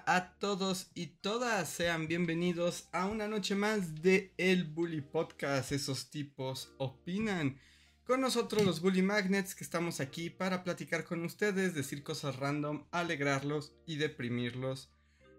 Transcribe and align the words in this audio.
Hola 0.00 0.16
a 0.16 0.38
todos 0.38 0.90
y 0.94 1.06
todas, 1.06 1.68
sean 1.68 2.06
bienvenidos 2.06 2.88
a 2.92 3.06
una 3.06 3.28
noche 3.28 3.54
más 3.54 4.02
de 4.02 4.32
El 4.36 4.64
Bully 4.64 5.00
Podcast, 5.00 5.72
esos 5.72 6.10
tipos 6.10 6.72
opinan. 6.78 7.58
Con 8.04 8.20
nosotros 8.20 8.64
los 8.64 8.80
Bully 8.80 9.02
Magnets 9.02 9.54
que 9.54 9.64
estamos 9.64 10.00
aquí 10.00 10.30
para 10.30 10.62
platicar 10.62 11.04
con 11.04 11.24
ustedes, 11.24 11.74
decir 11.74 12.02
cosas 12.02 12.36
random, 12.36 12.84
alegrarlos 12.90 13.72
y 13.86 13.96
deprimirlos 13.96 14.90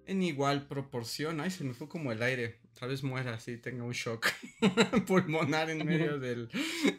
en 0.05 0.23
igual 0.23 0.67
proporción. 0.67 1.39
Ay, 1.39 1.51
se 1.51 1.63
me 1.63 1.73
fue 1.73 1.87
como 1.87 2.11
el 2.11 2.21
aire, 2.21 2.59
tal 2.79 2.89
vez 2.89 3.03
muera 3.03 3.35
así, 3.35 3.57
tenga 3.57 3.83
un 3.83 3.93
shock 3.93 4.27
pulmonar 5.07 5.69
en 5.69 5.85
medio 5.85 6.19
del, 6.19 6.49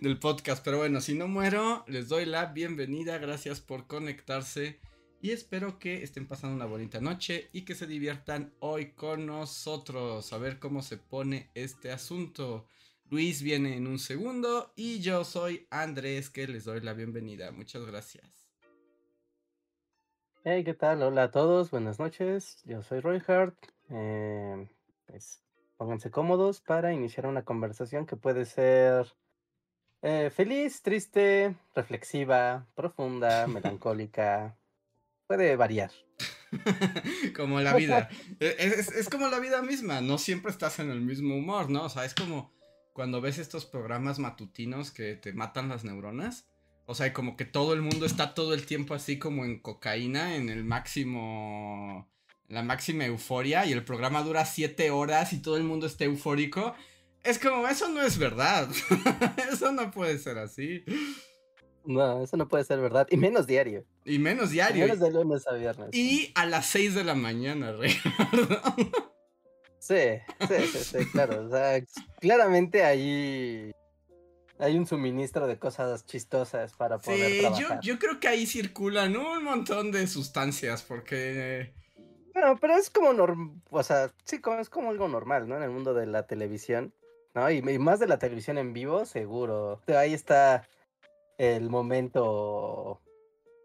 del 0.00 0.18
podcast, 0.18 0.64
pero 0.64 0.78
bueno, 0.78 1.00
si 1.00 1.14
no 1.14 1.28
muero, 1.28 1.84
les 1.88 2.08
doy 2.08 2.24
la 2.24 2.46
bienvenida, 2.46 3.18
gracias 3.18 3.60
por 3.60 3.86
conectarse 3.86 4.80
y 5.22 5.30
espero 5.30 5.78
que 5.78 6.02
estén 6.02 6.26
pasando 6.26 6.56
una 6.56 6.66
bonita 6.66 7.00
noche 7.00 7.48
y 7.52 7.64
que 7.64 7.76
se 7.76 7.86
diviertan 7.86 8.52
hoy 8.58 8.90
con 8.90 9.24
nosotros. 9.24 10.32
A 10.32 10.38
ver 10.38 10.58
cómo 10.58 10.82
se 10.82 10.96
pone 10.96 11.48
este 11.54 11.92
asunto. 11.92 12.66
Luis 13.08 13.40
viene 13.40 13.76
en 13.76 13.86
un 13.86 14.00
segundo 14.00 14.72
y 14.74 15.00
yo 15.00 15.22
soy 15.22 15.68
Andrés 15.70 16.28
que 16.28 16.48
les 16.48 16.64
doy 16.64 16.80
la 16.80 16.92
bienvenida. 16.92 17.52
Muchas 17.52 17.86
gracias. 17.86 18.50
Hey, 20.42 20.64
¿qué 20.64 20.74
tal? 20.74 21.04
Hola 21.04 21.24
a 21.24 21.30
todos, 21.30 21.70
buenas 21.70 22.00
noches. 22.00 22.60
Yo 22.64 22.82
soy 22.82 22.98
Roy 22.98 23.22
Hart. 23.24 23.56
Eh, 23.90 24.68
pues 25.06 25.40
pónganse 25.76 26.10
cómodos 26.10 26.60
para 26.60 26.92
iniciar 26.92 27.26
una 27.26 27.44
conversación 27.44 28.06
que 28.06 28.16
puede 28.16 28.44
ser 28.44 29.06
eh, 30.02 30.30
feliz, 30.34 30.82
triste, 30.82 31.54
reflexiva, 31.76 32.66
profunda, 32.74 33.46
melancólica, 33.46 34.58
puede 35.36 35.56
variar. 35.56 35.90
como 37.36 37.60
la 37.60 37.74
vida. 37.74 38.10
E, 38.38 38.56
es, 38.58 39.08
como 39.08 39.28
la 39.28 39.38
vida 39.38 39.62
misma, 39.62 40.00
no 40.00 40.18
siempre 40.18 40.50
estás 40.50 40.78
en 40.78 40.90
el 40.90 41.00
mismo 41.00 41.36
humor, 41.36 41.70
¿no? 41.70 41.84
O 41.84 41.88
sea, 41.88 42.04
es 42.04 42.14
como 42.14 42.52
cuando 42.92 43.22
ves 43.22 43.38
estos 43.38 43.64
programas 43.64 44.18
matutinos 44.18 44.90
que 44.90 45.14
te 45.14 45.32
matan 45.32 45.70
las 45.70 45.84
neuronas. 45.84 46.48
O 46.84 46.94
sea, 46.94 47.12
como 47.12 47.36
que 47.36 47.46
todo 47.46 47.72
el 47.72 47.80
mundo 47.80 48.04
está 48.04 48.34
todo 48.34 48.52
el 48.52 48.66
tiempo 48.66 48.92
así 48.92 49.18
como 49.18 49.44
en 49.44 49.60
cocaína, 49.60 50.36
en 50.36 50.50
el 50.50 50.64
máximo, 50.64 52.10
la 52.48 52.62
máxima 52.62 53.06
euforia, 53.06 53.64
y 53.64 53.72
el 53.72 53.84
programa 53.84 54.22
dura 54.22 54.44
siete 54.44 54.90
horas 54.90 55.32
y 55.32 55.40
todo 55.40 55.56
el 55.56 55.64
mundo 55.64 55.86
está 55.86 56.04
eufórico. 56.04 56.74
Es 57.22 57.38
como, 57.38 57.66
eso 57.68 57.88
no 57.88 58.02
es 58.02 58.18
verdad. 58.18 58.68
eso 59.50 59.72
no 59.72 59.90
puede 59.92 60.18
ser 60.18 60.36
así. 60.38 60.84
No, 61.84 62.22
eso 62.22 62.36
no 62.36 62.48
puede 62.48 62.64
ser 62.64 62.80
verdad. 62.80 63.06
Y 63.10 63.16
menos 63.16 63.46
diario. 63.46 63.86
Y 64.04 64.18
menos 64.18 64.50
diario. 64.50 64.84
menos 64.84 65.00
de 65.00 65.10
lunes 65.10 65.46
a 65.46 65.54
viernes. 65.54 65.90
Y 65.92 66.32
a 66.34 66.46
las 66.46 66.66
6 66.66 66.94
de 66.94 67.04
la 67.04 67.14
mañana, 67.14 67.72
Ricardo. 67.78 68.60
Sí, 69.78 70.20
sí, 70.48 70.66
sí, 70.72 70.78
sí, 70.78 71.06
claro. 71.10 71.46
O 71.46 71.50
sea, 71.50 71.82
claramente 72.20 72.84
ahí 72.84 73.72
hay 74.58 74.78
un 74.78 74.86
suministro 74.86 75.46
de 75.46 75.58
cosas 75.58 76.06
chistosas 76.06 76.72
para 76.74 76.98
poder 76.98 77.32
sí, 77.32 77.60
Yo, 77.60 77.68
yo 77.80 77.98
creo 77.98 78.20
que 78.20 78.28
ahí 78.28 78.46
circulan 78.46 79.16
un 79.16 79.42
montón 79.42 79.90
de 79.90 80.06
sustancias 80.06 80.82
porque... 80.82 81.74
Bueno, 82.32 82.56
pero 82.60 82.76
es 82.76 82.88
como 82.88 83.12
normal, 83.12 83.60
o 83.70 83.82
sea, 83.82 84.12
sí, 84.24 84.40
es 84.60 84.70
como 84.70 84.90
algo 84.90 85.08
normal, 85.08 85.48
¿no? 85.48 85.56
En 85.56 85.64
el 85.64 85.70
mundo 85.70 85.92
de 85.92 86.06
la 86.06 86.26
televisión, 86.26 86.94
¿no? 87.34 87.50
y 87.50 87.60
más 87.60 87.98
de 87.98 88.06
la 88.06 88.18
televisión 88.18 88.56
en 88.56 88.72
vivo, 88.72 89.04
seguro. 89.04 89.82
Ahí 89.88 90.14
está 90.14 90.66
el 91.38 91.68
momento 91.68 93.02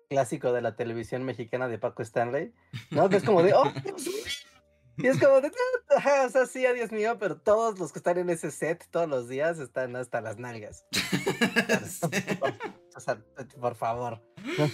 clásico 0.08 0.54
de 0.54 0.62
la 0.62 0.76
televisión 0.76 1.24
mexicana 1.24 1.68
de 1.68 1.78
Paco 1.78 2.02
Stanley, 2.02 2.54
¿no? 2.92 3.10
Que 3.10 3.18
es 3.18 3.24
como 3.24 3.44
de, 3.44 3.54
oh, 3.54 3.66
y 4.98 5.08
es 5.08 5.20
como 5.20 5.42
de, 5.42 5.52
o 5.96 6.30
sea, 6.30 6.46
sí, 6.46 6.66
adiós 6.66 6.92
mío, 6.92 7.18
pero 7.20 7.38
todos 7.38 7.80
los 7.80 7.92
que 7.92 8.00
están 8.00 8.18
en 8.18 8.30
ese 8.30 8.52
set 8.52 8.86
todos 8.90 9.08
los 9.08 9.28
días 9.28 9.60
están 9.60 9.96
hasta 9.96 10.22
las 10.22 10.38
nalgas. 10.38 10.86
o 12.96 13.00
sea, 13.00 13.22
por 13.60 13.76
favor, 13.76 14.22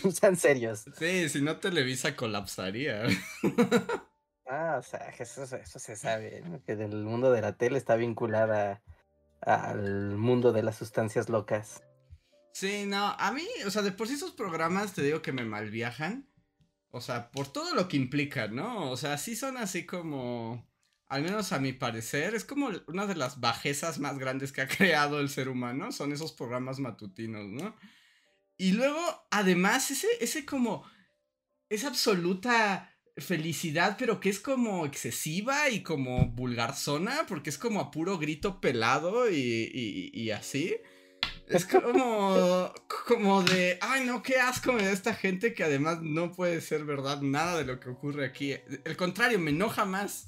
no 0.03 0.11
sean 0.11 0.35
serios. 0.35 0.85
Sí, 0.97 1.29
si 1.29 1.41
no 1.41 1.57
Televisa 1.59 2.15
colapsaría. 2.15 3.03
Ah, 4.45 4.77
o 4.77 4.83
sea, 4.83 5.09
eso, 5.17 5.43
eso 5.43 5.79
se 5.79 5.95
sabe, 5.95 6.41
¿no? 6.41 6.63
que 6.63 6.73
el 6.73 7.03
mundo 7.03 7.31
de 7.31 7.41
la 7.41 7.53
tele 7.53 7.77
está 7.77 7.95
vinculada 7.95 8.81
al 9.41 10.17
mundo 10.17 10.51
de 10.51 10.63
las 10.63 10.75
sustancias 10.75 11.29
locas. 11.29 11.81
Sí, 12.53 12.85
no, 12.85 13.15
a 13.17 13.31
mí, 13.31 13.45
o 13.65 13.71
sea, 13.71 13.81
de 13.81 13.91
por 13.91 14.07
sí 14.07 14.13
esos 14.13 14.31
programas 14.31 14.93
te 14.93 15.01
digo 15.01 15.23
que 15.23 15.31
me 15.33 15.43
malviajan. 15.43 16.29
O 16.91 17.01
sea, 17.01 17.31
por 17.31 17.51
todo 17.51 17.73
lo 17.73 17.87
que 17.87 17.97
implican, 17.97 18.55
¿no? 18.55 18.91
O 18.91 18.97
sea, 18.97 19.17
sí 19.17 19.35
son 19.35 19.57
así 19.57 19.87
como, 19.87 20.69
al 21.07 21.23
menos 21.23 21.51
a 21.51 21.59
mi 21.59 21.73
parecer, 21.73 22.35
es 22.35 22.45
como 22.45 22.69
una 22.87 23.07
de 23.07 23.15
las 23.15 23.39
bajezas 23.39 23.97
más 23.99 24.19
grandes 24.19 24.51
que 24.51 24.61
ha 24.61 24.67
creado 24.77 25.19
el 25.19 25.29
ser 25.29 25.49
humano, 25.49 25.91
son 25.91 26.13
esos 26.13 26.31
programas 26.31 26.79
matutinos, 26.79 27.47
¿no? 27.47 27.75
Y 28.55 28.73
luego, 28.73 29.01
además, 29.31 29.89
ese, 29.89 30.07
ese 30.21 30.45
como, 30.45 30.85
esa 31.69 31.87
absoluta 31.87 32.95
felicidad, 33.17 33.95
pero 33.97 34.19
que 34.19 34.29
es 34.29 34.39
como 34.39 34.85
excesiva 34.85 35.71
y 35.71 35.81
como 35.81 36.27
vulgarzona, 36.27 37.25
porque 37.27 37.49
es 37.49 37.57
como 37.57 37.79
a 37.79 37.89
puro 37.89 38.19
grito 38.19 38.61
pelado 38.61 39.27
y, 39.27 39.71
y, 39.73 40.11
y 40.13 40.29
así. 40.29 40.75
Es 41.47 41.65
como, 41.65 42.71
como 43.07 43.43
de, 43.43 43.77
ay 43.81 44.05
no, 44.05 44.23
qué 44.23 44.37
asco 44.37 44.73
me 44.73 44.83
da 44.83 44.91
esta 44.91 45.13
gente 45.13 45.53
que 45.53 45.63
además 45.63 46.01
no 46.01 46.31
puede 46.31 46.61
ser 46.61 46.85
verdad 46.85 47.21
nada 47.21 47.57
de 47.57 47.65
lo 47.65 47.79
que 47.79 47.89
ocurre 47.89 48.25
aquí. 48.25 48.55
El 48.85 48.97
contrario, 48.97 49.37
me 49.39 49.51
enoja 49.51 49.85
más. 49.85 50.25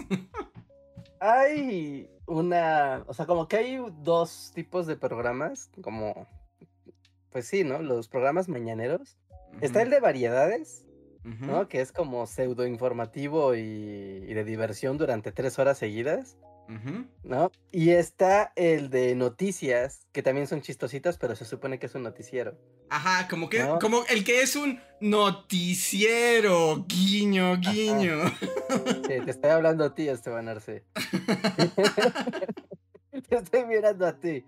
Hay 1.19 2.09
una, 2.28 3.03
o 3.07 3.13
sea, 3.13 3.25
como 3.25 3.47
que 3.47 3.57
hay 3.57 3.79
dos 4.01 4.51
tipos 4.53 4.85
de 4.85 4.97
programas, 4.97 5.72
como, 5.81 6.28
pues 7.31 7.47
sí, 7.47 7.63
¿no? 7.63 7.79
Los 7.79 8.07
programas 8.07 8.50
mañaneros. 8.50 9.17
Está 9.61 9.81
el 9.81 9.89
de 9.89 10.01
variedades, 10.01 10.85
¿no? 11.23 11.69
Que 11.69 11.81
es 11.81 11.91
como 11.91 12.28
pseudo 12.28 12.67
informativo 12.67 13.55
y, 13.55 13.59
y 13.61 14.34
de 14.34 14.44
diversión 14.44 14.97
durante 14.97 15.31
tres 15.31 15.57
horas 15.57 15.78
seguidas. 15.78 16.38
¿No? 17.24 17.52
Y 17.72 17.92
está 17.92 18.52
el 18.56 18.90
de 18.90 19.16
noticias, 19.16 20.08
que 20.12 20.24
también 20.24 20.48
son 20.48 20.62
chistositas, 20.62 21.18
pero 21.18 21.36
se 21.36 21.46
supone 21.46 21.80
que 21.80 21.86
es 21.86 21.96
un 21.96 22.03
noticiero. 22.03 22.58
Ajá, 22.90 23.28
como 23.28 23.50
que, 23.50 23.64
como 23.81 24.03
el 24.09 24.24
que 24.24 24.42
es 24.42 24.56
un 24.56 24.80
noticiero, 25.00 26.86
guiño, 26.88 27.58
guiño. 27.58 28.30
Sí, 29.08 29.22
te 29.24 29.31
estoy 29.31 29.52
hablando 29.52 29.86
a 29.86 29.96
ti, 29.96 30.08
Esteban 30.08 30.48
Arce. 30.48 30.84
te 33.30 33.36
estoy 33.36 33.66
mirando 33.66 34.06
a 34.06 34.14
ti. 34.14 34.46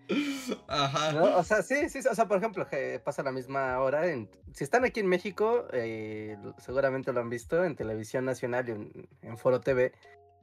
Ajá. 0.68 1.38
O 1.38 1.44
sea, 1.44 1.62
sí, 1.62 1.90
sí, 1.90 2.00
o 2.00 2.16
sea, 2.16 2.28
por 2.28 2.38
ejemplo, 2.38 2.68
pasa 3.04 3.24
la 3.24 3.32
misma 3.32 3.80
hora. 3.80 4.08
En, 4.08 4.30
si 4.54 4.64
están 4.64 4.86
aquí 4.86 5.00
en 5.00 5.08
México, 5.08 5.68
eh, 5.74 6.38
seguramente 6.58 7.14
lo 7.14 7.20
han 7.20 7.30
visto 7.30 7.64
en 7.64 7.76
Televisión 7.76 8.26
Nacional 8.26 8.68
y 8.68 8.72
en, 8.72 9.10
en 9.22 9.38
Foro 9.38 9.62
TV, 9.62 9.94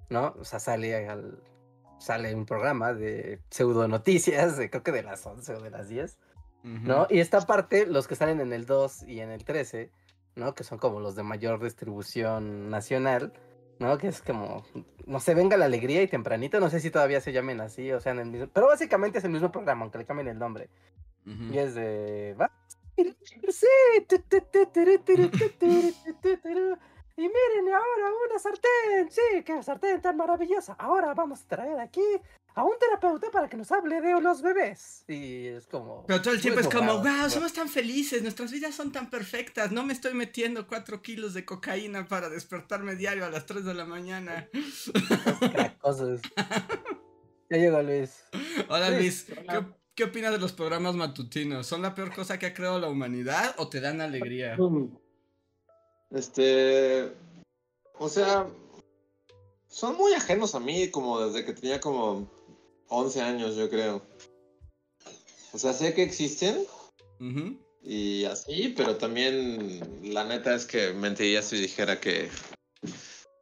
¿no? 0.09 0.35
O 0.39 0.45
sea, 0.45 0.59
sale 0.59 1.09
al, 1.09 1.43
sale 1.99 2.35
un 2.35 2.47
programa 2.47 2.93
de 2.93 3.41
pseudo 3.51 3.89
noticias, 3.89 4.57
creo 4.71 4.83
que 4.83 4.93
de 4.93 5.03
las 5.03 5.25
11 5.25 5.55
o 5.55 5.61
de 5.61 5.71
las 5.71 5.89
10, 5.89 6.19
¿no? 6.63 7.07
Y 7.11 7.21
esta 7.21 7.41
parte, 7.43 7.87
los 7.87 8.09
que 8.09 8.15
salen 8.15 8.41
en 8.41 8.53
el 8.53 8.65
2 8.65 9.05
y 9.07 9.21
en 9.21 9.31
el 9.31 9.45
13, 9.45 9.91
¿no? 10.37 10.55
Que 10.55 10.65
son 10.65 10.79
como 10.79 11.01
los 11.01 11.15
de 11.15 11.23
mayor 11.23 11.63
distribución 11.63 12.71
nacional, 12.71 13.33
¿no? 13.79 13.99
Que 13.99 14.09
es 14.09 14.23
como, 14.23 14.65
no 15.07 15.21
sé, 15.21 15.35
venga 15.35 15.57
la 15.57 15.67
alegría 15.67 16.03
y 16.03 16.09
tempranito, 16.09 16.61
no 16.61 16.71
sé 16.71 16.81
si 16.81 16.91
todavía 16.91 17.21
se 17.21 17.33
llamen 17.33 17.61
así, 17.61 17.93
o 17.93 18.01
sea, 18.01 18.13
en 18.13 18.21
el 18.21 18.27
mismo, 18.27 18.49
pero 18.53 18.67
básicamente 18.67 19.19
es 19.19 19.25
el 19.25 19.31
mismo 19.31 19.53
programa, 19.53 19.83
aunque 19.83 19.99
le 19.99 20.07
cambien 20.07 20.29
el 20.29 20.39
nombre. 20.39 20.69
Y 21.27 21.57
es 21.57 21.75
de... 21.75 22.37
Y 27.17 27.23
miren, 27.23 27.73
ahora 27.73 28.13
una 28.29 28.39
sartén, 28.41 29.09
sí, 29.09 29.43
qué 29.45 29.63
sartén 29.63 30.01
tan 30.01 30.17
maravillosa. 30.17 30.75
Ahora 30.75 31.15
vamos 31.15 31.43
a 31.43 31.47
traer 31.47 31.79
aquí 31.79 32.03
a 32.57 32.65
un 32.65 32.73
terapeuta 32.79 33.31
para 33.31 33.49
que 33.49 33.57
nos 33.57 33.71
hable 33.71 34.01
de 34.01 34.21
los 34.21 34.43
bebés. 34.43 35.05
Y 35.07 35.47
es 35.47 35.69
como... 35.69 36.05
Pero 36.09 36.21
todo 36.21 36.35
el 36.35 36.41
tiempo 36.41 36.59
es 36.59 36.69
como, 36.69 36.99
wow, 36.99 37.31
somos 37.31 37.53
tan 37.53 37.69
felices, 37.69 38.21
nuestras 38.23 38.51
vidas 38.51 38.75
son 38.75 38.91
tan 38.91 39.11
perfectas, 39.11 39.71
no 39.71 39.85
me 39.85 39.93
estoy 39.93 40.15
metiendo 40.15 40.67
cuatro 40.67 41.03
kilos 41.03 41.35
de 41.35 41.45
cocaína 41.45 42.07
para 42.09 42.29
despertarme 42.29 42.97
diario 42.97 43.25
a 43.25 43.31
las 43.31 43.47
3 43.47 43.65
de 43.65 43.75
la 43.75 43.85
mañana. 43.85 44.49
cosas. 45.81 46.21
ya 47.51 47.57
llegó 47.57 47.81
Luis. 47.81 48.25
Hola 48.69 48.91
Luis, 48.91 49.27
¿qué 49.95 50.03
opinas 50.03 50.33
de 50.33 50.39
los 50.39 50.53
programas 50.53 50.97
matutinos? 50.97 51.65
¿Son 51.69 51.81
la 51.81 51.95
peor 51.95 52.13
cosa 52.13 52.41
que 52.41 52.47
ha 52.47 52.55
creado 52.55 52.81
la 52.81 52.89
humanidad 52.89 53.55
o 53.59 53.69
te 53.69 53.81
dan 53.81 54.01
alegría? 54.01 54.57
Este, 56.11 57.13
o 57.99 58.09
sea, 58.09 58.49
son 59.69 59.97
muy 59.97 60.13
ajenos 60.15 60.55
a 60.55 60.61
mí 60.61 60.91
como 60.91 61.21
desde 61.21 61.45
que 61.45 61.53
tenía 61.53 61.81
como 61.81 62.29
11 62.89 63.21
años, 63.21 63.57
yo 63.57 63.69
creo. 63.69 64.03
O 65.53 65.59
sea, 65.59 65.73
sé 65.73 65.95
que 65.95 66.03
existen 66.03 66.67
y 67.83 68.25
así, 68.25 68.75
pero 68.77 68.97
también 68.97 69.81
la 70.13 70.25
neta 70.25 70.55
es 70.55 70.67
que 70.67 70.93
mentiría 70.93 71.43
si 71.43 71.57
dijera 71.57 72.01
que, 72.01 72.29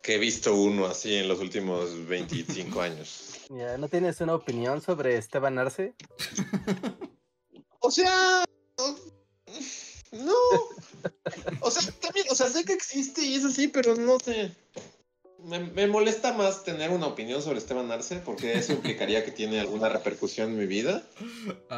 que 0.02 0.16
he 0.16 0.18
visto 0.18 0.54
uno 0.54 0.86
así 0.86 1.14
en 1.14 1.28
los 1.28 1.40
últimos 1.40 2.06
25 2.06 2.80
años. 2.80 3.40
Ya, 3.50 3.76
¿no 3.78 3.88
tienes 3.88 4.20
una 4.20 4.34
opinión 4.34 4.80
sobre 4.80 5.16
Esteban 5.16 5.58
Arce? 5.58 5.94
o 7.80 7.90
sea, 7.90 8.44
no. 10.12 10.34
O 11.60 11.70
sea, 11.70 11.90
también, 12.00 12.26
o 12.30 12.34
sea, 12.34 12.48
sé 12.48 12.64
que 12.64 12.72
existe 12.72 13.22
y 13.22 13.34
es 13.34 13.44
así, 13.44 13.68
pero 13.68 13.96
no 13.96 14.18
sé. 14.20 14.52
Me, 15.44 15.88
molesta 15.88 16.32
más 16.32 16.62
tener 16.62 16.90
una 16.90 17.08
opinión 17.08 17.42
sobre 17.42 17.58
Esteban 17.58 17.90
Arce 17.90 18.16
porque 18.24 18.52
eso 18.52 18.72
implicaría 18.74 19.24
que 19.24 19.32
tiene 19.32 19.58
alguna 19.58 19.88
repercusión 19.88 20.50
en 20.50 20.58
mi 20.58 20.66
vida. 20.66 21.02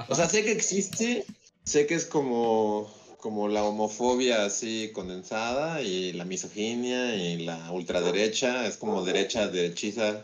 O 0.08 0.14
sea, 0.14 0.28
sé 0.28 0.44
que 0.44 0.52
existe, 0.52 1.24
sé 1.64 1.86
que 1.86 1.94
es 1.94 2.04
como, 2.04 2.92
como 3.18 3.48
la 3.48 3.64
homofobia 3.64 4.44
así 4.44 4.90
condensada 4.92 5.80
y 5.80 6.12
la 6.12 6.26
misoginia 6.26 7.14
y 7.14 7.44
la 7.44 7.72
ultraderecha, 7.72 8.66
es 8.66 8.76
como 8.76 9.02
derecha 9.02 9.48
derechiza. 9.48 10.22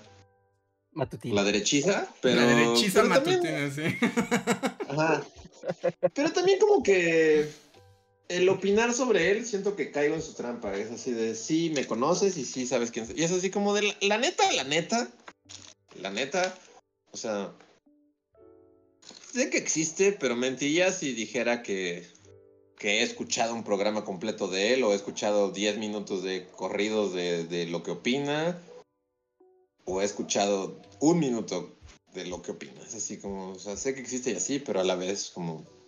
Matutina. 0.92 1.36
La 1.36 1.44
derechiza, 1.44 2.12
pero. 2.20 2.40
La 2.40 2.46
derechiza 2.46 3.04
matutina, 3.04 3.70
sí. 3.70 3.84
Ajá. 4.88 5.24
Pero 6.14 6.32
también 6.32 6.58
como 6.58 6.82
que 6.82 7.48
el 8.30 8.48
opinar 8.48 8.94
sobre 8.94 9.32
él, 9.32 9.44
siento 9.44 9.74
que 9.74 9.90
caigo 9.90 10.14
en 10.14 10.22
su 10.22 10.34
trampa. 10.34 10.72
Es 10.76 10.90
así 10.92 11.10
de, 11.10 11.34
sí, 11.34 11.72
me 11.74 11.86
conoces 11.86 12.36
y 12.36 12.44
sí 12.44 12.64
sabes 12.64 12.92
quién 12.92 13.06
soy. 13.06 13.18
Y 13.18 13.24
es 13.24 13.32
así 13.32 13.50
como 13.50 13.74
de, 13.74 13.92
la, 14.00 14.18
neta, 14.18 14.50
la 14.52 14.62
neta, 14.62 15.10
la 16.00 16.10
neta, 16.10 16.56
o 17.10 17.16
sea, 17.16 17.52
sé 19.32 19.50
que 19.50 19.58
existe, 19.58 20.12
pero 20.12 20.36
mentiría 20.36 20.92
si 20.92 21.12
dijera 21.12 21.64
que, 21.64 22.06
que 22.78 23.00
he 23.00 23.02
escuchado 23.02 23.52
un 23.52 23.64
programa 23.64 24.04
completo 24.04 24.46
de 24.46 24.74
él 24.74 24.84
o 24.84 24.92
he 24.92 24.96
escuchado 24.96 25.50
10 25.50 25.78
minutos 25.78 26.22
de 26.22 26.46
corridos 26.46 27.12
de, 27.12 27.44
de 27.46 27.66
lo 27.66 27.82
que 27.82 27.90
opina 27.90 28.56
o 29.86 30.00
he 30.00 30.04
escuchado 30.04 30.80
un 31.00 31.18
minuto 31.18 31.76
de 32.14 32.26
lo 32.26 32.42
que 32.42 32.52
opina. 32.52 32.80
Es 32.86 32.94
así 32.94 33.18
como, 33.18 33.50
o 33.50 33.58
sea, 33.58 33.76
sé 33.76 33.92
que 33.92 34.00
existe 34.00 34.30
y 34.30 34.36
así, 34.36 34.60
pero 34.60 34.78
a 34.78 34.84
la 34.84 34.94
vez 34.94 35.30
como 35.30 35.79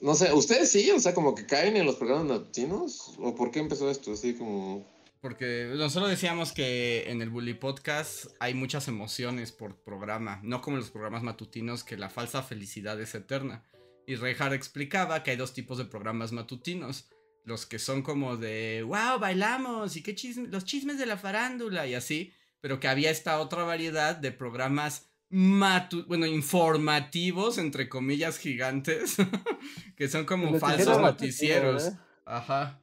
no 0.00 0.14
sé, 0.14 0.32
¿ustedes 0.32 0.70
sí? 0.70 0.90
O 0.90 1.00
sea, 1.00 1.14
como 1.14 1.34
que 1.34 1.46
caen 1.46 1.76
en 1.76 1.86
los 1.86 1.96
programas 1.96 2.26
matutinos. 2.26 3.14
¿O 3.18 3.34
por 3.34 3.50
qué 3.50 3.58
empezó 3.58 3.90
esto? 3.90 4.12
Así 4.12 4.34
como. 4.34 4.86
Porque 5.20 5.72
nosotros 5.74 6.10
decíamos 6.10 6.52
que 6.52 7.10
en 7.10 7.20
el 7.22 7.30
Bully 7.30 7.54
Podcast 7.54 8.26
hay 8.38 8.54
muchas 8.54 8.86
emociones 8.86 9.50
por 9.50 9.82
programa, 9.82 10.40
no 10.44 10.60
como 10.60 10.76
en 10.76 10.82
los 10.82 10.90
programas 10.90 11.24
matutinos 11.24 11.82
que 11.82 11.96
la 11.96 12.08
falsa 12.08 12.42
felicidad 12.42 13.00
es 13.00 13.16
eterna. 13.16 13.64
Y 14.06 14.14
Reinhardt 14.14 14.54
explicaba 14.54 15.22
que 15.24 15.32
hay 15.32 15.36
dos 15.36 15.52
tipos 15.52 15.76
de 15.76 15.84
programas 15.84 16.32
matutinos. 16.32 17.10
Los 17.44 17.66
que 17.66 17.78
son 17.78 18.02
como 18.02 18.36
de, 18.36 18.84
wow, 18.86 19.18
bailamos 19.18 19.96
y 19.96 20.02
qué 20.02 20.14
chisme, 20.14 20.48
los 20.48 20.64
chismes 20.64 20.98
de 20.98 21.06
la 21.06 21.16
farándula 21.16 21.86
y 21.86 21.94
así. 21.94 22.32
Pero 22.60 22.78
que 22.78 22.88
había 22.88 23.10
esta 23.10 23.40
otra 23.40 23.64
variedad 23.64 24.14
de 24.14 24.30
programas 24.30 25.08
bueno, 25.30 26.26
informativos, 26.26 27.58
entre 27.58 27.88
comillas 27.88 28.38
gigantes, 28.38 29.16
que 29.96 30.08
son 30.08 30.24
como 30.24 30.58
falsos 30.58 31.00
noticieros. 31.00 31.88
¿eh? 31.88 31.98
Ajá. 32.24 32.80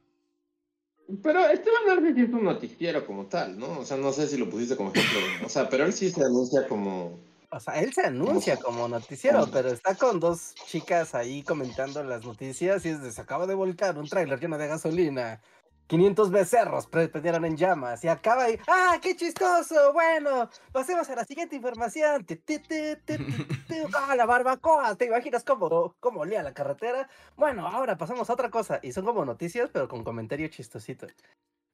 Pero 1.22 1.46
Esteban 1.48 1.90
Arce 1.90 2.20
es 2.20 2.30
un 2.30 2.44
noticiero 2.44 3.06
como 3.06 3.26
tal, 3.26 3.58
¿no? 3.58 3.80
O 3.80 3.84
sea, 3.84 3.96
no 3.96 4.12
sé 4.12 4.26
si 4.26 4.36
lo 4.36 4.50
pusiste 4.50 4.76
como 4.76 4.92
ejemplo. 4.92 5.46
O 5.46 5.48
sea, 5.48 5.68
pero 5.68 5.84
él 5.84 5.92
sí 5.92 6.10
se 6.10 6.24
anuncia 6.24 6.66
como... 6.66 7.18
O 7.50 7.60
sea, 7.60 7.80
él 7.80 7.92
se 7.92 8.04
anuncia 8.04 8.56
como, 8.56 8.88
noticiero, 8.88 9.48
pero 9.52 9.68
está 9.68 9.94
con 9.94 10.18
dos 10.18 10.54
chicas 10.66 11.14
ahí 11.14 11.44
comentando 11.44 12.02
las 12.02 12.24
noticias 12.24 12.84
y 12.84 12.88
es 12.88 13.02
de, 13.02 13.12
se 13.12 13.20
acaba 13.20 13.46
de 13.46 13.54
volcar 13.54 13.96
un 13.96 14.08
tráiler 14.08 14.40
lleno 14.40 14.58
de 14.58 14.66
gasolina 14.66 15.40
500 15.86 16.30
becerros 16.30 16.86
prendieron 16.86 17.44
en 17.44 17.56
llamas 17.56 18.02
y 18.04 18.08
acaba 18.08 18.44
ahí. 18.44 18.58
¡Ah, 18.66 18.98
qué 19.00 19.14
chistoso! 19.14 19.92
Bueno, 19.92 20.50
pasemos 20.72 21.08
a 21.10 21.14
la 21.14 21.24
siguiente 21.24 21.56
información. 21.56 22.26
¡Ah, 23.94 24.16
la 24.16 24.26
barbacoa! 24.26 24.96
¿Te 24.96 25.06
imaginas 25.06 25.44
cómo, 25.44 25.94
cómo 26.00 26.20
olía 26.20 26.42
la 26.42 26.54
carretera? 26.54 27.08
Bueno, 27.36 27.66
ahora 27.66 27.96
pasamos 27.96 28.28
a 28.28 28.32
otra 28.32 28.50
cosa. 28.50 28.80
Y 28.82 28.92
son 28.92 29.04
como 29.04 29.24
noticias, 29.24 29.70
pero 29.72 29.86
con 29.86 30.02
comentario 30.02 30.48
chistosito. 30.48 31.06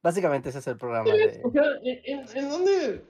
Básicamente 0.03 0.49
ese 0.49 0.59
es 0.59 0.67
el 0.67 0.77
programa. 0.77 1.09
De... 1.11 1.41
¿en, 2.35 2.49
dónde, 2.49 3.03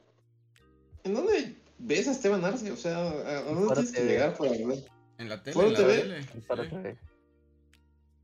¿En 1.03 1.13
dónde 1.13 1.55
ves 1.79 2.07
a 2.07 2.11
Esteban 2.11 2.45
Arce? 2.45 2.71
O 2.71 2.77
sea, 2.77 2.97
¿a 2.97 3.41
dónde 3.41 3.73
tienes 3.73 3.91
que 3.91 4.05
llegar 4.05 4.37
para 4.37 4.51
ver? 4.51 4.85
En 5.17 5.29
la 5.29 5.43
tele. 5.43 5.65
¿En 5.65 5.73
la 5.73 5.77
tele? 5.77 6.25
Para 6.47 6.69
TV 6.69 6.97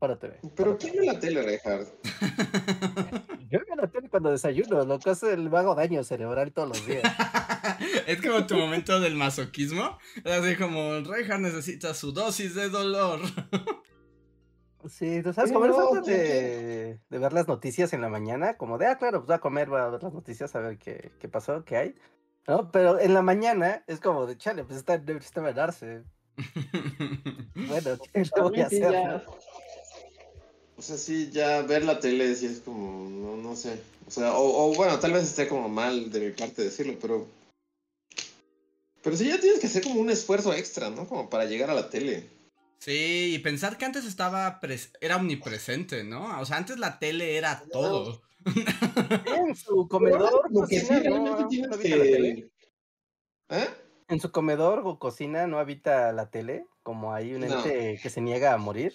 para 0.00 0.18
TV. 0.18 0.40
¿Pero 0.56 0.76
quién 0.78 0.96
ve 0.96 1.06
la 1.06 1.20
tele, 1.20 1.42
Reinhardt? 1.42 1.88
Yo 3.50 3.60
veo 3.64 3.76
la 3.76 3.86
tele 3.86 4.08
cuando 4.08 4.30
desayuno, 4.30 4.84
lo 4.84 4.98
que 4.98 5.10
hace 5.10 5.34
el 5.34 5.54
hago 5.54 5.74
daño 5.74 6.02
cerebral 6.02 6.52
todos 6.52 6.70
los 6.70 6.86
días. 6.86 7.04
es 8.06 8.20
como 8.20 8.46
tu 8.46 8.56
momento 8.56 8.98
del 8.98 9.14
masoquismo. 9.14 9.98
Así 10.24 10.56
como 10.56 11.00
Reinhardt 11.00 11.42
necesita 11.42 11.94
su 11.94 12.12
dosis 12.12 12.54
de 12.54 12.70
dolor. 12.70 13.20
Sí, 14.88 15.22
tú 15.22 15.34
sabes, 15.34 15.52
como 15.52 15.66
no, 15.66 16.00
de, 16.00 16.98
de, 17.10 17.18
ver 17.18 17.34
las 17.34 17.46
noticias 17.46 17.92
en 17.92 18.00
la 18.00 18.08
mañana, 18.08 18.56
como 18.56 18.78
de, 18.78 18.86
ah, 18.86 18.96
claro, 18.96 19.18
pues 19.18 19.26
voy 19.26 19.34
a 19.34 19.40
comer, 19.40 19.68
voy 19.68 19.78
a 19.78 19.88
ver 19.88 20.02
las 20.02 20.14
noticias, 20.14 20.54
a 20.56 20.60
ver 20.60 20.78
qué, 20.78 21.12
qué 21.18 21.28
pasó, 21.28 21.66
qué 21.66 21.76
hay. 21.76 21.94
¿No? 22.48 22.70
Pero 22.70 22.98
en 22.98 23.12
la 23.12 23.20
mañana 23.20 23.84
es 23.86 24.00
como 24.00 24.24
de, 24.24 24.38
chale, 24.38 24.64
pues 24.64 24.78
está, 24.78 24.94
está 24.94 25.42
venarse. 25.42 26.04
bueno, 27.54 27.98
¿qué 28.12 28.40
voy 28.40 28.60
a 28.60 28.66
hacer? 28.66 29.26
O 30.80 30.82
sea, 30.82 30.96
sí, 30.96 31.28
ya 31.30 31.60
ver 31.60 31.84
la 31.84 32.00
tele 32.00 32.34
sí 32.34 32.46
es 32.46 32.60
como, 32.60 33.06
no, 33.10 33.36
no 33.36 33.54
sé. 33.54 33.78
O 34.06 34.10
sea, 34.10 34.32
o, 34.32 34.74
bueno, 34.74 34.98
tal 34.98 35.12
vez 35.12 35.24
esté 35.24 35.46
como 35.46 35.68
mal 35.68 36.10
de 36.10 36.20
mi 36.20 36.30
parte 36.30 36.62
decirlo, 36.62 36.96
pero... 36.98 37.28
Pero 39.02 39.14
sí 39.14 39.28
ya 39.28 39.38
tienes 39.38 39.60
que 39.60 39.66
hacer 39.66 39.82
como 39.82 40.00
un 40.00 40.08
esfuerzo 40.08 40.54
extra, 40.54 40.88
¿no? 40.88 41.06
Como 41.06 41.28
para 41.28 41.44
llegar 41.44 41.68
a 41.68 41.74
la 41.74 41.90
tele. 41.90 42.26
Sí, 42.78 43.34
y 43.34 43.38
pensar 43.40 43.76
que 43.76 43.84
antes 43.84 44.06
estaba 44.06 44.58
era 45.02 45.16
omnipresente, 45.16 46.02
¿no? 46.02 46.40
O 46.40 46.46
sea, 46.46 46.56
antes 46.56 46.78
la 46.78 46.98
tele 46.98 47.36
era 47.36 47.62
todo. 47.70 48.22
En 48.46 49.54
su 49.56 49.86
comedor 49.86 50.50
cocina, 50.50 51.02
¿Eh? 53.50 53.68
En 54.08 54.18
su 54.18 54.32
comedor 54.32 54.80
o 54.86 54.98
cocina 54.98 55.46
no 55.46 55.58
habita 55.58 56.10
la 56.12 56.30
tele, 56.30 56.64
como 56.82 57.12
hay 57.12 57.34
un 57.34 57.44
ente 57.44 58.00
que 58.02 58.08
se 58.08 58.22
niega 58.22 58.54
a 58.54 58.56
morir. 58.56 58.94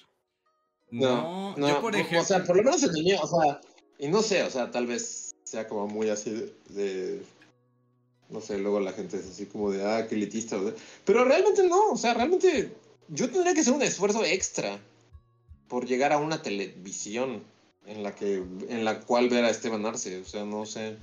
No, 0.92 1.56
no, 1.58 1.68
yo 1.68 1.82
por 1.82 1.96
ejemplo. 1.96 2.22
O 2.22 2.26
sea, 2.26 2.44
por 2.44 2.56
lo 2.56 2.64
menos 2.64 2.84
el 2.84 2.92
niño, 2.92 3.20
o 3.22 3.28
sea, 3.28 3.60
y 3.98 4.08
no 4.08 4.22
sé, 4.22 4.44
o 4.44 4.50
sea, 4.50 4.72
tal 4.72 4.88
vez 4.88 5.36
sea 5.44 5.68
como 5.68 5.88
muy 5.88 6.10
así 6.10 6.52
de, 6.70 7.22
no 8.30 8.42
sé, 8.42 8.58
luego 8.58 8.80
la 8.80 8.94
gente 8.94 9.18
es 9.18 9.26
así 9.26 9.46
como 9.46 9.72
de, 9.72 9.84
ah, 9.86 10.08
qué 10.08 10.16
elitista. 10.16 10.58
Pero 11.06 11.26
realmente 11.26 11.68
no, 11.68 11.92
o 11.92 11.98
sea, 11.98 12.14
realmente 12.14 12.76
yo 13.10 13.30
tendría 13.30 13.54
que 13.54 13.62
hacer 13.62 13.74
un 13.74 13.84
esfuerzo 13.84 14.24
extra 14.24 14.80
por 15.68 15.86
llegar 15.86 16.14
a 16.14 16.18
una 16.18 16.42
televisión 16.42 17.44
en 17.86 18.04
la 18.04 18.16
que, 18.16 18.36
en 18.36 18.86
la 18.86 19.02
cual 19.02 19.30
ver 19.30 19.46
a 19.46 19.50
Esteban 19.50 19.86
Arce, 19.86 20.20
o 20.20 20.26
sea, 20.26 20.44
no 20.44 20.66
sé. 20.66 20.98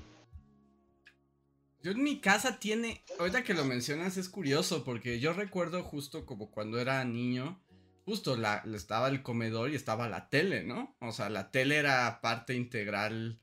Yo 1.82 1.90
en 1.90 2.02
mi 2.02 2.20
casa 2.20 2.58
tiene, 2.60 3.02
ahorita 3.18 3.42
que 3.42 3.54
lo 3.54 3.64
mencionas 3.64 4.16
es 4.16 4.28
curioso 4.28 4.84
porque 4.84 5.18
yo 5.18 5.32
recuerdo 5.32 5.82
justo 5.82 6.26
como 6.26 6.50
cuando 6.50 6.80
era 6.80 7.04
niño, 7.04 7.60
justo 8.04 8.36
la, 8.36 8.64
estaba 8.74 9.08
el 9.08 9.22
comedor 9.22 9.70
y 9.70 9.76
estaba 9.76 10.08
la 10.08 10.28
tele, 10.28 10.64
¿no? 10.64 10.96
O 11.00 11.12
sea, 11.12 11.28
la 11.30 11.50
tele 11.50 11.76
era 11.76 12.20
parte 12.20 12.54
integral 12.54 13.40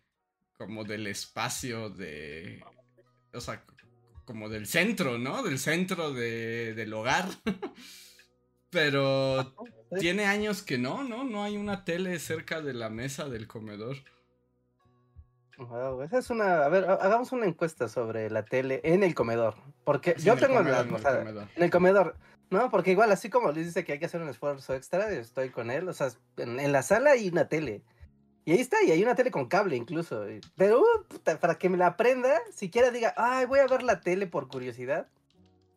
como 0.57 0.83
del 0.83 1.07
espacio 1.07 1.89
de... 1.89 2.63
O 3.33 3.41
sea, 3.41 3.63
como 4.25 4.49
del 4.49 4.67
centro, 4.67 5.17
¿no? 5.17 5.41
Del 5.41 5.57
centro 5.57 6.13
de, 6.13 6.73
del 6.75 6.93
hogar. 6.93 7.25
Pero 8.69 9.55
tiene 9.99 10.25
años 10.25 10.61
que 10.61 10.77
no, 10.77 11.03
¿no? 11.03 11.23
No 11.23 11.43
hay 11.43 11.57
una 11.57 11.83
tele 11.83 12.19
cerca 12.19 12.61
de 12.61 12.73
la 12.73 12.89
mesa 12.89 13.27
del 13.27 13.47
comedor. 13.47 13.97
esa 16.05 16.17
es 16.19 16.29
una. 16.29 16.65
A 16.65 16.69
ver, 16.69 16.85
hagamos 16.85 17.31
una 17.31 17.47
encuesta 17.47 17.87
sobre 17.87 18.29
la 18.29 18.45
tele 18.45 18.81
en 18.83 19.01
el 19.01 19.15
comedor. 19.15 19.55
Porque 19.83 20.15
yo 20.19 20.35
tengo 20.37 20.61
la. 20.61 20.81
en 20.81 21.63
el 21.63 21.71
comedor. 21.71 22.15
No, 22.49 22.69
porque 22.71 22.91
igual, 22.91 23.11
así 23.11 23.29
como 23.29 23.51
Luis 23.51 23.67
dice 23.67 23.83
que 23.83 23.93
hay 23.93 23.99
que 23.99 24.05
hacer 24.05 24.21
un 24.21 24.29
esfuerzo 24.29 24.73
extra, 24.73 25.11
estoy 25.11 25.49
con 25.49 25.69
él. 25.69 25.87
O 25.87 25.93
sea, 25.93 26.09
en, 26.37 26.71
la 26.71 26.81
sala 26.81 27.11
hay 27.11 27.29
una 27.29 27.47
tele. 27.47 27.83
Y 28.45 28.53
ahí 28.53 28.59
está, 28.59 28.81
y 28.83 28.91
hay 28.91 29.03
una 29.03 29.15
tele 29.15 29.29
con 29.29 29.47
cable 29.47 29.75
incluso. 29.75 30.25
Pero, 30.55 30.81
uh, 30.81 31.37
para 31.39 31.55
que 31.55 31.69
me 31.69 31.77
la 31.77 31.87
aprenda, 31.87 32.39
siquiera 32.51 32.89
diga, 32.89 33.13
ay, 33.17 33.45
voy 33.45 33.59
a 33.59 33.67
ver 33.67 33.83
la 33.83 34.01
tele 34.01 34.25
por 34.25 34.47
curiosidad, 34.47 35.07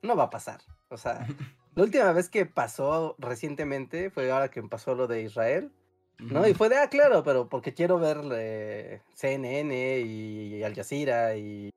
no 0.00 0.17
va 0.17 0.25
a 0.25 0.31
pasar. 0.31 0.62
O 0.88 0.97
sea, 0.97 1.26
La 1.75 1.85
última 1.85 2.12
vez 2.12 2.29
que 2.29 2.45
pasó 2.45 3.17
recientemente 3.19 4.11
fue 4.11 4.31
ahora 4.31 4.50
que 4.50 4.62
pasó 4.62 4.95
lo 4.95 5.07
de 5.07 5.23
Israel. 5.23 5.73
¿no? 6.19 6.47
Y 6.47 6.55
fue 6.55 6.69
de, 6.69 6.76
ah, 6.76 6.88
claro, 6.88 7.25
pero 7.25 7.49
porque 7.49 7.75
quiero 7.75 7.99
ver 7.99 9.02
CNN 9.14 10.00
y 10.00 10.62
Al 10.62 10.75
Jazeera 10.75 11.35
y, 11.37 11.71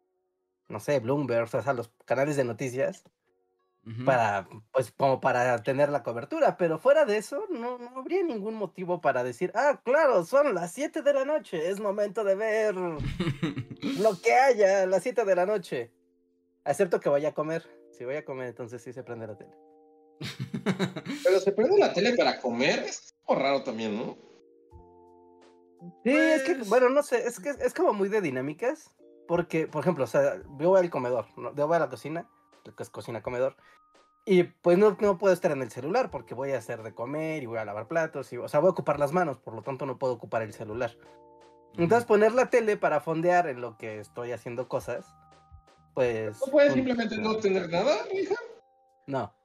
no 0.67 0.79
sé, 0.79 0.99
Bloomberg, 0.99 1.49
o 1.55 1.61
sea, 1.61 1.73
los 1.73 1.89
canales 2.03 2.35
de 2.35 2.43
noticias, 2.43 3.03
para, 4.03 4.47
pues, 4.71 4.91
como 4.91 5.19
para 5.19 5.61
tener 5.61 5.89
la 5.89 6.01
cobertura, 6.01 6.57
pero 6.57 6.79
fuera 6.79 7.05
de 7.05 7.17
eso, 7.17 7.45
no, 7.51 7.77
no 7.77 7.99
habría 7.99 8.23
ningún 8.23 8.55
motivo 8.55 8.99
para 8.99 9.23
decir, 9.23 9.51
ah, 9.53 9.79
claro, 9.83 10.25
son 10.25 10.55
las 10.55 10.71
7 10.71 11.03
de 11.03 11.13
la 11.13 11.23
noche, 11.23 11.69
es 11.69 11.79
momento 11.79 12.23
de 12.23 12.35
ver 12.35 12.75
lo 13.99 14.21
que 14.21 14.33
haya 14.33 14.83
a 14.83 14.85
las 14.87 15.03
7 15.03 15.23
de 15.23 15.35
la 15.35 15.45
noche. 15.45 15.91
Excepto 16.65 16.99
que 16.99 17.09
vaya 17.09 17.29
a 17.29 17.33
comer. 17.33 17.63
Si 17.91 18.03
voy 18.05 18.15
a 18.15 18.25
comer, 18.25 18.47
entonces 18.47 18.81
sí 18.81 18.91
se 18.91 19.03
prende 19.03 19.27
la 19.27 19.37
tele. 19.37 19.51
Pero 21.23 21.39
se 21.39 21.51
prende 21.51 21.77
la 21.77 21.93
tele 21.93 22.15
para 22.15 22.41
comer, 22.41 22.79
es 22.79 23.13
como 23.23 23.39
raro 23.39 23.63
también, 23.63 23.95
¿no? 23.95 24.17
Sí, 26.03 26.11
es 26.11 26.41
que, 26.41 26.55
pues 26.55 26.69
bueno, 26.69 26.89
no 26.89 27.03
sé, 27.03 27.27
es 27.27 27.39
que 27.39 27.49
es 27.49 27.73
como 27.73 27.93
muy 27.93 28.09
de 28.09 28.21
dinámicas. 28.21 28.89
Porque, 29.27 29.67
por 29.67 29.81
ejemplo, 29.81 30.03
o 30.03 30.07
sea, 30.07 30.35
yo 30.59 30.69
voy 30.69 30.79
al 30.79 30.89
comedor, 30.89 31.25
¿no? 31.37 31.55
yo 31.55 31.67
voy 31.67 31.75
a 31.75 31.79
la 31.79 31.89
cocina, 31.89 32.29
que 32.73 32.83
es 32.83 32.89
cocina-comedor, 32.89 33.55
y 34.25 34.43
pues 34.43 34.77
no, 34.77 34.97
no 34.99 35.17
puedo 35.19 35.33
estar 35.33 35.51
en 35.51 35.61
el 35.61 35.69
celular 35.69 36.09
porque 36.09 36.33
voy 36.33 36.51
a 36.51 36.57
hacer 36.57 36.81
de 36.81 36.95
comer 36.95 37.43
y 37.43 37.45
voy 37.45 37.59
a 37.59 37.65
lavar 37.65 37.87
platos, 37.87 38.33
y, 38.33 38.37
o 38.37 38.47
sea, 38.47 38.59
voy 38.59 38.69
a 38.69 38.71
ocupar 38.71 38.99
las 38.99 39.11
manos, 39.11 39.37
por 39.37 39.53
lo 39.53 39.61
tanto 39.61 39.85
no 39.85 39.99
puedo 39.99 40.13
ocupar 40.13 40.41
el 40.41 40.53
celular. 40.53 40.97
Entonces 41.77 42.05
poner 42.05 42.31
la 42.31 42.49
tele 42.49 42.77
para 42.77 43.01
fondear 43.01 43.47
en 43.47 43.61
lo 43.61 43.77
que 43.77 43.99
estoy 43.99 44.31
haciendo 44.31 44.67
cosas, 44.67 45.05
pues... 45.93 46.39
¿No 46.45 46.51
puedes 46.51 46.73
simplemente 46.73 47.17
no 47.17 47.37
tener 47.37 47.69
nada, 47.69 47.97
hija? 48.13 48.35
No. 49.07 49.35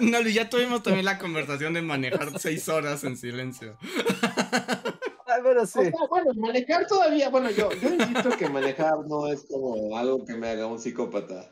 ¿No? 0.00 0.20
ya 0.22 0.48
tuvimos 0.48 0.82
también 0.82 1.04
la 1.04 1.18
conversación 1.18 1.72
de 1.74 1.82
manejar 1.82 2.38
seis 2.38 2.68
horas 2.68 3.02
en 3.02 3.16
silencio. 3.16 3.76
Ah, 5.32 5.40
bueno, 5.42 5.66
sí. 5.66 5.78
bueno, 6.10 6.34
manejar 6.34 6.86
todavía, 6.86 7.30
bueno, 7.30 7.50
yo, 7.50 7.70
yo 7.72 7.94
insisto 7.94 8.30
que 8.36 8.48
manejar 8.48 8.98
no 9.06 9.28
es 9.28 9.44
como 9.48 9.96
algo 9.96 10.24
que 10.24 10.34
me 10.34 10.48
haga 10.48 10.66
un 10.66 10.78
psicópata. 10.78 11.50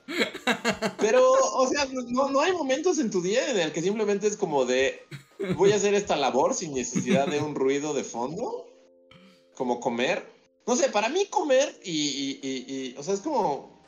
Pero, 0.99 1.33
o 1.33 1.67
sea, 1.67 1.87
no, 2.09 2.29
no 2.29 2.41
hay 2.41 2.53
momentos 2.53 2.99
en 2.99 3.11
tu 3.11 3.23
día 3.23 3.51
en 3.51 3.59
el 3.59 3.73
que 3.73 3.81
simplemente 3.81 4.27
es 4.27 4.37
como 4.37 4.67
de, 4.67 5.01
voy 5.57 5.73
a 5.73 5.77
hacer 5.77 5.95
esta 5.95 6.17
labor 6.17 6.55
sin 6.55 6.75
necesidad 6.75 7.27
de 7.27 7.41
un 7.41 7.55
ruido 7.55 7.95
de 7.95 8.05
fondo, 8.05 8.67
como 9.55 9.81
comer. 9.81 10.29
No 10.67 10.77
sé, 10.77 10.91
para 10.91 11.09
mí 11.09 11.27
comer 11.27 11.75
y, 11.83 12.39
y, 12.43 12.43
y 12.43 12.95
o 12.99 13.03
sea, 13.03 13.15
es 13.15 13.21
como, 13.21 13.83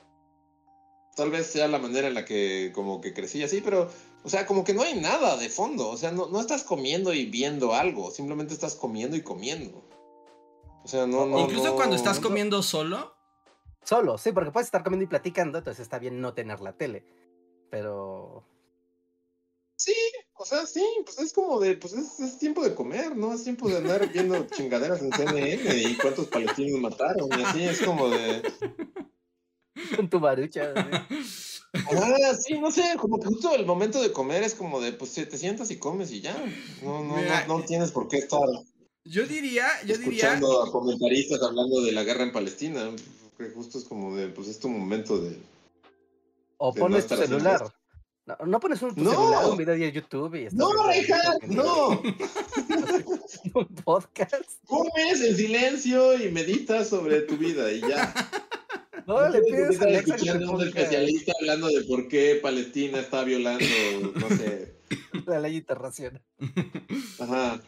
tal 1.17 1.31
vez 1.31 1.49
sea 1.49 1.69
la 1.69 1.79
manera 1.79 2.09
en 2.09 2.15
la 2.15 2.25
que 2.25 2.73
como 2.75 3.01
que 3.01 3.13
crecí 3.13 3.43
así, 3.43 3.61
pero, 3.61 3.91
o 4.25 4.29
sea, 4.29 4.47
como 4.47 4.65
que 4.65 4.75
no 4.75 4.83
hay 4.83 5.01
nada 5.01 5.37
de 5.37 5.49
fondo, 5.49 5.89
o 5.89 5.97
sea, 5.97 6.13
no, 6.13 6.29
no 6.29 6.41
estás 6.41 6.63
comiendo 6.63 7.13
y 7.13 7.27
viendo 7.27 7.75
algo, 7.75 8.11
simplemente 8.11 8.55
estás 8.55 8.77
comiendo 8.77 9.17
y 9.17 9.23
comiendo. 9.23 9.85
O 10.85 10.89
sea, 10.89 11.07
no... 11.07 11.27
no 11.27 11.41
Incluso 11.41 11.75
cuando 11.75 11.97
estás 11.97 12.21
comiendo 12.21 12.63
solo. 12.63 13.15
Solo, 13.85 14.19
sí, 14.19 14.31
porque 14.33 14.53
puedes 14.53 14.69
estar 14.69 14.85
comiendo 14.85 15.05
y 15.05 15.09
platicando, 15.09 15.59
entonces 15.59 15.83
está 15.83 15.99
bien 15.99 16.21
no 16.21 16.35
tener 16.35 16.61
la 16.61 16.77
tele, 16.77 17.05
pero... 17.71 18.45
Sí, 19.75 19.95
o 20.35 20.45
sea, 20.45 20.65
sí, 20.67 20.87
pues 21.05 21.19
es 21.19 21.33
como 21.33 21.59
de, 21.59 21.77
pues 21.77 21.93
es, 21.93 22.21
es 22.21 22.39
tiempo 22.39 22.63
de 22.63 22.77
comer, 22.77 23.17
¿no? 23.17 23.33
Es 23.33 23.43
tiempo 23.43 23.69
de 23.69 23.79
andar 23.79 24.09
viendo 24.13 24.47
chingaderas 24.57 25.03
en 25.03 25.13
CNN 25.13 25.77
y 25.77 25.97
cuántos 25.97 26.29
palestinos 26.29 26.81
mataron 26.81 27.29
y 27.37 27.43
así, 27.43 27.65
es 27.65 27.83
como 27.83 28.09
de... 28.09 28.43
Con 29.97 30.09
tu 30.09 30.21
barucha. 30.21 30.73
Ah, 31.75 32.35
sí, 32.39 32.59
no 32.59 32.71
sé, 32.71 32.83
como 32.99 33.19
que 33.19 33.29
justo 33.29 33.55
el 33.55 33.65
momento 33.65 34.03
de 34.03 34.13
comer 34.13 34.43
es 34.43 34.55
como 34.55 34.81
de, 34.81 34.93
pues 34.93 35.15
te 35.15 35.39
sientas 35.39 35.71
y 35.71 35.79
comes 35.79 36.13
y 36.13 36.21
ya. 36.21 36.37
No, 36.83 37.03
no, 37.03 37.17
no, 37.17 37.47
no, 37.47 37.65
tienes 37.65 37.91
por 37.91 38.09
qué 38.09 38.19
estar. 38.19 38.41
Yo 39.05 39.27
diría, 39.27 39.67
yo 39.87 39.95
escuchando 39.95 40.49
diría. 40.49 40.69
a 40.69 40.71
comentaristas 40.71 41.43
hablando 41.43 41.81
de 41.81 41.93
la 41.93 42.05
guerra 42.05 42.25
en 42.25 42.33
Palestina. 42.33 42.91
Que 43.39 43.51
justo 43.51 43.79
es 43.79 43.85
como 43.85 44.15
de, 44.15 44.29
pues 44.29 44.49
es 44.49 44.59
tu 44.59 44.69
momento 44.69 45.19
de. 45.19 45.39
O 46.59 46.75
pones 46.75 47.07
tu 47.07 47.17
celular. 47.17 47.73
No, 48.25 48.37
no, 48.47 48.61
pones 48.61 48.81
un 48.83 48.95
tu 48.95 49.05
celular, 49.05 49.47
un 49.47 49.57
video 49.57 49.75
de 49.75 49.91
YouTube 49.91 50.35
y 50.37 50.55
No, 50.55 50.71
Reja, 50.87 51.21
no. 51.49 51.89
un 53.55 53.67
podcast. 53.83 54.45
Comes 54.67 55.21
en 55.23 55.37
silencio 55.37 56.23
y 56.23 56.31
meditas 56.31 56.89
sobre 56.89 57.23
tu 57.23 57.37
vida 57.37 57.73
y 57.73 57.81
ya. 57.81 58.15
No, 59.07 59.29
le 59.29 59.41
pides 59.43 59.81
a 59.81 59.85
Alexa 59.85 60.17
a 60.33 60.51
un 60.51 60.63
especialista 60.63 61.33
hablando 61.41 61.69
de 61.69 61.83
por 61.83 62.09
qué 62.09 62.39
Palestina 62.43 63.01
está 63.01 63.25
violando, 63.25 63.65
no 64.15 64.29
sé. 64.29 64.75
La 65.27 65.41
ley 65.41 65.57
internacional. 65.57 66.23
Ajá. 67.19 67.63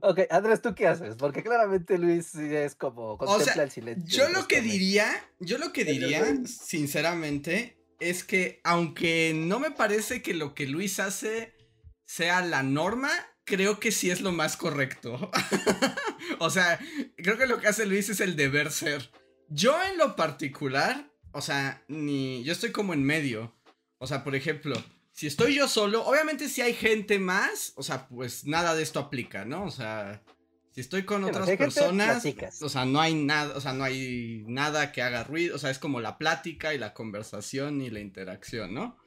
Ok, 0.00 0.20
Andrés, 0.30 0.62
¿tú 0.62 0.74
qué 0.74 0.86
haces? 0.86 1.14
Porque 1.16 1.42
claramente 1.42 1.98
Luis 1.98 2.34
es 2.34 2.74
como 2.74 3.18
contempla 3.18 3.64
el 3.64 3.70
silencio. 3.70 4.26
Yo 4.26 4.32
lo 4.32 4.48
que 4.48 4.62
diría, 4.62 5.06
yo 5.40 5.58
lo 5.58 5.72
que 5.72 5.84
diría, 5.84 6.24
sinceramente, 6.46 7.76
es 8.00 8.24
que 8.24 8.60
aunque 8.64 9.32
no 9.34 9.60
me 9.60 9.70
parece 9.70 10.22
que 10.22 10.32
lo 10.32 10.54
que 10.54 10.66
Luis 10.66 11.00
hace 11.00 11.54
sea 12.06 12.40
la 12.40 12.62
norma, 12.62 13.10
creo 13.44 13.78
que 13.78 13.92
sí 13.92 14.10
es 14.10 14.22
lo 14.22 14.32
más 14.32 14.56
correcto. 14.56 15.30
o 16.38 16.48
sea, 16.48 16.78
creo 17.16 17.36
que 17.36 17.46
lo 17.46 17.60
que 17.60 17.68
hace 17.68 17.84
Luis 17.84 18.08
es 18.08 18.20
el 18.20 18.36
deber 18.36 18.70
ser. 18.72 19.10
Yo 19.48 19.76
en 19.82 19.98
lo 19.98 20.16
particular, 20.16 21.10
o 21.32 21.40
sea, 21.40 21.82
ni. 21.88 22.42
Yo 22.44 22.52
estoy 22.52 22.72
como 22.72 22.94
en 22.94 23.04
medio. 23.04 23.54
O 23.98 24.06
sea, 24.06 24.24
por 24.24 24.34
ejemplo, 24.34 24.74
si 25.12 25.26
estoy 25.26 25.54
yo 25.54 25.68
solo, 25.68 26.04
obviamente 26.04 26.48
si 26.48 26.60
hay 26.60 26.74
gente 26.74 27.18
más, 27.18 27.72
o 27.76 27.82
sea, 27.82 28.08
pues 28.08 28.44
nada 28.46 28.74
de 28.74 28.82
esto 28.82 28.98
aplica, 28.98 29.44
¿no? 29.44 29.64
O 29.64 29.70
sea, 29.70 30.22
si 30.72 30.80
estoy 30.80 31.04
con 31.04 31.22
otras 31.22 31.48
personas, 31.56 32.26
o 32.60 32.68
sea, 32.68 32.84
no 32.84 33.00
hay 33.00 33.14
nada, 33.14 33.56
o 33.56 33.60
sea, 33.60 33.72
no 33.72 33.84
hay 33.84 34.44
nada 34.48 34.90
que 34.90 35.02
haga 35.02 35.22
ruido, 35.22 35.54
o 35.54 35.58
sea, 35.58 35.70
es 35.70 35.78
como 35.78 36.00
la 36.00 36.18
plática 36.18 36.74
y 36.74 36.78
la 36.78 36.92
conversación 36.94 37.80
y 37.80 37.90
la 37.90 38.00
interacción, 38.00 38.74
¿no? 38.74 38.98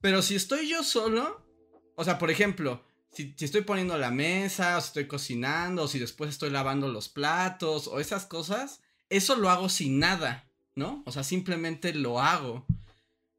Pero 0.00 0.20
si 0.20 0.34
estoy 0.34 0.68
yo 0.68 0.82
solo, 0.82 1.46
o 1.94 2.02
sea, 2.02 2.18
por 2.18 2.32
ejemplo, 2.32 2.84
si, 3.12 3.32
si, 3.38 3.44
estoy 3.44 3.60
poniendo 3.60 3.96
la 3.96 4.10
mesa, 4.10 4.76
o 4.76 4.80
si 4.80 4.88
estoy 4.88 5.06
cocinando, 5.06 5.84
o 5.84 5.88
si 5.88 6.00
después 6.00 6.30
estoy 6.30 6.50
lavando 6.50 6.88
los 6.88 7.08
platos, 7.08 7.86
o 7.86 8.00
esas 8.00 8.26
cosas, 8.26 8.80
eso 9.08 9.36
lo 9.36 9.50
hago 9.50 9.68
sin 9.68 9.98
nada, 9.98 10.50
¿no? 10.74 11.02
O 11.06 11.12
sea, 11.12 11.22
simplemente 11.24 11.94
lo 11.94 12.20
hago. 12.20 12.66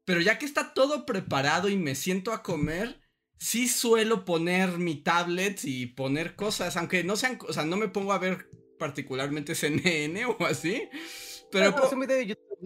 Pero 0.04 0.20
ya 0.20 0.38
que 0.38 0.46
está 0.46 0.74
todo 0.74 1.04
preparado 1.04 1.68
y 1.68 1.76
me 1.76 1.94
siento 1.94 2.32
a 2.32 2.42
comer, 2.42 3.00
sí 3.38 3.68
suelo 3.68 4.24
poner 4.24 4.78
mi 4.78 4.96
tablet 4.96 5.60
y 5.64 5.86
poner 5.86 6.34
cosas, 6.34 6.76
aunque 6.76 7.04
no 7.04 7.16
sean, 7.16 7.38
o 7.46 7.52
sea, 7.52 7.64
no 7.64 7.76
me 7.76 7.88
pongo 7.88 8.12
a 8.12 8.18
ver 8.18 8.50
particularmente 8.78 9.54
CNN 9.54 10.24
o 10.26 10.46
así. 10.46 10.88
Pero, 11.50 11.74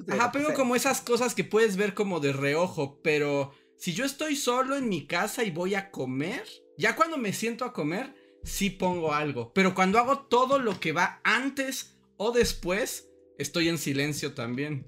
Ajá, 0.08 0.32
pero 0.32 0.54
como 0.54 0.74
esas 0.74 1.00
cosas 1.02 1.34
que 1.34 1.44
puedes 1.44 1.76
ver 1.76 1.94
como 1.94 2.18
de 2.18 2.32
reojo, 2.32 3.00
pero 3.02 3.52
si 3.76 3.92
yo 3.92 4.04
estoy 4.04 4.36
solo 4.36 4.76
en 4.76 4.88
mi 4.88 5.06
casa 5.06 5.44
y 5.44 5.50
voy 5.50 5.74
a 5.74 5.90
comer, 5.90 6.44
ya 6.78 6.96
cuando 6.96 7.18
me 7.18 7.32
siento 7.32 7.64
a 7.64 7.72
comer, 7.72 8.14
sí 8.42 8.70
pongo 8.70 9.12
algo. 9.12 9.52
Pero 9.52 9.74
cuando 9.74 9.98
hago 9.98 10.20
todo 10.20 10.58
lo 10.58 10.80
que 10.80 10.92
va 10.92 11.20
antes 11.24 11.98
o 12.16 12.32
después 12.32 13.10
estoy 13.38 13.68
en 13.68 13.78
silencio 13.78 14.34
también. 14.34 14.86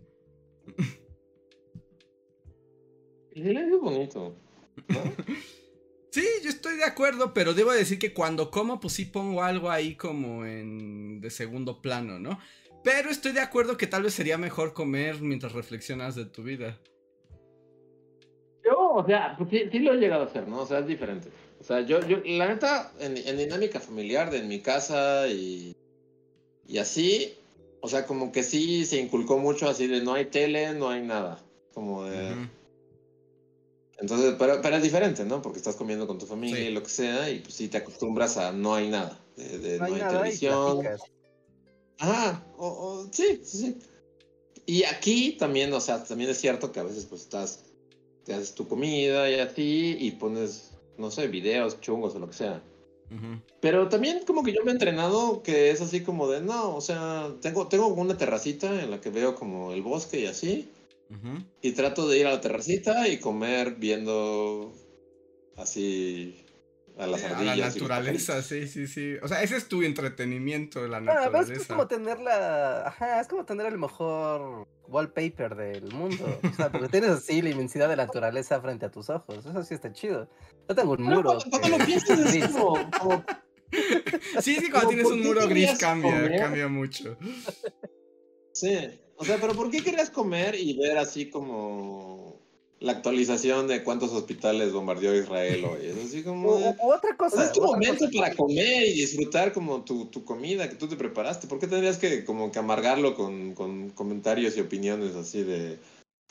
El 3.32 3.42
silencio 3.42 3.76
es 3.76 3.82
bonito. 3.82 4.36
sí, 6.10 6.24
yo 6.42 6.50
estoy 6.50 6.76
de 6.76 6.84
acuerdo, 6.84 7.34
pero 7.34 7.54
debo 7.54 7.72
decir 7.72 7.98
que 7.98 8.14
cuando 8.14 8.50
como, 8.50 8.80
pues 8.80 8.94
sí 8.94 9.04
pongo 9.04 9.42
algo 9.42 9.70
ahí 9.70 9.96
como 9.96 10.46
en 10.46 11.20
de 11.20 11.30
segundo 11.30 11.82
plano, 11.82 12.18
¿no? 12.18 12.38
Pero 12.82 13.10
estoy 13.10 13.32
de 13.32 13.40
acuerdo 13.40 13.76
que 13.76 13.86
tal 13.86 14.02
vez 14.02 14.14
sería 14.14 14.36
mejor 14.36 14.74
comer 14.74 15.20
mientras 15.20 15.52
reflexionas 15.52 16.14
de 16.14 16.26
tu 16.26 16.42
vida. 16.42 16.78
Yo, 18.64 18.94
o 18.94 19.06
sea, 19.06 19.34
pues 19.36 19.50
sí, 19.50 19.78
lo 19.78 19.94
he 19.94 19.96
llegado 19.96 20.22
a 20.22 20.26
hacer, 20.26 20.46
¿no? 20.46 20.60
O 20.60 20.66
sea, 20.66 20.80
es 20.80 20.86
diferente. 20.86 21.28
O 21.60 21.64
sea, 21.64 21.80
yo, 21.80 22.06
yo 22.06 22.18
la 22.24 22.48
neta, 22.48 22.92
en, 23.00 23.16
en 23.16 23.36
dinámica 23.38 23.80
familiar 23.80 24.30
de 24.30 24.38
en 24.38 24.48
mi 24.48 24.60
casa 24.60 25.26
y 25.28 25.74
y 26.66 26.78
así, 26.78 27.34
o 27.80 27.88
sea, 27.88 28.06
como 28.06 28.32
que 28.32 28.42
sí 28.42 28.86
se 28.86 28.98
inculcó 28.98 29.38
mucho 29.38 29.68
así 29.68 29.86
de 29.86 30.02
no 30.02 30.14
hay 30.14 30.26
tele, 30.26 30.72
no 30.74 30.88
hay 30.88 31.02
nada. 31.02 31.44
Como 31.72 32.04
de... 32.04 32.48
Entonces, 33.98 34.34
pero, 34.38 34.60
pero, 34.60 34.76
es 34.76 34.82
diferente, 34.82 35.24
¿no? 35.24 35.40
Porque 35.40 35.58
estás 35.58 35.76
comiendo 35.76 36.06
con 36.06 36.18
tu 36.18 36.26
familia 36.26 36.68
y 36.68 36.72
lo 36.72 36.82
que 36.82 36.88
sea, 36.88 37.30
y 37.30 37.40
pues 37.40 37.54
sí 37.54 37.68
te 37.68 37.78
acostumbras 37.78 38.36
a 38.36 38.52
no 38.52 38.74
hay 38.74 38.88
nada. 38.88 39.20
De, 39.36 39.78
no, 39.78 39.84
hay, 39.84 40.00
televisión. 40.00 40.86
Ah, 42.00 42.42
o, 42.58 43.06
sí, 43.12 43.40
sí, 43.44 43.58
sí. 43.58 43.78
Y 44.66 44.84
aquí 44.84 45.32
también, 45.38 45.72
o 45.72 45.80
sea, 45.80 46.02
también 46.02 46.30
es 46.30 46.38
cierto 46.38 46.72
que 46.72 46.80
a 46.80 46.84
veces 46.84 47.04
pues 47.04 47.22
estás, 47.22 47.66
te 48.24 48.34
haces 48.34 48.54
tu 48.54 48.66
comida 48.66 49.30
y 49.30 49.38
así, 49.38 49.96
y 50.00 50.10
pones, 50.12 50.72
no 50.98 51.10
sé, 51.10 51.28
videos 51.28 51.80
chungos 51.80 52.14
o 52.14 52.18
lo 52.18 52.26
que 52.28 52.34
sea. 52.34 52.62
Pero 53.60 53.88
también 53.88 54.24
como 54.26 54.42
que 54.42 54.52
yo 54.52 54.62
me 54.64 54.70
he 54.70 54.74
entrenado 54.74 55.42
que 55.42 55.70
es 55.70 55.80
así 55.80 56.02
como 56.02 56.28
de, 56.28 56.40
no, 56.40 56.74
o 56.76 56.80
sea, 56.80 57.34
tengo, 57.40 57.68
tengo 57.68 57.88
una 57.88 58.16
terracita 58.16 58.82
en 58.82 58.90
la 58.90 59.00
que 59.00 59.10
veo 59.10 59.34
como 59.34 59.72
el 59.72 59.82
bosque 59.82 60.20
y 60.20 60.26
así. 60.26 60.68
Y 61.62 61.72
trato 61.72 62.08
de 62.08 62.18
ir 62.18 62.26
a 62.26 62.32
la 62.32 62.40
terracita 62.40 63.08
y 63.08 63.18
comer 63.18 63.76
viendo 63.76 64.74
así 65.56 66.43
a 66.96 67.06
las 67.06 67.24
A 67.24 67.42
la 67.42 67.56
naturaleza, 67.56 68.42
sí, 68.42 68.68
sí, 68.68 68.86
sí. 68.86 69.16
O 69.22 69.28
sea, 69.28 69.42
ese 69.42 69.56
es 69.56 69.68
tu 69.68 69.82
entretenimiento, 69.82 70.86
la 70.86 71.00
naturaleza. 71.00 71.52
es 71.52 71.66
como 71.66 71.88
tener 71.88 72.20
la... 72.20 72.86
Ajá, 72.86 73.20
es 73.20 73.28
como 73.28 73.44
tener 73.44 73.66
el 73.66 73.78
mejor 73.78 74.66
wallpaper 74.86 75.56
del 75.56 75.92
mundo. 75.92 76.38
O 76.42 76.54
sea, 76.54 76.70
porque 76.70 76.88
tienes 76.88 77.10
así 77.10 77.42
la 77.42 77.50
inmensidad 77.50 77.88
de 77.88 77.96
la 77.96 78.06
naturaleza 78.06 78.60
frente 78.60 78.86
a 78.86 78.90
tus 78.90 79.10
ojos. 79.10 79.44
Eso 79.44 79.62
sí 79.64 79.74
está 79.74 79.92
chido. 79.92 80.28
Yo 80.68 80.74
tengo 80.74 80.92
un 80.92 81.02
muro. 81.02 81.38
Cuando, 81.50 81.68
lo 81.68 81.84
piensas 81.84 82.34
es 82.34 82.48
como, 82.48 82.78
Sí, 84.40 84.56
sí, 84.56 84.70
cuando 84.70 84.88
tienes 84.88 85.06
un 85.06 85.22
muro 85.22 85.48
gris 85.48 85.76
cambia, 85.78 86.36
cambia 86.38 86.68
mucho. 86.68 87.16
Sí. 88.52 89.00
O 89.16 89.24
sea, 89.24 89.38
pero 89.40 89.54
¿por 89.54 89.70
qué 89.70 89.82
querías 89.82 90.10
comer 90.10 90.54
y 90.54 90.78
ver 90.78 90.98
así 90.98 91.30
como 91.30 92.43
la 92.84 92.92
actualización 92.92 93.66
de 93.66 93.82
cuántos 93.82 94.12
hospitales 94.12 94.72
bombardeó 94.72 95.14
Israel 95.14 95.64
hoy? 95.64 95.86
Es 95.86 96.04
así 96.04 96.22
como... 96.22 96.76
otra 96.82 97.16
cosa. 97.16 97.44
es 97.44 97.52
tu 97.52 97.62
momento 97.62 98.06
para 98.14 98.34
comer 98.34 98.86
y 98.88 98.92
disfrutar 98.92 99.54
como 99.54 99.82
tu, 99.84 100.06
tu, 100.06 100.22
comida 100.22 100.68
que 100.68 100.76
tú 100.76 100.86
te 100.86 100.96
preparaste. 100.96 101.46
¿Por 101.46 101.58
qué 101.58 101.66
tendrías 101.66 101.96
que 101.96 102.24
como 102.26 102.52
que 102.52 102.58
amargarlo 102.58 103.14
con, 103.14 103.54
con 103.54 103.88
comentarios 103.90 104.56
y 104.56 104.60
opiniones 104.60 105.16
así 105.16 105.42
de... 105.42 105.78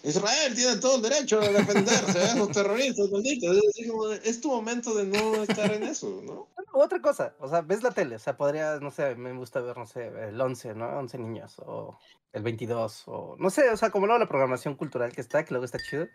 Israel 0.03 0.53
tiene 0.53 0.75
todo 0.77 0.97
el 0.97 1.01
derecho 1.01 1.39
a 1.39 1.47
defenderse 1.47 2.19
de 2.19 2.35
los 2.35 2.51
terroristas, 2.51 3.09
malditos. 3.09 3.57
Es, 3.57 4.27
es 4.27 4.41
tu 4.41 4.49
momento 4.49 4.93
de 4.93 5.05
no 5.05 5.41
estar 5.43 5.71
en 5.71 5.83
eso, 5.83 6.21
¿no? 6.23 6.49
Otra 6.73 7.01
cosa, 7.01 7.35
o 7.39 7.47
sea, 7.47 7.61
ves 7.61 7.83
la 7.83 7.91
tele, 7.91 8.15
o 8.15 8.19
sea, 8.19 8.35
podrías, 8.35 8.81
no 8.81 8.89
sé, 8.89 9.15
me 9.15 9.31
gusta 9.33 9.61
ver, 9.61 9.77
no 9.77 9.85
sé, 9.85 10.07
el 10.07 10.41
11, 10.41 10.73
¿no? 10.73 10.87
11 10.97 11.19
niños, 11.19 11.59
o 11.59 11.97
el 12.33 12.41
22, 12.41 13.03
o 13.05 13.35
no 13.37 13.51
sé, 13.51 13.69
o 13.69 13.77
sea, 13.77 13.91
como 13.91 14.07
luego 14.07 14.19
la 14.19 14.27
programación 14.27 14.75
cultural 14.75 15.13
que 15.13 15.21
está, 15.21 15.45
que 15.45 15.51
luego 15.51 15.65
está 15.65 15.77
chido. 15.77 16.07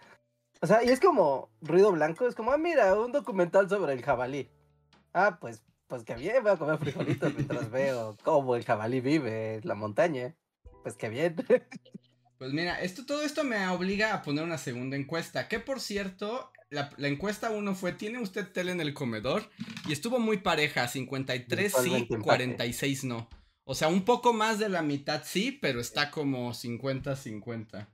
O 0.61 0.67
sea, 0.67 0.83
y 0.83 0.89
es 0.89 1.01
como 1.01 1.51
ruido 1.61 1.93
blanco, 1.93 2.27
es 2.27 2.35
como, 2.35 2.53
ah, 2.53 2.59
mira, 2.59 2.95
un 2.99 3.13
documental 3.13 3.69
sobre 3.69 3.93
el 3.93 4.03
jabalí. 4.03 4.49
Ah, 5.13 5.39
pues, 5.41 5.63
pues 5.87 6.05
qué 6.05 6.15
bien, 6.15 6.43
voy 6.43 6.53
a 6.53 6.57
comer 6.57 6.79
frijolitos 6.79 7.35
mientras 7.35 7.71
veo 7.71 8.17
cómo 8.25 8.57
el 8.57 8.65
jabalí 8.65 9.01
vive 9.01 9.57
en 9.57 9.69
la 9.69 9.75
montaña. 9.75 10.35
Pues 10.83 10.97
qué 10.97 11.09
bien. 11.09 11.37
Pues 12.39 12.53
mira, 12.53 12.81
esto, 12.81 13.05
todo 13.05 13.23
esto 13.23 13.43
me 13.43 13.67
obliga 13.67 14.15
a 14.15 14.23
poner 14.23 14.45
una 14.45 14.59
segunda 14.59 14.97
encuesta. 14.97 15.49
Que 15.49 15.59
por 15.59 15.81
cierto, 15.81 16.53
la, 16.71 16.89
encuesta 16.99 17.51
uno 17.51 17.75
fue: 17.75 17.93
¿Tiene 17.93 18.21
usted 18.21 18.47
tele 18.53 18.71
en 18.71 18.81
el 18.81 18.95
comedor? 18.95 19.51
Y 19.89 19.93
estuvo 19.93 20.21
muy 20.21 20.39
pareja: 20.39 20.87
53 20.87 21.75
sí, 21.83 22.07
46 22.23 23.03
no. 23.03 23.29
O 23.65 23.75
sea, 23.75 23.89
un 23.89 24.05
poco 24.05 24.33
más 24.33 24.61
de 24.61 24.69
la 24.69 24.83
mitad 24.83 25.23
sí, 25.25 25.51
pero 25.51 25.81
está 25.81 26.13
como 26.13 26.53
50-50. 26.53 27.89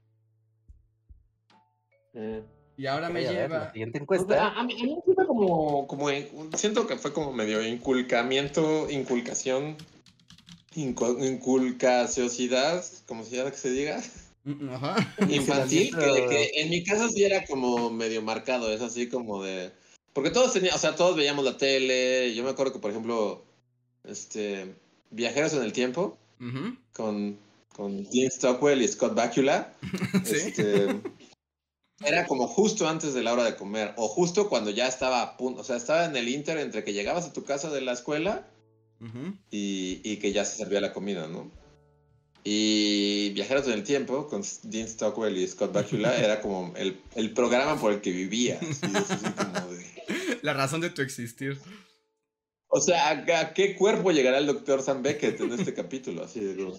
Eh, 2.14 2.42
y 2.76 2.87
ahora 2.87 3.09
me 3.09 3.23
lleva. 3.23 3.73
siguiente 3.73 3.99
encuesta. 3.99 4.49
a, 4.49 4.64
mí, 4.64 4.75
me 4.83 5.14
fue 5.14 5.26
como, 5.26 5.87
como. 5.87 6.09
Siento 6.56 6.87
que 6.87 6.97
fue 6.97 7.12
como 7.12 7.33
medio 7.33 7.66
inculcamiento, 7.66 8.90
inculcación, 8.90 9.76
inculcaciosidad, 10.75 12.85
como 13.06 13.25
si 13.25 13.37
ya 13.37 13.50
que 13.50 13.56
se 13.56 13.71
diga. 13.71 14.02
Mm, 14.44 14.68
ajá. 14.71 14.97
Infantil, 15.28 15.97
que, 15.97 16.50
en 16.56 16.71
mi 16.71 16.85
casa 16.85 17.09
sí 17.09 17.25
era 17.25 17.44
como 17.47 17.90
medio 17.90 18.23
marcado, 18.23 18.73
es 18.73 18.83
así 18.83 19.09
como 19.09 19.42
de... 19.42 19.73
Porque 20.12 20.30
todos 20.30 20.52
teníamos, 20.52 20.78
o 20.78 20.80
sea, 20.80 20.94
todos 20.94 21.16
veíamos 21.16 21.44
la 21.44 21.56
tele, 21.56 22.35
yo 22.35 22.44
me 22.44 22.50
acuerdo 22.50 22.73
que, 22.73 22.78
por 22.78 22.90
ejemplo, 22.90 23.44
este, 24.04 24.75
Viajeros 25.11 25.54
en 25.54 25.62
el 25.62 25.73
Tiempo, 25.73 26.18
con, 26.92 27.38
con 27.75 28.04
Dean 28.11 28.30
Stockwell 28.30 28.83
y 28.83 28.88
Scott 28.88 29.14
Bakula, 29.14 29.73
este, 30.25 31.00
era 32.05 32.27
como 32.27 32.47
justo 32.49 32.89
antes 32.89 33.15
de 33.15 33.23
la 33.23 33.33
hora 33.33 33.45
de 33.45 33.57
comer, 33.57 33.95
o 33.97 34.09
justo 34.09 34.49
cuando 34.49 34.71
ya 34.71 34.89
estaba 34.89 35.23
a 35.23 35.37
punto, 35.37 35.61
o 35.61 35.65
sea, 35.65 35.77
estaba 35.77 36.05
en 36.05 36.17
el 36.17 36.29
inter 36.29 36.59
entre 36.59 36.85
que 36.85 36.93
llegabas 36.93 37.26
a 37.26 37.33
tu 37.33 37.45
casa 37.45 37.71
de 37.71 37.80
la 37.80 37.93
escuela 37.93 38.49
y, 39.50 40.00
y 40.02 40.17
que 40.17 40.33
ya 40.33 40.45
se 40.45 40.57
servía 40.57 40.80
la 40.80 40.93
comida, 40.93 41.28
¿no? 41.28 41.50
Y 42.47 43.30
Viajeros 43.30 43.67
en 43.67 43.73
el 43.73 43.85
Tiempo, 43.85 44.28
con 44.28 44.43
Dean 44.65 44.87
Stockwell 44.87 45.37
y 45.37 45.49
Scott 45.49 45.73
Bakula, 45.73 46.15
era 46.23 46.43
como 46.43 46.75
el, 46.76 47.00
el, 47.15 47.33
programa 47.33 47.80
por 47.80 47.93
el 47.93 48.02
que 48.02 48.13
vivía. 48.13 48.61
La 50.43 50.52
razón 50.52 50.83
de 50.83 50.91
tu 50.91 51.00
existir. 51.00 51.59
O 52.69 52.80
sea, 52.80 53.09
¿a, 53.11 53.54
qué 53.54 53.75
cuerpo 53.76 54.11
llegará 54.11 54.37
el 54.37 54.47
doctor 54.47 54.83
Sam 54.83 55.02
Beckett 55.02 55.41
en 55.41 55.52
este 55.52 55.73
capítulo? 55.73 56.23
Así 56.23 56.41
de... 56.41 56.71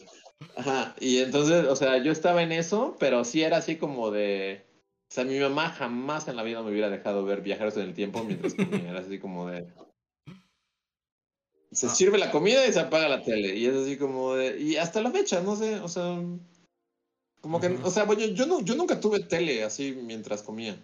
Ajá, 0.56 0.95
y 0.99 1.17
entonces, 1.17 1.65
o 1.67 1.75
sea, 1.75 1.97
yo 2.04 2.12
estaba 2.12 2.43
en 2.43 2.51
eso, 2.51 2.95
pero 2.99 3.25
sí 3.25 3.41
era 3.41 3.58
así 3.58 3.78
como 3.78 4.12
de... 4.12 4.63
O 5.15 5.17
sea, 5.21 5.23
mi 5.23 5.39
mamá 5.39 5.69
jamás 5.69 6.28
en 6.28 6.36
la 6.36 6.43
vida 6.43 6.62
me 6.62 6.71
hubiera 6.71 6.89
dejado 6.89 7.23
ver 7.23 7.39
Viajeros 7.39 7.78
en 7.78 7.84
el 7.84 7.93
Tiempo 7.93 8.21
mientras 8.25 8.54
comía. 8.54 8.89
Era 8.89 8.99
así 8.99 9.17
como 9.17 9.49
de 9.49 9.65
se 11.71 11.88
sirve 11.88 12.17
la 12.17 12.32
comida 12.32 12.67
y 12.67 12.73
se 12.73 12.82
apaga 12.82 13.08
la 13.08 13.23
tele. 13.23 13.56
Y 13.56 13.65
es 13.65 13.75
así 13.75 13.95
como 13.95 14.36
de. 14.36 14.60
Y 14.60 14.75
hasta 14.75 15.01
la 15.01 15.12
fecha, 15.12 15.39
no 15.39 15.56
sé, 15.56 15.80
o 15.80 15.88
sea. 15.88 16.21
Como 17.39 17.62
que, 17.62 17.67
o 17.82 17.91
sea, 17.91 18.04
bueno, 18.04 18.25
yo, 18.25 18.45
no, 18.45 18.60
yo 18.60 18.75
nunca 18.75 18.99
tuve 18.99 19.21
tele 19.21 19.63
así 19.63 19.97
mientras 20.04 20.43
comía. 20.43 20.78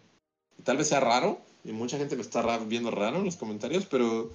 Tal 0.63 0.77
vez 0.77 0.87
sea 0.87 1.01
raro, 1.01 1.41
y 1.65 1.73
mucha 1.73 1.97
gente 1.97 2.15
me 2.15 2.21
está 2.21 2.57
viendo 2.59 2.89
raro 2.89 3.17
en 3.17 3.25
los 3.25 3.35
comentarios, 3.35 3.85
pero. 3.85 4.31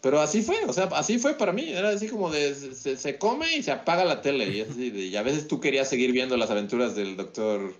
Pero 0.00 0.20
así 0.20 0.42
fue, 0.42 0.64
o 0.64 0.72
sea, 0.72 0.84
así 0.94 1.20
fue 1.20 1.34
para 1.34 1.52
mí. 1.52 1.68
Era 1.68 1.90
así 1.90 2.08
como 2.08 2.28
de. 2.28 2.56
Se, 2.56 2.96
se 2.96 3.18
come 3.18 3.56
y 3.56 3.62
se 3.62 3.70
apaga 3.70 4.04
la 4.04 4.20
tele. 4.20 4.48
Y, 4.48 4.62
así 4.62 4.90
de, 4.90 5.06
y 5.06 5.16
a 5.16 5.22
veces 5.22 5.46
tú 5.46 5.60
querías 5.60 5.88
seguir 5.88 6.10
viendo 6.10 6.36
las 6.36 6.50
aventuras 6.50 6.96
del 6.96 7.16
doctor 7.16 7.74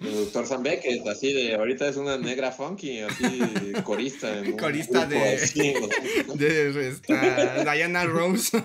el 0.00 0.14
doctor 0.16 0.46
Sam 0.46 0.62
Beckett, 0.62 1.06
así 1.06 1.32
de, 1.32 1.54
ahorita 1.54 1.88
es 1.88 1.96
una 1.96 2.16
negra 2.16 2.52
funky, 2.52 3.00
así 3.00 3.40
corista. 3.84 4.38
En 4.38 4.56
corista 4.56 5.06
de, 5.06 5.18
de 6.34 7.64
Diana 7.64 8.04
Rose. 8.04 8.56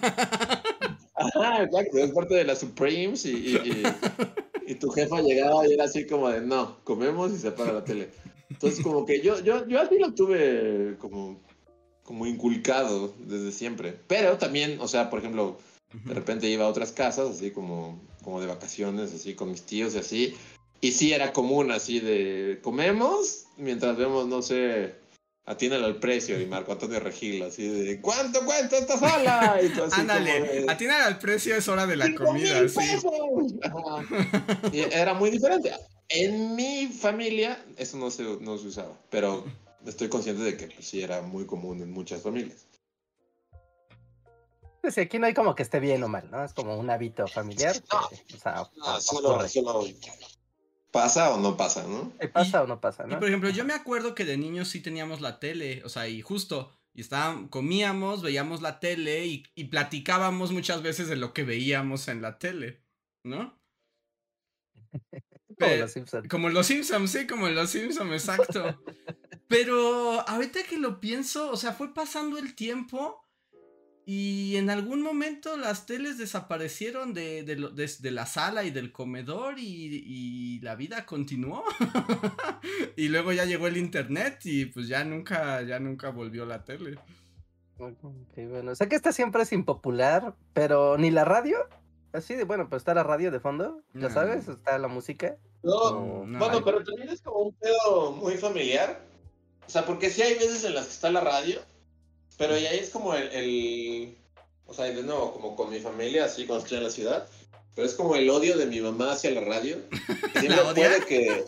Ajá, 1.16 1.64
exacto, 1.64 1.98
es 1.98 2.12
parte 2.12 2.36
de 2.36 2.44
las 2.44 2.60
Supremes 2.60 3.26
y, 3.26 3.58
y, 4.68 4.76
tu 4.76 4.90
jefa 4.92 5.22
llegaba 5.22 5.68
y 5.68 5.74
era 5.74 5.86
así 5.86 6.06
como 6.06 6.30
de, 6.30 6.42
no, 6.42 6.78
comemos 6.84 7.34
y 7.34 7.38
se 7.38 7.48
apaga 7.48 7.74
la 7.74 7.84
tele. 7.84 8.10
Entonces 8.50 8.84
como 8.84 9.06
que 9.06 9.22
yo, 9.22 9.40
yo, 9.42 9.68
yo 9.68 9.82
así 9.82 9.98
lo 9.98 10.14
tuve 10.14 10.96
como, 11.00 11.42
como 12.04 12.26
inculcado 12.26 13.14
desde 13.20 13.52
siempre. 13.52 13.94
Pero 14.08 14.38
también, 14.38 14.80
o 14.80 14.88
sea, 14.88 15.10
por 15.10 15.20
ejemplo, 15.20 15.58
de 16.06 16.14
repente 16.14 16.48
iba 16.48 16.66
a 16.66 16.70
otras 16.70 16.92
casas, 16.92 17.30
así 17.32 17.52
como 17.52 18.00
como 18.28 18.42
de 18.42 18.48
vacaciones, 18.48 19.14
así 19.14 19.36
con 19.36 19.52
mis 19.52 19.62
tíos 19.62 19.96
y 19.96 20.00
así. 20.00 20.38
Y 20.82 20.92
sí 20.92 21.14
era 21.14 21.32
común 21.32 21.72
así 21.72 22.02
de 22.02 22.60
comemos 22.62 23.46
mientras 23.56 23.96
vemos, 23.96 24.28
no 24.28 24.42
sé, 24.42 24.96
atienden 25.46 25.82
al 25.86 25.96
precio 25.96 26.38
y 26.42 26.46
Marco 26.46 26.74
Antonio 26.74 27.00
Regil, 27.00 27.42
así 27.44 27.66
de 27.66 28.02
¿cuánto 28.02 28.44
cuesta 28.44 28.80
esta 28.80 29.00
sala? 29.00 29.62
Y 29.64 29.72
Ándale, 29.94 30.66
atienden 30.68 31.00
al 31.04 31.20
precio 31.20 31.56
es 31.56 31.70
hora 31.70 31.88
de 31.88 31.96
la 31.96 32.14
comida, 32.16 32.68
sí. 32.68 32.80
Y 34.74 34.82
era 34.82 35.14
muy 35.14 35.30
diferente. 35.30 35.72
En 36.10 36.54
mi 36.54 36.88
familia 36.88 37.64
eso 37.78 37.96
no 37.96 38.12
se, 38.12 38.24
no 38.24 38.58
se 38.58 38.68
usaba, 38.68 39.00
pero 39.10 39.46
estoy 39.86 40.10
consciente 40.10 40.44
de 40.44 40.58
que 40.58 40.68
pues, 40.68 40.86
sí 40.86 41.02
era 41.02 41.22
muy 41.22 41.46
común 41.46 41.82
en 41.82 41.94
muchas 41.94 42.22
familias. 42.22 42.67
Sí, 44.92 45.02
aquí 45.02 45.20
no 45.20 45.28
hay 45.28 45.34
como 45.34 45.56
que 45.56 45.64
esté 45.64 45.80
bien 45.80 46.04
o 46.04 46.08
mal, 46.08 46.30
¿no? 46.32 46.44
Es 46.44 46.54
como 46.54 46.78
un 46.78 46.90
hábito 46.90 47.28
familiar. 47.28 47.76
o 47.92 48.38
sea, 48.38 48.70
solo, 49.00 49.40
pasa 50.92 51.34
o 51.34 51.40
no 51.40 51.58
pasa, 51.58 51.84
¿no? 51.84 52.14
pasa 52.34 52.64
o 52.64 52.68
no 52.68 52.80
pasa, 52.80 53.06
¿no? 53.06 53.14
Y 53.14 53.18
por 53.18 53.28
ejemplo, 53.28 53.50
yo 53.50 53.66
me 53.66 53.74
acuerdo 53.74 54.16
que 54.16 54.26
de 54.26 54.38
niños 54.38 54.70
sí 54.70 54.82
teníamos 54.82 55.22
la 55.22 55.40
tele, 55.40 55.84
o 55.84 55.90
sea, 55.90 56.08
y 56.08 56.22
justo, 56.22 56.72
y 56.94 57.04
comíamos, 57.50 58.22
veíamos 58.24 58.62
la 58.62 58.80
tele 58.80 59.28
y, 59.28 59.44
y 59.54 59.66
platicábamos 59.66 60.52
muchas 60.52 60.82
veces 60.82 61.08
de 61.08 61.16
lo 61.16 61.34
que 61.34 61.44
veíamos 61.44 62.08
en 62.08 62.22
la 62.22 62.40
tele, 62.40 62.82
¿no? 63.24 63.60
como 65.60 65.76
los 65.76 65.92
Simpsons. 65.92 66.28
Como 66.28 66.50
los 66.50 66.66
Simpsons, 66.66 67.12
sí, 67.12 67.28
como 67.28 67.50
los 67.50 67.70
Simpsons, 67.70 68.12
exacto. 68.12 68.82
Pero 69.48 70.28
ahorita 70.28 70.64
que 70.64 70.78
lo 70.78 71.00
pienso, 71.00 71.52
o 71.52 71.58
sea, 71.58 71.74
fue 71.74 71.94
pasando 71.94 72.38
el 72.38 72.56
tiempo 72.56 73.24
y 74.10 74.56
en 74.56 74.70
algún 74.70 75.02
momento 75.02 75.58
las 75.58 75.86
teles 75.86 76.18
desaparecieron 76.18 77.14
de, 77.14 77.44
de, 77.44 78.12
la 78.12 78.26
sala 78.26 78.64
y 78.64 78.72
del 78.72 78.94
comedor 78.94 79.56
y, 79.60 80.62
la 80.62 80.76
vida 80.76 81.06
continuó. 81.06 81.66
y 82.96 83.10
luego 83.10 83.34
ya 83.34 83.44
llegó 83.44 83.68
el 83.68 83.76
internet 83.76 84.40
y 84.46 84.68
pues 84.68 84.88
ya 84.88 85.04
nunca, 85.04 85.62
ya 85.64 85.82
nunca 85.82 86.10
volvió 86.12 86.46
la 86.46 86.64
tele. 86.64 86.98
bueno, 87.78 88.76
sé 88.76 88.88
que 88.88 88.96
esta 88.96 89.12
siempre 89.12 89.44
es 89.44 89.52
impopular, 89.52 90.36
pero 90.54 90.98
ni 90.98 91.12
la 91.12 91.26
radio. 91.26 91.58
Así 92.14 92.34
de, 92.34 92.46
bueno, 92.46 92.70
pues 92.70 92.84
está 92.84 92.94
la 92.94 93.04
radio 93.04 93.30
de 93.30 93.42
fondo, 93.42 93.84
ya 93.94 94.10
sabes, 94.10 94.48
está 94.48 94.78
la 94.78 94.88
música. 94.88 95.36
No, 95.64 96.24
bueno, 96.26 96.64
pero 96.64 96.82
también 96.82 97.10
es 97.10 97.22
como 97.22 97.40
un 97.40 97.56
pedo 97.56 98.14
muy 98.14 98.38
familiar. 98.38 99.02
O 99.66 99.70
sea, 99.70 99.86
porque 99.86 100.10
sí 100.10 100.22
hay 100.22 100.36
veces 100.36 100.64
en 100.64 100.76
las 100.76 100.86
que 100.86 100.92
está 100.94 101.12
la 101.12 101.20
radio 101.20 101.60
pero 102.38 102.58
y 102.58 102.66
ahí 102.66 102.80
es 102.80 102.90
como 102.90 103.14
el, 103.14 104.16
O 104.66 104.74
sea, 104.74 104.86
de 104.86 105.04
nuevo, 105.04 105.34
como 105.34 105.56
con 105.56 105.70
mi 105.70 105.80
familia, 105.80 106.26
así 106.26 106.46
cuando 106.46 106.64
estoy 106.64 106.78
en 106.78 106.84
la 106.84 106.90
ciudad. 106.90 107.28
pero 107.76 107.88
es 107.88 107.94
como 107.94 108.16
el 108.16 108.30
odio 108.30 108.58
de 108.58 108.66
mi 108.66 108.80
mamá 108.82 109.12
hacia 109.12 109.32
la 109.32 109.42
radio. 109.42 109.78
Siempre 110.40 110.62
puede 110.76 111.06
que. 111.06 111.46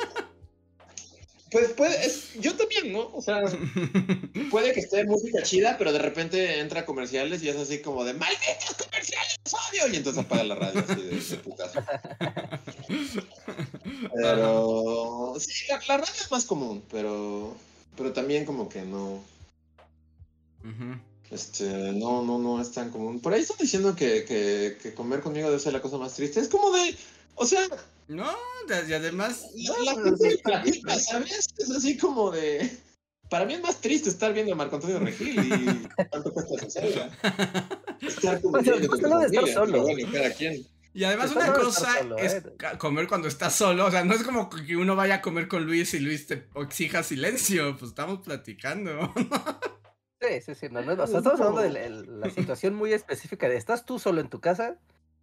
Pues 1.51 1.69
puede, 1.69 2.05
es, 2.05 2.33
yo 2.35 2.55
también, 2.55 2.91
¿no? 2.91 3.09
O 3.11 3.21
sea, 3.23 3.41
puede 4.51 4.71
que 4.71 4.81
esté 4.81 5.03
música 5.05 5.41
chida, 5.41 5.77
pero 5.79 5.91
de 5.91 5.97
repente 5.97 6.59
entra 6.59 6.85
comerciales 6.85 7.41
y 7.41 7.49
es 7.49 7.55
así 7.55 7.81
como 7.81 8.05
de 8.05 8.13
malditos 8.13 8.75
comerciales, 8.77 9.39
odio, 9.71 9.91
y 9.91 9.95
entonces 9.95 10.23
apaga 10.23 10.43
la 10.43 10.55
radio 10.55 10.85
así 10.87 11.01
de, 11.01 11.19
de 11.19 11.35
putazo. 11.37 11.79
Pero 14.13 15.33
sí, 15.39 15.67
la, 15.69 15.97
radio 15.97 16.13
es 16.13 16.29
más 16.29 16.45
común, 16.45 16.83
pero 16.91 17.55
pero 17.97 18.13
también 18.13 18.45
como 18.45 18.69
que 18.69 18.81
no. 18.83 19.21
Este, 21.31 21.93
no, 21.93 22.23
no, 22.23 22.39
no 22.39 22.61
es 22.61 22.71
tan 22.71 22.89
común. 22.89 23.19
Por 23.19 23.33
ahí 23.33 23.41
están 23.41 23.57
diciendo 23.59 23.95
que, 23.95 24.25
que, 24.25 24.77
que, 24.81 24.93
comer 24.93 25.21
conmigo 25.21 25.47
debe 25.47 25.59
ser 25.59 25.73
la 25.73 25.81
cosa 25.81 25.97
más 25.97 26.15
triste. 26.15 26.39
Es 26.39 26.47
como 26.47 26.71
de, 26.71 26.95
o 27.35 27.45
sea... 27.45 27.67
No, 28.07 28.31
y 28.87 28.93
además... 28.93 29.45
La, 29.85 29.93
gente 29.93 30.99
¿sabes? 30.99 31.53
Es 31.57 31.71
así 31.71 31.97
como 31.97 32.31
de... 32.31 32.77
Para 33.29 33.45
mí 33.45 33.53
es 33.53 33.61
más 33.61 33.79
triste 33.79 34.09
estar 34.09 34.33
viendo 34.33 34.53
a 34.53 34.55
Marco 34.55 34.77
Antonio 34.77 34.97
Regil 34.99 35.37
y 35.37 35.87
cuánto 36.09 36.33
cuesta. 36.33 36.55
Estar 38.01 38.41
como... 38.41 38.57
de 38.57 39.25
estar 39.27 39.47
solo. 39.47 39.83
Bueno, 39.83 40.11
cada 40.11 40.31
quien. 40.31 40.65
Y 40.93 41.03
además 41.03 41.31
una 41.35 41.53
cosa 41.53 41.99
es 42.17 42.33
¿eh? 42.33 42.43
comer 42.79 43.07
cuando 43.07 43.27
estás 43.27 43.55
solo, 43.55 43.85
o 43.85 43.91
sea, 43.91 44.03
no 44.03 44.15
es 44.15 44.23
como 44.23 44.49
que 44.49 44.75
uno 44.75 44.95
vaya 44.95 45.15
a 45.15 45.21
comer 45.21 45.47
con 45.47 45.63
Luis 45.63 45.93
y 45.93 45.99
Luis 45.99 46.25
te 46.25 46.47
exija 46.55 47.03
silencio, 47.03 47.77
pues 47.77 47.91
estamos 47.91 48.21
platicando. 48.21 49.13
Sí, 50.21 50.41
sí, 50.41 50.55
sí, 50.55 50.67
no, 50.69 50.81
no, 50.81 51.01
o 51.01 51.07
sea, 51.07 51.19
estamos 51.19 51.39
hablando 51.39 51.61
de 51.61 51.89
la, 51.89 52.29
situación 52.29 52.75
muy 52.75 52.93
específica 52.93 53.47
de 53.47 53.57
estás 53.57 53.85
tú 53.85 53.99
solo 53.99 54.21
en 54.21 54.29
tu 54.29 54.39
casa, 54.39 54.77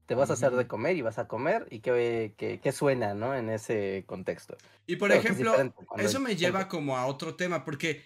te 0.07 0.15
vas 0.15 0.31
a 0.31 0.35
hacer 0.35 0.53
de 0.53 0.67
comer 0.67 0.97
y 0.97 1.03
vas 1.03 1.19
a 1.19 1.29
comer 1.29 1.67
y 1.71 1.81
qué, 1.81 2.35
qué, 2.37 2.73
suena, 2.73 3.13
¿no? 3.15 3.35
En 3.35 3.51
ese 3.51 4.05
contexto. 4.07 4.57
Y 4.87 4.97
por 4.97 5.13
ejemplo, 5.13 5.55
eso 5.99 6.21
me 6.21 6.37
lleva 6.37 6.69
como 6.69 6.97
a 6.97 7.07
otro 7.07 7.35
tema, 7.35 7.65
porque 7.65 8.03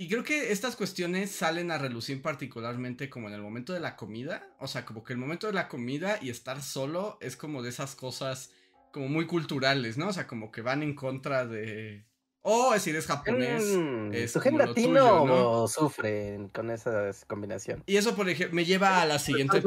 y 0.00 0.08
creo 0.08 0.24
que 0.24 0.50
estas 0.50 0.76
cuestiones 0.76 1.30
salen 1.30 1.70
a 1.70 1.76
relucir 1.76 2.22
particularmente 2.22 3.10
como 3.10 3.28
en 3.28 3.34
el 3.34 3.42
momento 3.42 3.74
de 3.74 3.80
la 3.80 3.96
comida. 3.96 4.48
O 4.58 4.66
sea, 4.66 4.86
como 4.86 5.04
que 5.04 5.12
el 5.12 5.18
momento 5.18 5.46
de 5.46 5.52
la 5.52 5.68
comida 5.68 6.18
y 6.22 6.30
estar 6.30 6.62
solo 6.62 7.18
es 7.20 7.36
como 7.36 7.62
de 7.62 7.68
esas 7.68 7.96
cosas 7.96 8.50
como 8.92 9.08
muy 9.08 9.26
culturales, 9.26 9.98
¿no? 9.98 10.08
O 10.08 10.12
sea, 10.14 10.26
como 10.26 10.50
que 10.50 10.62
van 10.62 10.82
en 10.82 10.94
contra 10.94 11.44
de... 11.44 12.06
Oh, 12.42 12.74
es 12.74 12.82
decir, 12.82 12.96
es 12.96 13.06
japonés. 13.06 13.64
Mm, 13.64 14.12
es 14.14 14.32
¿Tu 14.32 14.40
gen 14.40 14.58
latino 14.58 15.26
¿no? 15.26 15.68
sufre 15.68 16.48
con 16.52 16.70
esa 16.70 17.10
combinación? 17.26 17.82
Y 17.86 17.96
eso, 17.96 18.16
por 18.16 18.28
ejemplo, 18.28 18.56
me 18.56 18.64
lleva 18.64 19.02
a 19.02 19.06
la 19.06 19.18
siguiente... 19.18 19.62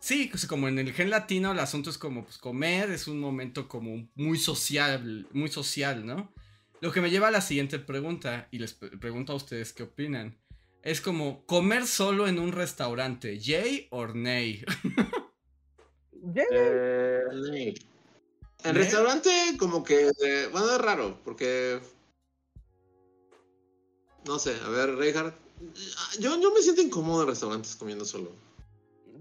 Sí, 0.00 0.28
pues, 0.30 0.46
como 0.46 0.66
en 0.68 0.78
el 0.78 0.94
gen 0.94 1.10
latino 1.10 1.52
el 1.52 1.58
asunto 1.58 1.90
es 1.90 1.98
como 1.98 2.24
pues 2.24 2.38
comer, 2.38 2.90
es 2.90 3.06
un 3.06 3.20
momento 3.20 3.68
como 3.68 4.08
muy 4.14 4.38
social, 4.38 5.28
muy 5.32 5.50
social, 5.50 6.06
¿no? 6.06 6.32
Lo 6.80 6.90
que 6.90 7.02
me 7.02 7.10
lleva 7.10 7.28
a 7.28 7.30
la 7.30 7.42
siguiente 7.42 7.78
pregunta, 7.78 8.48
y 8.50 8.58
les 8.58 8.72
pregunto 8.72 9.34
a 9.34 9.36
ustedes 9.36 9.74
qué 9.74 9.82
opinan. 9.82 10.38
Es 10.82 11.02
como 11.02 11.44
comer 11.44 11.86
solo 11.86 12.26
en 12.26 12.38
un 12.38 12.52
restaurante, 12.52 13.38
¿yay 13.38 13.88
o 13.90 14.06
nay? 14.06 14.64
Eh, 16.36 17.74
en 18.64 18.74
restaurante 18.74 19.30
como 19.58 19.82
que, 19.84 20.10
eh, 20.22 20.48
bueno, 20.52 20.72
es 20.72 20.80
raro, 20.80 21.18
porque... 21.24 21.80
No 24.26 24.38
sé, 24.38 24.56
a 24.64 24.68
ver, 24.68 24.96
Reinhardt. 24.96 25.34
Yo, 26.18 26.40
yo 26.40 26.52
me 26.52 26.62
siento 26.62 26.82
incómodo 26.82 27.22
en 27.22 27.28
restaurantes 27.28 27.76
comiendo 27.76 28.04
solo. 28.04 28.32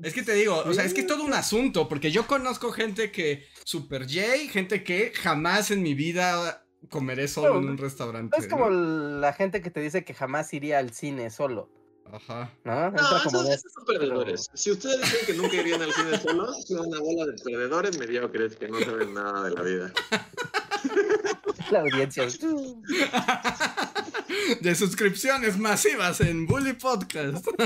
Es 0.04 0.14
que 0.14 0.24
te 0.24 0.34
digo, 0.34 0.58
o 0.66 0.74
sea, 0.74 0.86
es 0.86 0.94
que 0.94 1.02
es 1.02 1.08
todo 1.08 1.24
un 1.24 1.34
asunto, 1.34 1.90
porque 1.90 2.12
yo 2.12 2.26
conozco 2.26 2.72
gente 2.72 3.12
que 3.12 3.46
super 3.66 4.08
Jay, 4.08 4.48
gente 4.48 4.84
que 4.84 5.12
jamás 5.14 5.72
en 5.72 5.84
mi 5.84 5.94
vida 5.94 6.66
comeré 6.90 7.28
solo 7.28 7.60
en 7.60 7.70
un 7.70 7.78
restaurante. 7.78 8.38
Es 8.38 8.48
como 8.48 8.70
la 8.70 9.34
gente 9.34 9.62
que 9.62 9.70
te 9.70 9.82
dice 9.82 10.06
que 10.06 10.14
jamás 10.14 10.54
iría 10.54 10.80
al 10.80 10.94
cine 10.94 11.30
solo. 11.30 11.70
Ajá. 12.12 12.52
¿No? 12.64 12.96
esos, 12.96 13.72
son 13.72 13.86
perdedores. 13.86 14.50
Si 14.54 14.72
ustedes 14.72 15.02
dicen 15.02 15.26
que 15.26 15.34
nunca 15.34 15.56
irían 15.56 15.82
al 15.82 15.94
cine 15.94 16.20
solo, 16.20 16.54
son 16.54 16.88
una 16.88 17.00
bola 17.00 17.26
de 17.26 17.34
perdedores 17.44 17.98
mediocres 17.98 18.56
que 18.56 18.68
no 18.68 18.80
saben 18.80 19.14
nada 19.14 19.44
de 19.44 19.52
la 19.52 19.62
vida. 19.62 19.94
La 21.72 21.82
audiencia. 21.82 22.26
de 24.62 24.76
suscripciones 24.76 25.58
masivas 25.58 26.22
en 26.22 26.48
Bully 26.48 26.74
Podcast. 26.74 27.46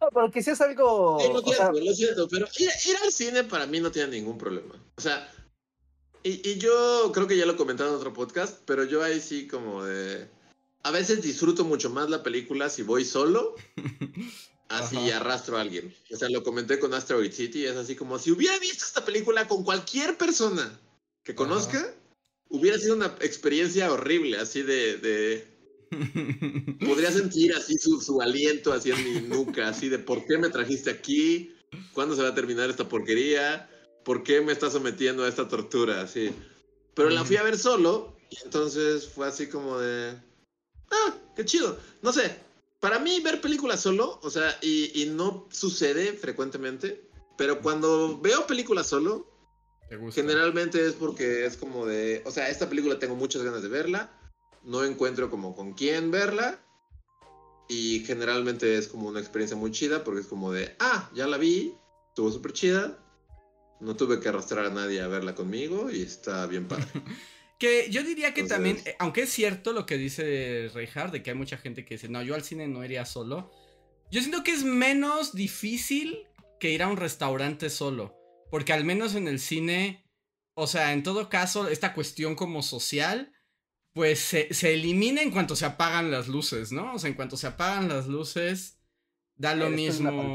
No, 0.00 0.08
porque 0.10 0.42
si 0.42 0.50
es 0.50 0.60
algo. 0.60 1.18
lo 1.32 1.40
siento, 1.40 1.80
lo 1.80 1.94
siento, 1.94 2.28
pero 2.28 2.46
ir, 2.58 2.68
ir, 2.84 2.96
al 3.02 3.10
cine 3.10 3.44
para 3.44 3.66
mí 3.66 3.80
no 3.80 3.90
tiene 3.90 4.10
ningún 4.10 4.36
problema. 4.36 4.74
O 4.98 5.00
sea, 5.00 5.26
y, 6.26 6.56
yo 6.56 7.12
creo 7.12 7.26
que 7.26 7.36
ya 7.36 7.44
lo 7.44 7.52
he 7.52 7.56
comentado 7.56 7.90
en 7.90 7.96
otro 7.96 8.14
podcast, 8.14 8.62
pero 8.64 8.84
yo 8.84 9.02
ahí 9.02 9.20
sí 9.20 9.46
como 9.46 9.84
de... 9.84 10.26
A 10.84 10.90
veces 10.90 11.22
disfruto 11.22 11.64
mucho 11.64 11.90
más 11.90 12.08
la 12.10 12.22
película 12.22 12.68
si 12.68 12.82
voy 12.82 13.04
solo, 13.04 13.56
así 14.68 15.10
arrastro 15.10 15.58
a 15.58 15.62
alguien. 15.62 15.94
O 16.12 16.16
sea, 16.16 16.28
lo 16.28 16.42
comenté 16.42 16.78
con 16.78 16.94
Asteroid 16.94 17.32
City, 17.32 17.64
es 17.66 17.76
así 17.76 17.96
como 17.96 18.18
si 18.18 18.30
hubiera 18.30 18.58
visto 18.58 18.84
esta 18.84 19.04
película 19.04 19.48
con 19.48 19.64
cualquier 19.64 20.16
persona 20.16 20.80
que 21.22 21.34
conozca, 21.34 21.94
hubiera 22.48 22.78
sido 22.78 22.94
una 22.94 23.06
experiencia 23.20 23.92
horrible, 23.92 24.38
así 24.38 24.62
de... 24.62 24.98
de... 24.98 25.54
Podría 26.86 27.12
sentir 27.12 27.54
así 27.54 27.76
su, 27.78 28.00
su 28.00 28.20
aliento 28.20 28.72
así 28.72 28.90
en 28.90 29.04
mi 29.04 29.20
nuca, 29.28 29.68
así 29.68 29.88
de 29.88 29.98
¿por 29.98 30.26
qué 30.26 30.38
me 30.38 30.50
trajiste 30.50 30.90
aquí? 30.90 31.54
¿Cuándo 31.92 32.14
se 32.16 32.22
va 32.22 32.28
a 32.28 32.34
terminar 32.34 32.70
esta 32.70 32.88
porquería? 32.88 33.68
¿por 34.04 34.22
qué 34.22 34.40
me 34.40 34.52
está 34.52 34.70
sometiendo 34.70 35.24
a 35.24 35.28
esta 35.28 35.48
tortura? 35.48 36.02
Así. 36.02 36.30
Pero 36.94 37.10
la 37.10 37.24
fui 37.24 37.36
a 37.36 37.42
ver 37.42 37.58
solo 37.58 38.16
y 38.30 38.36
entonces 38.44 39.08
fue 39.08 39.26
así 39.26 39.48
como 39.48 39.78
de, 39.78 40.14
ah, 40.90 41.14
qué 41.36 41.44
chido. 41.44 41.78
No 42.02 42.12
sé, 42.12 42.36
para 42.80 42.98
mí 42.98 43.20
ver 43.20 43.40
películas 43.40 43.80
solo, 43.80 44.20
o 44.22 44.30
sea, 44.30 44.58
y, 44.60 45.06
no 45.10 45.46
sucede 45.50 46.12
frecuentemente, 46.12 47.08
pero 47.38 47.60
cuando 47.62 48.20
veo 48.20 48.46
películas 48.46 48.88
solo, 48.88 49.26
generalmente 50.12 50.86
es 50.86 50.92
porque 50.92 51.46
es 51.46 51.56
como 51.56 51.86
de, 51.86 52.22
o 52.26 52.30
sea, 52.30 52.48
esta 52.50 52.68
película 52.68 52.98
tengo 52.98 53.16
muchas 53.16 53.42
ganas 53.42 53.62
de 53.62 53.68
verla, 53.68 54.10
no 54.64 54.84
encuentro 54.84 55.30
como 55.30 55.54
con 55.54 55.72
quién 55.72 56.10
verla. 56.10 56.60
Y 57.66 58.00
generalmente 58.00 58.76
es 58.76 58.88
como 58.88 59.08
una 59.08 59.20
experiencia 59.20 59.56
muy 59.56 59.70
chida 59.70 60.04
porque 60.04 60.20
es 60.20 60.26
como 60.26 60.52
de, 60.52 60.76
ah, 60.80 61.10
ya 61.14 61.26
la 61.26 61.38
vi, 61.38 61.74
estuvo 62.08 62.30
súper 62.30 62.52
chida, 62.52 62.98
no 63.80 63.96
tuve 63.96 64.20
que 64.20 64.28
arrastrar 64.28 64.66
a 64.66 64.70
nadie 64.70 65.00
a 65.00 65.08
verla 65.08 65.34
conmigo 65.34 65.90
y 65.90 66.02
está 66.02 66.46
bien 66.46 66.68
padre. 66.68 66.86
que 67.58 67.90
yo 67.90 68.02
diría 68.02 68.34
que 68.34 68.44
también, 68.44 68.78
eh, 68.84 68.96
aunque 68.98 69.22
es 69.22 69.30
cierto 69.30 69.72
lo 69.72 69.86
que 69.86 69.96
dice 69.96 70.70
Reinhardt, 70.74 71.12
de 71.12 71.22
que 71.22 71.30
hay 71.30 71.36
mucha 71.36 71.56
gente 71.56 71.84
que 71.84 71.94
dice, 71.94 72.08
no, 72.08 72.22
yo 72.22 72.34
al 72.34 72.42
cine 72.42 72.68
no 72.68 72.84
iría 72.84 73.04
solo. 73.06 73.50
Yo 74.10 74.20
siento 74.20 74.42
que 74.44 74.52
es 74.52 74.64
menos 74.64 75.34
difícil 75.34 76.26
que 76.60 76.70
ir 76.70 76.82
a 76.82 76.88
un 76.88 76.96
restaurante 76.96 77.70
solo. 77.70 78.16
Porque 78.50 78.72
al 78.72 78.84
menos 78.84 79.14
en 79.14 79.28
el 79.28 79.40
cine, 79.40 80.04
o 80.54 80.66
sea, 80.66 80.92
en 80.92 81.02
todo 81.02 81.28
caso, 81.28 81.68
esta 81.68 81.94
cuestión 81.94 82.36
como 82.36 82.62
social, 82.62 83.32
pues 83.92 84.20
se, 84.20 84.48
elimina 84.72 85.22
en 85.22 85.30
cuanto 85.30 85.56
se 85.56 85.64
apagan 85.64 86.10
las 86.10 86.28
luces, 86.28 86.72
¿no? 86.72 86.94
O 86.94 86.98
sea, 86.98 87.08
en 87.08 87.16
cuanto 87.16 87.36
se 87.36 87.46
apagan 87.46 87.88
las 87.88 88.06
luces, 88.06 88.78
da 89.36 89.54
lo 89.54 89.70
mismo. 89.70 90.34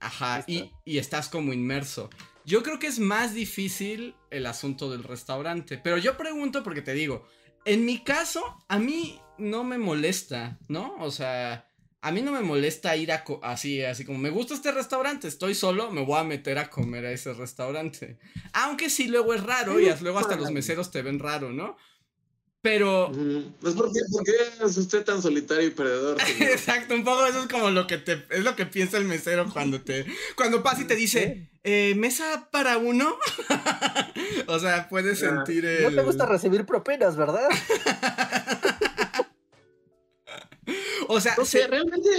Ajá, 0.00 0.44
y, 0.48 0.70
y, 0.84 0.98
estás 0.98 1.28
como 1.28 1.52
inmerso. 1.52 2.10
Yo 2.44 2.62
creo 2.62 2.78
que 2.78 2.86
es 2.86 2.98
más 2.98 3.34
difícil 3.34 4.14
el 4.30 4.46
asunto 4.46 4.90
del 4.90 5.04
restaurante. 5.04 5.78
Pero 5.78 5.98
yo 5.98 6.16
pregunto 6.16 6.62
porque 6.62 6.82
te 6.82 6.94
digo, 6.94 7.26
en 7.64 7.84
mi 7.84 8.02
caso, 8.02 8.64
a 8.68 8.78
mí 8.78 9.20
no 9.38 9.64
me 9.64 9.78
molesta, 9.78 10.58
¿no? 10.68 10.96
O 10.98 11.10
sea, 11.10 11.68
a 12.00 12.10
mí 12.10 12.20
no 12.20 12.32
me 12.32 12.40
molesta 12.40 12.96
ir 12.96 13.12
a 13.12 13.24
así, 13.42 13.82
así 13.82 14.04
como 14.04 14.18
me 14.18 14.30
gusta 14.30 14.54
este 14.54 14.72
restaurante, 14.72 15.28
estoy 15.28 15.54
solo, 15.54 15.92
me 15.92 16.04
voy 16.04 16.18
a 16.18 16.24
meter 16.24 16.58
a 16.58 16.68
comer 16.68 17.06
a 17.06 17.12
ese 17.12 17.32
restaurante. 17.32 18.18
Aunque 18.52 18.90
sí 18.90 19.06
luego 19.06 19.34
es 19.34 19.42
raro 19.44 19.78
y 19.78 19.88
luego 20.00 20.18
hasta 20.18 20.36
los 20.36 20.50
meseros 20.50 20.90
te 20.90 21.02
ven 21.02 21.20
raro, 21.20 21.52
¿no? 21.52 21.76
Pero. 22.62 23.10
Pues 23.60 23.74
¿por 23.74 23.92
qué, 23.92 24.00
es 24.64 24.76
usted 24.76 25.04
tan 25.04 25.20
solitario 25.20 25.66
y 25.66 25.70
perdedor? 25.70 26.16
Exacto, 26.40 26.94
un 26.94 27.02
poco 27.02 27.26
eso 27.26 27.40
es 27.40 27.48
como 27.48 27.70
lo 27.70 27.88
que 27.88 27.98
te. 27.98 28.24
Es 28.30 28.44
lo 28.44 28.54
que 28.54 28.66
piensa 28.66 28.98
el 28.98 29.04
mesero 29.04 29.50
cuando 29.52 29.82
te. 29.82 30.06
Cuando 30.36 30.62
pasa 30.62 30.82
y 30.82 30.86
te 30.86 30.94
dice. 30.94 31.50
Eh, 31.64 31.94
¿Mesa 31.96 32.48
para 32.50 32.78
uno? 32.78 33.16
o 34.46 34.58
sea, 34.60 34.88
puedes 34.88 35.18
sentir 35.18 35.64
el. 35.64 35.82
No 35.82 35.90
te 35.90 36.02
gusta 36.02 36.24
recibir 36.24 36.64
propinas, 36.64 37.16
¿verdad? 37.16 37.48
o 41.08 41.20
sea. 41.20 41.34
se... 41.44 41.66
realmente. 41.66 42.10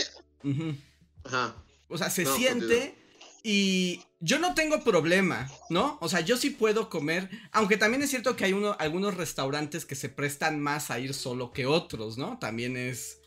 Ajá. 1.24 1.56
O 1.88 1.98
sea, 1.98 2.10
se 2.10 2.26
siente. 2.26 2.96
Y 3.44 4.02
yo 4.24 4.40
no 4.40 4.56
tengo 4.56 4.82
problema, 4.86 5.52
¿no? 5.70 5.98
O 6.00 6.08
sea, 6.08 6.22
yo 6.22 6.38
sí 6.38 6.50
puedo 6.50 6.90
comer, 6.90 7.30
aunque 7.52 7.76
también 7.76 8.02
es 8.02 8.10
cierto 8.10 8.38
que 8.38 8.46
hay 8.46 8.54
uno, 8.54 8.74
algunos 8.80 9.18
restaurantes 9.18 9.86
que 9.86 9.96
se 9.96 10.08
prestan 10.08 10.62
más 10.62 10.92
a 10.92 11.00
ir 11.00 11.14
solo 11.14 11.52
que 11.52 11.66
otros, 11.66 12.18
¿no? 12.18 12.40
También 12.40 12.78
es... 12.78 13.20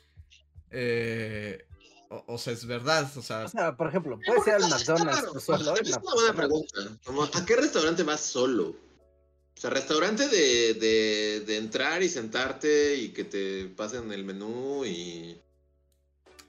Eh, 0.70 1.66
o, 2.08 2.38
sea, 2.38 2.54
es 2.54 2.64
verdad, 2.64 3.10
o 3.14 3.20
sea... 3.20 3.44
O 3.44 3.48
sea, 3.48 3.76
por 3.76 3.88
ejemplo, 3.88 4.18
puede 4.24 4.40
ser 4.42 4.54
al 4.54 4.70
McDonald's 4.70 5.44
solo. 5.44 5.76
Es 5.76 5.88
una 5.88 6.14
buena 6.14 6.32
pregunta. 6.34 6.80
¿A 7.34 7.44
qué 7.44 7.56
restaurante 7.56 8.02
vas 8.02 8.22
solo? 8.22 8.68
O 8.68 9.60
sea, 9.60 9.68
restaurante 9.68 10.28
de, 10.28 10.74
de, 10.74 11.44
de, 11.46 11.56
entrar 11.58 12.02
y 12.02 12.08
sentarte 12.08 12.96
y 12.96 13.10
que 13.10 13.24
te 13.24 13.66
pasen 13.66 14.10
el 14.12 14.24
menú 14.24 14.86
y... 14.86 15.38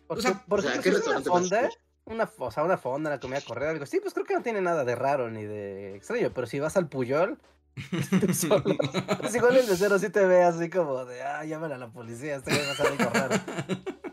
o 0.07 0.21
sea, 0.21 0.41
por 0.45 0.59
ejemplo, 0.59 0.81
¿qué 0.83 0.91
restaurante 0.91 1.29
una 1.29 1.39
fonda, 1.39 1.69
una, 2.07 2.29
o 2.37 2.51
sea, 2.51 2.63
una 2.63 2.77
fonda, 2.77 3.09
la 3.09 3.19
comida 3.19 3.41
correr, 3.41 3.69
algo 3.69 3.83
así, 3.83 3.99
pues 3.99 4.13
creo 4.13 4.25
que 4.25 4.33
no 4.33 4.41
tiene 4.41 4.61
nada 4.61 4.83
de 4.83 4.95
raro 4.95 5.29
ni 5.29 5.43
de 5.43 5.95
extraño, 5.95 6.31
pero 6.33 6.47
si 6.47 6.59
vas 6.59 6.77
al 6.77 6.89
Puyol, 6.89 7.37
solo, 8.33 8.75
pues 9.19 9.35
igual 9.35 9.57
el 9.57 9.67
mesero 9.67 9.99
sí 9.99 10.09
te 10.09 10.25
ve 10.25 10.43
así 10.43 10.69
como 10.69 11.05
de, 11.05 11.21
ah, 11.21 11.45
llámale 11.45 11.75
a 11.75 11.77
la 11.77 11.91
policía, 11.91 12.37
este 12.37 12.51
va 12.51 12.71
a 12.71 12.87
algo 12.87 13.09
raro. 13.13 13.35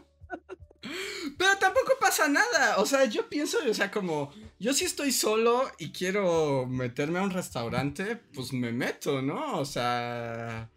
Pero 1.37 1.57
tampoco 1.59 1.93
pasa 2.01 2.29
nada. 2.29 2.79
O 2.79 2.87
sea, 2.87 3.07
yo 3.07 3.29
pienso, 3.29 3.59
o 3.69 3.75
sea, 3.75 3.91
como 3.91 4.33
yo 4.59 4.73
si 4.73 4.85
estoy 4.85 5.13
solo 5.13 5.71
y 5.79 5.93
quiero 5.93 6.67
meterme 6.67 7.19
a 7.19 7.23
un 7.23 7.31
restaurante, 7.31 8.17
pues 8.35 8.53
me 8.53 8.73
meto, 8.73 9.23
¿no? 9.23 9.59
O 9.59 9.65
sea... 9.65 10.71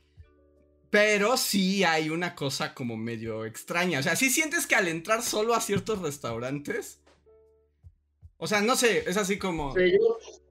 Pero 0.90 1.36
sí 1.36 1.84
hay 1.84 2.10
una 2.10 2.34
cosa 2.34 2.74
como 2.74 2.96
medio 2.96 3.46
extraña. 3.46 4.00
O 4.00 4.04
sea, 4.04 4.16
sí 4.16 4.30
sientes 4.30 4.66
que 4.66 4.76
al 4.76 4.88
entrar 4.88 5.22
solo 5.22 5.54
a 5.54 5.62
ciertos 5.62 6.00
restaurantes... 6.00 7.02
O 8.38 8.48
sea, 8.48 8.62
no 8.62 8.76
sé, 8.76 9.04
es 9.08 9.18
así 9.18 9.38
como... 9.38 9.74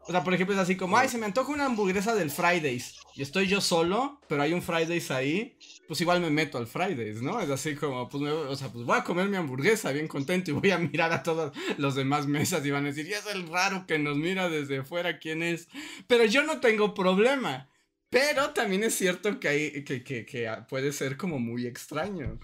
O 0.08 0.12
sea, 0.12 0.22
por 0.22 0.34
ejemplo, 0.34 0.54
es 0.54 0.60
así 0.60 0.76
como, 0.76 0.96
ay, 0.96 1.08
se 1.08 1.18
me 1.18 1.26
antoja 1.26 1.52
una 1.52 1.66
hamburguesa 1.66 2.14
del 2.14 2.30
Fridays. 2.30 2.94
Y 3.16 3.22
estoy 3.22 3.48
yo 3.48 3.60
solo, 3.60 4.20
pero 4.28 4.42
hay 4.42 4.52
un 4.52 4.62
Fridays 4.62 5.10
ahí. 5.10 5.58
Pues 5.88 6.00
igual 6.00 6.20
me 6.20 6.30
meto 6.30 6.58
al 6.58 6.68
Fridays, 6.68 7.22
¿no? 7.22 7.40
Es 7.40 7.50
así 7.50 7.74
como, 7.74 8.08
pues, 8.08 8.22
o 8.22 8.54
sea, 8.54 8.68
pues 8.68 8.84
voy 8.84 8.96
a 8.96 9.02
comer 9.02 9.28
mi 9.28 9.36
hamburguesa 9.36 9.90
bien 9.90 10.06
contento 10.06 10.50
y 10.52 10.54
voy 10.54 10.70
a 10.70 10.78
mirar 10.78 11.12
a 11.12 11.24
todas 11.24 11.52
los 11.76 11.96
demás 11.96 12.28
mesas 12.28 12.64
y 12.64 12.70
van 12.70 12.84
a 12.84 12.88
decir, 12.88 13.06
y 13.06 13.14
es 13.14 13.26
el 13.26 13.48
raro 13.48 13.84
que 13.86 13.98
nos 13.98 14.16
mira 14.16 14.48
desde 14.48 14.84
fuera 14.84 15.18
quién 15.18 15.42
es. 15.42 15.68
Pero 16.06 16.24
yo 16.24 16.44
no 16.44 16.60
tengo 16.60 16.94
problema. 16.94 17.68
Pero 18.08 18.50
también 18.50 18.84
es 18.84 18.94
cierto 18.94 19.40
que, 19.40 19.48
hay, 19.48 19.84
que, 19.84 20.04
que, 20.04 20.24
que 20.24 20.48
puede 20.68 20.92
ser 20.92 21.16
como 21.16 21.40
muy 21.40 21.66
extraño. 21.66 22.38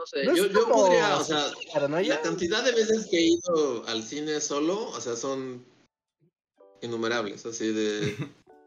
No 0.00 0.06
sé, 0.06 0.24
yo, 0.24 0.46
yo 0.46 0.66
podría, 0.66 1.18
o 1.18 1.22
sea, 1.24 1.52
la 1.74 2.22
cantidad 2.22 2.64
de 2.64 2.72
veces 2.72 3.06
que 3.10 3.18
he 3.18 3.32
ido 3.32 3.86
al 3.86 4.02
cine 4.02 4.40
solo, 4.40 4.88
o 4.88 4.98
sea, 4.98 5.14
son 5.14 5.62
innumerables, 6.80 7.44
así 7.44 7.70
de... 7.70 8.16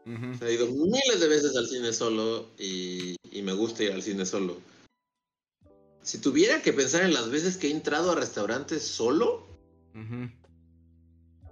he 0.42 0.52
ido 0.52 0.68
miles 0.68 1.18
de 1.18 1.26
veces 1.26 1.56
al 1.56 1.66
cine 1.66 1.92
solo 1.92 2.46
y, 2.56 3.16
me 3.42 3.52
gusta 3.52 3.82
ir 3.82 3.90
al 3.90 4.02
cine 4.02 4.24
solo. 4.24 4.58
Si 6.02 6.18
tuviera 6.18 6.62
que 6.62 6.72
pensar 6.72 7.02
en 7.02 7.12
las 7.12 7.28
veces 7.28 7.56
que 7.56 7.66
he 7.66 7.72
entrado 7.72 8.12
a 8.12 8.14
restaurantes 8.14 8.86
solo, 8.86 9.44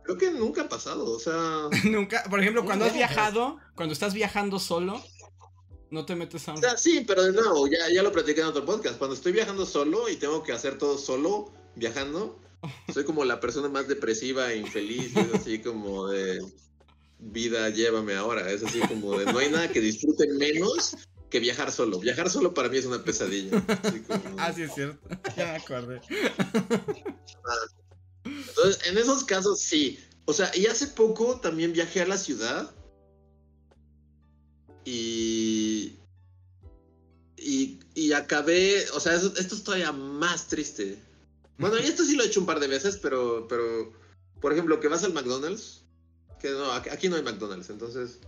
creo 0.05 0.16
que 0.16 0.31
nunca 0.31 0.62
ha 0.62 0.68
pasado, 0.68 1.11
o 1.11 1.18
sea... 1.18 1.68
nunca, 1.90 2.23
por 2.31 2.38
ejemplo, 2.38 2.64
cuando 2.64 2.85
has 2.85 2.95
viajado, 2.95 3.59
cuando 3.75 3.95
estás 3.95 4.14
viajando 4.14 4.61
solo, 4.61 5.03
no 5.92 6.07
te 6.07 6.16
metes 6.16 6.48
a... 6.48 6.55
O 6.55 6.57
sea, 6.57 6.76
sí, 6.76 7.05
pero 7.07 7.22
de 7.22 7.33
nuevo, 7.33 7.68
ya, 7.68 7.88
ya 7.92 8.02
lo 8.02 8.11
platiqué 8.11 8.40
en 8.40 8.46
otro 8.46 8.64
podcast. 8.64 8.98
Cuando 8.98 9.14
estoy 9.14 9.33
viajando 9.33 9.66
solo 9.66 10.09
y 10.09 10.16
tengo 10.16 10.42
que 10.42 10.52
hacer 10.52 10.78
todo 10.78 10.96
solo, 10.96 11.52
viajando, 11.76 12.40
soy 12.92 13.05
como 13.05 13.24
la 13.24 13.40
persona 13.40 13.68
más 13.68 13.88
depresiva 13.88 14.50
e 14.52 14.57
infeliz. 14.57 15.14
Es 15.14 15.35
así 15.35 15.59
como 15.62 16.09
de 16.09 16.40
vida, 17.18 17.68
llévame 17.68 18.14
ahora. 18.14 18.50
Es 18.50 18.64
así 18.64 18.81
como 18.81 19.18
de 19.18 19.26
no 19.26 19.38
hay 19.38 19.50
nada 19.50 19.68
que 19.68 19.81
disfruten 19.81 20.37
menos 20.38 20.96
que 21.28 21.40
viajar 21.40 21.70
solo. 21.70 21.98
Viajar 21.98 22.31
solo 22.31 22.55
para 22.55 22.70
mí 22.70 22.78
es 22.78 22.87
una 22.87 23.05
pesadilla. 23.05 23.62
Ah, 24.38 24.52
sí, 24.52 24.62
es 24.62 24.74
cierto. 24.74 24.98
Ya 25.37 25.44
me 25.44 25.57
acordé. 25.57 26.00
Entonces, 28.24 28.87
en 28.87 28.96
esos 28.96 29.24
casos 29.24 29.61
sí. 29.61 29.98
O 30.24 30.33
sea, 30.33 30.50
y 30.55 30.66
hace 30.66 30.87
poco 30.87 31.38
también 31.38 31.74
viajé 31.74 32.00
a 32.00 32.07
la 32.07 32.16
ciudad 32.16 32.70
y, 34.85 35.99
y, 37.37 38.12
acabé, 38.12 38.88
o 38.90 39.01
sea, 39.01 39.14
esto 39.14 39.38
es 39.38 39.64
todavía 39.64 39.92
más 39.92 40.49
triste. 40.49 40.99
Bueno, 41.59 41.77
y 41.79 41.85
esto 41.85 42.05
sí 42.05 42.16
lo 42.16 42.23
he 42.23 42.27
hecho 42.27 42.40
un 42.40 42.47
par 42.47 42.61
de 42.61 42.66
veces, 42.66 42.97
pero, 42.97 43.47
pero, 43.49 43.92
por 44.40 44.53
ejemplo, 44.53 44.81
que 44.81 44.88
vas 44.88 45.05
al 45.05 45.12
McDonald's, 45.12 45.83
que 46.40 46.51
no, 46.51 46.73
aquí 46.73 47.09
no 47.09 47.16
hay 47.16 47.23
McDonald's, 47.23 47.71
entonces, 47.71 48.18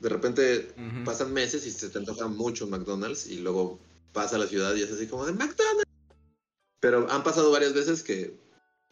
de 0.00 0.08
repente 0.08 0.74
pasan 1.04 1.32
meses 1.32 1.66
y 1.66 1.70
se 1.70 1.88
te 1.88 1.98
antoja 1.98 2.26
mucho 2.28 2.66
McDonald's 2.66 3.26
y 3.26 3.38
luego 3.38 3.78
pasa 4.12 4.36
a 4.36 4.38
la 4.38 4.46
ciudad 4.46 4.74
y 4.74 4.82
es 4.82 4.92
así 4.92 5.06
como 5.06 5.24
de 5.24 5.32
McDonald's. 5.32 5.84
Pero 6.80 7.10
han 7.10 7.22
pasado 7.22 7.50
varias 7.50 7.72
veces 7.72 8.02
que, 8.02 8.38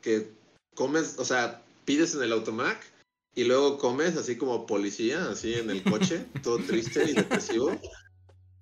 que 0.01 0.33
comes, 0.75 1.17
o 1.19 1.25
sea, 1.25 1.63
pides 1.85 2.15
en 2.15 2.23
el 2.23 2.33
automac 2.33 2.94
y 3.35 3.45
luego 3.45 3.79
comes 3.79 4.17
así 4.17 4.37
como 4.37 4.67
policía, 4.67 5.29
así 5.31 5.55
en 5.55 5.71
el 5.71 5.83
coche, 5.83 6.27
todo 6.43 6.59
triste 6.59 7.05
y 7.11 7.15
depresivo. 7.15 7.79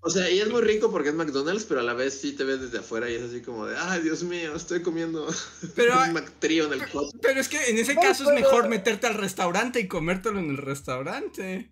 O 0.05 0.11
sea, 0.11 0.29
y 0.29 0.41
es 0.41 0.51
muy 0.51 0.63
rico 0.63 0.91
porque 0.91 1.11
es 1.11 1.15
McDonald's, 1.15 1.65
pero 1.65 1.81
a 1.81 1.85
la 1.85 1.95
vez 1.95 2.15
sí 2.21 2.33
te 2.33 2.43
ves 2.43 2.61
desde 2.61 2.79
afuera 2.79 3.09
y 3.09 3.15
es 3.15 3.23
así 3.23 3.41
como 3.41 3.67
de, 3.67 3.77
ay, 3.77 4.03
Dios 4.03 4.25
mío, 4.25 4.57
estoy 4.57 4.83
comiendo 4.83 5.29
pero, 5.77 5.95
un 6.03 6.13
McTrio 6.13 6.67
en 6.67 6.81
el 6.81 6.91
coche. 6.91 7.17
Pero 7.21 7.41
es 7.41 7.49
que 7.49 7.71
en 7.71 7.79
ese 7.79 7.95
caso 7.95 8.25
es 8.25 8.35
mejor 8.35 8.69
meterte 8.69 9.07
al 9.07 9.15
restaurante 9.15 9.79
y 9.79 9.87
comértelo 9.87 10.41
en 10.41 10.51
el 10.51 10.57
restaurante. 10.57 11.71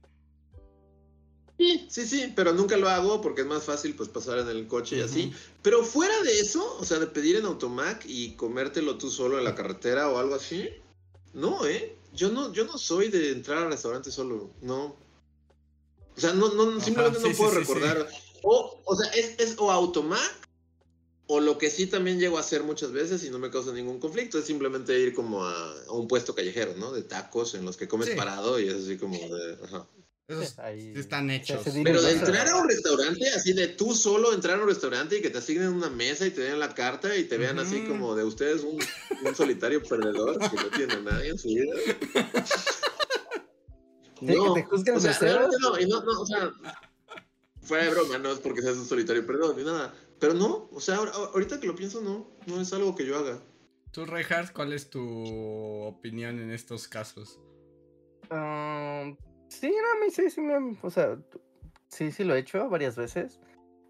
Sí, 1.58 1.86
sí, 1.90 2.06
sí, 2.06 2.32
pero 2.34 2.54
nunca 2.54 2.76
lo 2.76 2.88
hago 2.88 3.20
porque 3.20 3.42
es 3.42 3.46
más 3.46 3.64
fácil 3.64 3.94
pues 3.94 4.08
pasar 4.08 4.38
en 4.38 4.48
el 4.48 4.66
coche 4.66 4.98
y 4.98 5.00
así. 5.00 5.32
Pero 5.60 5.84
fuera 5.84 6.22
de 6.22 6.40
eso, 6.40 6.78
o 6.78 6.84
sea, 6.84 6.98
de 6.98 7.06
pedir 7.06 7.36
en 7.36 7.44
Automac 7.44 8.04
y 8.06 8.34
comértelo 8.36 8.96
tú 8.96 9.10
solo 9.10 9.38
en 9.38 9.44
la 9.44 9.54
carretera 9.54 10.08
o 10.08 10.18
algo 10.18 10.36
así, 10.36 10.70
no, 11.34 11.66
¿eh? 11.66 11.96
Yo 12.14 12.30
no, 12.30 12.52
yo 12.52 12.64
no 12.64 12.78
soy 12.78 13.08
de 13.08 13.32
entrar 13.32 13.58
al 13.58 13.70
restaurante 13.70 14.10
solo, 14.10 14.50
no. 14.62 14.96
O 16.16 16.20
sea, 16.20 16.32
no, 16.32 16.52
no, 16.54 16.80
simplemente 16.80 17.20
no 17.20 17.36
puedo 17.36 17.52
recordar. 17.52 18.08
O, 18.42 18.80
o 18.84 18.96
sea, 18.96 19.10
es, 19.12 19.38
es 19.38 19.56
o 19.58 19.70
automac, 19.70 20.48
o 21.26 21.40
lo 21.40 21.58
que 21.58 21.70
sí 21.70 21.86
también 21.86 22.18
llego 22.18 22.38
a 22.38 22.40
hacer 22.40 22.64
muchas 22.64 22.90
veces 22.90 23.22
y 23.24 23.30
no 23.30 23.38
me 23.38 23.50
causa 23.50 23.72
ningún 23.72 24.00
conflicto, 24.00 24.38
es 24.38 24.44
simplemente 24.44 24.98
ir 24.98 25.14
como 25.14 25.44
a, 25.44 25.74
un 25.90 26.08
puesto 26.08 26.34
callejero, 26.34 26.74
¿no? 26.76 26.90
De 26.90 27.02
tacos 27.02 27.54
en 27.54 27.64
los 27.64 27.76
que 27.76 27.86
comes 27.86 28.10
parado 28.10 28.58
y 28.58 28.68
es 28.68 28.74
así 28.74 28.96
como 28.98 29.16
de... 29.16 29.58
Ajá. 29.62 29.86
Esos 30.30 30.54
están 30.94 31.28
hechos. 31.28 31.64
Pero 31.82 32.00
de 32.00 32.12
entrar 32.12 32.46
a 32.46 32.56
un 32.56 32.68
restaurante, 32.68 33.28
así 33.30 33.52
de 33.52 33.66
tú 33.66 33.96
solo 33.96 34.32
entrar 34.32 34.60
a 34.60 34.62
un 34.62 34.68
restaurante 34.68 35.18
y 35.18 35.22
que 35.22 35.30
te 35.30 35.38
asignen 35.38 35.72
una 35.72 35.90
mesa 35.90 36.24
y 36.24 36.30
te 36.30 36.42
den 36.42 36.60
la 36.60 36.72
carta 36.72 37.16
y 37.16 37.24
te 37.24 37.36
vean 37.36 37.58
así 37.58 37.84
como 37.84 38.14
de 38.14 38.22
ustedes 38.22 38.62
un, 38.62 38.78
un 39.24 39.34
solitario 39.34 39.82
perdedor 39.82 40.38
que 40.38 40.56
no 40.56 40.68
tiene 40.68 40.94
a 40.94 41.00
nadie 41.00 41.30
en 41.30 41.38
su 41.38 41.48
vida. 41.48 41.74
no, 44.20 44.54
que 44.54 44.62
te 44.62 44.68
juzguen 44.68 44.96
o 44.96 45.00
sea, 45.00 45.48
no, 45.60 45.80
y 45.80 45.86
no, 45.86 46.00
no, 46.02 46.20
o 46.20 46.26
sea, 46.26 46.52
fuera 47.62 47.84
de 47.84 47.90
broma, 47.90 48.18
no 48.18 48.30
es 48.30 48.38
porque 48.38 48.62
seas 48.62 48.76
un 48.76 48.86
solitario 48.86 49.26
perdedor 49.26 49.56
ni 49.56 49.64
nada. 49.64 49.92
Pero 50.20 50.34
no, 50.34 50.68
o 50.70 50.80
sea, 50.80 50.96
ahorita 50.96 51.58
que 51.58 51.66
lo 51.66 51.74
pienso, 51.74 52.02
no, 52.02 52.30
no 52.46 52.60
es 52.60 52.72
algo 52.72 52.94
que 52.94 53.04
yo 53.04 53.18
haga. 53.18 53.42
Tú, 53.90 54.06
Reinhardt, 54.06 54.52
¿cuál 54.52 54.72
es 54.72 54.90
tu 54.90 55.00
opinión 55.00 56.38
en 56.38 56.52
estos 56.52 56.86
casos? 56.86 57.40
Um, 58.30 59.16
Sí, 59.50 59.68
no, 59.68 59.98
a 59.98 60.04
mí 60.04 60.10
sí, 60.10 60.30
sí 60.30 60.40
me. 60.40 60.78
O 60.80 60.90
sea, 60.90 61.18
sí, 61.88 62.10
sí 62.12 62.24
lo 62.24 62.34
he 62.34 62.38
hecho 62.38 62.70
varias 62.70 62.96
veces. 62.96 63.38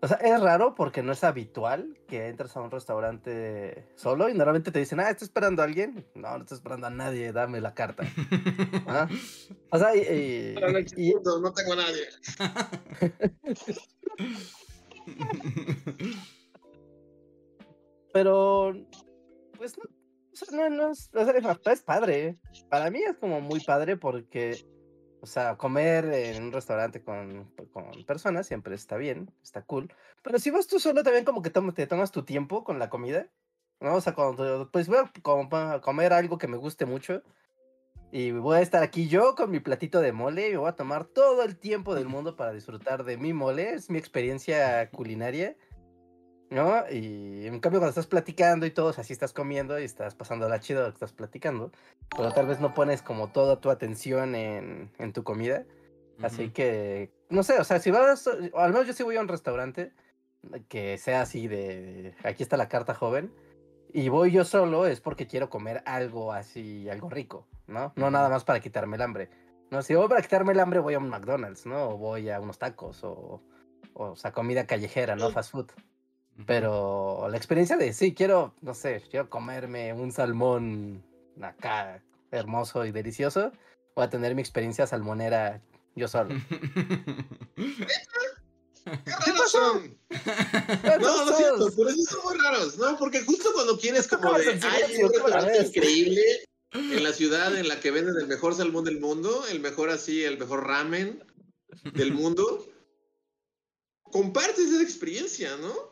O 0.03 0.09
sea, 0.09 0.17
es 0.17 0.41
raro 0.41 0.75
porque 0.75 1.03
no 1.03 1.13
es 1.13 1.23
habitual 1.23 1.99
que 2.09 2.29
entres 2.29 2.57
a 2.57 2.63
un 2.63 2.71
restaurante 2.71 3.87
solo 3.97 4.31
y 4.31 4.35
normalmente 4.35 4.73
te 4.73 4.79
dicen, 4.79 4.99
ah, 4.99 5.11
¿estás 5.11 5.25
esperando 5.25 5.61
a 5.61 5.67
alguien? 5.67 6.07
No, 6.15 6.31
no 6.31 6.39
estoy 6.39 6.57
esperando 6.57 6.87
a 6.87 6.91
nadie, 6.91 7.33
dame 7.33 7.61
la 7.61 7.75
carta. 7.75 8.05
¿Ah? 8.89 9.07
O 9.71 9.79
sea, 9.79 9.95
y, 9.95 10.55
no, 10.55 11.53
tengo 11.53 11.75
a 11.75 11.77
nadie. 11.77 12.09
Pero, 18.15 18.73
pues 19.59 19.77
no, 19.77 19.85
o 20.33 20.37
sea, 20.37 20.71
no, 20.71 20.93
es, 20.93 21.11
o 21.13 21.25
sea, 21.25 21.35
es 21.73 21.83
padre. 21.83 22.39
Para 22.71 22.91
mí 22.91 23.03
es 23.03 23.19
como 23.19 23.43
muy 23.43 23.61
padre 23.61 23.99
porque 23.99 24.65
o 25.21 25.27
sea, 25.27 25.57
comer 25.57 26.07
en 26.07 26.45
un 26.45 26.53
restaurante 26.53 27.03
con, 27.03 27.53
con, 27.73 28.05
personas 28.05 28.47
siempre 28.47 28.75
está 28.75 28.97
bien, 28.97 29.31
está 29.43 29.63
cool. 29.63 29.93
Pero 30.23 30.39
si 30.39 30.51
vas 30.51 30.67
tú 30.67 30.81
solo, 30.81 31.03
también 31.03 31.25
como 31.25 31.43
que 31.43 31.51
te 31.51 31.87
tomas 31.87 32.11
tu 32.11 32.25
tiempo 32.25 32.65
con 32.65 32.79
la 32.79 32.91
comida. 32.91 33.29
¿no? 33.81 33.95
O 33.95 34.01
sea, 34.01 34.15
cuando, 34.15 34.71
pues 34.71 34.89
voy 34.89 34.99
a 34.99 35.81
comer 35.81 36.13
algo 36.13 36.39
que 36.39 36.49
me 36.49 36.57
guste 36.57 36.87
mucho. 36.87 37.23
Y 38.13 38.33
voy 38.33 38.59
a 38.59 38.61
estar 38.61 38.83
aquí 38.83 39.09
yo 39.09 39.35
con 39.37 39.51
mi 39.51 39.61
platito 39.61 40.01
de 40.01 40.13
mole 40.13 40.49
y 40.49 40.53
me 40.53 40.59
voy 40.59 40.69
a 40.69 40.75
tomar 40.75 41.05
todo 41.05 41.45
el 41.45 41.57
tiempo 41.57 41.95
del 41.95 42.09
mundo 42.09 42.37
para 42.37 42.53
disfrutar 42.53 43.05
de 43.05 43.17
mi 43.17 43.33
mole. 43.33 43.75
Es 43.75 43.91
mi 43.91 43.99
experiencia 43.99 44.91
culinaria. 44.91 45.57
¿No? 46.51 46.85
Y 46.91 47.47
en 47.47 47.61
cambio 47.61 47.81
cuando 47.81 47.91
estás 47.91 48.07
platicando 48.07 48.67
y 48.67 48.71
todo, 48.71 48.89
o 48.89 48.93
sea, 48.93 49.05
si 49.05 49.13
estás 49.13 49.33
comiendo 49.33 49.79
y 49.81 49.85
estás 49.85 50.15
pasando 50.15 50.49
la 50.49 50.61
chido 50.61 50.85
que 50.85 50.91
estás 50.91 51.13
platicando, 51.13 51.71
pero 52.15 52.33
tal 52.33 52.47
vez 52.47 52.61
no 52.61 52.75
pones 52.75 53.03
como 53.03 53.29
toda 53.29 53.61
tu 53.61 53.71
atención 53.71 54.35
en, 54.35 54.91
en 54.99 55.13
tu 55.13 55.25
comida. 55.25 55.65
Así 56.23 56.51
que, 56.51 57.11
no 57.31 57.43
sé, 57.43 57.59
o 57.59 57.65
sea, 57.65 57.81
si 57.81 57.91
vas, 57.91 58.27
o 58.27 58.59
al 58.59 58.73
menos 58.73 58.87
yo 58.87 58.93
si 58.93 59.03
voy 59.03 59.17
a 59.17 59.23
un 59.23 59.29
restaurante, 59.29 59.93
que 60.69 60.99
sea 60.99 61.23
así 61.23 61.49
de, 61.49 62.15
aquí 62.25 62.43
está 62.43 62.59
la 62.59 62.69
carta 62.69 62.95
joven, 62.95 63.33
y 63.93 64.09
voy 64.09 64.31
yo 64.31 64.45
solo 64.45 64.87
es 64.87 65.01
porque 65.01 65.27
quiero 65.27 65.49
comer 65.49 65.83
algo 65.87 66.33
así, 66.33 66.89
algo 66.91 67.09
rico, 67.09 67.47
¿no? 67.67 67.93
No 67.97 68.11
nada 68.11 68.29
más 68.29 68.45
para 68.45 68.61
quitarme 68.61 68.97
el 68.97 69.03
hambre. 69.03 69.31
No, 69.71 69.83
si 69.83 69.95
voy 69.95 70.09
para 70.09 70.23
quitarme 70.23 70.53
el 70.53 70.61
hambre 70.61 70.81
voy 70.81 70.95
a 70.95 70.99
un 70.99 71.09
McDonald's, 71.09 71.65
¿no? 71.65 71.91
O 71.91 71.97
voy 71.97 72.29
a 72.29 72.41
unos 72.41 72.59
tacos 72.59 73.03
o, 73.03 73.43
o, 73.95 74.17
sea, 74.17 74.33
comida 74.33 74.67
callejera, 74.67 75.17
¿no? 75.17 75.31
Fast 75.31 75.53
food. 75.53 75.71
Pero 76.47 77.29
la 77.31 77.37
experiencia 77.37 77.77
de, 77.77 77.93
sí, 77.93 78.15
quiero, 78.15 78.55
no 78.61 78.75
sé, 78.75 79.03
quiero 79.11 79.29
comerme 79.29 79.93
un 79.93 80.13
salmón 80.13 81.03
acá 81.41 82.03
hermoso 82.31 82.85
y 82.85 82.93
delicioso, 82.93 83.53
voy 83.95 84.05
a 84.05 84.11
tener 84.11 84.35
mi 84.35 84.41
experiencia 84.41 84.87
salmonera 84.87 85.61
yo 85.97 86.09
solo. 86.09 86.35
¿Qué 88.85 89.31
raros 89.31 89.53
son? 89.53 89.99
No, 91.01 91.25
no 91.25 91.31
es 91.31 91.37
cierto, 91.37 91.71
por 91.77 91.89
eso 91.89 92.03
son 92.03 92.21
muy 92.25 92.39
raros, 92.39 92.79
¿no? 92.79 92.97
Porque 92.99 93.21
justo 93.23 93.53
cuando 93.53 93.79
quieres 93.79 94.09
como 94.09 94.33
de, 94.39 94.59
hay 94.63 95.03
un 95.03 95.13
restaurante 95.13 95.67
increíble 95.67 96.23
en 96.73 97.05
la 97.05 97.13
ciudad 97.13 97.57
en 97.57 97.69
la 97.69 97.79
que 97.81 97.91
venden 97.91 98.17
el 98.17 98.27
mejor 98.27 98.55
salmón 98.55 98.85
del 98.85 99.01
mundo, 99.01 99.45
el 99.51 99.61
mejor 99.61 99.91
así, 99.91 100.25
el 100.25 100.39
mejor 100.39 100.67
ramen 100.67 101.23
del 101.93 102.13
mundo, 102.13 102.67
compartes 104.03 104.71
esa 104.71 104.83
experiencia, 104.83 105.57
¿no? 105.57 105.90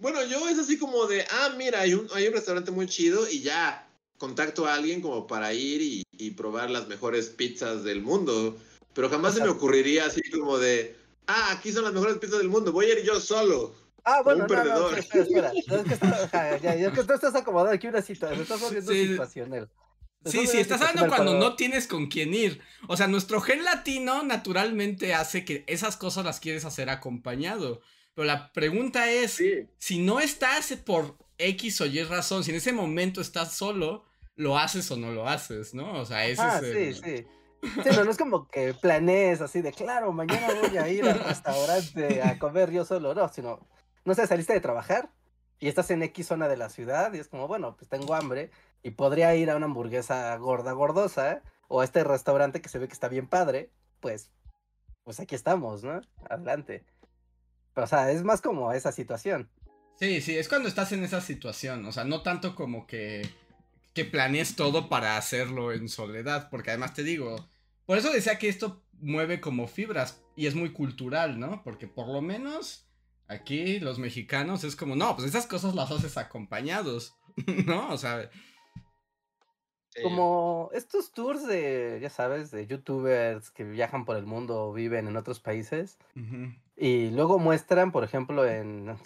Bueno, 0.00 0.24
yo 0.24 0.48
es 0.48 0.58
así 0.58 0.78
como 0.78 1.06
de, 1.06 1.24
ah, 1.30 1.54
mira, 1.56 1.80
hay 1.80 1.94
un, 1.94 2.08
hay 2.14 2.26
un 2.28 2.34
restaurante 2.34 2.70
muy 2.70 2.86
chido 2.86 3.28
y 3.28 3.40
ya 3.40 3.88
contacto 4.16 4.66
a 4.66 4.74
alguien 4.74 5.00
como 5.00 5.26
para 5.26 5.52
ir 5.54 5.80
y, 5.80 6.02
y 6.12 6.32
probar 6.32 6.70
las 6.70 6.88
mejores 6.88 7.28
pizzas 7.28 7.84
del 7.84 8.02
mundo. 8.02 8.56
Pero 8.94 9.08
jamás 9.08 9.34
se 9.34 9.42
me 9.42 9.48
ocurriría 9.48 10.06
así 10.06 10.20
como 10.30 10.58
de, 10.58 10.96
ah, 11.26 11.52
aquí 11.52 11.72
son 11.72 11.84
las 11.84 11.92
mejores 11.92 12.18
pizzas 12.18 12.38
del 12.38 12.48
mundo, 12.48 12.72
voy 12.72 12.86
a 12.86 12.98
ir 12.98 13.04
yo 13.04 13.20
solo. 13.20 13.74
Ah, 14.04 14.22
bueno, 14.22 14.44
un 14.44 14.48
no, 14.50 14.54
perdedor. 14.54 14.92
No, 14.92 14.96
espera, 14.96 15.52
espera. 15.52 15.52
es 15.52 15.84
que, 15.84 15.94
está, 15.94 16.58
ya, 16.58 16.74
ya, 16.74 16.88
es 16.88 16.94
que 16.94 17.04
tú 17.04 17.12
estás 17.12 17.34
acomodado 17.34 17.74
aquí 17.74 17.86
una 17.86 18.02
situación, 18.02 18.40
estás 18.40 18.60
volviendo 18.60 18.90
sí. 18.90 19.08
situacional. 19.08 19.70
Sí, 20.24 20.46
sí, 20.46 20.58
estás 20.58 20.80
hablando 20.80 21.14
cuando 21.14 21.34
no 21.34 21.54
tienes 21.54 21.86
con 21.86 22.08
quién 22.08 22.34
ir. 22.34 22.60
O 22.88 22.96
sea, 22.96 23.06
nuestro 23.06 23.40
gen 23.40 23.64
latino 23.64 24.22
naturalmente 24.24 25.14
hace 25.14 25.44
que 25.44 25.64
esas 25.68 25.96
cosas 25.96 26.24
las 26.24 26.40
quieres 26.40 26.64
hacer 26.64 26.90
acompañado. 26.90 27.80
Pero 28.18 28.26
la 28.26 28.52
pregunta 28.52 29.08
es, 29.08 29.40
si 29.78 30.00
no 30.00 30.18
estás 30.18 30.72
por 30.84 31.16
X 31.38 31.80
o 31.82 31.86
Y 31.86 32.02
razón, 32.02 32.42
si 32.42 32.50
en 32.50 32.56
ese 32.56 32.72
momento 32.72 33.20
estás 33.20 33.52
solo, 33.52 34.06
¿lo 34.34 34.58
haces 34.58 34.90
o 34.90 34.96
no 34.96 35.12
lo 35.12 35.28
haces, 35.28 35.72
no? 35.72 36.00
O 36.00 36.04
sea, 36.04 36.26
ese 36.26 36.42
ah, 36.42 36.60
es 36.60 36.96
sí, 36.98 37.00
sí. 37.00 37.26
Sí, 37.62 37.90
no, 37.94 38.04
no 38.04 38.10
es 38.10 38.18
como 38.18 38.48
que 38.48 38.74
planees 38.74 39.40
así 39.40 39.62
de, 39.62 39.72
claro, 39.72 40.10
mañana 40.10 40.48
voy 40.60 40.76
a 40.78 40.88
ir 40.88 41.04
al 41.08 41.20
restaurante 41.20 42.20
a 42.20 42.40
comer 42.40 42.72
yo 42.72 42.84
solo, 42.84 43.14
no, 43.14 43.28
sino, 43.28 43.64
no 44.04 44.14
sé, 44.16 44.26
saliste 44.26 44.52
de 44.52 44.60
trabajar 44.60 45.12
y 45.60 45.68
estás 45.68 45.88
en 45.92 46.02
X 46.02 46.26
zona 46.26 46.48
de 46.48 46.56
la 46.56 46.70
ciudad 46.70 47.12
y 47.12 47.18
es 47.18 47.28
como, 47.28 47.46
bueno, 47.46 47.76
pues 47.76 47.88
tengo 47.88 48.16
hambre 48.16 48.50
y 48.82 48.90
podría 48.90 49.32
ir 49.36 49.48
a 49.48 49.54
una 49.54 49.66
hamburguesa 49.66 50.36
gorda, 50.38 50.72
gordosa, 50.72 51.44
o 51.68 51.82
a 51.82 51.84
este 51.84 52.02
restaurante 52.02 52.60
que 52.60 52.68
se 52.68 52.80
ve 52.80 52.88
que 52.88 52.94
está 52.94 53.06
bien 53.06 53.28
padre, 53.28 53.70
pues, 54.00 54.32
pues 55.04 55.20
aquí 55.20 55.36
estamos, 55.36 55.84
¿no? 55.84 56.00
Adelante. 56.28 56.84
O 57.84 57.86
sea, 57.86 58.10
es 58.10 58.22
más 58.22 58.40
como 58.40 58.72
esa 58.72 58.92
situación. 58.92 59.48
Sí, 59.98 60.20
sí, 60.20 60.36
es 60.36 60.48
cuando 60.48 60.68
estás 60.68 60.92
en 60.92 61.02
esa 61.02 61.20
situación, 61.20 61.84
o 61.86 61.92
sea, 61.92 62.04
no 62.04 62.22
tanto 62.22 62.54
como 62.54 62.86
que 62.86 63.22
que 63.98 64.04
planees 64.04 64.54
todo 64.54 64.88
para 64.88 65.16
hacerlo 65.16 65.72
en 65.72 65.88
soledad, 65.88 66.50
porque 66.50 66.70
además 66.70 66.94
te 66.94 67.02
digo, 67.02 67.48
por 67.84 67.98
eso 67.98 68.12
decía 68.12 68.38
que 68.38 68.48
esto 68.48 68.84
mueve 69.00 69.40
como 69.40 69.66
fibras 69.66 70.22
y 70.36 70.46
es 70.46 70.54
muy 70.54 70.72
cultural, 70.72 71.40
¿no? 71.40 71.64
Porque 71.64 71.88
por 71.88 72.06
lo 72.06 72.20
menos 72.20 72.86
aquí 73.26 73.80
los 73.80 73.98
mexicanos 73.98 74.62
es 74.62 74.76
como, 74.76 74.94
no, 74.94 75.16
pues 75.16 75.26
esas 75.26 75.48
cosas 75.48 75.74
las 75.74 75.90
haces 75.90 76.16
acompañados, 76.16 77.16
¿no? 77.66 77.88
O 77.90 77.98
sea... 77.98 78.30
Como 80.02 80.70
estos 80.72 81.12
tours 81.12 81.46
de, 81.46 81.98
ya 82.00 82.10
sabes, 82.10 82.50
de 82.50 82.66
youtubers 82.66 83.50
que 83.50 83.64
viajan 83.64 84.04
por 84.04 84.16
el 84.16 84.26
mundo 84.26 84.68
o 84.68 84.72
viven 84.72 85.08
en 85.08 85.16
otros 85.16 85.40
países 85.40 85.98
y 86.76 87.10
luego 87.10 87.38
muestran, 87.38 87.90
por 87.90 88.04
ejemplo, 88.04 88.46
en, 88.46 88.96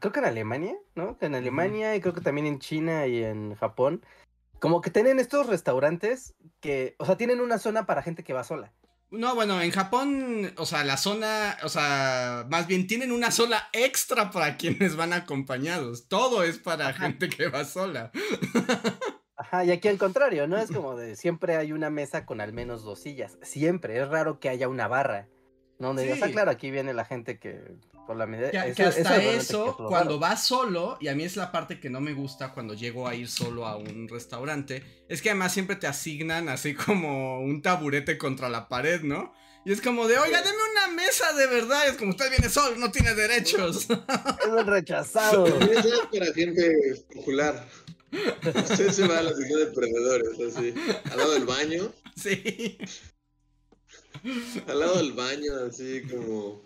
creo 0.00 0.12
que 0.12 0.20
en 0.20 0.26
Alemania, 0.26 0.76
¿no? 0.94 1.16
En 1.20 1.34
Alemania 1.34 1.96
y 1.96 2.00
creo 2.00 2.14
que 2.14 2.20
también 2.20 2.46
en 2.46 2.60
China 2.60 3.06
y 3.06 3.22
en 3.24 3.54
Japón, 3.56 4.04
como 4.60 4.80
que 4.80 4.90
tienen 4.90 5.18
estos 5.18 5.46
restaurantes 5.46 6.34
que, 6.60 6.94
o 6.98 7.04
sea, 7.04 7.16
tienen 7.16 7.40
una 7.40 7.58
zona 7.58 7.86
para 7.86 8.02
gente 8.02 8.24
que 8.24 8.32
va 8.32 8.44
sola. 8.44 8.72
No, 9.10 9.36
bueno, 9.36 9.60
en 9.62 9.70
Japón, 9.70 10.52
o 10.56 10.66
sea, 10.66 10.82
la 10.82 10.96
zona, 10.96 11.56
o 11.62 11.68
sea, 11.68 12.44
más 12.50 12.66
bien 12.66 12.88
tienen 12.88 13.12
una 13.12 13.30
zona 13.30 13.68
extra 13.72 14.32
para 14.32 14.56
quienes 14.56 14.96
van 14.96 15.12
acompañados. 15.12 16.08
Todo 16.08 16.42
es 16.42 16.58
para 16.58 16.92
gente 16.92 17.28
que 17.28 17.48
va 17.48 17.64
sola. 17.64 18.10
Ajá, 19.46 19.64
y 19.64 19.70
aquí 19.70 19.88
al 19.88 19.98
contrario, 19.98 20.46
¿no? 20.48 20.58
Es 20.58 20.70
como 20.70 20.96
de 20.96 21.16
siempre 21.16 21.56
hay 21.56 21.72
una 21.72 21.90
mesa 21.90 22.26
con 22.26 22.40
al 22.40 22.52
menos 22.52 22.82
dos 22.82 23.00
sillas. 23.00 23.38
Siempre, 23.42 24.00
es 24.00 24.08
raro 24.08 24.40
que 24.40 24.48
haya 24.48 24.68
una 24.68 24.88
barra. 24.88 25.28
No, 25.78 25.88
donde 25.88 26.10
está 26.10 26.30
claro, 26.30 26.50
aquí 26.50 26.70
viene 26.70 26.94
la 26.94 27.04
gente 27.04 27.38
que 27.38 27.60
por 28.06 28.16
la 28.16 28.26
medida. 28.26 28.50
Que, 28.50 28.82
hasta 28.82 29.22
eso, 29.22 29.76
cuando 29.76 30.18
vas 30.18 30.44
solo, 30.44 30.96
y 31.00 31.08
a 31.08 31.14
mí 31.14 31.24
es 31.24 31.36
la 31.36 31.52
parte 31.52 31.78
que 31.80 31.90
no 31.90 32.00
me 32.00 32.14
gusta 32.14 32.52
cuando 32.52 32.74
llego 32.74 33.06
a 33.06 33.14
ir 33.14 33.28
solo 33.28 33.66
a 33.66 33.76
un 33.76 34.08
restaurante, 34.08 34.82
es 35.08 35.20
que 35.20 35.30
además 35.30 35.52
siempre 35.52 35.76
te 35.76 35.86
asignan 35.86 36.48
así 36.48 36.74
como 36.74 37.40
un 37.40 37.60
taburete 37.62 38.16
contra 38.16 38.48
la 38.48 38.68
pared, 38.68 39.02
¿no? 39.02 39.34
Y 39.66 39.72
es 39.72 39.80
como 39.80 40.06
de, 40.06 40.16
oiga, 40.16 40.40
deme 40.42 40.56
una 40.72 40.94
mesa 40.94 41.32
de 41.32 41.46
verdad. 41.48 41.88
Es 41.88 41.96
como 41.96 42.12
usted 42.12 42.30
viene 42.30 42.48
solo, 42.48 42.76
no 42.76 42.92
tiene 42.92 43.14
derechos. 43.14 43.88
Es 44.40 44.46
un 44.46 44.64
rechazado. 44.64 45.44
Eso 45.44 45.88
es 45.88 46.00
para 46.12 46.32
gente 46.32 47.04
popular. 47.12 47.66
Usted 48.54 48.90
se 48.90 49.06
va 49.06 49.18
a 49.18 49.22
la 49.22 49.34
sección 49.34 49.60
de 49.60 49.66
perdedores, 49.66 50.56
así. 50.56 50.74
Al 51.10 51.16
lado 51.18 51.32
del 51.32 51.44
baño. 51.44 51.92
Sí. 52.16 52.78
Al 54.66 54.80
lado 54.80 54.96
del 54.96 55.12
baño, 55.12 55.54
así 55.68 56.02
como 56.10 56.62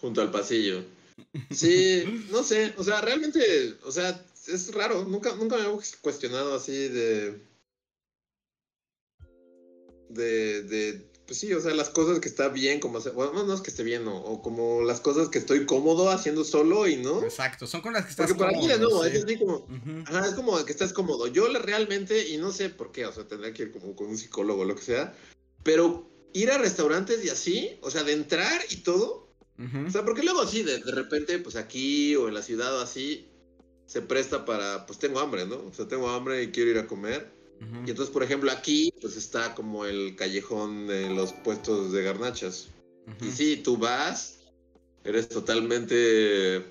junto 0.00 0.20
al 0.20 0.30
pasillo. 0.30 0.84
Sí, 1.50 2.26
no 2.30 2.42
sé, 2.42 2.72
o 2.76 2.84
sea, 2.84 3.00
realmente, 3.00 3.74
o 3.84 3.90
sea, 3.90 4.24
es 4.46 4.72
raro, 4.72 5.04
nunca, 5.04 5.34
nunca 5.34 5.56
me 5.56 5.64
he 5.64 5.78
cuestionado 6.00 6.54
así 6.54 6.88
de, 6.88 7.40
de, 10.08 10.62
de, 10.62 11.07
pues 11.28 11.40
sí, 11.40 11.52
o 11.52 11.60
sea, 11.60 11.74
las 11.74 11.90
cosas 11.90 12.20
que 12.20 12.28
está 12.28 12.48
bien, 12.48 12.80
como, 12.80 13.00
bueno, 13.00 13.44
no 13.44 13.52
es 13.52 13.60
que 13.60 13.68
esté 13.68 13.82
bien, 13.82 14.08
o, 14.08 14.40
como 14.40 14.80
las 14.80 15.00
cosas 15.00 15.28
que 15.28 15.36
estoy 15.36 15.66
cómodo 15.66 16.08
haciendo 16.08 16.42
solo 16.42 16.88
y 16.88 16.96
no. 16.96 17.22
Exacto, 17.22 17.66
son 17.66 17.82
con 17.82 17.92
las 17.92 18.04
que 18.06 18.12
estás 18.12 18.28
Porque 18.28 18.44
para 18.44 18.56
mí 18.56 18.66
no, 18.66 19.04
es 19.04 19.24
así 19.24 19.36
como, 19.38 19.66
ajá, 20.06 20.26
es 20.26 20.32
como 20.32 20.64
que 20.64 20.72
estás 20.72 20.94
cómodo. 20.94 21.26
Yo 21.26 21.46
realmente, 21.58 22.28
y 22.28 22.38
no 22.38 22.50
sé 22.50 22.70
por 22.70 22.92
qué, 22.92 23.04
o 23.04 23.12
sea, 23.12 23.28
tendría 23.28 23.52
que 23.52 23.64
ir 23.64 23.72
como 23.72 23.94
con 23.94 24.06
un 24.06 24.16
psicólogo 24.16 24.62
o 24.62 24.64
lo 24.64 24.74
que 24.74 24.80
sea, 24.80 25.14
pero 25.64 26.10
ir 26.32 26.50
a 26.50 26.56
restaurantes 26.56 27.22
y 27.22 27.28
así, 27.28 27.78
o 27.82 27.90
sea, 27.90 28.04
de 28.04 28.14
entrar 28.14 28.62
y 28.70 28.76
todo, 28.76 29.28
o 29.86 29.90
sea, 29.90 30.06
porque 30.06 30.22
luego 30.22 30.40
así, 30.40 30.62
de, 30.62 30.78
de, 30.78 30.92
repente, 30.92 31.38
pues 31.40 31.56
aquí 31.56 32.16
o 32.16 32.28
en 32.28 32.34
la 32.34 32.42
ciudad 32.42 32.74
o 32.74 32.80
así, 32.80 33.28
se 33.84 34.00
presta 34.00 34.46
para, 34.46 34.86
pues 34.86 34.98
tengo 34.98 35.20
hambre, 35.20 35.44
¿no? 35.44 35.56
O 35.56 35.74
sea, 35.74 35.86
tengo 35.86 36.08
hambre 36.08 36.42
y 36.42 36.52
quiero 36.52 36.70
ir 36.70 36.78
a 36.78 36.86
comer. 36.86 37.37
Y 37.60 37.90
entonces, 37.90 38.12
por 38.12 38.22
ejemplo, 38.22 38.50
aquí, 38.50 38.92
pues 39.00 39.16
está 39.16 39.54
como 39.54 39.84
el 39.84 40.14
callejón 40.16 40.86
de 40.86 41.10
los 41.10 41.32
puestos 41.32 41.92
de 41.92 42.02
garnachas. 42.02 42.68
Y 43.20 43.30
sí, 43.30 43.56
tú 43.56 43.76
vas, 43.76 44.40
eres 45.04 45.28
totalmente 45.28 46.64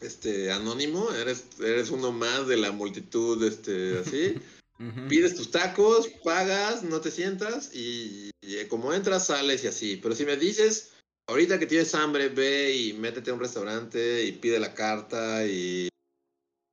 este 0.00 0.52
anónimo, 0.52 1.10
eres, 1.12 1.44
eres 1.60 1.90
uno 1.90 2.12
más 2.12 2.46
de 2.46 2.56
la 2.56 2.72
multitud, 2.72 3.42
este, 3.44 3.98
así. 3.98 4.34
Pides 5.08 5.34
tus 5.34 5.50
tacos, 5.50 6.08
pagas, 6.24 6.82
no 6.82 7.02
te 7.02 7.10
sientas 7.10 7.74
y, 7.74 8.30
y, 8.40 8.64
como 8.66 8.94
entras, 8.94 9.26
sales 9.26 9.62
y 9.62 9.66
así. 9.66 10.00
Pero 10.02 10.14
si 10.14 10.24
me 10.24 10.38
dices, 10.38 10.92
ahorita 11.26 11.58
que 11.58 11.66
tienes 11.66 11.94
hambre, 11.94 12.30
ve 12.30 12.74
y 12.74 12.92
métete 12.94 13.30
a 13.30 13.34
un 13.34 13.40
restaurante 13.40 14.24
y 14.24 14.32
pide 14.32 14.58
la 14.58 14.72
carta 14.72 15.46
y, 15.46 15.90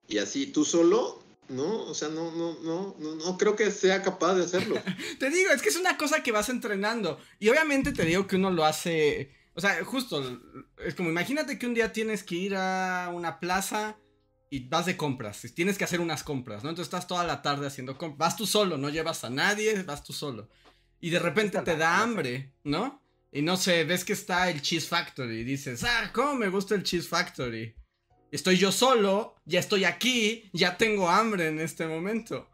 y 0.07 0.17
así, 0.19 0.47
tú 0.47 0.63
solo, 0.63 1.21
no, 1.49 1.83
o 1.83 1.93
sea, 1.93 2.09
no, 2.09 2.31
no, 2.31 2.57
no, 2.61 2.95
no, 2.99 3.15
no 3.15 3.37
creo 3.37 3.55
que 3.55 3.71
sea 3.71 4.01
capaz 4.01 4.35
de 4.35 4.43
hacerlo. 4.43 4.81
te 5.19 5.29
digo, 5.29 5.51
es 5.51 5.61
que 5.61 5.69
es 5.69 5.77
una 5.77 5.97
cosa 5.97 6.23
que 6.23 6.31
vas 6.31 6.49
entrenando. 6.49 7.19
Y 7.39 7.49
obviamente 7.49 7.91
te 7.91 8.05
digo 8.05 8.27
que 8.27 8.35
uno 8.35 8.51
lo 8.51 8.65
hace. 8.65 9.31
O 9.53 9.61
sea, 9.61 9.83
justo, 9.83 10.41
es 10.85 10.95
como 10.95 11.09
imagínate 11.09 11.57
que 11.57 11.65
un 11.65 11.73
día 11.73 11.91
tienes 11.91 12.23
que 12.23 12.35
ir 12.35 12.55
a 12.55 13.09
una 13.13 13.39
plaza 13.39 13.97
y 14.49 14.67
vas 14.67 14.85
de 14.85 14.97
compras. 14.97 15.41
Tienes 15.55 15.77
que 15.77 15.83
hacer 15.83 15.99
unas 15.99 16.23
compras, 16.23 16.63
¿no? 16.63 16.69
Entonces 16.69 16.87
estás 16.87 17.07
toda 17.07 17.23
la 17.23 17.41
tarde 17.41 17.67
haciendo 17.67 17.97
compras. 17.97 18.17
Vas 18.17 18.37
tú 18.37 18.45
solo, 18.45 18.77
no 18.77 18.89
llevas 18.89 19.23
a 19.23 19.29
nadie, 19.29 19.83
vas 19.83 20.03
tú 20.03 20.13
solo. 20.13 20.49
Y 20.99 21.09
de 21.09 21.19
repente 21.19 21.61
te 21.61 21.77
da 21.77 22.01
hambre, 22.01 22.53
¿no? 22.63 23.01
Y 23.31 23.41
no 23.41 23.57
sé, 23.57 23.83
ves 23.83 24.05
que 24.05 24.13
está 24.13 24.49
el 24.49 24.61
Cheese 24.61 24.87
Factory 24.87 25.39
y 25.39 25.43
dices, 25.43 25.83
ah, 25.83 26.11
¿cómo 26.13 26.35
me 26.35 26.49
gusta 26.49 26.75
el 26.75 26.83
Cheese 26.83 27.07
Factory? 27.07 27.75
Estoy 28.31 28.57
yo 28.57 28.71
solo, 28.71 29.35
ya 29.45 29.59
estoy 29.59 29.85
aquí, 29.85 30.49
ya 30.53 30.77
tengo 30.77 31.09
hambre 31.09 31.47
en 31.47 31.59
este 31.59 31.87
momento. 31.87 32.47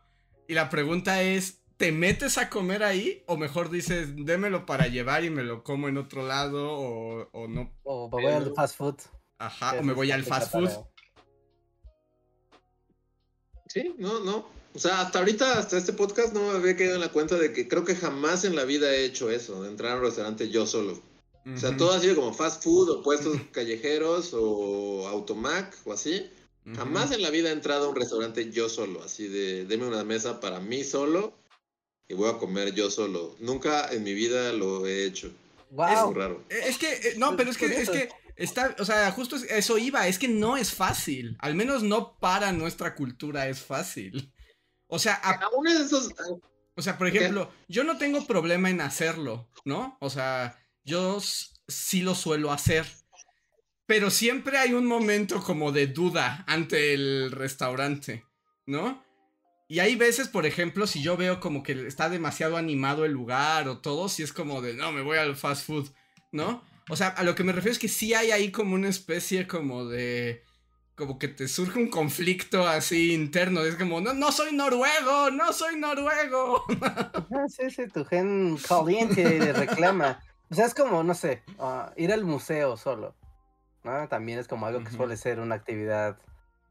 Y 0.48 0.54
la 0.54 0.70
pregunta 0.70 1.24
es, 1.24 1.62
¿te 1.78 1.92
metes 1.92 2.38
a 2.38 2.50
comer 2.50 2.84
ahí? 2.84 3.24
O 3.26 3.38
mejor 3.38 3.70
dices, 3.70 4.10
démelo 4.16 4.66
para 4.66 4.88
llevar 4.88 5.24
y 5.24 5.30
me 5.30 5.44
lo 5.44 5.64
como 5.64 5.88
en 5.88 5.98
otro 5.98 6.28
lado 6.28 6.72
o, 6.72 7.30
o 7.32 7.48
no. 7.48 7.74
O 7.84 8.10
voy 8.10 8.26
al 8.26 8.54
fast 8.54 8.78
food. 8.78 8.96
Ajá, 9.40 9.80
o 9.80 9.84
me 9.84 9.94
voy 9.94 10.12
al 10.12 10.24
fast 10.24 10.52
food. 10.52 10.70
Sí, 13.68 13.96
no, 13.98 14.20
no. 14.20 14.46
O 14.76 14.80
sea, 14.80 15.02
hasta 15.02 15.20
ahorita, 15.20 15.60
hasta 15.60 15.78
este 15.78 15.94
podcast, 15.94 16.34
no 16.34 16.42
me 16.42 16.58
había 16.58 16.76
quedado 16.76 16.96
en 16.96 17.02
la 17.02 17.12
cuenta 17.12 17.36
de 17.36 17.54
que 17.54 17.68
creo 17.68 17.84
que 17.84 17.96
jamás 17.96 18.44
en 18.44 18.56
la 18.56 18.66
vida 18.66 18.92
he 18.92 19.06
hecho 19.06 19.30
eso, 19.30 19.64
de 19.64 19.70
entrar 19.70 19.94
a 19.94 19.96
un 19.96 20.04
restaurante 20.04 20.50
yo 20.50 20.66
solo. 20.66 21.00
O 21.46 21.58
sea, 21.58 21.76
todo 21.76 21.92
ha 21.92 22.00
sido 22.00 22.16
como 22.16 22.34
fast 22.34 22.64
food 22.64 22.90
o 22.90 23.04
puestos 23.04 23.38
callejeros 23.52 24.34
o 24.34 25.08
automac 25.08 25.76
o 25.86 25.94
así. 25.94 26.30
Jamás 26.76 27.12
en 27.12 27.22
la 27.22 27.30
vida 27.30 27.50
he 27.50 27.52
entrado 27.52 27.88
a 27.88 27.90
un 27.90 27.96
restaurante 27.96 28.50
yo 28.50 28.70
solo, 28.70 29.04
así 29.04 29.28
de, 29.28 29.66
deme 29.66 29.86
una 29.86 30.06
mesa 30.06 30.40
para 30.40 30.62
mí 30.62 30.86
solo 30.86 31.34
y 32.08 32.14
voy 32.14 32.30
a 32.30 32.38
comer 32.38 32.74
yo 32.74 32.90
solo. 32.90 33.36
Nunca 33.40 33.92
en 33.92 34.04
mi 34.04 34.14
vida 34.14 34.54
lo 34.54 34.88
he 34.88 35.06
hecho. 35.06 35.30
Wow. 35.72 36.12
Es 36.12 36.16
raro. 36.16 36.44
Eh, 36.50 36.62
es 36.68 36.78
que, 36.78 36.94
eh, 36.94 37.14
no, 37.18 37.36
pero 37.36 37.52
es 37.52 37.58
que, 37.58 37.66
es 37.66 37.90
que 37.90 38.10
está, 38.38 38.76
o 38.80 38.86
sea, 38.86 39.12
justo 39.12 39.36
eso 39.36 39.78
iba, 39.78 40.08
es 40.08 40.18
que 40.18 40.30
no 40.30 40.56
es 40.56 40.74
fácil. 40.74 41.36
Al 41.40 41.56
menos 41.56 41.84
no 41.84 42.18
para 42.20 42.54
nuestra 42.54 42.96
cultura 42.96 43.50
es 43.50 43.60
fácil. 43.60 44.32
O 44.88 45.00
sea, 45.00 45.16
aún 45.16 45.68
es 45.68 45.80
esos. 45.80 46.14
O 46.76 46.82
sea, 46.82 46.98
por 46.98 47.08
ejemplo, 47.08 47.52
yo 47.68 47.84
no 47.84 47.98
tengo 47.98 48.26
problema 48.26 48.70
en 48.70 48.82
hacerlo, 48.82 49.50
¿no? 49.66 49.98
O 50.00 50.10
sea, 50.10 50.63
yo 50.84 51.20
sí 51.68 52.02
lo 52.02 52.16
suelo 52.16 52.52
hacer. 52.52 52.86
Pero 53.86 54.10
siempre 54.10 54.58
hay 54.58 54.74
un 54.74 54.86
momento 54.86 55.44
como 55.44 55.72
de 55.72 55.88
duda 55.88 56.46
ante 56.48 56.94
el 56.94 57.32
restaurante, 57.32 58.24
¿no? 58.66 59.04
Y 59.68 59.80
hay 59.80 59.96
veces, 59.96 60.28
por 60.28 60.46
ejemplo, 60.46 60.88
si 60.88 61.02
yo 61.02 61.18
veo 61.18 61.40
como 61.40 61.64
que 61.64 61.88
está 61.88 62.10
demasiado 62.10 62.58
animado 62.58 63.06
el 63.06 63.12
lugar 63.12 63.68
o 63.68 63.80
todo, 63.80 64.08
si 64.08 64.24
es 64.24 64.32
como 64.32 64.62
de, 64.62 64.74
no, 64.74 64.92
me 64.92 65.02
voy 65.02 65.18
al 65.18 65.36
fast 65.36 65.66
food, 65.66 65.90
¿no? 66.32 66.64
O 66.90 66.96
sea, 66.96 67.08
a 67.08 67.24
lo 67.24 67.34
que 67.36 67.44
me 67.44 67.54
refiero 67.54 67.74
es 67.74 67.80
que 67.80 67.88
sí 67.88 68.14
hay 68.14 68.32
ahí 68.32 68.52
como 68.52 68.76
una 68.76 68.90
especie 68.90 69.48
como 69.48 69.86
de... 69.86 70.44
Como 70.96 71.18
que 71.18 71.28
te 71.28 71.48
surge 71.48 71.80
un 71.80 71.90
conflicto 71.90 72.68
así 72.68 73.14
interno. 73.14 73.64
Es 73.64 73.76
como, 73.76 74.00
no, 74.00 74.14
no 74.14 74.32
soy 74.32 74.54
noruego, 74.56 75.32
no 75.32 75.52
soy 75.52 75.76
noruego. 75.76 76.66
Sí, 77.48 77.72
sí, 77.72 77.88
tu 77.88 78.06
gen 78.06 78.58
caliente 78.58 79.54
reclama. 79.54 80.20
O 80.54 80.56
sea, 80.56 80.68
es 80.68 80.76
como, 80.76 81.02
no 81.02 81.16
sé, 81.16 81.42
ah, 81.58 81.92
ir 81.98 82.14
al 82.14 82.24
museo 82.24 82.78
solo. 82.78 83.16
¿no? 83.84 84.08
También 84.08 84.38
es 84.38 84.48
como 84.48 84.68
algo 84.68 84.84
que 84.84 84.92
suele 84.92 85.18
ser 85.18 85.40
una 85.40 85.56
actividad 85.56 86.20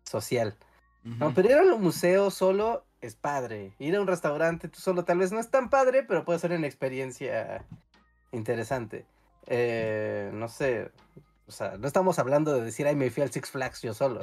social. 0.05 0.57
No, 1.03 1.35
pero 1.35 1.51
ir 1.51 1.57
al 1.57 1.81
museo 1.81 2.31
solo 2.31 2.85
es 3.01 3.17
padre. 3.17 3.75
Ir 3.81 3.97
a 3.97 4.01
un 4.01 4.07
restaurante 4.07 4.69
tú 4.69 4.79
solo 4.79 5.05
tal 5.05 5.19
vez 5.19 5.33
no 5.33 5.41
es 5.41 5.51
tan 5.51 5.69
padre, 5.69 6.05
pero 6.05 6.25
puede 6.25 6.39
ser 6.39 6.53
una 6.53 6.69
experiencia 6.69 7.65
interesante. 8.31 9.05
Eh, 9.49 10.31
no 10.33 10.47
sé, 10.49 10.93
o 11.49 11.51
sea, 11.51 11.77
no 11.77 11.89
estamos 11.89 12.21
hablando 12.21 12.55
de 12.55 12.65
decir, 12.65 12.87
ay, 12.87 12.95
me 12.95 13.11
fui 13.11 13.25
al 13.25 13.33
Six 13.33 13.51
Flags 13.51 13.83
yo 13.83 13.95
solo. 13.95 14.21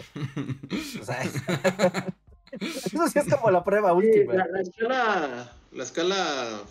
O 1.02 1.04
sea, 1.04 1.22
eso 2.52 3.08
sí 3.10 3.20
es 3.20 3.28
como 3.30 3.52
la 3.52 3.62
prueba 3.62 3.92
última. 3.92 4.36
La, 4.36 4.62
escala, 4.62 5.52
la 5.74 5.84
escala 5.84 6.62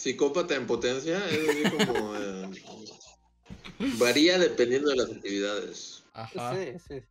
psicópata 0.00 0.54
en 0.54 0.66
potencia 0.66 1.22
es 1.28 1.70
como... 1.70 2.16
Eh, 2.16 2.50
varía 3.98 4.38
dependiendo 4.38 4.90
de 4.90 4.96
las 4.96 5.10
actividades. 5.10 6.04
Ajá. 6.14 6.54
Sí, 6.54 6.72
sí. 6.88 7.02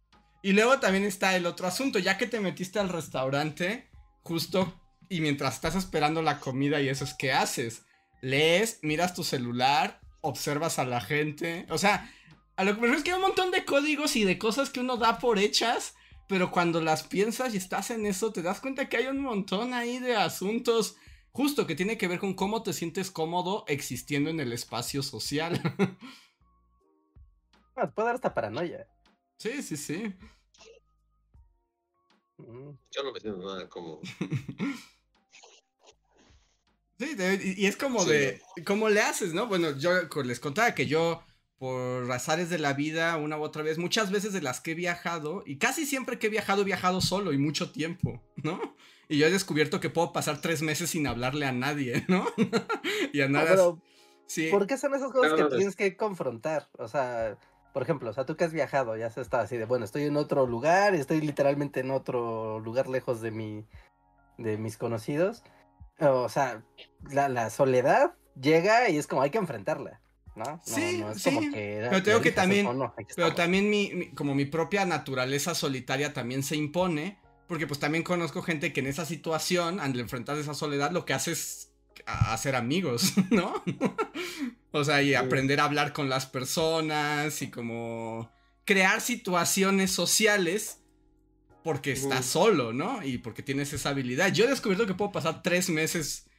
Y 0.42 0.54
luego 0.54 0.80
también 0.80 1.04
está 1.04 1.36
el 1.36 1.46
otro 1.46 1.68
asunto, 1.68 2.00
ya 2.00 2.18
que 2.18 2.28
te 2.28 2.40
metiste 2.40 2.80
al 2.80 2.90
restaurante, 2.90 3.90
justo, 4.24 4.80
y 5.10 5.22
mientras 5.22 5.56
estás 5.56 5.76
esperando 5.76 6.22
la 6.22 6.40
comida 6.40 6.82
y 6.82 6.90
eso 6.90 7.04
es 7.04 7.14
que 7.14 7.34
haces. 7.34 7.84
Lees, 8.22 8.80
miras 8.82 9.14
tu 9.14 9.24
celular, 9.24 10.00
observas 10.22 10.80
a 10.80 10.86
la 10.86 11.02
gente. 11.02 11.66
O 11.70 11.78
sea, 11.78 12.12
a 12.56 12.64
lo 12.64 12.76
que 12.76 12.82
me 12.82 12.88
refiero 12.88 12.98
es 12.98 13.04
que 13.04 13.12
hay 13.12 13.18
un 13.18 13.24
montón 13.24 13.52
de 13.52 13.66
códigos 13.66 14.16
y 14.16 14.24
de 14.24 14.38
cosas 14.38 14.70
que 14.70 14.80
uno 14.80 14.98
da 14.98 15.20
por 15.20 15.40
hechas, 15.40 15.96
pero 16.28 16.52
cuando 16.52 16.82
las 16.82 17.04
piensas 17.04 17.54
y 17.54 17.58
estás 17.58 17.92
en 17.92 18.06
eso, 18.06 18.32
te 18.32 18.42
das 18.42 18.62
cuenta 18.62 18.88
que 18.88 18.98
hay 18.98 19.08
un 19.08 19.22
montón 19.22 19.74
ahí 19.74 20.00
de 20.00 20.16
asuntos 20.16 20.96
justo 21.40 21.66
que 21.66 21.74
tiene 21.74 21.98
que 21.98 22.10
ver 22.10 22.20
con 22.20 22.34
cómo 22.34 22.64
te 22.64 22.74
sientes 22.74 23.12
cómodo 23.12 23.64
existiendo 23.70 24.30
en 24.30 24.42
el 24.42 24.52
espacio 24.52 25.02
social. 25.02 25.54
Ah, 27.82 27.90
puede 27.90 28.08
dar 28.08 28.16
hasta 28.16 28.34
paranoia. 28.34 28.86
Sí, 29.38 29.64
sí, 29.64 29.78
sí. 29.78 30.14
Mm. 32.36 32.72
Yo 32.92 33.04
no 33.04 33.14
me 33.14 33.22
siento 33.22 33.40
nada 33.40 33.70
cómodo. 33.70 34.02
sí, 37.00 37.16
y 37.56 37.66
es 37.66 37.78
como 37.78 38.04
de, 38.04 38.42
¿cómo 38.66 38.90
le 38.90 39.00
haces, 39.00 39.34
no? 39.34 39.48
Bueno, 39.48 39.78
yo 39.78 39.94
les 40.26 40.42
contaba 40.42 40.76
que 40.76 40.88
yo, 40.88 41.24
por 41.58 42.12
azares 42.12 42.50
de 42.50 42.60
la 42.60 42.74
vida, 42.74 43.16
una 43.16 43.38
u 43.38 43.44
otra 43.44 43.64
vez, 43.64 43.78
muchas 43.78 44.12
veces 44.12 44.34
de 44.34 44.42
las 44.42 44.60
que 44.60 44.72
he 44.72 44.76
viajado, 44.76 45.44
y 45.46 45.58
casi 45.58 45.86
siempre 45.86 46.20
que 46.20 46.28
he 46.28 46.32
viajado, 46.32 46.64
he 46.64 46.66
viajado 46.66 47.00
solo 47.00 47.32
y 47.32 47.38
mucho 47.38 47.72
tiempo, 47.72 48.22
¿no? 48.44 48.76
Y 49.12 49.18
yo 49.18 49.26
he 49.26 49.32
descubierto 49.32 49.80
que 49.80 49.90
puedo 49.90 50.14
pasar 50.14 50.40
tres 50.40 50.62
meses 50.62 50.92
sin 50.92 51.08
hablarle 51.08 51.48
a 51.48 51.52
nadie, 51.52 52.06
¿no? 52.08 52.26
y 53.12 53.22
a 53.22 53.26
ah, 53.26 53.28
nada. 53.28 53.76
sí. 54.28 54.50
¿Por 54.52 54.68
qué 54.68 54.78
son 54.78 54.94
esas 54.94 55.12
cosas 55.12 55.34
que 55.34 55.58
tienes 55.58 55.76
que 55.76 55.98
confrontar? 55.98 56.70
O 56.78 56.88
sea, 56.88 57.36
por 57.74 57.82
ejemplo, 57.82 58.12
o 58.12 58.14
sea, 58.14 58.26
tú 58.26 58.38
que 58.38 58.44
has 58.44 58.54
viajado, 58.54 58.96
ya 58.96 59.10
se 59.10 59.22
está 59.22 59.42
así 59.42 59.58
de, 59.58 59.66
bueno, 59.66 59.84
estoy 59.84 60.04
en 60.04 60.16
otro 60.16 60.46
lugar, 60.46 60.94
estoy 60.94 61.22
literalmente 61.22 61.80
en 61.80 61.90
otro 61.90 62.60
lugar 62.60 62.88
lejos 62.88 63.20
de 63.20 63.32
mi, 63.32 63.66
de 64.38 64.58
mis 64.58 64.78
conocidos. 64.78 65.44
O 66.00 66.30
sea, 66.30 66.64
la, 67.12 67.50
soledad 67.50 68.14
llega 68.40 68.90
y 68.90 68.98
es 68.98 69.08
como 69.08 69.24
hay 69.24 69.32
que 69.32 69.40
enfrentarla. 69.40 70.02
¿no? 70.36 70.62
sí, 70.64 71.04
sí. 71.18 71.52
pero 71.52 72.02
tengo 72.02 72.22
que 72.22 72.32
también, 72.32 72.66
pero 73.14 73.36
también 73.36 73.70
mi, 73.70 74.12
como 74.12 74.36
mi 74.36 74.46
propia 74.46 74.86
naturaleza 74.86 75.54
solitaria 75.54 76.14
también 76.14 76.44
se 76.44 76.56
impone, 76.56 77.20
porque 77.50 77.66
pues 77.66 77.80
también 77.80 78.04
conozco 78.04 78.44
gente 78.44 78.72
que 78.72 78.80
en 78.80 78.86
esa 78.86 79.08
situación, 79.08 79.80
al 79.80 80.00
enfrentar 80.00 80.38
esa 80.38 80.54
soledad, 80.54 80.92
lo 80.92 81.04
que 81.04 81.14
hace 81.14 81.32
es 81.32 81.72
hacer 82.06 82.56
amigos, 82.56 83.14
¿no? 83.32 83.62
O 84.72 84.84
sea, 84.84 85.02
y 85.02 85.16
aprender 85.16 85.60
a 85.60 85.64
hablar 85.64 85.94
con 85.94 86.10
las 86.10 86.28
personas 86.28 87.42
y 87.42 87.50
como 87.50 88.32
crear 88.66 89.02
situaciones 89.02 89.90
sociales 89.90 90.84
porque 91.64 91.92
estás 91.92 92.28
solo, 92.28 92.72
¿no? 92.72 93.04
Y 93.04 93.18
porque 93.18 93.42
tienes 93.42 93.74
esa 93.74 93.90
habilidad. 93.90 94.32
Yo 94.32 94.46
he 94.46 94.48
descubierto 94.48 94.86
que 94.86 94.94
puedo 94.94 95.12
pasar 95.12 95.42
tres 95.42 95.72
meses 95.72 96.30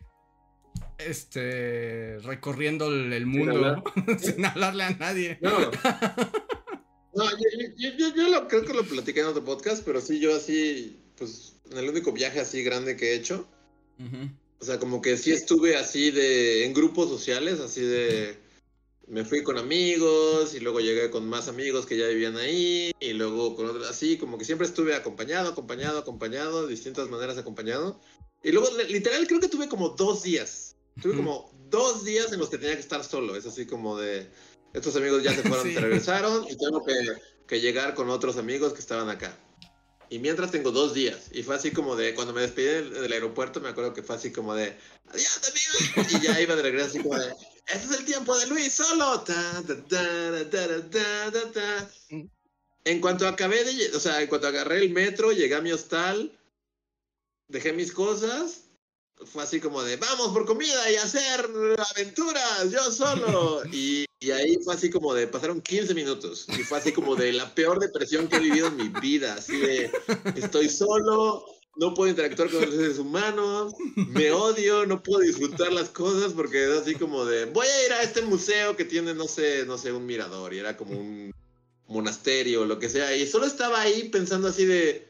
este 0.99 2.19
recorriendo 2.21 2.87
el, 2.87 3.27
mundo 3.27 3.83
sin, 4.21 4.45
hablarle 4.45 4.85
a 4.85 4.91
nadie. 4.91 5.39
No, 5.41 5.59
no 7.15 7.25
yo, 7.77 8.29
lo, 8.29 8.47
creo 8.47 8.65
que 8.65 8.75
lo 8.75 8.85
platiqué 8.85 9.21
en 9.21 9.27
otro 9.27 9.45
podcast, 9.45 9.85
pero 9.85 10.01
sí, 10.01 10.21
yo 10.21 10.37
así, 10.37 11.00
pues, 11.21 11.53
en 11.71 11.79
el 11.79 11.89
único 11.89 12.13
viaje 12.13 12.41
así 12.41 12.65
grande 12.65 12.97
que 12.97 13.13
he 13.13 13.15
hecho, 13.15 13.47
o 14.59 14.65
sea, 14.65 14.79
como 14.79 15.03
que 15.03 15.19
sí 15.19 15.31
estuve 15.31 15.77
así 15.77 16.11
de, 16.11 16.65
en 16.65 16.73
grupos 16.73 17.11
sociales, 17.11 17.61
así 17.61 17.83
de, 17.83 18.39
me 19.07 19.25
fui 19.25 19.43
con 19.43 19.59
amigos 19.59 20.55
y 20.55 20.61
luego 20.61 20.81
llegué 20.81 21.11
con 21.11 21.29
más 21.29 21.49
amigos 21.49 21.85
que 21.85 21.99
ya 21.99 22.07
vivían 22.07 22.39
ahí 22.39 22.93
y 23.01 23.13
luego 23.13 23.55
con 23.55 23.67
otros, 23.67 23.87
así 23.89 24.17
como 24.17 24.39
que 24.39 24.47
siempre 24.47 24.67
estuve 24.67 24.95
acompañado, 24.95 25.51
acompañado, 25.51 25.99
acompañado, 25.99 26.67
de 26.67 26.71
distintas 26.71 27.11
maneras 27.11 27.37
acompañado. 27.37 28.01
Y 28.43 28.53
luego, 28.53 28.69
literal, 28.89 29.27
creo 29.27 29.41
que 29.41 29.49
tuve 29.49 29.69
como 29.69 29.91
dos 29.91 30.23
días. 30.23 30.75
Tuve 31.03 31.17
como 31.17 31.53
dos 31.69 32.05
días 32.05 32.33
en 32.33 32.39
los 32.39 32.49
que 32.49 32.57
tenía 32.57 32.75
que 32.75 32.81
estar 32.81 33.05
solo. 33.05 33.37
Es 33.37 33.45
así 33.45 33.67
como 33.67 33.99
de, 33.99 34.31
estos 34.73 34.97
amigos 34.97 35.23
ya 35.23 35.35
se 35.35 35.43
fueron, 35.43 35.71
se 35.75 35.81
regresaron 35.81 36.45
y 36.49 36.57
tengo 36.57 36.83
que, 36.83 36.95
que 37.47 37.61
llegar 37.61 37.95
con 37.95 38.09
otros 38.09 38.39
amigos 38.39 38.73
que 38.73 38.81
estaban 38.81 39.11
acá. 39.11 39.39
Y 40.11 40.19
mientras 40.19 40.51
tengo 40.51 40.73
dos 40.73 40.93
días. 40.93 41.29
Y 41.31 41.45
fue 41.45 41.55
así 41.55 41.71
como 41.71 41.95
de, 41.95 42.15
cuando 42.17 42.35
me 42.35 42.41
despedí 42.41 42.67
del, 42.91 43.13
aeropuerto, 43.13 43.61
me 43.61 43.69
acuerdo 43.69 43.95
que 43.95 44.03
fue 44.03 44.17
así 44.17 44.33
como 44.33 44.55
de, 44.55 44.77
adiós 45.09 45.41
amigos. 45.49 46.13
Y 46.13 46.27
ya 46.27 46.41
iba 46.41 46.57
de 46.57 46.63
regreso 46.63 46.89
así 46.89 46.99
como 47.01 47.17
de, 47.17 47.29
este 47.29 47.87
es 47.87 48.01
el 48.01 48.05
tiempo 48.05 48.37
de 48.37 48.47
Luis 48.49 48.73
solo. 48.73 49.25
en 52.85 53.01
cuanto 53.01 53.29
acabé 53.29 53.63
de, 53.63 53.97
o 53.97 54.01
sea, 54.01 54.21
en 54.21 54.27
cuanto 54.27 54.49
agarré 54.49 54.79
el 54.79 54.91
metro, 54.91 55.31
llegué 55.31 55.55
a 55.55 55.61
mi 55.61 55.71
hostal, 55.71 56.37
dejé 57.47 57.73
mis 57.73 57.93
cosas. 57.93 58.60
Fue 59.27 59.43
así 59.43 59.61
como 59.61 59.83
de, 59.83 59.97
vamos 59.97 60.29
por 60.29 60.47
comida 60.47 60.91
y 60.91 60.97
hacer 60.97 61.49
aventuras, 61.95 62.71
yo 62.71 62.91
solo. 62.91 63.63
Y 63.73 64.07
y 64.23 64.33
ahí 64.33 64.59
fue 64.63 64.75
así 64.75 64.91
como 64.91 65.15
de, 65.15 65.27
pasaron 65.27 65.63
15 65.63 65.95
minutos 65.95 66.47
y 66.49 66.63
fue 66.63 66.77
así 66.77 66.93
como 66.93 67.17
de 67.17 67.33
la 67.33 67.55
peor 67.55 67.81
depresión 67.81 68.29
que 68.29 68.37
he 68.37 68.41
vivido 68.41 68.67
en 68.67 68.77
mi 68.77 68.89
vida, 69.01 69.33
así 69.33 69.57
de, 69.57 69.91
estoy 70.37 70.69
solo, 70.69 71.43
no 71.77 71.95
puedo 71.95 72.11
interactuar 72.11 72.51
con 72.51 72.61
los 72.61 72.75
seres 72.75 72.99
humanos, 72.99 73.73
me 73.97 74.31
odio, 74.31 74.85
no 74.85 75.03
puedo 75.03 75.21
disfrutar 75.21 75.73
las 75.73 75.89
cosas 75.89 76.35
porque 76.35 76.65
es 76.65 76.83
así 76.83 76.97
como 76.97 77.25
de, 77.25 77.47
voy 77.47 77.67
a 77.67 77.87
ir 77.87 77.93
a 77.95 78.03
este 78.03 78.21
museo 78.21 78.77
que 78.77 78.85
tiene, 78.85 79.15
no 79.15 79.27
sé, 79.27 79.65
no 79.65 79.79
sé, 79.79 79.91
un 79.91 80.05
mirador 80.05 80.53
y 80.53 80.59
era 80.59 80.77
como 80.77 81.01
un 81.01 81.33
monasterio 81.89 82.61
o 82.61 82.67
lo 82.67 82.79
que 82.79 82.91
sea, 82.91 83.17
y 83.17 83.27
solo 83.27 83.47
estaba 83.47 83.81
ahí 83.81 84.11
pensando 84.11 84.49
así 84.49 84.67
de, 84.67 85.10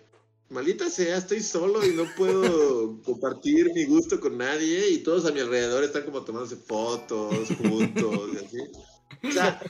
maldita 0.50 0.90
sea, 0.90 1.16
estoy 1.16 1.40
solo 1.42 1.84
y 1.84 1.94
no 1.94 2.04
puedo 2.16 3.00
compartir 3.04 3.72
mi 3.72 3.84
gusto 3.86 4.20
con 4.20 4.36
nadie 4.36 4.90
y 4.90 4.98
todos 4.98 5.24
a 5.24 5.32
mi 5.32 5.40
alrededor 5.40 5.84
están 5.84 6.02
como 6.02 6.22
tomándose 6.22 6.56
fotos 6.56 7.48
juntos 7.56 8.30
y 8.34 8.44
así. 8.44 8.58
O 9.22 9.32
sea, 9.32 9.60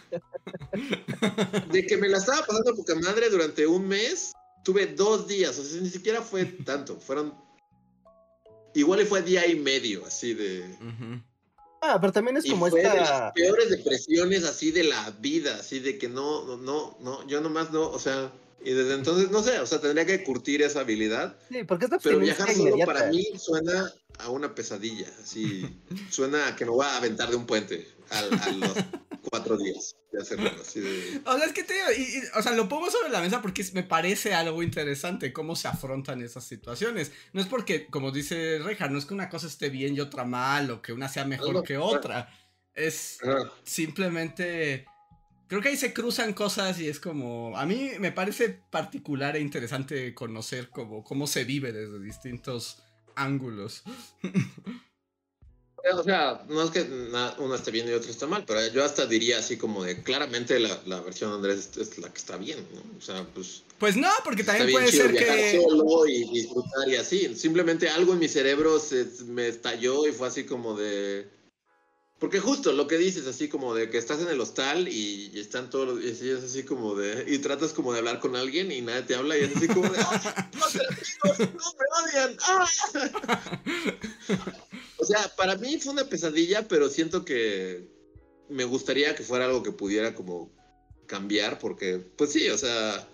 de 1.71 1.87
que 1.87 1.97
me 1.97 2.09
la 2.09 2.19
estaba 2.19 2.47
pasando 2.47 2.75
poca 2.75 2.95
madre 2.97 3.29
durante 3.31 3.67
un 3.67 3.87
mes, 3.89 4.33
tuve 4.65 4.87
dos 4.87 5.27
días, 5.27 5.59
o 5.59 5.65
sea, 5.65 5.81
ni 5.81 5.91
siquiera 5.91 6.23
fue 6.23 6.45
tanto, 6.45 6.99
fueron... 6.99 7.35
Igual 8.73 9.05
fue 9.07 9.23
día 9.23 9.47
y 9.49 9.57
medio, 9.57 10.07
así 10.07 10.33
de... 10.33 10.65
Ah, 11.83 11.99
pero 12.01 12.13
también 12.13 12.37
es 12.37 12.49
como 12.49 12.69
fue 12.69 12.83
de 12.83 12.89
las 12.89 13.33
peores 13.33 13.71
depresiones 13.71 14.45
así 14.45 14.71
de 14.71 14.85
la 14.85 15.11
vida, 15.19 15.57
así 15.57 15.81
de 15.81 15.99
que 15.99 16.09
no, 16.09 16.45
no, 16.45 16.57
no, 16.57 16.97
no, 17.01 17.27
yo 17.27 17.41
nomás 17.41 17.73
no, 17.73 17.91
o 17.91 17.99
sea, 17.99 18.31
y 18.63 18.73
desde 18.73 18.95
entonces, 18.95 19.31
no 19.31 19.43
sé, 19.43 19.59
o 19.59 19.67
sea, 19.67 19.81
tendría 19.81 20.05
que 20.05 20.23
curtir 20.23 20.63
esa 20.63 20.81
habilidad. 20.81 21.37
Sí, 21.49 21.65
porque 21.65 21.87
es 21.87 21.91
Pero 22.03 22.19
viajar 22.19 22.53
solo 22.55 22.77
para 22.85 23.07
mí 23.07 23.25
suena 23.39 23.93
a 24.19 24.31
una 24.31 24.55
pesadilla, 24.55 25.09
así, 25.23 25.67
suena 26.11 26.49
a 26.49 26.57
que 26.57 26.65
me 26.65 26.71
voy 26.71 26.85
a 26.85 26.97
aventar 26.97 27.31
de 27.31 27.37
un 27.37 27.47
puente 27.47 27.89
a, 28.11 28.23
los 28.23 28.75
cuatro 29.31 29.57
días 29.57 29.97
de 30.13 30.21
hacerlo, 30.21 30.51
así 30.61 30.81
de... 30.81 31.23
O 31.25 31.37
sea, 31.37 31.47
es 31.47 31.53
que 31.53 31.63
te 31.63 31.75
o 32.35 32.43
sea, 32.43 32.53
lo 32.53 32.69
pongo 32.69 32.91
sobre 32.91 33.11
la 33.11 33.21
mesa 33.21 33.41
porque 33.41 33.65
me 33.73 33.83
parece 33.83 34.35
algo 34.35 34.63
interesante 34.63 35.33
cómo 35.33 35.57
se 35.57 35.69
afrontan 35.69 36.21
esas 36.21 36.45
situaciones. 36.45 37.13
No 37.33 37.41
es 37.41 37.47
porque, 37.47 37.87
como 37.87 38.11
dice 38.11 38.59
Reja, 38.59 38.89
no 38.89 38.99
es 38.99 39.07
que 39.07 39.15
una 39.15 39.31
cosa 39.31 39.47
esté 39.47 39.71
bien 39.71 39.95
y 39.95 40.01
otra 40.01 40.25
mal, 40.25 40.71
o 40.71 40.83
que 40.83 40.93
una 40.93 41.09
sea 41.09 41.25
mejor 41.25 41.63
que 41.63 41.79
otra. 41.79 42.29
Es 42.75 43.19
simplemente 43.65 44.87
creo 45.51 45.61
que 45.61 45.71
ahí 45.71 45.77
se 45.77 45.93
cruzan 45.93 46.33
cosas 46.33 46.79
y 46.79 46.89
es 46.89 47.01
como, 47.01 47.59
a 47.59 47.67
mí 47.67 47.91
me 47.99 48.13
parece 48.13 48.61
particular 48.71 49.35
e 49.37 49.41
interesante 49.41 50.15
conocer 50.15 50.71
cómo, 50.71 51.03
cómo 51.03 51.27
se 51.27 51.43
vive 51.43 51.73
desde 51.73 51.99
distintos 51.99 52.79
ángulos. 53.17 53.83
O 55.93 56.05
sea, 56.05 56.45
no 56.49 56.63
es 56.63 56.71
que 56.71 56.83
uno 56.83 57.55
esté 57.55 57.73
bien 57.73 57.89
y 57.89 57.93
otro 57.93 58.11
está 58.11 58.29
mal, 58.29 58.45
pero 58.47 58.65
yo 58.69 58.85
hasta 58.85 59.07
diría 59.07 59.39
así 59.39 59.57
como 59.57 59.83
de 59.83 60.03
claramente 60.03 60.61
la, 60.61 60.79
la 60.87 61.01
versión 61.01 61.31
de 61.31 61.37
Andrés 61.37 61.71
es, 61.79 61.99
la 61.99 62.13
que 62.13 62.19
está 62.19 62.37
bien, 62.37 62.65
¿no? 62.73 62.99
O 62.99 63.01
sea, 63.01 63.27
pues. 63.35 63.63
Pues 63.79 63.97
no, 63.97 64.11
porque 64.23 64.45
también 64.45 64.71
puede 64.71 64.93
ser 64.93 65.13
que. 65.13 65.61
solo 65.61 66.07
y 66.07 66.31
disfrutar 66.31 66.87
y 66.87 66.97
así. 66.97 67.35
Simplemente 67.35 67.89
algo 67.89 68.13
en 68.13 68.19
mi 68.19 68.29
cerebro 68.29 68.79
se, 68.79 69.07
me 69.25 69.49
estalló 69.49 70.07
y 70.07 70.13
fue 70.13 70.29
así 70.29 70.45
como 70.45 70.77
de 70.77 71.27
porque 72.21 72.39
justo 72.39 72.73
lo 72.73 72.87
que 72.87 72.99
dices, 72.99 73.27
así 73.27 73.49
como 73.49 73.75
de 73.75 73.89
que 73.89 73.97
estás 73.97 74.21
en 74.21 74.29
el 74.29 74.39
hostal 74.43 74.89
y, 74.89 75.33
están 75.35 75.71
todos 75.71 75.89
los. 75.89 76.05
Y 76.05 76.29
es 76.29 76.45
así 76.45 76.65
como 76.65 76.95
de. 76.95 77.25
Y 77.27 77.39
tratas 77.39 77.73
como 77.73 77.95
de 77.95 78.01
hablar 78.01 78.21
con 78.21 78.37
alguien 78.37 78.71
y 78.71 78.83
nadie 78.83 79.03
te 79.03 79.15
habla 79.15 79.39
y 79.39 79.45
es 79.45 79.57
así 79.57 79.67
como 79.67 79.89
de. 79.89 79.99
¡No, 79.99 80.07
¡No 81.39 81.75
me 81.79 82.21
odian! 82.21 82.37
¡Ah! 82.47 82.69
o 84.99 85.05
sea, 85.07 85.35
para 85.35 85.57
mí 85.57 85.81
fue 85.81 85.95
una 85.95 86.05
pesadilla, 86.05 86.69
pero 86.69 86.91
siento 86.91 87.25
que 87.25 87.89
me 88.51 88.65
gustaría 88.65 89.15
que 89.15 89.23
fuera 89.23 89.47
algo 89.47 89.63
que 89.63 89.73
pudiera 89.73 90.15
como 90.15 90.53
cambiar, 91.07 91.59
porque, 91.59 92.05
pues 92.17 92.33
sí, 92.33 92.51
o 92.51 92.59
sea 92.59 93.09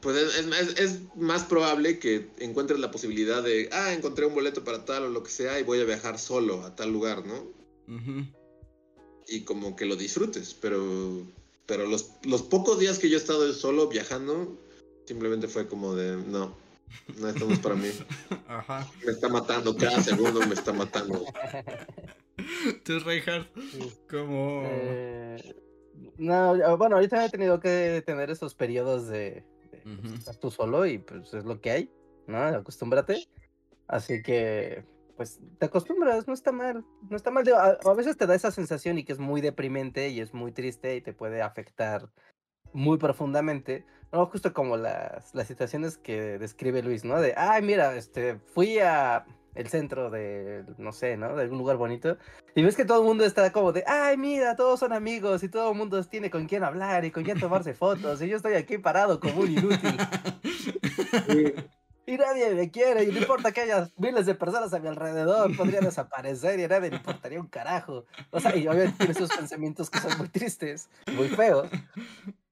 pues 0.00 0.16
es, 0.16 1.00
más 1.16 1.44
probable 1.44 1.98
que 1.98 2.30
encuentres 2.38 2.80
la 2.80 2.90
posibilidad 2.90 3.42
de, 3.42 3.68
ah, 3.72 3.92
encontré 3.92 4.26
un 4.26 4.34
boleto 4.34 4.64
para 4.64 4.84
tal 4.84 5.04
o 5.04 5.08
lo 5.08 5.22
que 5.22 5.30
sea 5.30 5.60
y 5.60 5.62
voy 5.62 5.80
a 5.80 5.84
viajar 5.84 6.18
solo 6.18 6.62
a 6.64 6.74
tal 6.74 6.92
lugar, 6.92 7.24
¿no? 7.26 7.52
Y 9.26 9.42
como 9.42 9.76
que 9.76 9.84
lo 9.84 9.96
disfrutes, 9.96 10.54
pero, 10.54 11.26
pero 11.66 11.86
los, 11.86 12.12
los 12.24 12.42
pocos 12.42 12.78
días 12.78 12.98
que 12.98 13.10
yo 13.10 13.16
he 13.16 13.20
estado 13.20 13.52
solo 13.52 13.88
viajando, 13.88 14.58
simplemente 15.06 15.48
fue 15.48 15.68
como 15.68 15.94
de, 15.94 16.16
no, 16.16 16.56
no 17.18 17.28
estamos 17.28 17.58
para 17.58 17.74
mí. 17.74 17.90
Ajá. 18.48 18.88
Me 19.04 19.12
está 19.12 19.28
matando, 19.28 19.76
cada 19.76 20.00
segundo 20.02 20.40
me 20.46 20.54
está 20.54 20.72
matando. 20.72 21.24
¿Tú, 22.84 22.98
Reinhardt? 23.00 23.48
¿Cómo...? 24.08 24.62
Eh, 24.64 25.54
no, 26.16 26.76
bueno, 26.76 26.96
ahorita 26.96 27.24
he 27.24 27.30
tenido 27.30 27.60
que 27.60 28.02
tener 28.04 28.30
esos 28.30 28.54
periodos 28.54 29.08
de 29.08 29.44
Estás 30.14 30.38
tú 30.38 30.50
solo 30.50 30.86
y 30.86 30.98
pues 30.98 31.32
es 31.34 31.44
lo 31.44 31.60
que 31.60 31.70
hay, 31.70 31.92
¿no? 32.26 32.38
Acostúmbrate. 32.38 33.28
Así 33.88 34.22
que, 34.22 34.84
pues 35.16 35.40
te 35.58 35.66
acostumbras, 35.66 36.28
no 36.28 36.34
está 36.34 36.52
mal, 36.52 36.84
no 37.08 37.16
está 37.16 37.30
mal. 37.30 37.46
A, 37.52 37.78
a, 37.84 37.94
veces 37.94 38.16
te 38.16 38.26
da 38.26 38.34
esa 38.34 38.50
sensación 38.50 38.98
y 38.98 39.04
que 39.04 39.12
es 39.12 39.18
muy 39.18 39.40
deprimente 39.40 40.08
y 40.10 40.20
es 40.20 40.32
muy 40.32 40.52
triste 40.52 40.96
y 40.96 41.00
te 41.00 41.12
puede 41.12 41.42
afectar 41.42 42.08
muy 42.72 42.98
profundamente, 42.98 43.84
¿no? 44.12 44.26
Justo 44.26 44.52
como 44.52 44.76
las, 44.76 45.34
las 45.34 45.48
situaciones 45.48 45.98
que 45.98 46.38
describe 46.38 46.82
Luis, 46.82 47.04
¿no? 47.04 47.20
De, 47.20 47.34
ay, 47.36 47.62
mira, 47.62 47.96
este, 47.96 48.38
fui 48.38 48.78
a 48.78 49.26
el 49.54 49.68
centro 49.68 50.10
de, 50.10 50.64
no 50.78 50.92
sé, 50.92 51.16
¿no? 51.16 51.34
De 51.36 51.42
algún 51.42 51.58
lugar 51.58 51.76
bonito. 51.76 52.16
Y 52.54 52.62
ves 52.62 52.76
que 52.76 52.84
todo 52.84 53.00
el 53.00 53.06
mundo 53.06 53.24
está 53.24 53.52
como 53.52 53.72
de, 53.72 53.84
ay, 53.86 54.16
mira, 54.16 54.56
todos 54.56 54.80
son 54.80 54.92
amigos 54.92 55.42
y 55.42 55.48
todo 55.48 55.72
el 55.72 55.78
mundo 55.78 56.02
tiene 56.04 56.30
con 56.30 56.46
quién 56.46 56.64
hablar 56.64 57.04
y 57.04 57.10
con 57.10 57.24
quién 57.24 57.38
tomarse 57.38 57.74
fotos. 57.74 58.22
Y 58.22 58.28
yo 58.28 58.36
estoy 58.36 58.54
aquí 58.54 58.78
parado 58.78 59.20
como 59.20 59.40
un 59.40 59.50
inútil. 59.50 59.96
y, 62.06 62.16
nadie 62.16 62.54
me 62.54 62.70
quiere. 62.70 63.04
Y 63.04 63.12
no 63.12 63.18
importa 63.18 63.52
que 63.52 63.62
haya 63.62 63.88
miles 63.96 64.26
de 64.26 64.34
personas 64.34 64.72
a 64.72 64.78
mi 64.78 64.88
alrededor, 64.88 65.56
podría 65.56 65.80
desaparecer 65.80 66.58
y 66.60 66.64
a 66.64 66.68
nadie 66.68 66.90
le 66.90 66.96
importaría 66.96 67.40
un 67.40 67.48
carajo. 67.48 68.04
O 68.30 68.40
sea, 68.40 68.54
y 68.56 68.66
obviamente 68.66 68.98
tiene 68.98 69.12
esos 69.12 69.30
pensamientos 69.30 69.90
que 69.90 69.98
son 69.98 70.16
muy 70.18 70.28
tristes, 70.28 70.88
muy 71.12 71.28
feos. 71.28 71.68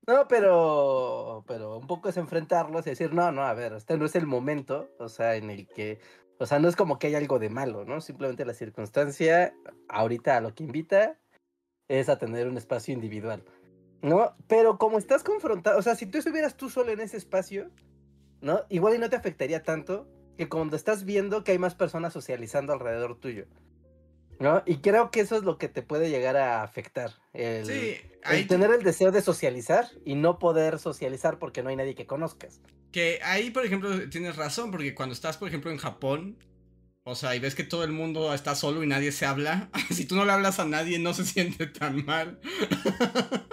No, 0.09 0.27
pero, 0.27 1.45
pero 1.47 1.77
un 1.77 1.87
poco 1.87 2.09
es 2.09 2.17
enfrentarlos 2.17 2.87
y 2.87 2.91
decir, 2.91 3.13
no, 3.13 3.31
no, 3.31 3.43
a 3.43 3.53
ver, 3.53 3.75
este 3.75 3.99
no 3.99 4.07
es 4.07 4.15
el 4.15 4.27
momento, 4.27 4.89
o 4.99 5.11
sea, 5.11 5.37
en 5.37 5.51
el 5.51 5.69
que 5.69 6.01
o 6.39 6.47
sea, 6.47 6.59
no 6.59 6.69
es 6.69 6.77
como 6.77 6.99
que 6.99 7.09
hay 7.09 7.15
algo 7.15 7.39
de 7.39 7.51
malo, 7.51 7.85
¿no? 7.85 8.01
Simplemente 8.01 8.45
la 8.45 8.55
circunstancia, 8.55 9.55
ahorita 9.89 10.37
a 10.37 10.41
lo 10.41 10.55
que 10.55 10.65
invita, 10.65 11.19
es 11.89 12.09
a 12.09 12.19
tener 12.19 12.47
un 12.47 12.57
espacio 12.57 12.95
individual, 12.95 13.45
¿no? 14.03 14.35
Pero 14.47 14.79
como 14.79 14.99
estás 14.99 15.25
confrontado, 15.25 15.79
o 15.79 15.83
sea, 15.83 15.97
si 15.97 16.07
tú 16.07 16.19
estuvieras 16.19 16.57
tú 16.57 16.71
solo 16.71 16.93
en 16.93 17.01
ese 17.01 17.17
espacio, 17.17 17.71
¿no? 18.41 18.61
Igual 18.69 18.95
y 18.95 18.99
no 18.99 19.11
te 19.11 19.17
afectaría 19.17 19.63
tanto 19.63 20.09
que 20.37 20.49
cuando 20.49 20.77
estás 20.77 21.05
viendo 21.05 21.43
que 21.43 21.53
hay 21.53 21.59
más 21.59 21.75
personas 21.75 22.13
socializando 22.13 22.73
alrededor 22.73 23.19
tuyo. 23.19 23.47
¿No? 24.39 24.63
Y 24.67 24.77
creo 24.77 25.11
que 25.11 25.21
eso 25.21 25.37
es 25.37 25.43
lo 25.43 25.59
que 25.59 25.69
te 25.69 25.83
puede 25.83 26.11
llegar 26.11 26.37
a 26.37 26.63
afectar. 26.63 27.13
El, 27.33 27.67
sí, 27.67 27.97
el 28.25 28.47
tener 28.47 28.71
el 28.71 28.83
deseo 28.83 29.11
de 29.11 29.21
socializar 29.21 29.89
y 30.05 30.15
no 30.15 30.39
poder 30.39 30.79
socializar 30.79 31.39
porque 31.39 31.63
no 31.63 31.71
hay 31.71 31.77
nadie 31.77 31.95
que 31.95 32.07
conozcas. 32.07 32.61
Que 32.93 33.21
ahí, 33.23 33.51
por 33.51 33.65
ejemplo, 33.65 34.09
tienes 34.09 34.37
razón, 34.37 34.71
porque 34.71 34.95
cuando 34.95 35.13
estás, 35.13 35.37
por 35.37 35.49
ejemplo, 35.49 35.71
en 35.71 35.79
Japón, 35.79 36.39
o 37.03 37.15
sea, 37.15 37.35
y 37.35 37.41
ves 37.41 37.55
que 37.55 37.65
todo 37.65 37.85
el 37.85 37.93
mundo 37.93 38.33
está 38.35 38.55
solo 38.55 38.83
y 38.85 38.87
nadie 38.87 39.13
se 39.13 39.27
habla, 39.27 39.71
si 39.91 40.05
tú 40.05 40.15
no 40.15 40.25
le 40.25 40.33
hablas 40.33 40.59
a 40.61 40.65
nadie 40.65 40.99
no 40.99 41.15
se 41.15 41.25
siente 41.25 41.67
tan 41.67 42.05
mal. 42.05 42.39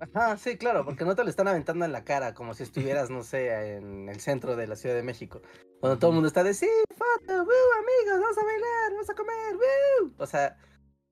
Ajá, 0.00 0.36
sí, 0.38 0.56
claro, 0.56 0.84
porque 0.84 1.04
no 1.04 1.14
te 1.14 1.22
lo 1.24 1.30
están 1.30 1.48
aventando 1.48 1.84
en 1.84 1.92
la 1.92 2.04
cara, 2.04 2.34
como 2.34 2.54
si 2.54 2.62
estuvieras, 2.62 3.10
no 3.10 3.22
sé, 3.22 3.76
en 3.76 4.08
el 4.08 4.18
centro 4.20 4.56
de 4.56 4.66
la 4.66 4.76
Ciudad 4.76 4.94
de 4.94 5.02
México. 5.02 5.42
Cuando 5.78 5.98
todo 5.98 6.10
el 6.10 6.14
mundo 6.14 6.28
está 6.28 6.42
de, 6.42 6.54
sí, 6.54 6.68
foto, 6.96 7.32
woo, 7.34 7.72
amigos, 7.78 8.20
vamos 8.20 8.38
a 8.38 8.44
bailar, 8.44 8.92
vamos 8.92 9.10
a 9.10 9.14
comer, 9.14 9.56
woo. 9.56 10.14
O 10.16 10.26
sea, 10.26 10.56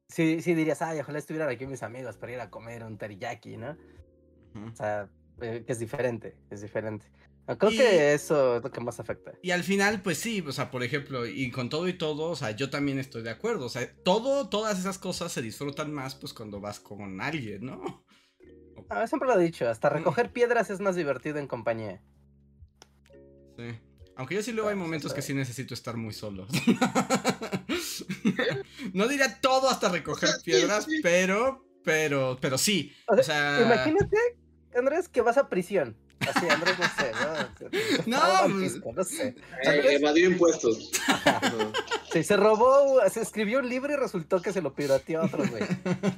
sí, 0.08 0.40
sí 0.40 0.54
dirías, 0.54 0.80
ay, 0.80 1.00
ojalá 1.00 1.18
estuvieran 1.18 1.50
aquí 1.50 1.66
mis 1.66 1.82
amigos 1.82 2.16
para 2.16 2.32
ir 2.32 2.40
a 2.40 2.50
comer 2.50 2.82
un 2.82 2.96
teriyaki, 2.96 3.58
¿no? 3.58 3.76
O 4.54 4.74
sea, 4.74 5.10
eh, 5.40 5.64
que 5.66 5.72
es 5.72 5.78
diferente, 5.78 6.36
es 6.50 6.62
diferente. 6.62 7.06
Ah, 7.46 7.56
creo 7.56 7.70
que 7.70 8.12
eso 8.12 8.56
es 8.56 8.62
lo 8.62 8.70
que 8.70 8.80
más 8.80 9.00
afecta. 9.00 9.32
Y 9.42 9.52
al 9.52 9.64
final, 9.64 10.02
pues 10.02 10.18
sí, 10.18 10.44
o 10.46 10.52
sea, 10.52 10.70
por 10.70 10.82
ejemplo, 10.82 11.26
y 11.26 11.50
con 11.50 11.70
todo 11.70 11.88
y 11.88 11.94
todo, 11.94 12.30
o 12.30 12.36
sea, 12.36 12.50
yo 12.50 12.68
también 12.68 12.98
estoy 12.98 13.22
de 13.22 13.30
acuerdo. 13.30 13.64
O 13.66 13.68
sea, 13.70 13.90
todo, 14.02 14.50
todas 14.50 14.78
esas 14.78 14.98
cosas 14.98 15.32
se 15.32 15.40
disfrutan 15.40 15.92
más, 15.92 16.14
pues, 16.14 16.34
cuando 16.34 16.60
vas 16.60 16.78
con 16.78 17.22
alguien, 17.22 17.64
¿no? 17.64 18.04
Ah, 18.90 19.06
siempre 19.06 19.28
lo 19.28 19.38
he 19.38 19.42
dicho, 19.42 19.68
hasta 19.68 19.88
recoger 19.88 20.32
piedras 20.32 20.70
es 20.70 20.80
más 20.80 20.96
divertido 20.96 21.38
en 21.38 21.46
compañía. 21.46 22.00
Sí. 23.56 23.78
Aunque 24.16 24.34
yo 24.34 24.42
sí 24.42 24.52
luego 24.52 24.68
hay 24.68 24.74
ah, 24.74 24.78
momentos 24.78 25.14
que 25.14 25.22
sí 25.22 25.34
necesito 25.34 25.74
estar 25.74 25.96
muy 25.96 26.12
solo. 26.12 26.46
no 28.92 29.06
diría 29.06 29.40
todo 29.40 29.68
hasta 29.68 29.88
recoger 29.88 30.30
piedras, 30.44 30.88
pero, 31.02 31.64
pero, 31.84 32.38
pero 32.40 32.58
sí. 32.58 32.92
O 33.06 33.22
sea, 33.22 33.60
imagínate 33.62 34.16
Andrés, 34.74 35.08
que 35.08 35.20
vas 35.20 35.38
a 35.38 35.48
prisión. 35.48 35.96
Así, 36.34 36.48
Andrés, 36.48 36.76
no 36.78 36.86
sé, 36.86 37.12
¿no? 37.12 37.38
No, 38.06 38.54
pues, 38.58 38.80
no 38.94 39.04
sé. 39.04 39.34
evadió 39.62 40.30
impuestos. 40.30 40.90
Sí, 42.10 42.24
se 42.24 42.38
robó, 42.38 43.02
se 43.10 43.20
escribió 43.20 43.58
un 43.58 43.68
libro 43.68 43.92
y 43.92 43.96
resultó 43.96 44.40
que 44.40 44.50
se 44.50 44.62
lo 44.62 44.74
pirateó 44.74 45.20
a 45.20 45.26
otro 45.26 45.44
güey. 45.46 45.62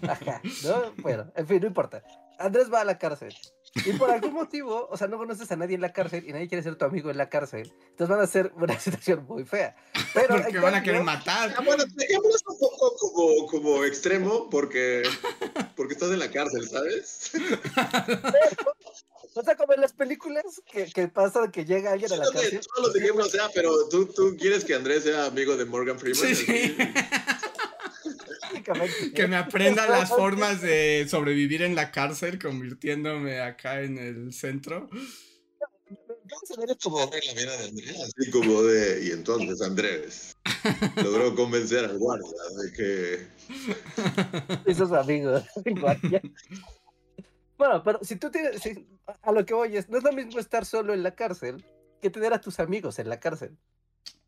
Ajá, 0.09 0.41
¿no? 0.63 0.93
Bueno, 0.99 1.33
en 1.35 1.49
fin, 1.49 1.61
no 1.61 1.67
importa. 1.67 2.05
Andrés 2.39 2.73
va 2.73 2.83
a 2.83 2.85
la 2.85 2.97
cárcel. 2.97 3.35
Y 3.85 3.93
por 3.93 4.11
algún 4.11 4.35
motivo, 4.35 4.89
o 4.91 4.97
sea, 4.97 5.07
no 5.07 5.17
conoces 5.17 5.51
a 5.53 5.57
nadie 5.57 5.77
en 5.77 5.81
la 5.81 5.93
cárcel 5.93 6.25
y 6.27 6.33
nadie 6.33 6.49
quiere 6.49 6.63
ser 6.63 6.77
tu 6.77 6.85
amigo 6.85 7.11
en 7.11 7.19
la 7.19 7.29
cárcel. 7.29 7.73
Entonces 7.91 8.09
van 8.09 8.21
a 8.21 8.27
ser 8.27 8.53
una 8.57 8.79
situación 8.81 9.25
muy 9.27 9.45
fea. 9.45 9.77
Pero 10.13 10.43
porque 10.43 10.59
van 10.59 10.75
a 10.75 10.83
querer 10.83 11.03
matar. 11.03 11.55
Ah, 11.57 11.63
bueno, 11.65 11.85
dejémoslo 11.95 12.53
un 12.53 12.59
poco 12.59 12.97
como, 12.97 13.47
como 13.47 13.85
extremo 13.85 14.51
porque, 14.51 15.03
porque 15.77 15.95
estás 15.95 16.11
en 16.11 16.19
la 16.19 16.31
cárcel, 16.31 16.69
¿sabes? 16.69 17.31
o 18.67 19.10
sea, 19.43 19.57
como 19.57 19.75
en 19.75 19.81
las 19.81 19.93
películas 19.93 20.45
que, 20.71 20.87
que 20.87 21.09
pasa 21.09 21.51
que 21.53 21.65
llega 21.65 21.93
alguien 21.93 22.13
a 22.13 22.17
la 22.17 22.25
cárcel. 22.33 22.61
Todos 22.75 22.89
los 22.89 22.97
ejemplos 22.97 23.31
sea, 23.31 23.49
pero 23.55 23.89
¿tú, 23.89 24.07
tú 24.07 24.37
quieres 24.39 24.65
que 24.65 24.75
Andrés 24.75 25.05
sea 25.05 25.27
amigo 25.27 25.57
de 25.57 25.65
Morgan 25.65 25.99
Freeman. 25.99 26.35
Sí, 26.35 26.35
sí. 26.35 26.77
Que 29.15 29.27
me 29.27 29.37
aprenda 29.37 29.89
las 29.89 30.11
formas 30.11 30.61
de 30.61 31.07
sobrevivir 31.09 31.63
en 31.63 31.75
la 31.75 31.91
cárcel, 31.91 32.39
convirtiéndome 32.39 33.41
acá 33.41 33.83
en 33.83 33.99
el 33.99 34.33
centro. 34.33 34.89
como 36.83 36.99
la 37.01 37.35
vida 37.35 37.57
de 37.57 37.65
Andrés, 37.69 37.97
así 38.01 38.31
como 38.31 38.63
de. 38.63 39.07
Y 39.07 39.11
entonces 39.13 39.61
Andrés 39.63 40.37
logró 40.97 41.35
convencer 41.35 41.85
al 41.85 41.99
guardia 41.99 42.29
de 42.63 42.73
que. 42.73 43.27
Esos 44.71 44.93
amigos, 44.93 45.45
Bueno, 47.61 47.83
pero 47.83 47.99
si 48.01 48.17
tú 48.17 48.31
tienes. 48.31 48.59
a 49.21 49.33
lo 49.33 49.45
que 49.45 49.53
voy 49.53 49.77
es, 49.77 49.91
no 49.91 49.99
es 49.99 50.03
lo 50.03 50.13
mismo 50.13 50.41
estar 50.41 50.65
solo 50.65 50.95
en 50.95 51.03
la 51.03 51.15
cárcel 51.15 51.63
que 52.01 52.09
tener 52.09 52.33
a 52.33 52.41
tus 52.41 52.59
amigos 52.59 52.99
en 52.99 53.11
la 53.11 53.21
cárcel. 53.21 53.55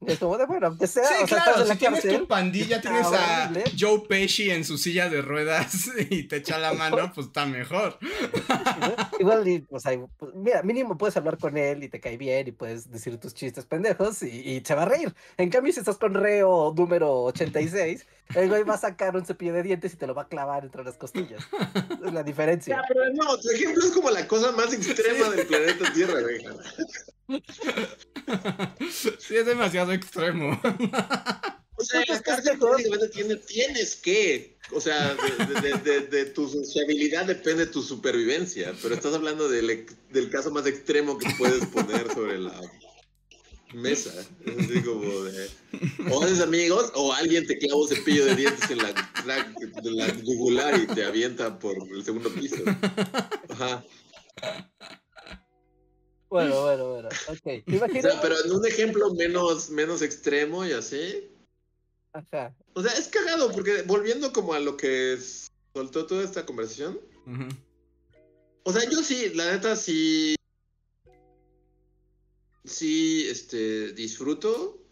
Es 0.06 0.18
como 0.18 0.36
de, 0.36 0.46
bueno, 0.46 0.76
que 0.76 0.86
sea. 0.86 1.04
Sí, 1.04 1.24
claro, 1.26 1.66
si 1.66 1.76
tienes 1.76 2.02
tu 2.02 2.26
pandilla, 2.26 2.80
tienes 2.80 3.06
a 3.06 3.52
Joe 3.78 4.02
Pesci 4.08 4.50
en 4.50 4.64
su 4.64 4.78
silla 4.78 5.08
de 5.08 5.22
ruedas 5.22 5.90
y 6.10 6.24
te 6.24 6.36
echa 6.36 6.58
la 6.58 6.72
mano, 6.72 7.12
pues 7.14 7.28
está 7.28 7.46
mejor. 7.46 7.98
Igual, 9.20 9.66
o 9.70 9.80
sea, 9.80 9.98
pues, 10.18 10.34
mira, 10.34 10.62
mínimo 10.62 10.98
puedes 10.98 11.16
hablar 11.16 11.38
con 11.38 11.56
él 11.56 11.84
y 11.84 11.88
te 11.88 12.00
cae 12.00 12.16
bien 12.16 12.48
y 12.48 12.52
puedes 12.52 12.90
decir 12.90 13.18
tus 13.18 13.34
chistes 13.34 13.64
pendejos 13.66 14.22
y, 14.22 14.26
y 14.28 14.62
se 14.64 14.74
va 14.74 14.82
a 14.82 14.86
reír. 14.86 15.14
En 15.36 15.50
cambio, 15.50 15.72
si 15.72 15.80
estás 15.80 15.98
con 15.98 16.14
reo 16.14 16.74
número 16.76 17.24
86, 17.24 18.06
el 18.34 18.48
güey 18.48 18.62
va 18.62 18.74
a 18.74 18.78
sacar 18.78 19.14
un 19.16 19.24
cepillo 19.24 19.52
de 19.52 19.62
dientes 19.62 19.92
y 19.92 19.96
te 19.96 20.06
lo 20.06 20.14
va 20.14 20.22
a 20.22 20.28
clavar 20.28 20.64
entre 20.64 20.84
las 20.84 20.96
costillas. 20.96 21.42
Es 22.04 22.12
la 22.12 22.22
diferencia. 22.22 22.82
pero 22.88 23.04
no, 23.12 23.38
tu 23.38 23.50
ejemplo 23.50 23.84
es 23.84 23.90
como 23.92 24.10
la 24.10 24.26
cosa 24.26 24.52
más 24.52 24.72
extrema 24.72 25.28
del 25.30 25.46
planeta 25.46 25.92
Tierra, 25.92 26.20
güey. 26.20 26.42
Sí, 29.18 29.36
es 29.36 29.46
demasiado 29.46 29.91
extremo. 29.92 30.60
O 31.82 31.84
sea, 31.84 32.04
la 32.06 32.20
cárcel 32.20 32.58
tiene, 33.12 33.36
tienes 33.36 33.96
que, 33.96 34.56
o 34.72 34.80
sea, 34.80 35.16
de, 35.82 36.26
tu 36.26 36.48
sociabilidad 36.48 37.26
depende 37.26 37.66
tu 37.66 37.82
supervivencia, 37.82 38.72
pero 38.80 38.94
estás 38.94 39.14
hablando 39.14 39.48
del, 39.48 39.86
caso 40.30 40.52
más 40.52 40.66
extremo 40.66 41.18
que 41.18 41.28
puedes 41.36 41.66
poner 41.66 42.06
sobre 42.12 42.38
la 42.38 42.60
mesa. 43.74 44.12
Es 44.46 44.58
así 44.58 44.82
como 44.82 45.24
de, 45.24 45.50
o 46.08 46.22
haces 46.22 46.40
amigos 46.40 46.92
o 46.94 47.12
alguien 47.12 47.46
te 47.46 47.58
clava 47.58 47.80
un 47.80 47.88
cepillo 47.88 48.26
de 48.26 48.36
dientes 48.36 48.70
en 48.70 48.78
la, 48.78 49.12
la 49.24 50.14
jugular 50.24 50.78
y 50.80 50.86
te 50.86 51.04
avienta 51.04 51.58
por 51.58 51.76
el 51.90 52.04
segundo 52.04 52.32
piso. 52.32 52.62
Ajá. 53.48 53.84
Bueno, 56.32 56.62
bueno, 56.62 56.88
bueno. 56.88 57.08
Ok. 57.28 57.42
pero 58.22 58.42
en 58.42 58.52
un 58.52 58.66
ejemplo 58.66 59.12
menos, 59.12 59.68
menos 59.68 60.00
extremo 60.00 60.64
y 60.64 60.72
así. 60.72 61.30
Ajá. 62.14 62.56
O 62.72 62.82
sea, 62.82 62.90
es 62.92 63.08
cagado, 63.08 63.52
porque 63.52 63.82
volviendo 63.82 64.32
como 64.32 64.54
a 64.54 64.58
lo 64.58 64.78
que 64.78 65.18
soltó 65.74 66.06
toda 66.06 66.24
esta 66.24 66.46
conversación. 66.46 66.98
O 68.62 68.72
sea, 68.72 68.88
yo 68.88 69.02
sí, 69.02 69.34
la 69.34 69.52
neta 69.52 69.76
sí. 69.76 70.34
Sí, 72.64 73.26
este, 73.28 73.92
disfruto 73.92 74.82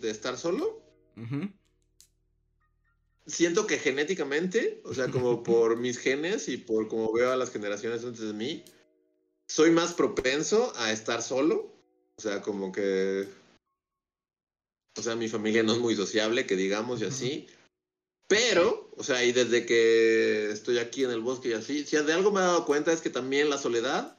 de 0.00 0.10
estar 0.10 0.36
solo. 0.36 0.82
Siento 3.26 3.66
que 3.66 3.78
genéticamente, 3.78 4.82
o 4.84 4.92
sea, 4.92 5.10
como 5.10 5.42
por 5.42 5.76
mis 5.78 5.96
genes 5.96 6.48
y 6.48 6.58
por 6.58 6.88
como 6.88 7.10
veo 7.10 7.32
a 7.32 7.36
las 7.36 7.50
generaciones 7.50 8.04
antes 8.04 8.20
de 8.20 8.34
mí, 8.34 8.64
soy 9.50 9.72
más 9.72 9.94
propenso 9.94 10.72
a 10.76 10.92
estar 10.92 11.22
solo. 11.22 11.74
O 12.16 12.22
sea, 12.22 12.40
como 12.40 12.70
que. 12.70 13.26
O 14.96 15.02
sea, 15.02 15.16
mi 15.16 15.28
familia 15.28 15.62
no 15.62 15.72
es 15.72 15.78
muy 15.78 15.96
sociable, 15.96 16.46
que 16.46 16.56
digamos, 16.56 17.00
y 17.00 17.04
así. 17.04 17.46
Pero, 18.28 18.90
o 18.96 19.02
sea, 19.02 19.24
y 19.24 19.32
desde 19.32 19.66
que 19.66 20.50
estoy 20.52 20.78
aquí 20.78 21.02
en 21.02 21.10
el 21.10 21.20
bosque 21.20 21.48
y 21.48 21.52
así, 21.54 21.84
si 21.84 21.96
de 21.96 22.12
algo 22.12 22.30
me 22.30 22.38
he 22.38 22.44
dado 22.44 22.64
cuenta 22.64 22.92
es 22.92 23.00
que 23.00 23.10
también 23.10 23.50
la 23.50 23.58
soledad. 23.58 24.16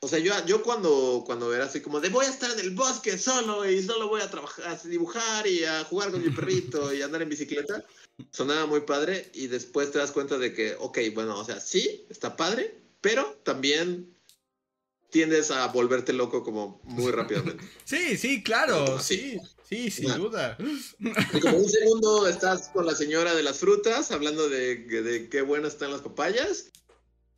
O 0.00 0.06
sea, 0.06 0.20
yo, 0.20 0.32
yo 0.46 0.62
cuando, 0.62 1.24
cuando 1.26 1.52
era 1.52 1.64
así 1.64 1.80
como 1.80 1.98
de 1.98 2.08
voy 2.08 2.26
a 2.26 2.30
estar 2.30 2.52
en 2.52 2.60
el 2.60 2.70
bosque 2.70 3.18
solo 3.18 3.68
y 3.68 3.82
solo 3.82 4.06
voy 4.06 4.20
a 4.20 4.30
trabajar, 4.30 4.64
a 4.68 4.76
dibujar 4.88 5.44
y 5.48 5.64
a 5.64 5.82
jugar 5.84 6.12
con 6.12 6.22
mi 6.22 6.30
perrito 6.30 6.94
y 6.94 7.02
andar 7.02 7.22
en 7.22 7.30
bicicleta, 7.30 7.84
sonaba 8.30 8.66
muy 8.66 8.82
padre 8.82 9.28
y 9.34 9.48
después 9.48 9.90
te 9.90 9.98
das 9.98 10.12
cuenta 10.12 10.38
de 10.38 10.54
que, 10.54 10.76
ok, 10.78 10.98
bueno, 11.14 11.36
o 11.36 11.44
sea, 11.44 11.58
sí, 11.58 12.06
está 12.08 12.36
padre, 12.36 12.78
pero 13.00 13.24
también 13.44 14.14
tiendes 15.10 15.50
a 15.50 15.66
volverte 15.68 16.12
loco 16.12 16.42
como 16.42 16.80
muy 16.84 17.12
rápidamente. 17.12 17.64
Sí, 17.84 18.18
sí, 18.18 18.42
claro, 18.42 19.00
sí, 19.00 19.38
sí, 19.66 19.90
sin 19.90 20.14
duda. 20.14 20.58
Y 21.32 21.40
como 21.40 21.56
un 21.56 21.68
segundo 21.68 22.28
estás 22.28 22.68
con 22.68 22.84
la 22.84 22.94
señora 22.94 23.34
de 23.34 23.42
las 23.42 23.58
frutas 23.58 24.10
hablando 24.12 24.48
de, 24.48 24.76
de 24.76 25.28
qué 25.30 25.40
buenas 25.40 25.72
están 25.72 25.90
las 25.90 26.02
papayas 26.02 26.66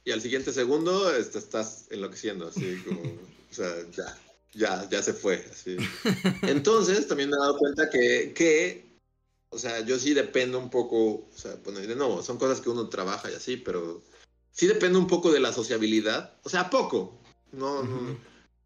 y 0.04 0.10
al 0.10 0.20
siguiente 0.20 0.52
segundo 0.52 1.14
este, 1.14 1.38
estás 1.38 1.86
enloqueciendo, 1.90 2.48
así 2.48 2.82
como, 2.84 3.00
o 3.02 3.54
sea, 3.54 3.72
ya, 3.96 4.18
ya, 4.54 4.88
ya 4.90 5.02
se 5.02 5.12
fue, 5.12 5.44
así. 5.52 5.76
Entonces 6.42 7.06
también 7.06 7.30
me 7.30 7.36
he 7.36 7.38
dado 7.38 7.58
cuenta 7.58 7.88
que, 7.88 8.32
que 8.34 8.90
o 9.50 9.58
sea, 9.58 9.80
yo 9.80 9.98
sí 9.98 10.14
dependo 10.14 10.58
un 10.58 10.70
poco, 10.70 11.28
o 11.32 11.36
sea, 11.36 11.56
bueno, 11.64 11.80
de 11.80 11.94
nuevo, 11.94 12.22
son 12.22 12.38
cosas 12.38 12.60
que 12.60 12.70
uno 12.70 12.88
trabaja 12.88 13.30
y 13.30 13.34
así, 13.34 13.56
pero 13.56 14.02
sí 14.50 14.66
depende 14.66 14.98
un 14.98 15.06
poco 15.06 15.32
de 15.32 15.40
la 15.40 15.52
sociabilidad, 15.52 16.38
o 16.42 16.48
sea, 16.48 16.70
poco, 16.70 17.20
no, 17.52 17.82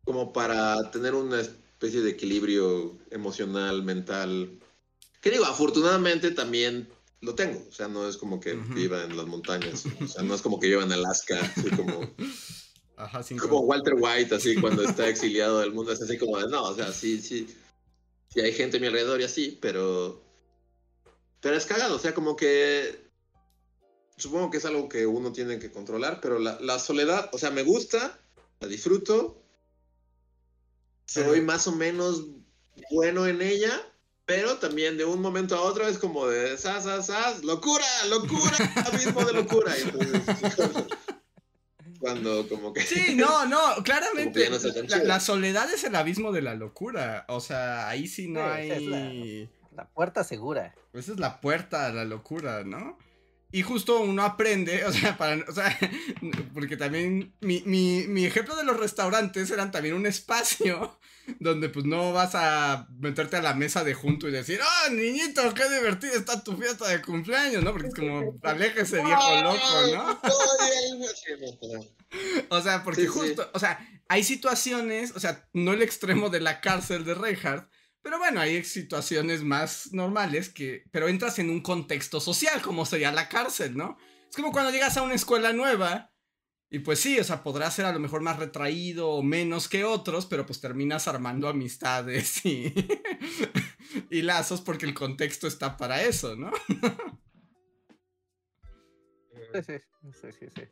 como 0.04 0.32
para 0.32 0.90
tener 0.90 1.14
una 1.14 1.40
especie 1.40 2.02
de 2.02 2.10
equilibrio 2.10 2.98
emocional, 3.10 3.82
mental. 3.82 4.58
Que 5.20 5.30
digo, 5.30 5.44
afortunadamente 5.44 6.30
también 6.30 6.88
lo 7.20 7.34
tengo, 7.34 7.64
o 7.68 7.72
sea, 7.72 7.88
no 7.88 8.06
es 8.06 8.16
como 8.16 8.40
que 8.40 8.54
viva 8.54 9.02
en 9.02 9.16
las 9.16 9.26
montañas, 9.26 9.84
o 10.00 10.06
sea, 10.06 10.22
no 10.22 10.34
es 10.34 10.42
como 10.42 10.60
que 10.60 10.68
viva 10.68 10.82
en 10.82 10.92
Alaska, 10.92 11.40
así 11.56 11.70
como... 11.70 12.14
Ajá, 12.96 13.22
como 13.40 13.60
Walter 13.60 13.94
White, 13.98 14.36
así 14.36 14.54
cuando 14.54 14.84
está 14.84 15.08
exiliado 15.08 15.58
del 15.58 15.72
mundo, 15.72 15.90
es 15.90 16.00
así 16.00 16.16
como 16.16 16.38
de, 16.38 16.48
no, 16.48 16.62
o 16.62 16.74
sea, 16.76 16.92
sí, 16.92 17.20
sí, 17.20 17.48
sí 18.28 18.40
hay 18.40 18.52
gente 18.52 18.76
a 18.76 18.80
mi 18.80 18.86
alrededor 18.86 19.20
y 19.20 19.24
así, 19.24 19.58
pero... 19.60 20.22
Pero 21.40 21.56
es 21.56 21.66
cagado, 21.66 21.96
o 21.96 21.98
sea, 21.98 22.14
como 22.14 22.36
que 22.36 23.03
supongo 24.16 24.50
que 24.50 24.58
es 24.58 24.64
algo 24.64 24.88
que 24.88 25.06
uno 25.06 25.32
tiene 25.32 25.58
que 25.58 25.70
controlar, 25.70 26.20
pero 26.20 26.38
la, 26.38 26.78
soledad, 26.78 27.30
o 27.32 27.38
sea, 27.38 27.50
me 27.50 27.62
gusta, 27.62 28.18
la 28.60 28.68
disfruto, 28.68 29.42
soy 31.06 31.40
más 31.40 31.66
o 31.66 31.72
menos 31.72 32.26
bueno 32.90 33.26
en 33.26 33.42
ella, 33.42 33.80
pero 34.26 34.56
también 34.58 34.96
de 34.96 35.04
un 35.04 35.20
momento 35.20 35.56
a 35.56 35.62
otro 35.62 35.86
es 35.86 35.98
como 35.98 36.26
de 36.26 36.56
sas, 36.56 36.84
sas, 36.84 37.06
sas, 37.06 37.44
locura, 37.44 37.84
locura, 38.08 38.56
abismo 38.86 39.24
de 39.24 39.32
locura. 39.32 39.74
cuando 42.00 42.48
como 42.48 42.72
que... 42.72 42.82
Sí, 42.82 43.14
no, 43.14 43.46
no, 43.46 43.82
claramente 43.82 44.48
la, 45.04 45.20
soledad 45.20 45.72
es 45.72 45.84
el 45.84 45.94
abismo 45.96 46.32
de 46.32 46.42
la 46.42 46.54
locura, 46.54 47.24
o 47.28 47.40
sea, 47.40 47.88
ahí 47.88 48.06
sí 48.06 48.28
no 48.28 48.44
hay... 48.44 49.48
la, 49.74 49.88
puerta 49.88 50.22
segura. 50.22 50.74
Esa 50.92 51.12
es 51.12 51.18
la 51.18 51.40
puerta 51.40 51.86
a 51.86 51.92
la 51.92 52.04
locura, 52.04 52.62
¿no? 52.64 52.98
Y 53.54 53.62
justo 53.62 54.00
uno 54.00 54.24
aprende, 54.24 54.84
o 54.84 54.92
sea, 54.92 55.16
para, 55.18 55.44
o 55.48 55.52
sea 55.52 55.78
porque 56.52 56.76
también 56.76 57.36
mi, 57.40 57.62
mi, 57.66 58.04
mi, 58.08 58.24
ejemplo 58.24 58.56
de 58.56 58.64
los 58.64 58.76
restaurantes 58.76 59.48
eran 59.48 59.70
también 59.70 59.94
un 59.94 60.06
espacio 60.06 60.98
donde 61.38 61.68
pues 61.68 61.84
no 61.84 62.12
vas 62.12 62.34
a 62.34 62.88
meterte 62.98 63.36
a 63.36 63.42
la 63.42 63.54
mesa 63.54 63.84
de 63.84 63.94
junto 63.94 64.28
y 64.28 64.32
decir, 64.32 64.58
¡oh, 64.60 64.90
niñito, 64.90 65.54
qué 65.54 65.68
divertido 65.72 66.14
está 66.14 66.42
tu 66.42 66.56
fiesta 66.56 66.88
de 66.88 67.00
cumpleaños! 67.00 67.62
¿no? 67.62 67.70
Porque 67.70 67.86
es 67.86 67.94
como, 67.94 68.36
aléjese 68.42 69.04
viejo 69.04 69.42
loco, 69.42 69.60
¿no? 69.94 70.20
o 72.56 72.60
sea, 72.60 72.82
porque 72.82 73.06
justo, 73.06 73.48
o 73.54 73.60
sea, 73.60 73.78
hay 74.08 74.24
situaciones, 74.24 75.12
o 75.14 75.20
sea, 75.20 75.48
no 75.52 75.74
el 75.74 75.82
extremo 75.82 76.28
de 76.28 76.40
la 76.40 76.60
cárcel 76.60 77.04
de 77.04 77.14
Reinhardt, 77.14 77.70
pero 78.04 78.18
bueno, 78.18 78.38
hay 78.38 78.62
situaciones 78.64 79.42
más 79.42 79.94
normales 79.94 80.50
que, 80.50 80.84
pero 80.90 81.08
entras 81.08 81.38
en 81.38 81.48
un 81.48 81.62
contexto 81.62 82.20
social, 82.20 82.60
como 82.60 82.84
sería 82.84 83.10
la 83.10 83.30
cárcel, 83.30 83.78
¿no? 83.78 83.96
Es 84.28 84.36
como 84.36 84.52
cuando 84.52 84.70
llegas 84.70 84.98
a 84.98 85.02
una 85.02 85.14
escuela 85.14 85.54
nueva 85.54 86.12
y 86.68 86.80
pues 86.80 87.00
sí, 87.00 87.18
o 87.18 87.24
sea, 87.24 87.42
podrás 87.42 87.74
ser 87.74 87.86
a 87.86 87.94
lo 87.94 88.00
mejor 88.00 88.20
más 88.20 88.38
retraído 88.38 89.08
o 89.08 89.22
menos 89.22 89.70
que 89.70 89.84
otros, 89.84 90.26
pero 90.26 90.44
pues 90.44 90.60
terminas 90.60 91.08
armando 91.08 91.48
amistades 91.48 92.44
y, 92.44 92.74
y 94.10 94.20
lazos 94.20 94.60
porque 94.60 94.84
el 94.84 94.92
contexto 94.92 95.46
está 95.46 95.78
para 95.78 96.02
eso, 96.02 96.36
¿no? 96.36 96.52
sí, 99.54 99.78
sí, 100.12 100.28
sí, 100.38 100.46
sí. 100.54 100.62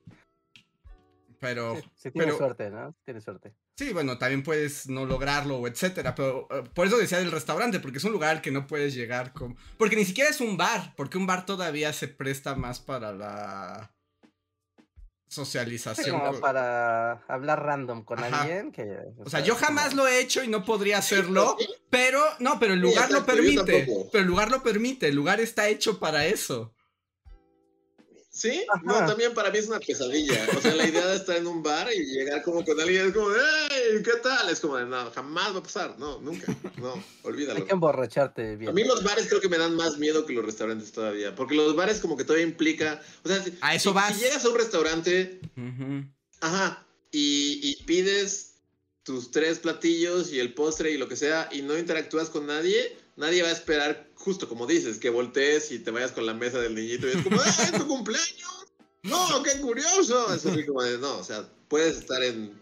Sí. 1.43 1.49
Pero. 1.49 1.77
Sí, 1.95 2.11
tienes 2.11 2.37
suerte, 2.37 2.71
¿no? 2.71 2.95
Tienes 3.05 3.25
suerte. 3.25 3.55
Sí, 3.77 3.93
bueno, 3.93 4.19
también 4.19 4.43
puedes 4.43 4.89
no 4.89 5.07
lograrlo, 5.07 5.67
etcétera. 5.67 6.15
Pero 6.15 6.47
eh, 6.51 6.63
por 6.75 6.87
eso 6.87 6.99
decía 6.99 7.19
del 7.19 7.33
restaurante, 7.33 7.81
porque 7.81 7.99
es 7.99 8.05
un 8.05 8.13
lugar 8.13 8.41
que 8.41 8.51
no 8.51 8.67
puedes 8.67 8.95
llegar 8.95 9.33
como. 9.33 9.57
Porque 9.77 9.97
ni 9.97 10.05
siquiera 10.05 10.31
es 10.31 10.41
un 10.41 10.57
bar, 10.57 10.95
porque 10.97 11.19
un 11.19 11.27
bar 11.27 11.47
todavía 11.47 11.93
se 11.93 12.09
presta 12.09 12.55
más 12.55 12.81
para 12.81 13.13
la 13.13 13.93
socialización. 15.33 16.41
para 16.41 17.25
hablar 17.27 17.65
random 17.65 18.05
con 18.05 18.23
alguien. 18.23 18.71
Que, 18.71 18.99
o, 19.25 19.31
sea, 19.31 19.41
yo 19.41 19.57
jamás 19.57 19.95
lo 19.95 20.07
he 20.07 20.21
hecho 20.21 20.45
y 20.45 20.49
no 20.49 20.65
podría 20.65 20.99
hacerlo, 20.99 21.57
pero 21.91 22.21
no, 22.39 22.59
pero 22.61 22.75
el 22.75 22.81
lugar 22.81 23.11
lo 23.11 23.25
permite. 23.25 23.87
Pero 24.13 24.23
el 24.23 24.29
lugar 24.29 24.51
lo 24.51 24.63
permite, 24.63 25.09
el 25.09 25.17
lugar 25.17 25.41
está 25.41 25.69
hecho 25.69 25.99
para 25.99 26.27
eso. 26.27 26.75
Sí, 28.35 28.65
no, 28.83 28.95
también 28.95 29.35
para 29.35 29.51
mí 29.51 29.59
es 29.59 29.69
una 29.69 29.79
pesadilla. 29.79 30.47
O 30.57 30.61
sea, 30.63 30.75
la 30.75 30.89
idea 30.89 31.07
de 31.07 31.17
estar 31.17 31.37
en 31.37 31.47
un 31.47 31.63
bar 31.63 31.89
y 31.95 32.07
llegar 32.07 32.43
como 32.43 32.65
con 32.65 32.81
alguien 32.81 33.09
es 33.09 33.13
como, 33.13 33.29
¡hey! 33.29 34.01
¿Qué 34.03 34.13
tal? 34.23 34.49
Es 34.49 34.59
como, 34.59 34.81
no, 34.81 35.11
jamás 35.11 35.55
va 35.55 35.59
a 35.59 35.63
pasar. 35.63 35.99
No, 35.99 36.19
nunca. 36.19 36.57
No, 36.79 36.95
olvídalo. 37.25 37.61
Hay 37.61 37.67
que 37.67 37.75
emborracharte 37.75 38.57
bien. 38.57 38.71
A 38.71 38.73
mí 38.73 38.85
los 38.85 39.05
bares 39.05 39.29
creo 39.29 39.43
que 39.43 39.51
me 39.51 39.59
dan 39.59 39.77
más 39.77 39.99
miedo 39.99 40.25
que 40.25 40.33
los 40.33 40.47
restaurantes 40.47 40.93
todavía. 40.93 41.35
Porque 41.35 41.55
los 41.55 41.77
bares 41.77 42.01
como 42.01 42.17
que 42.17 42.25
todavía 42.25 42.47
implica. 42.47 43.03
O 43.23 43.29
sea, 43.29 43.43
si, 43.43 43.53
a 43.61 43.75
eso 43.75 43.93
vas. 43.93 44.15
si 44.15 44.23
llegas 44.23 44.43
a 44.47 44.49
un 44.49 44.57
restaurante, 44.57 45.39
ajá, 46.41 46.87
y, 47.11 47.61
y 47.63 47.85
pides 47.85 48.55
tus 49.03 49.31
tres 49.31 49.59
platillos 49.59 50.33
y 50.33 50.41
el 50.41 50.55
postre 50.55 50.91
y 50.91 50.97
lo 50.97 51.07
que 51.07 51.17
sea, 51.17 51.51
y 51.53 51.61
no 51.61 51.77
interactúas 51.77 52.31
con 52.31 52.47
nadie, 52.47 52.97
nadie 53.17 53.43
va 53.43 53.49
a 53.49 53.53
esperar 53.53 54.11
justo 54.15 54.49
como 54.49 54.67
dices, 54.67 54.99
que 54.99 55.11
voltees 55.11 55.71
y 55.73 55.79
te 55.81 55.91
vayas 55.91 56.13
con 56.13 56.27
la 56.27 56.35
mesa 56.35 56.61
del 56.61 56.75
niñito 56.75 57.09
y 57.09 57.13
es 57.13 57.23
como, 57.23 57.37
¡eh, 57.37 57.49
es 57.65 57.73
tu 57.73 57.87
cumpleaños! 57.87 58.67
¡No, 59.03 59.43
qué 59.43 59.61
curioso! 59.61 60.33
Es 60.33 60.47
así 60.47 60.65
como 60.65 60.83
de, 60.83 60.99
no, 60.99 61.19
o 61.19 61.25
sea, 61.25 61.49
puedes 61.69 61.97
estar 61.97 62.23
en 62.23 62.61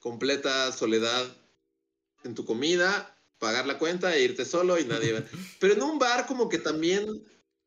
completa 0.00 0.72
soledad 0.72 1.26
en 2.24 2.34
tu 2.34 2.44
comida, 2.44 3.16
pagar 3.38 3.66
la 3.66 3.78
cuenta 3.78 4.14
e 4.14 4.22
irte 4.22 4.44
solo 4.44 4.78
y 4.78 4.84
nadie 4.84 5.12
va. 5.12 5.24
Pero 5.60 5.74
en 5.74 5.82
un 5.82 5.98
bar 5.98 6.26
como 6.26 6.48
que 6.48 6.58
también 6.58 7.24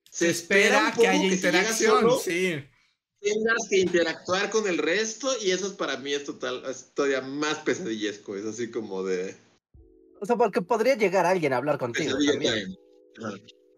se, 0.09 0.29
espera, 0.29 0.93
que 0.97 1.07
haya 1.07 1.33
interacción, 1.33 2.19
sí. 2.23 2.63
Tengas 3.21 3.67
que 3.69 3.77
interactuar 3.77 4.49
con 4.49 4.67
el 4.67 4.79
resto 4.79 5.31
y 5.41 5.51
eso 5.51 5.67
es 5.67 5.73
para 5.73 5.97
mí 5.97 6.11
es 6.11 6.25
total, 6.25 6.63
es 6.67 6.91
todavía 6.93 7.21
más 7.21 7.59
pesadillesco, 7.59 8.35
es 8.35 8.45
así 8.45 8.71
como 8.71 9.03
de... 9.03 9.37
O 10.21 10.25
sea, 10.25 10.35
porque 10.35 10.61
podría 10.61 10.95
llegar 10.95 11.25
alguien 11.25 11.51
a 11.51 11.57
hablar 11.57 11.79
contigo 11.79 12.15
también. 12.25 12.77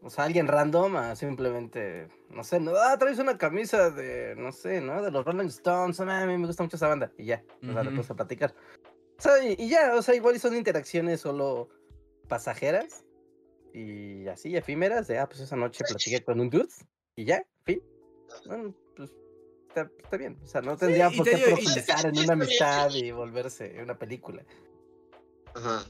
O 0.01 0.09
sea, 0.09 0.25
alguien 0.25 0.49
random 0.49 0.97
a 0.97 1.15
simplemente, 1.15 2.09
no 2.29 2.43
sé, 2.43 2.59
no, 2.59 2.73
ah, 2.75 2.97
traes 2.97 3.17
una 3.19 3.37
camisa 3.37 3.89
de, 3.89 4.35
no 4.35 4.51
sé, 4.51 4.81
¿no? 4.81 5.01
De 5.01 5.09
los 5.09 5.23
Rolling 5.23 5.47
Stones, 5.47 6.01
a 6.01 6.25
mí 6.25 6.37
me 6.37 6.45
gusta 6.45 6.61
mucho 6.61 6.75
esa 6.75 6.89
banda. 6.89 7.13
Y 7.17 7.25
ya, 7.25 7.41
o 7.65 7.71
sea, 7.71 7.83
le 7.83 7.97
a 7.97 8.13
platicar. 8.13 8.53
O 9.17 9.21
sea, 9.21 9.41
y, 9.41 9.69
ya, 9.69 9.95
o 9.95 10.01
sea, 10.01 10.15
igual 10.15 10.37
son 10.37 10.57
interacciones 10.57 11.21
solo 11.21 11.69
pasajeras 12.27 13.05
y 13.73 14.27
así, 14.27 14.57
efímeras, 14.57 15.07
de, 15.07 15.19
ah, 15.19 15.29
pues 15.29 15.39
esa 15.39 15.55
noche 15.55 15.85
platiqué 15.87 16.21
con 16.25 16.41
un 16.41 16.49
dude 16.49 16.67
y 17.15 17.23
ya, 17.23 17.41
fin. 17.63 17.81
Bueno, 18.45 18.75
pues 18.97 19.13
está, 19.69 20.17
bien. 20.17 20.37
O 20.43 20.47
sea, 20.47 20.61
no 20.61 20.75
tendría 20.75 21.09
por 21.09 21.25
qué 21.25 21.37
profundizar 21.37 22.05
en 22.05 22.19
una 22.19 22.33
amistad 22.33 22.91
y 22.93 23.11
volverse 23.11 23.81
una 23.81 23.97
película. 23.97 24.43
Ajá. 25.55 25.85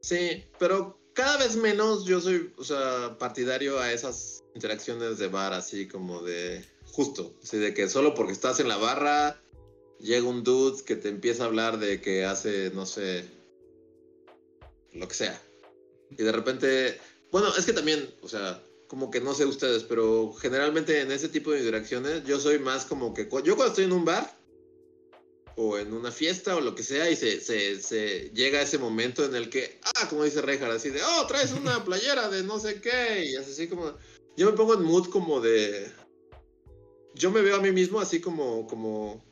Sí, 0.00 0.44
pero 0.58 0.98
cada 1.12 1.38
vez 1.38 1.56
menos 1.56 2.04
yo 2.04 2.20
soy, 2.20 2.52
o 2.56 2.64
sea, 2.64 3.16
partidario 3.18 3.78
a 3.78 3.92
esas 3.92 4.42
interacciones 4.54 5.18
de 5.18 5.28
bar, 5.28 5.52
así 5.52 5.86
como 5.86 6.22
de 6.22 6.64
justo, 6.86 7.34
así 7.42 7.58
de 7.58 7.74
que 7.74 7.88
solo 7.88 8.14
porque 8.14 8.32
estás 8.32 8.60
en 8.60 8.68
la 8.68 8.76
barra 8.76 9.40
llega 9.98 10.26
un 10.26 10.42
dude 10.42 10.82
que 10.84 10.96
te 10.96 11.08
empieza 11.08 11.44
a 11.44 11.46
hablar 11.46 11.78
de 11.78 12.00
que 12.00 12.24
hace, 12.24 12.70
no 12.74 12.86
sé, 12.86 13.24
lo 14.92 15.06
que 15.06 15.14
sea. 15.14 15.40
Y 16.10 16.22
de 16.22 16.32
repente, 16.32 16.98
bueno, 17.30 17.48
es 17.56 17.66
que 17.66 17.72
también, 17.72 18.12
o 18.22 18.28
sea, 18.28 18.62
como 18.88 19.10
que 19.10 19.20
no 19.20 19.34
sé 19.34 19.44
ustedes, 19.44 19.84
pero 19.84 20.32
generalmente 20.32 21.00
en 21.00 21.12
ese 21.12 21.28
tipo 21.28 21.52
de 21.52 21.60
interacciones 21.60 22.24
yo 22.24 22.40
soy 22.40 22.58
más 22.58 22.84
como 22.86 23.14
que 23.14 23.28
yo 23.44 23.54
cuando 23.54 23.66
estoy 23.66 23.84
en 23.84 23.92
un 23.92 24.04
bar, 24.04 24.36
o 25.62 25.78
en 25.78 25.92
una 25.92 26.10
fiesta 26.10 26.56
o 26.56 26.60
lo 26.60 26.74
que 26.74 26.82
sea 26.82 27.10
y 27.10 27.16
se, 27.16 27.38
se, 27.38 27.82
se 27.82 28.30
llega 28.32 28.62
ese 28.62 28.78
momento 28.78 29.26
en 29.26 29.34
el 29.34 29.50
que, 29.50 29.78
ah, 29.94 30.08
como 30.08 30.24
dice 30.24 30.40
Reinhardt, 30.40 30.76
así 30.76 30.88
de, 30.88 31.02
oh, 31.02 31.26
traes 31.26 31.52
una 31.52 31.84
playera 31.84 32.30
de 32.30 32.42
no 32.42 32.58
sé 32.58 32.80
qué, 32.80 33.26
y 33.26 33.36
así 33.36 33.68
como, 33.68 33.94
yo 34.38 34.50
me 34.50 34.56
pongo 34.56 34.72
en 34.72 34.82
mood 34.82 35.10
como 35.10 35.38
de, 35.38 35.86
yo 37.14 37.30
me 37.30 37.42
veo 37.42 37.56
a 37.56 37.60
mí 37.60 37.72
mismo 37.72 38.00
así 38.00 38.22
como, 38.22 38.66
como, 38.66 39.22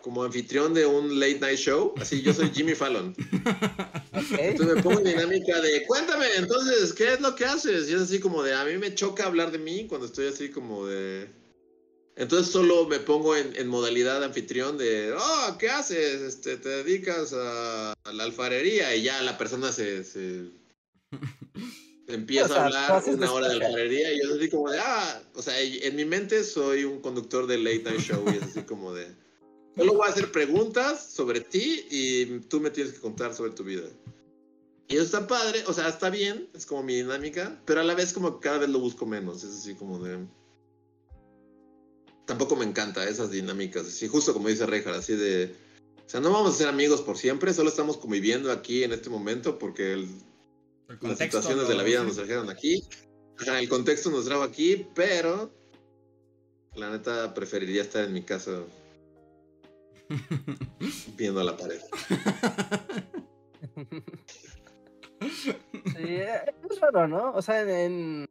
como 0.00 0.24
anfitrión 0.24 0.72
de 0.72 0.86
un 0.86 1.20
late 1.20 1.40
night 1.40 1.58
show, 1.58 1.92
así 2.00 2.22
yo 2.22 2.32
soy 2.32 2.48
Jimmy 2.48 2.74
Fallon. 2.74 3.14
Entonces 4.38 4.76
me 4.76 4.82
pongo 4.82 5.00
en 5.00 5.04
dinámica 5.04 5.60
de, 5.60 5.84
cuéntame, 5.86 6.26
entonces, 6.36 6.94
¿qué 6.94 7.12
es 7.12 7.20
lo 7.20 7.34
que 7.34 7.44
haces? 7.44 7.90
Y 7.90 7.94
es 7.94 8.00
así 8.00 8.20
como 8.20 8.42
de, 8.42 8.54
a 8.54 8.64
mí 8.64 8.78
me 8.78 8.94
choca 8.94 9.26
hablar 9.26 9.50
de 9.50 9.58
mí 9.58 9.86
cuando 9.86 10.06
estoy 10.06 10.28
así 10.28 10.50
como 10.50 10.86
de 10.86 11.28
entonces 12.16 12.52
solo 12.52 12.86
me 12.86 12.98
pongo 12.98 13.34
en, 13.36 13.66
modalidad 13.68 14.22
anfitrión 14.22 14.76
de, 14.76 15.14
oh, 15.16 15.56
¿qué 15.58 15.70
haces? 15.70 16.20
Este, 16.20 16.58
te 16.58 16.68
dedicas 16.68 17.32
a, 17.32 17.94
la 18.12 18.24
alfarería 18.24 18.94
y 18.94 19.02
ya 19.02 19.22
la 19.22 19.38
persona 19.38 19.72
se, 19.72 20.04
se, 20.04 20.50
empieza 22.08 22.54
a 22.54 22.66
hablar 22.66 23.02
una 23.06 23.32
hora 23.32 23.48
de 23.48 23.54
alfarería 23.54 24.12
y 24.12 24.22
yo 24.22 24.34
así 24.34 24.50
como 24.50 24.70
de, 24.70 24.78
ah, 24.78 25.22
o 25.34 25.42
sea, 25.42 25.58
en 25.58 25.96
mi 25.96 26.04
mente 26.04 26.44
soy 26.44 26.84
un 26.84 27.00
conductor 27.00 27.46
de 27.46 27.56
late 27.58 27.82
night 27.84 28.00
show 28.00 28.22
y 28.26 28.36
es 28.36 28.42
así 28.42 28.62
como 28.62 28.92
de, 28.92 29.06
solo 29.74 29.94
voy 29.94 30.06
a 30.06 30.10
hacer 30.10 30.30
preguntas 30.30 31.12
sobre 31.14 31.40
ti 31.40 31.86
y 31.90 32.40
tú 32.40 32.60
me 32.60 32.70
tienes 32.70 32.92
que 32.92 33.00
contar 33.00 33.34
sobre 33.34 33.52
tu 33.52 33.64
vida. 33.64 33.84
Y 34.88 34.96
eso 34.96 35.04
está 35.04 35.26
padre, 35.26 35.64
o 35.66 35.72
sea, 35.72 35.88
está 35.88 36.10
bien, 36.10 36.50
es 36.52 36.66
como 36.66 36.82
mi 36.82 36.96
dinámica, 36.96 37.58
pero 37.64 37.80
a 37.80 37.84
la 37.84 37.94
vez 37.94 38.12
como 38.12 38.38
cada 38.38 38.58
vez 38.58 38.68
lo 38.68 38.80
busco 38.80 39.06
menos, 39.06 39.42
es 39.42 39.54
así 39.54 39.74
como 39.74 39.98
de 39.98 40.26
tampoco 42.26 42.56
me 42.56 42.64
encanta 42.64 43.08
esas 43.08 43.30
dinámicas, 43.30 43.86
así 43.86 44.08
justo 44.08 44.32
como 44.32 44.48
dice 44.48 44.66
Rejar, 44.66 44.94
así 44.94 45.14
de, 45.14 45.54
o 46.04 46.08
sea, 46.08 46.20
no 46.20 46.30
vamos 46.30 46.54
a 46.54 46.58
ser 46.58 46.68
amigos 46.68 47.02
por 47.02 47.16
siempre, 47.18 47.52
solo 47.52 47.68
estamos 47.68 47.96
conviviendo 47.96 48.52
aquí 48.52 48.84
en 48.84 48.92
este 48.92 49.10
momento 49.10 49.58
porque 49.58 50.06
las 51.00 51.18
situaciones 51.18 51.68
de 51.68 51.74
la 51.74 51.82
vida 51.82 52.02
nos 52.04 52.16
trajeron 52.16 52.50
aquí, 52.50 52.84
el 53.46 53.68
contexto 53.68 54.10
nos 54.10 54.24
trajo 54.24 54.42
aquí, 54.42 54.86
pero 54.94 55.52
la 56.74 56.90
neta 56.90 57.34
preferiría 57.34 57.82
estar 57.82 58.04
en 58.04 58.12
mi 58.12 58.22
casa 58.22 58.62
viendo 61.16 61.40
a 61.40 61.44
la 61.44 61.56
pared. 61.56 61.80
Sí, 65.96 66.16
es 66.16 66.80
raro, 66.80 67.08
¿no? 67.08 67.32
O 67.32 67.42
sea, 67.42 67.62
en, 67.62 68.26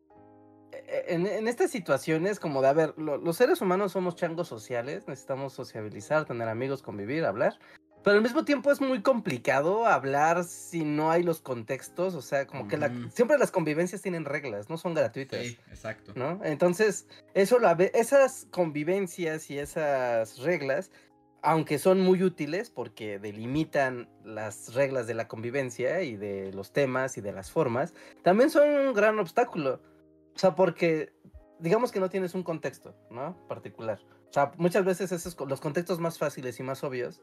en, 1.07 1.47
estas 1.47 1.71
situaciones 1.71 2.39
como 2.39 2.61
de, 2.61 2.67
a 2.67 2.73
ver, 2.73 2.93
los 2.97 3.37
seres 3.37 3.61
humanos 3.61 3.93
somos 3.93 4.15
changos 4.15 4.47
sociales, 4.47 5.07
necesitamos 5.07 5.53
sociabilizar, 5.53 6.25
tener 6.25 6.47
amigos, 6.47 6.81
convivir, 6.81 7.25
hablar. 7.25 7.57
Pero 8.03 8.17
al 8.17 8.23
mismo 8.23 8.43
tiempo 8.45 8.71
es 8.71 8.81
muy 8.81 9.01
complicado 9.01 9.85
hablar 9.85 10.43
si 10.43 10.83
no 10.83 11.11
hay 11.11 11.21
los 11.21 11.39
contextos, 11.39 12.15
o 12.15 12.21
sea, 12.21 12.47
como 12.47 12.67
que 12.67 12.77
la, 12.77 12.91
siempre 13.13 13.37
las 13.37 13.51
convivencias 13.51 14.01
tienen 14.01 14.25
reglas, 14.25 14.69
no 14.69 14.77
son 14.77 14.95
gratuitas. 14.95 15.39
Sí, 15.39 15.57
exacto. 15.69 16.13
¿no? 16.15 16.39
Entonces, 16.43 17.07
eso 17.35 17.59
la, 17.59 17.73
esas 17.93 18.47
convivencias 18.49 19.51
y 19.51 19.59
esas 19.59 20.39
reglas, 20.39 20.89
aunque 21.43 21.77
son 21.77 22.01
muy 22.01 22.23
útiles 22.23 22.71
porque 22.71 23.19
delimitan 23.19 24.09
las 24.23 24.73
reglas 24.73 25.05
de 25.05 25.13
la 25.13 25.27
convivencia 25.27 26.01
y 26.01 26.17
de 26.17 26.51
los 26.53 26.71
temas 26.71 27.17
y 27.17 27.21
de 27.21 27.33
las 27.33 27.51
formas, 27.51 27.93
también 28.23 28.49
son 28.49 28.67
un 28.67 28.93
gran 28.95 29.19
obstáculo. 29.19 29.79
O 30.35 30.39
sea, 30.39 30.55
porque 30.55 31.13
digamos 31.59 31.91
que 31.91 31.99
no 31.99 32.09
tienes 32.09 32.33
un 32.33 32.43
contexto, 32.43 32.95
¿no? 33.09 33.35
Particular. 33.47 33.99
O 34.29 34.33
sea, 34.33 34.51
muchas 34.57 34.85
veces 34.85 35.11
esos, 35.11 35.37
los 35.47 35.59
contextos 35.59 35.99
más 35.99 36.17
fáciles 36.17 36.59
y 36.59 36.63
más 36.63 36.83
obvios 36.83 37.21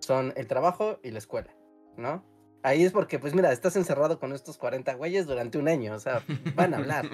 son 0.00 0.32
el 0.36 0.46
trabajo 0.46 0.98
y 1.02 1.10
la 1.10 1.18
escuela, 1.18 1.54
¿no? 1.96 2.24
Ahí 2.62 2.84
es 2.84 2.90
porque, 2.90 3.18
pues 3.18 3.34
mira, 3.34 3.52
estás 3.52 3.76
encerrado 3.76 4.18
con 4.18 4.32
estos 4.32 4.58
40 4.58 4.94
güeyes 4.94 5.26
durante 5.26 5.56
un 5.58 5.68
año, 5.68 5.94
o 5.94 6.00
sea, 6.00 6.22
van 6.56 6.74
a 6.74 6.78
hablar. 6.78 7.08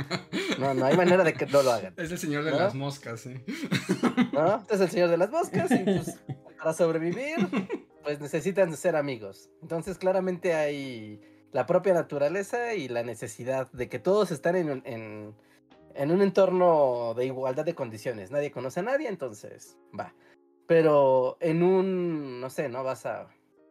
No, 0.59 0.75
no 0.75 0.87
hay 0.87 0.97
manera 0.97 1.25
de 1.25 1.35
que 1.35 1.47
no 1.47 1.63
lo 1.63 1.73
hagan. 1.73 1.93
Es 1.97 2.11
el 2.11 2.19
señor 2.19 2.45
de 2.45 2.53
las 2.53 2.75
moscas, 2.75 3.27
¿eh? 3.27 3.45
¿No? 4.33 4.57
Este 4.57 4.75
es 4.75 4.81
el 4.81 4.91
señor 4.91 5.11
de 5.11 5.17
las 5.17 5.31
moscas 5.31 5.71
y 5.71 5.79
pues 5.79 6.19
para 6.57 6.73
sobrevivir, 6.73 7.49
pues 8.03 8.21
necesitan 8.21 8.75
ser 8.77 8.97
amigos. 8.97 9.51
Entonces, 9.61 9.99
claramente 9.99 10.55
hay 10.55 11.21
la 11.53 11.67
propia 11.67 11.95
naturaleza 11.95 12.75
y 12.75 12.89
la 12.89 13.03
necesidad 13.03 13.71
de 13.73 13.89
que 13.89 13.99
todos 13.99 14.31
estén 14.31 14.57
en, 14.57 14.83
en, 14.85 15.35
en, 15.95 16.11
un 16.11 16.23
entorno 16.23 17.15
de 17.15 17.27
igualdad 17.27 17.65
de 17.65 17.75
condiciones. 17.75 18.31
Nadie 18.31 18.51
conoce 18.51 18.81
a 18.81 18.85
nadie, 18.85 19.09
entonces 19.09 19.77
va. 19.99 20.15
Pero 20.67 21.37
en 21.41 21.63
un, 21.63 22.41
no 22.41 22.49
sé, 22.49 22.69
no 22.69 22.83
vas 22.83 23.05
a, 23.05 23.29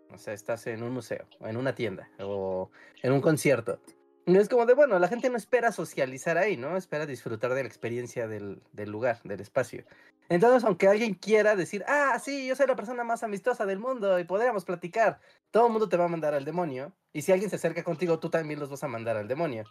no 0.09 0.17
sé, 0.17 0.33
estás 0.33 0.67
en 0.67 0.83
un 0.83 0.93
museo, 0.93 1.25
en 1.39 1.57
una 1.57 1.73
tienda, 1.73 2.09
o 2.19 2.69
en 3.01 3.13
un 3.13 3.21
concierto. 3.21 3.79
Y 4.25 4.37
es 4.37 4.49
como 4.49 4.65
de, 4.65 4.73
bueno, 4.73 4.99
la 4.99 5.07
gente 5.07 5.29
no 5.29 5.37
espera 5.37 5.71
socializar 5.71 6.37
ahí, 6.37 6.57
¿no? 6.57 6.77
Espera 6.77 7.05
disfrutar 7.05 7.53
de 7.53 7.63
la 7.63 7.67
experiencia 7.67 8.27
del, 8.27 8.61
del 8.71 8.89
lugar, 8.89 9.19
del 9.23 9.39
espacio. 9.39 9.83
Entonces, 10.29 10.63
aunque 10.63 10.87
alguien 10.87 11.15
quiera 11.15 11.55
decir, 11.55 11.83
ah, 11.87 12.17
sí, 12.23 12.47
yo 12.47 12.55
soy 12.55 12.67
la 12.67 12.75
persona 12.75 13.03
más 13.03 13.23
amistosa 13.23 13.65
del 13.65 13.79
mundo 13.79 14.19
y 14.19 14.23
podríamos 14.23 14.63
platicar, 14.63 15.19
todo 15.49 15.67
el 15.67 15.73
mundo 15.73 15.89
te 15.89 15.97
va 15.97 16.05
a 16.05 16.07
mandar 16.07 16.33
al 16.33 16.45
demonio. 16.45 16.93
Y 17.13 17.23
si 17.23 17.31
alguien 17.31 17.49
se 17.49 17.57
acerca 17.57 17.83
contigo, 17.83 18.19
tú 18.19 18.29
también 18.29 18.59
los 18.59 18.69
vas 18.69 18.83
a 18.83 18.87
mandar 18.87 19.17
al 19.17 19.27
demonio. 19.27 19.65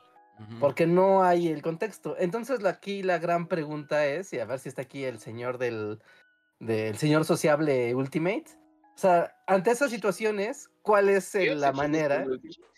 Porque 0.59 0.87
no 0.87 1.23
hay 1.23 1.49
el 1.49 1.61
contexto. 1.61 2.17
Entonces 2.19 2.65
aquí 2.65 3.03
la 3.03 3.19
gran 3.19 3.47
pregunta 3.47 4.07
es, 4.07 4.33
y 4.33 4.39
a 4.39 4.47
ver 4.47 4.59
si 4.59 4.71
está 4.71 4.83
aquí 4.83 5.05
el 5.05 5.19
señor 5.19 5.59
del, 5.59 6.01
del 6.59 6.97
señor 6.97 7.27
sociable 7.27 7.95
Ultimate. 7.95 8.47
O 8.95 8.99
sea, 8.99 9.35
ante 9.47 9.71
esas 9.71 9.91
situaciones, 9.91 10.71
¿cuál 10.81 11.11
es 11.11 11.35
la 11.35 11.73
manera? 11.73 12.25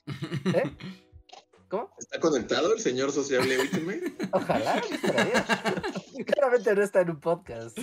¿Eh? 0.06 0.76
¿Cómo? 1.72 1.90
¿Está 1.98 2.20
conectado 2.20 2.74
el 2.74 2.80
señor 2.80 3.12
sociable 3.12 3.58
Ultimate? 3.58 4.12
Ojalá, 4.32 4.82
Claramente 6.26 6.74
no 6.74 6.82
está 6.82 7.00
en 7.00 7.10
un 7.12 7.18
podcast. 7.18 7.78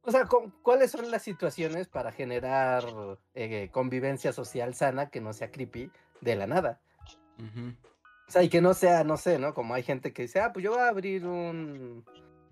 O 0.00 0.10
sea, 0.10 0.26
¿cuáles 0.62 0.90
son 0.90 1.10
las 1.10 1.20
situaciones 1.20 1.88
para 1.88 2.10
generar 2.10 2.86
eh, 3.34 3.68
convivencia 3.70 4.32
social 4.32 4.74
sana 4.74 5.10
que 5.10 5.20
no 5.20 5.34
sea 5.34 5.50
creepy 5.50 5.90
de 6.22 6.36
la 6.36 6.46
nada? 6.46 6.80
O 8.26 8.30
sea, 8.30 8.44
y 8.44 8.48
que 8.48 8.62
no 8.62 8.72
sea, 8.72 9.04
no 9.04 9.18
sé, 9.18 9.38
¿no? 9.38 9.52
Como 9.52 9.74
hay 9.74 9.82
gente 9.82 10.14
que 10.14 10.22
dice, 10.22 10.40
ah, 10.40 10.54
pues 10.54 10.64
yo 10.64 10.70
voy 10.70 10.80
a 10.80 10.88
abrir 10.88 11.26
un, 11.26 12.02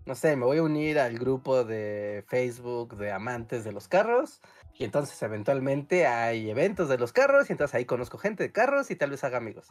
no 0.05 0.15
sé, 0.15 0.37
me 0.37 0.45
voy 0.45 0.59
a 0.59 0.63
unir 0.63 0.99
al 0.99 1.19
grupo 1.19 1.65
de 1.65 2.25
Facebook 2.29 2.97
de 2.97 3.13
amantes 3.13 3.65
de 3.65 3.73
los 3.73 3.89
carros. 3.89 4.41
Y 4.79 4.85
entonces 4.85 5.21
eventualmente 5.23 6.07
hay 6.07 6.51
eventos 6.51 6.89
de 6.89 6.99
los 6.99 7.13
carros 7.13 7.49
y 7.49 7.53
entonces 7.53 7.75
ahí 7.75 7.85
conozco 7.85 8.19
gente 8.19 8.43
de 8.43 8.53
carros 8.53 8.91
y 8.91 8.97
tal 8.97 9.11
vez 9.11 9.23
haga 9.25 9.39
amigos. 9.39 9.69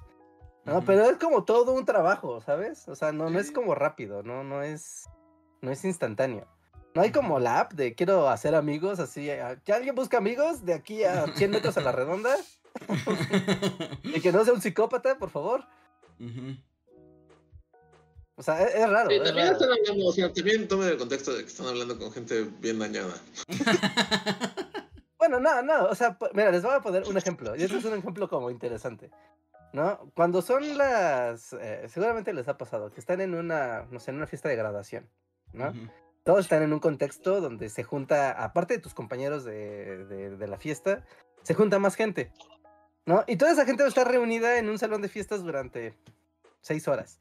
No, 0.64 0.84
pero 0.86 1.10
es 1.10 1.18
como 1.18 1.44
todo 1.44 1.74
un 1.74 1.86
trabajo, 1.86 2.40
¿sabes? 2.42 2.88
O 2.88 2.96
sea, 2.96 3.12
no, 3.12 3.30
no 3.30 3.40
es 3.40 3.52
como 3.52 3.74
rápido, 3.74 4.22
no, 4.22 4.44
no 4.44 4.62
es, 4.62 5.10
no 5.62 5.72
es 5.72 5.84
instantáneo. 5.84 6.48
No 6.94 7.02
hay 7.02 7.12
como 7.12 7.40
la 7.40 7.62
app 7.62 7.74
de 7.74 7.96
quiero 7.96 8.30
hacer 8.30 8.54
amigos, 8.54 9.00
así, 9.00 9.30
que 9.64 9.74
alguien 9.74 9.96
busca 9.96 10.18
amigos 10.18 10.66
de 10.66 10.74
aquí 10.74 11.04
a 11.04 11.26
100 11.36 11.52
metros 11.52 11.78
a 11.78 11.82
la 11.82 11.92
redonda. 11.92 12.36
y 14.04 14.22
que 14.22 14.32
no 14.32 14.44
sea 14.44 14.54
un 14.54 14.62
psicópata, 14.62 15.18
por 15.18 15.30
favor. 15.30 15.66
O 18.36 18.44
sea, 18.44 18.64
es, 18.64 18.90
raro. 18.90 19.10
también 19.24 19.48
están 19.48 19.70
hablando, 19.72 20.06
o 20.06 20.12
sea, 20.12 20.32
también 20.32 20.68
tome 20.68 20.88
el 20.88 20.98
contexto 20.98 21.34
de 21.34 21.44
que 21.44 21.50
están 21.50 21.68
hablando 21.68 21.98
con 21.98 22.12
gente 22.12 22.48
bien 22.60 22.80
dañada. 22.80 23.14
bueno, 25.32 25.40
no, 25.40 25.62
no, 25.62 25.86
o 25.86 25.96
sea, 25.96 26.18
mira, 26.34 26.52
les 26.52 26.64
voy 26.64 26.74
a 26.74 26.82
poner 26.82 27.04
un 27.08 27.18
ejemplo. 27.18 27.56
Y 27.56 27.64
este 27.64 27.78
es 27.78 27.86
un 27.86 27.98
ejemplo 27.98 28.28
como 28.30 28.50
interesante. 28.50 29.10
¿No? 29.74 30.12
Cuando 30.16 30.42
son 30.42 30.78
las. 30.78 31.54
Eh, 31.54 31.86
seguramente 31.88 32.34
les 32.34 32.50
ha 32.50 32.58
pasado 32.58 32.92
que 32.92 33.00
están 33.00 33.22
en 33.22 33.34
una, 33.34 33.88
no 33.90 34.02
sé, 34.02 34.12
en 34.12 34.18
una 34.18 34.28
fiesta 34.28 34.50
de 34.50 34.58
graduación, 34.58 35.10
¿no? 35.54 35.72
todos 36.24 36.42
están 36.42 36.64
en 36.64 36.74
un 36.74 36.80
contexto 36.80 37.42
donde 37.42 37.70
se 37.70 37.84
junta, 37.84 38.32
aparte 38.32 38.76
de 38.76 38.80
tus 38.80 38.94
compañeros 38.94 39.44
de, 39.44 40.36
la 40.40 40.58
fiesta, 40.58 41.04
se 41.42 41.54
junta 41.54 41.80
más 41.80 41.96
gente, 41.96 42.32
¿no? 43.06 43.24
Y 43.28 43.38
toda 43.38 43.52
esa 43.52 43.66
gente 43.66 43.84
va 43.84 43.88
a 43.88 43.90
estar 43.90 44.08
reunida 44.08 44.58
en 44.58 44.70
un 44.70 44.78
salón 44.78 45.02
de 45.02 45.10
fiestas 45.10 45.44
durante 45.44 45.98
seis 46.62 46.88
horas. 46.88 47.20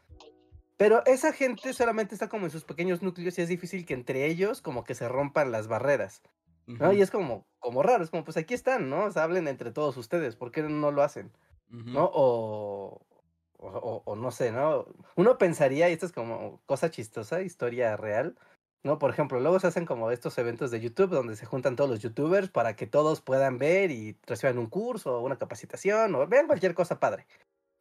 Pero 0.76 1.04
esa 1.06 1.32
gente 1.32 1.72
solamente 1.72 2.14
está 2.14 2.28
como 2.28 2.46
en 2.46 2.50
sus 2.50 2.64
pequeños 2.64 3.02
núcleos 3.02 3.38
y 3.38 3.42
es 3.42 3.48
difícil 3.48 3.84
que 3.84 3.94
entre 3.94 4.26
ellos 4.26 4.60
como 4.62 4.84
que 4.84 4.94
se 4.94 5.08
rompan 5.08 5.50
las 5.50 5.66
barreras, 5.66 6.22
¿no? 6.78 6.92
Y 6.92 7.02
es 7.02 7.10
como, 7.10 7.46
como 7.58 7.82
raro, 7.82 8.04
es 8.04 8.10
como, 8.10 8.24
pues 8.24 8.36
aquí 8.36 8.54
están, 8.54 8.90
¿no? 8.90 9.04
O 9.04 9.10
sea, 9.10 9.24
hablen 9.24 9.48
entre 9.48 9.70
todos 9.70 9.96
ustedes, 9.96 10.36
¿por 10.36 10.50
qué 10.50 10.62
no 10.62 10.90
lo 10.90 11.02
hacen? 11.02 11.32
¿No? 11.68 12.10
O, 12.12 13.00
o, 13.58 14.02
o, 14.04 14.16
no 14.16 14.30
sé, 14.30 14.52
¿no? 14.52 14.86
Uno 15.16 15.38
pensaría, 15.38 15.88
y 15.88 15.92
esto 15.92 16.06
es 16.06 16.12
como 16.12 16.60
cosa 16.66 16.90
chistosa, 16.90 17.42
historia 17.42 17.96
real, 17.96 18.36
¿no? 18.82 18.98
Por 18.98 19.10
ejemplo, 19.10 19.40
luego 19.40 19.60
se 19.60 19.66
hacen 19.66 19.86
como 19.86 20.10
estos 20.10 20.36
eventos 20.38 20.70
de 20.70 20.80
YouTube 20.80 21.10
donde 21.10 21.36
se 21.36 21.46
juntan 21.46 21.76
todos 21.76 21.90
los 21.90 22.00
youtubers 22.00 22.48
para 22.48 22.74
que 22.76 22.86
todos 22.86 23.20
puedan 23.20 23.58
ver 23.58 23.90
y 23.90 24.16
reciban 24.26 24.58
un 24.58 24.66
curso 24.66 25.18
o 25.18 25.24
una 25.24 25.38
capacitación 25.38 26.14
o 26.14 26.26
vean 26.26 26.46
cualquier 26.46 26.74
cosa 26.74 26.98
padre. 26.98 27.26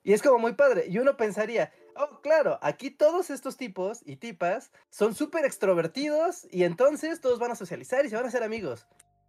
Y 0.04 0.14
es 0.14 0.22
como 0.22 0.40
muy 0.40 0.54
padre. 0.54 0.86
Y 0.88 0.98
uno 0.98 1.18
pensaría, 1.18 1.72
oh, 2.00 2.22
claro, 2.22 2.58
aquí 2.62 2.90
todos 2.90 3.30
estos 3.30 3.58
tipos 3.58 4.00
y 4.06 4.16
tipas 4.16 4.72
son 4.90 5.14
súper 5.14 5.46
extrovertidos 5.46 6.48
y 6.52 6.64
entonces 6.64 7.22
todos 7.22 7.40
van 7.40 7.52
a 7.52 7.56
socializar 7.56 8.06
y 8.06 8.10
se 8.10 8.16
van 8.16 8.26
a 8.26 8.30
hacer 8.30 8.44
amigos. 8.44 8.88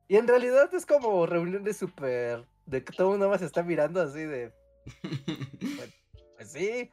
Y 0.08 0.16
en 0.16 0.26
realidad 0.26 0.72
es 0.74 0.86
como 0.86 1.26
reuniones 1.26 1.76
súper... 1.76 2.44
de 2.66 2.82
que 2.82 2.92
todo 2.92 3.08
el 3.08 3.10
mundo 3.12 3.28
más 3.28 3.42
está 3.42 3.62
mirando 3.62 4.00
así 4.00 4.20
de... 4.20 4.52
Pues, 5.60 5.90
pues, 6.36 6.52
sí. 6.52 6.90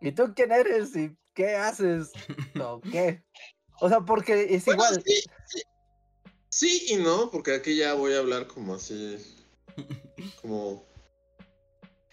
¿Y 0.00 0.12
tú 0.12 0.32
quién 0.34 0.50
eres? 0.50 0.96
¿Y 0.96 1.16
qué 1.34 1.54
haces? 1.56 2.10
¿O 2.60 2.80
qué? 2.92 3.22
O 3.80 3.88
sea, 3.88 4.00
porque 4.00 4.54
es 4.54 4.66
igual. 4.66 5.02
Sí, 6.48 6.86
y 6.88 6.96
no, 6.96 7.30
porque 7.30 7.54
aquí 7.54 7.76
ya 7.76 7.94
voy 7.94 8.14
a 8.14 8.18
hablar 8.18 8.46
como 8.46 8.74
así. 8.74 9.16
Como. 10.42 10.84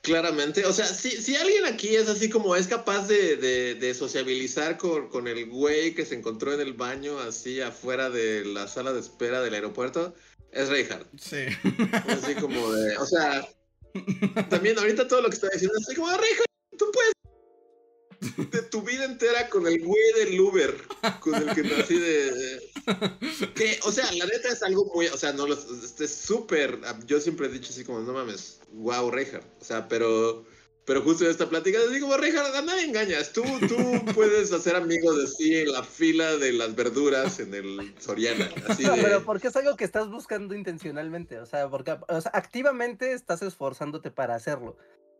Claramente. 0.07 0.65
O 0.65 0.71
sea, 0.71 0.85
si, 0.85 1.11
si 1.21 1.35
alguien 1.35 1.65
aquí 1.65 1.95
es 1.95 2.07
así 2.07 2.29
como 2.29 2.55
es 2.55 2.67
capaz 2.67 3.07
de, 3.07 3.35
de, 3.75 3.93
sociabilizar 3.93 4.77
con, 4.77 5.09
con, 5.09 5.27
el 5.27 5.47
güey 5.47 5.93
que 5.93 6.05
se 6.05 6.15
encontró 6.15 6.53
en 6.53 6.61
el 6.61 6.73
baño, 6.73 7.19
así 7.19 7.59
afuera 7.59 8.09
de 8.09 8.45
la 8.45 8.69
sala 8.69 8.93
de 8.93 9.01
espera 9.01 9.41
del 9.41 9.53
aeropuerto, 9.53 10.15
es 10.51 10.69
Reinhardt. 10.69 11.07
Sí. 11.19 11.45
Así 12.07 12.35
como 12.35 12.71
de. 12.71 12.97
O 12.97 13.05
sea. 13.05 13.47
También 14.49 14.77
ahorita 14.77 15.07
todo 15.07 15.21
lo 15.21 15.29
que 15.29 15.35
está 15.35 15.49
diciendo 15.51 15.75
es 15.77 15.85
así 15.85 15.95
como, 15.95 16.07
Reinhardt, 16.07 16.45
tú 16.77 16.89
puedes 16.93 17.13
de 18.19 18.61
tu 18.63 18.81
vida 18.81 19.05
entera 19.05 19.49
con 19.49 19.67
el 19.67 19.83
güey 19.83 20.13
del 20.15 20.39
Uber, 20.39 20.75
con 21.19 21.35
el 21.35 21.53
que 21.53 21.63
nací 21.63 21.99
de, 21.99 22.71
Que, 23.53 23.79
o 23.83 23.91
sea, 23.91 24.11
la 24.13 24.25
neta 24.25 24.49
es 24.49 24.63
algo 24.63 24.85
muy, 24.93 25.07
o 25.07 25.17
sea, 25.17 25.33
no, 25.33 25.45
es 25.47 26.15
súper, 26.15 26.79
yo 27.05 27.19
siempre 27.19 27.47
he 27.47 27.51
dicho 27.51 27.71
así 27.71 27.83
como, 27.83 27.99
no 27.99 28.13
mames, 28.13 28.59
wow, 28.73 29.11
Reinhardt, 29.11 29.45
o 29.61 29.63
sea, 29.63 29.87
pero, 29.87 30.45
pero 30.85 31.01
justo 31.01 31.25
en 31.25 31.31
esta 31.31 31.47
plática, 31.47 31.79
digo, 31.87 32.15
Reinhardt, 32.17 32.55
a 32.55 32.61
nadie 32.63 32.85
engañas, 32.85 33.33
tú, 33.33 33.43
tú 33.67 33.77
puedes 34.15 34.51
hacer 34.51 34.75
amigos 34.75 35.17
de 35.17 35.27
sí 35.27 35.55
en 35.55 35.71
la 35.71 35.83
fila 35.83 36.37
de 36.37 36.53
las 36.53 36.75
verduras 36.75 37.39
en 37.39 37.53
el 37.53 37.93
Soriana, 37.99 38.49
así 38.67 38.83
No, 38.83 38.95
pero 38.95 39.23
porque 39.23 39.49
es 39.49 39.55
algo 39.55 39.75
que 39.75 39.83
estás 39.83 40.09
buscando 40.09 40.55
intencionalmente, 40.55 41.39
o 41.39 41.45
sea, 41.45 41.69
porque 41.69 41.97
o 42.07 42.21
sea, 42.21 42.31
activamente 42.33 43.13
estás 43.13 43.43
esforzándote 43.43 44.09
para 44.09 44.33
hacerlo. 44.33 44.75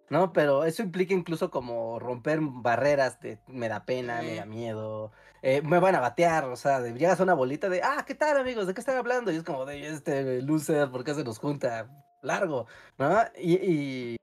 ¿No? 0.10 0.34
Pero 0.34 0.64
eso 0.64 0.84
implica 0.84 1.14
incluso 1.14 1.51
como 1.51 1.99
romper 1.99 2.39
barreras 2.41 3.20
de 3.20 3.39
me 3.47 3.70
da 3.70 3.86
pena, 3.86 4.22
me 4.22 4.36
da 4.36 4.45
miedo, 4.45 5.12
eh, 5.41 5.62
me 5.62 5.80
van 5.80 5.95
a 5.95 5.99
batear, 5.99 6.45
o 6.45 6.55
sea, 6.55 6.82
llegas 6.82 7.20
a 7.20 7.24
una 7.24 7.34
bolita 7.34 7.70
de, 7.70 7.82
ah, 7.84 8.03
¿qué 8.08 8.16
tal 8.16 8.38
amigos? 8.38 8.68
¿De 8.68 8.74
qué 8.74 8.80
están 8.80 8.97
hablando? 8.97 9.32
Y 9.32 9.38
es 9.38 9.43
como 9.43 9.66
de, 9.66 9.88
este 9.88 10.41
loser, 10.41 10.89
¿por 10.89 11.03
qué 11.03 11.14
se 11.14 11.24
nos 11.24 11.39
junta? 11.39 11.89
Largo, 12.22 12.68
¿no? 12.97 13.16
Y, 13.38 14.18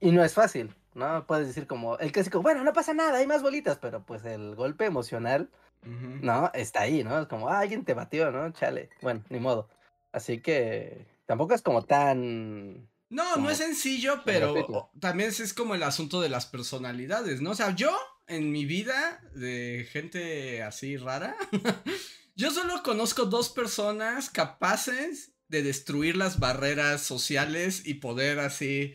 y, 0.00 0.10
no 0.12 0.24
es 0.24 0.34
fácil, 0.34 0.74
¿no? 0.94 1.26
Puedes 1.26 1.46
decir 1.46 1.66
como, 1.66 1.98
el 1.98 2.12
clásico, 2.12 2.42
bueno, 2.42 2.64
no 2.64 2.72
pasa 2.72 2.94
nada, 2.94 3.18
hay 3.18 3.26
más 3.26 3.42
bolitas, 3.42 3.78
pero 3.78 4.04
pues 4.04 4.24
el 4.24 4.54
golpe 4.56 4.86
emocional, 4.86 5.50
¿no? 5.82 6.50
Está 6.54 6.82
ahí, 6.82 7.04
¿no? 7.04 7.20
Es 7.20 7.26
como, 7.26 7.48
ah, 7.48 7.60
alguien 7.60 7.84
te 7.84 7.94
batió, 7.94 8.30
¿no? 8.30 8.50
Chale, 8.52 8.90
bueno, 9.02 9.22
ni 9.28 9.40
modo. 9.40 9.68
Así 10.12 10.40
que 10.40 11.06
tampoco 11.26 11.54
es 11.54 11.62
como 11.62 11.82
tan 11.84 12.88
no, 13.12 13.36
no 13.36 13.50
es 13.50 13.58
sencillo, 13.58 14.22
pero 14.24 14.90
también 14.98 15.28
es 15.28 15.52
como 15.52 15.74
el 15.74 15.82
asunto 15.82 16.22
de 16.22 16.30
las 16.30 16.46
personalidades, 16.46 17.42
¿no? 17.42 17.50
O 17.50 17.54
sea, 17.54 17.74
yo 17.74 17.94
en 18.26 18.50
mi 18.50 18.64
vida 18.64 19.20
de 19.34 19.86
gente 19.92 20.62
así 20.62 20.96
rara, 20.96 21.36
yo 22.36 22.50
solo 22.50 22.82
conozco 22.82 23.26
dos 23.26 23.50
personas 23.50 24.30
capaces 24.30 25.32
de 25.48 25.62
destruir 25.62 26.16
las 26.16 26.38
barreras 26.38 27.02
sociales 27.02 27.82
y 27.84 27.94
poder 27.94 28.38
así 28.38 28.94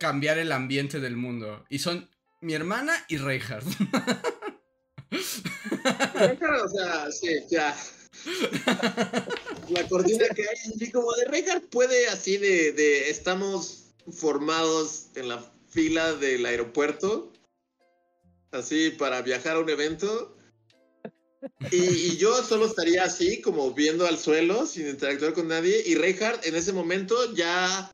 cambiar 0.00 0.38
el 0.38 0.50
ambiente 0.50 0.98
del 0.98 1.16
mundo. 1.16 1.64
Y 1.70 1.78
son 1.78 2.10
mi 2.40 2.54
hermana 2.54 2.92
y 3.06 3.18
Reinhardt. 3.18 3.68
o 5.12 6.68
sea, 6.68 7.12
sí, 7.12 7.28
ya 7.48 7.72
la 9.70 9.88
cortina 9.88 10.26
que 10.34 10.42
hay, 10.42 10.72
así 10.74 10.90
como 10.90 11.12
de 11.12 11.24
Reinhardt 11.26 11.68
puede 11.68 12.08
así 12.08 12.36
de, 12.36 12.72
de 12.72 13.10
estamos 13.10 13.84
formados 14.12 15.06
en 15.14 15.28
la 15.28 15.52
fila 15.68 16.14
del 16.14 16.46
aeropuerto, 16.46 17.32
así 18.52 18.90
para 18.90 19.22
viajar 19.22 19.56
a 19.56 19.60
un 19.60 19.70
evento. 19.70 20.36
Y, 21.70 22.16
yo 22.16 22.42
solo 22.42 22.66
estaría 22.66 23.04
así, 23.04 23.40
como 23.40 23.72
viendo 23.72 24.06
al 24.06 24.18
suelo, 24.18 24.66
sin 24.66 24.88
interactuar 24.88 25.34
con 25.34 25.48
nadie. 25.48 25.82
Y 25.86 25.94
Reinhardt 25.94 26.46
en 26.46 26.54
ese 26.54 26.72
momento 26.72 27.34
ya 27.34 27.90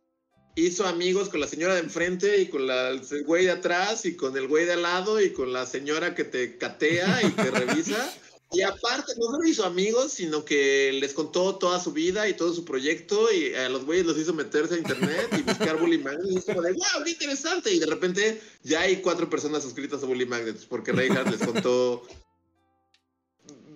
hizo 0.55 0.87
amigos 0.87 1.29
con 1.29 1.41
la 1.41 1.49
señora 1.49 1.75
de 1.75 1.81
enfrente 1.81 2.41
y 2.41 2.49
con 2.49 2.67
la, 2.67 2.91
el 2.91 3.25
güey 3.25 3.47
de 3.47 3.53
atrás 3.53 4.05
y 4.05 4.17
con 4.17 4.37
el 4.37 4.47
güey 4.47 4.67
de 4.67 4.75
al 4.75 4.83
lado 4.83 5.21
y 5.21 5.33
con 5.33 5.53
la 5.53 5.67
señora 5.67 6.15
que 6.15 6.25
te 6.25 6.59
catea 6.59 7.23
y 7.23 7.31
te 7.31 7.51
revisa. 7.51 8.13
Y 8.53 8.63
aparte, 8.63 9.13
no 9.17 9.27
solo 9.27 9.47
hizo 9.47 9.65
amigos, 9.65 10.13
sino 10.13 10.45
que 10.45 10.93
les 10.95 11.15
contó 11.15 11.55
toda 11.57 11.79
su 11.79 11.93
vida 11.93 12.29
y 12.29 12.35
todo 12.35 12.53
su 12.53 12.65
proyecto 12.65 13.33
y 13.33 13.55
a 13.55 13.69
los 13.69 13.85
güeyes 13.85 14.07
los 14.07 14.19
hizo 14.19 14.35
meterse 14.35 14.75
a 14.75 14.79
internet 14.79 15.29
y 15.39 15.43
buscar 15.43 15.79
Bully 15.79 15.99
Magnets. 15.99 16.33
Y 16.33 16.39
es 16.39 16.45
como 16.45 16.63
de, 16.63 16.73
wow, 16.73 17.05
qué 17.05 17.11
interesante. 17.11 17.73
Y 17.73 17.79
de 17.79 17.87
repente 17.87 18.43
ya 18.65 18.81
hay 18.81 19.03
cuatro 19.03 19.31
personas 19.31 19.63
suscritas 19.63 20.03
a 20.03 20.07
Bully 20.07 20.27
Magnets 20.27 20.65
porque 20.65 20.91
Reinhardt 20.91 21.31
les 21.31 21.47
contó 21.47 22.03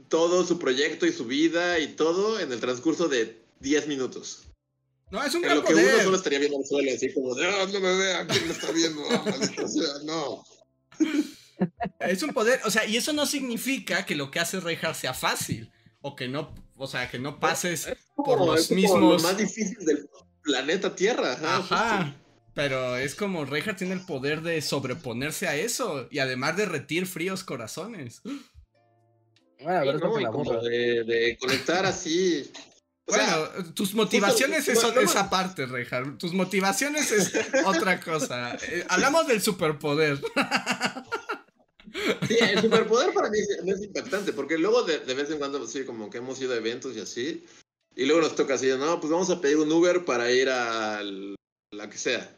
todo 0.09 0.45
su 0.45 0.59
proyecto 0.59 1.07
y 1.07 1.13
su 1.13 1.25
vida 1.25 1.79
y 1.79 1.89
todo 1.95 2.41
en 2.41 2.51
el 2.51 2.59
transcurso 2.59 3.09
de 3.09 3.41
10 3.61 3.87
minutos. 3.87 4.43
No, 5.11 5.23
es 5.23 5.35
un 5.35 5.45
En 5.45 5.55
lo 5.55 5.65
que 5.65 5.75
uno 5.75 6.03
solo 6.03 6.17
estaría 6.17 6.41
viendo 6.41 6.59
al 6.59 6.67
suelo, 6.67 6.91
así 6.93 7.13
como 7.13 7.35
de, 7.37 7.47
ah, 7.47 7.69
no 7.73 7.81
me 7.81 7.97
vean, 7.97 8.27
¿quién 8.27 8.49
me 8.49 8.53
está 8.53 8.73
viendo? 8.73 9.03
Maldita 9.03 9.69
sea, 9.69 9.89
no. 10.05 10.45
Es 12.01 12.23
un 12.23 12.33
poder, 12.33 12.61
o 12.65 12.71
sea, 12.71 12.85
y 12.85 12.97
eso 12.97 13.13
no 13.13 13.27
significa 13.27 14.05
que 14.05 14.15
lo 14.15 14.31
que 14.31 14.41
hace 14.41 14.61
Reinhardt 14.61 14.97
sea 14.97 15.15
fácil, 15.15 15.71
o 16.01 16.17
que 16.17 16.29
no, 16.29 16.55
o 16.77 16.87
sea, 16.87 17.11
que 17.11 17.19
no 17.19 17.41
pases 17.41 17.89
por 18.17 18.45
los 18.45 18.71
mismos... 18.71 19.23
lo 19.23 19.29
más 19.29 19.37
difícil 19.39 19.79
del 19.85 20.09
planeta 20.43 20.95
Tierra. 20.95 21.33
Ajá. 21.43 22.15
Pero 22.55 22.97
es 22.97 23.17
como 23.17 23.45
Reinhardt 23.45 23.79
tiene 23.79 23.95
el 23.95 24.07
poder 24.07 24.43
de 24.43 24.63
sobreponerse 24.63 25.49
a 25.49 25.57
eso 25.57 26.07
y 26.11 26.21
además 26.21 26.57
derretir 26.57 27.07
fríos 27.07 27.43
corazones. 27.43 28.23
Bueno, 29.61 30.01
como 30.01 30.61
de, 30.61 31.37
conectar 31.41 31.87
así. 31.87 32.51
bueno, 33.07 33.73
tus 33.75 33.95
motivaciones 33.95 34.69
es 34.69 34.85
esa 34.85 35.31
parte, 35.31 35.67
Reinhardt. 35.67 36.19
Tus 36.19 36.33
motivaciones 36.33 37.11
es 37.11 37.33
otra 37.65 37.99
cosa. 37.99 38.57
Eh, 38.69 38.85
hablamos 38.89 39.27
del 39.27 39.43
superpoder. 39.43 40.21
Sí, 42.27 42.37
el 42.41 42.61
superpoder 42.61 43.13
para 43.15 43.31
mí 43.31 43.39
es 43.39 43.83
impactante, 43.83 44.33
porque 44.33 44.59
luego 44.59 44.83
de, 44.83 44.99
vez 44.99 45.31
en 45.31 45.39
cuando, 45.39 45.65
sí, 45.67 45.85
como 45.85 46.11
que 46.11 46.19
hemos 46.19 46.41
ido 46.41 46.53
a 46.53 46.57
eventos 46.57 46.97
y 46.97 47.01
así, 47.01 47.45
y 47.95 48.07
luego 48.07 48.23
nos 48.23 48.35
toca 48.35 48.55
así, 48.55 48.67
no, 48.69 49.01
pues 49.01 49.13
vamos 49.13 49.31
a 49.31 49.41
pedir 49.41 49.59
un 49.59 49.71
Uber 49.71 50.05
para 50.05 50.31
ir 50.33 50.49
a 50.49 51.03
la 51.03 51.91
que 51.91 51.99
sea. 51.99 52.37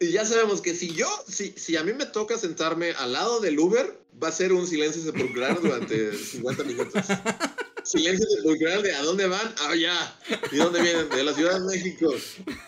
Y 0.00 0.10
ya 0.10 0.24
sabemos 0.24 0.60
que 0.60 0.74
si 0.74 0.92
yo, 0.92 1.06
si, 1.28 1.52
si 1.52 1.76
a 1.76 1.84
mí 1.84 1.92
me 1.92 2.06
toca 2.06 2.36
sentarme 2.36 2.90
al 2.90 3.12
lado 3.12 3.38
del 3.38 3.56
Uber, 3.60 4.00
va 4.20 4.28
a 4.28 4.32
ser 4.32 4.52
un 4.52 4.66
silencio 4.66 5.00
sepulcral 5.00 5.60
durante 5.62 6.12
50 6.16 6.64
minutos. 6.64 7.04
Silencio 7.84 8.26
sepulcral 8.28 8.82
de 8.82 8.94
¿a 8.94 9.02
dónde 9.02 9.28
van? 9.28 9.54
Ah, 9.60 9.76
ya. 9.76 10.18
¿Y 10.50 10.56
dónde 10.56 10.82
vienen? 10.82 11.08
De 11.08 11.22
la 11.22 11.32
Ciudad 11.32 11.60
de 11.60 11.66
México. 11.66 12.12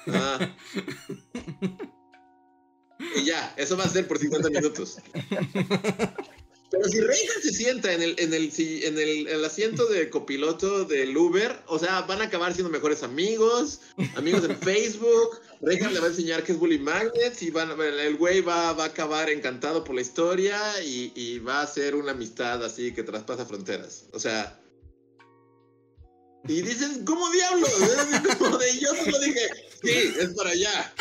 Ah. 0.09 0.57
Y 3.17 3.25
ya, 3.25 3.55
eso 3.57 3.77
va 3.77 3.85
a 3.85 3.89
ser 3.89 4.07
por 4.07 4.19
50 4.19 4.51
minutos. 4.51 4.99
Pero 6.71 6.89
si 6.89 7.01
Reagan 7.01 7.43
se 7.43 7.53
sienta 7.53 7.93
en 7.93 8.03
el, 8.03 8.17
en 8.19 8.35
el, 8.35 8.53
en 8.59 8.99
el, 9.29 9.45
asiento 9.45 9.87
de 9.87 10.11
copiloto 10.11 10.85
del 10.85 11.17
Uber, 11.17 11.57
o 11.67 11.79
sea, 11.79 12.03
van 12.03 12.21
a 12.21 12.25
acabar 12.25 12.53
siendo 12.53 12.71
mejores 12.71 13.05
amigos, 13.05 13.81
amigos 14.17 14.45
en 14.45 14.59
Facebook. 14.59 15.41
Reagan 15.61 15.95
le 15.95 16.01
va 16.01 16.07
a 16.07 16.11
enseñar 16.11 16.43
que 16.43 16.53
es 16.53 16.59
Bully 16.59 16.79
Magnets 16.79 17.43
y 17.43 17.51
van, 17.51 17.81
el 17.81 18.17
güey 18.17 18.41
va, 18.41 18.73
va, 18.73 18.85
a 18.85 18.87
acabar 18.89 19.31
encantado 19.31 19.85
por 19.85 19.95
la 19.95 20.01
historia 20.01 20.59
y, 20.83 21.13
y 21.15 21.39
va 21.39 21.63
a 21.63 21.67
ser 21.67 21.95
una 21.95 22.13
amistad 22.13 22.65
así 22.65 22.93
que 22.93 23.05
traspasa 23.05 23.47
fronteras. 23.47 24.07
O 24.13 24.19
sea, 24.19 24.59
y 26.47 26.61
dices, 26.61 27.01
¿cómo 27.07 27.31
diablos? 27.31 27.71
Como 28.39 28.59
de 28.59 28.79
yo 28.79 28.89
solo 28.95 29.19
dije, 29.21 29.49
sí, 29.83 30.15
es 30.19 30.35
para 30.35 30.51
allá. 30.51 30.95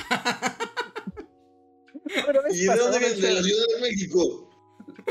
¿Y 2.51 2.65
de 2.67 2.75
dónde 2.75 2.99
vienes? 2.99 3.21
De 3.21 3.33
la 3.33 3.43
Ciudad 3.43 3.65
de 3.75 3.81
México. 3.81 4.49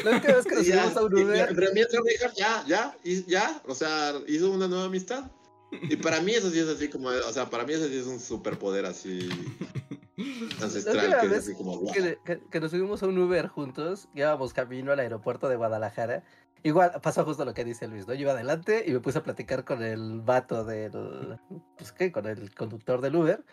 La 0.05 0.11
última 0.12 0.35
vez 0.35 0.45
que 0.47 0.55
nos 0.55 0.66
fuimos 0.66 0.97
a 0.97 1.05
un 1.05 1.14
Uber. 1.14 1.53
Pero 1.55 1.70
mientras 1.72 2.35
ya, 2.37 2.64
ya, 2.66 2.97
ya, 3.26 3.62
o 3.66 3.74
sea, 3.74 4.14
hizo 4.26 4.51
una 4.51 4.68
nueva 4.68 4.85
amistad. 4.85 5.30
Y 5.70 5.97
para 5.97 6.20
mí 6.20 6.33
eso 6.33 6.51
sí 6.51 6.59
es 6.59 6.68
así 6.68 6.89
como, 6.89 7.09
o 7.09 7.33
sea, 7.33 7.49
para 7.49 7.64
mí 7.64 7.72
eso 7.72 7.89
sí 7.89 7.97
es 7.97 8.07
un 8.07 8.20
superpoder 8.20 8.85
así 8.85 9.30
ancestral. 10.61 11.20
Que, 11.20 11.26
es 11.28 11.33
así 11.33 11.55
como, 11.55 11.91
que, 11.91 12.18
que, 12.51 12.61
nos 12.61 12.70
subimos 12.70 13.03
a 13.03 13.07
un 13.07 13.18
Uber 13.18 13.47
juntos, 13.49 14.09
íbamos 14.14 14.53
camino 14.53 14.93
al 14.93 15.01
aeropuerto 15.01 15.49
de 15.49 15.57
Guadalajara. 15.57 16.24
Igual 16.64 16.93
pasó 17.03 17.24
justo 17.24 17.45
lo 17.45 17.55
que 17.55 17.64
dice 17.64 17.89
Luis, 17.89 18.07
¿no? 18.07 18.14
Yo 18.14 18.20
iba 18.20 18.33
adelante 18.33 18.85
y 18.87 18.93
me 18.93 19.01
puse 19.01 19.18
a 19.18 19.22
platicar 19.22 19.64
con 19.64 19.83
el 19.83 20.20
vato 20.20 20.64
del, 20.64 21.39
pues 21.76 21.91
qué, 21.91 22.12
con 22.12 22.26
el 22.26 22.55
conductor 22.55 23.01
del 23.01 23.16
Uber. 23.16 23.45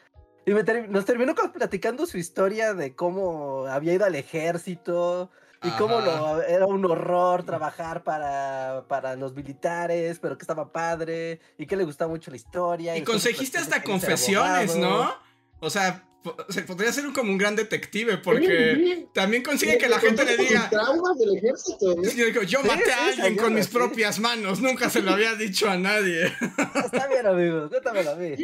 Y 0.50 0.88
nos 0.90 1.06
terminó 1.06 1.36
platicando 1.36 2.08
su 2.08 2.18
historia 2.18 2.74
de 2.74 2.96
cómo 2.96 3.68
había 3.68 3.94
ido 3.94 4.06
al 4.06 4.16
ejército, 4.16 5.30
y 5.62 5.70
cómo 5.72 6.00
lo, 6.00 6.42
era 6.42 6.66
un 6.66 6.84
horror 6.86 7.44
trabajar 7.44 8.04
para, 8.04 8.86
para 8.88 9.16
los 9.16 9.36
militares, 9.36 10.18
pero 10.20 10.38
que 10.38 10.44
estaba 10.44 10.72
padre 10.72 11.40
y 11.58 11.66
que 11.66 11.76
le 11.76 11.84
gustaba 11.84 12.10
mucho 12.10 12.32
la 12.32 12.38
historia. 12.38 12.98
Y, 12.98 13.04
conseguiste 13.04 13.58
hasta 13.58 13.84
confesiones, 13.84 14.76
¿no? 14.76 15.14
O 15.60 15.70
sea, 15.70 16.09
se 16.50 16.64
podría 16.64 16.92
ser 16.92 17.06
como 17.14 17.32
un 17.32 17.38
gran 17.38 17.56
detective 17.56 18.18
porque 18.18 19.08
también 19.14 19.42
consigue 19.42 19.78
que 19.78 19.88
la 19.88 20.00
gente 20.00 20.26
le 20.26 20.38
diga 20.38 20.70
del 21.18 21.38
ejército, 21.38 21.96
yo 22.44 22.64
maté 22.64 22.92
a 22.92 23.08
alguien 23.08 23.38
con 23.38 23.54
mis 23.54 23.68
propias 23.68 24.20
manos 24.20 24.60
nunca 24.60 24.90
se 24.90 25.02
lo 25.02 25.12
había 25.12 25.36
dicho 25.36 25.70
a 25.70 25.78
nadie 25.78 26.26
está 26.86 27.08
bien 27.08 27.26
amigos 27.26 27.70
cuéntamelo 27.70 28.12
a 28.12 28.16
mí 28.16 28.36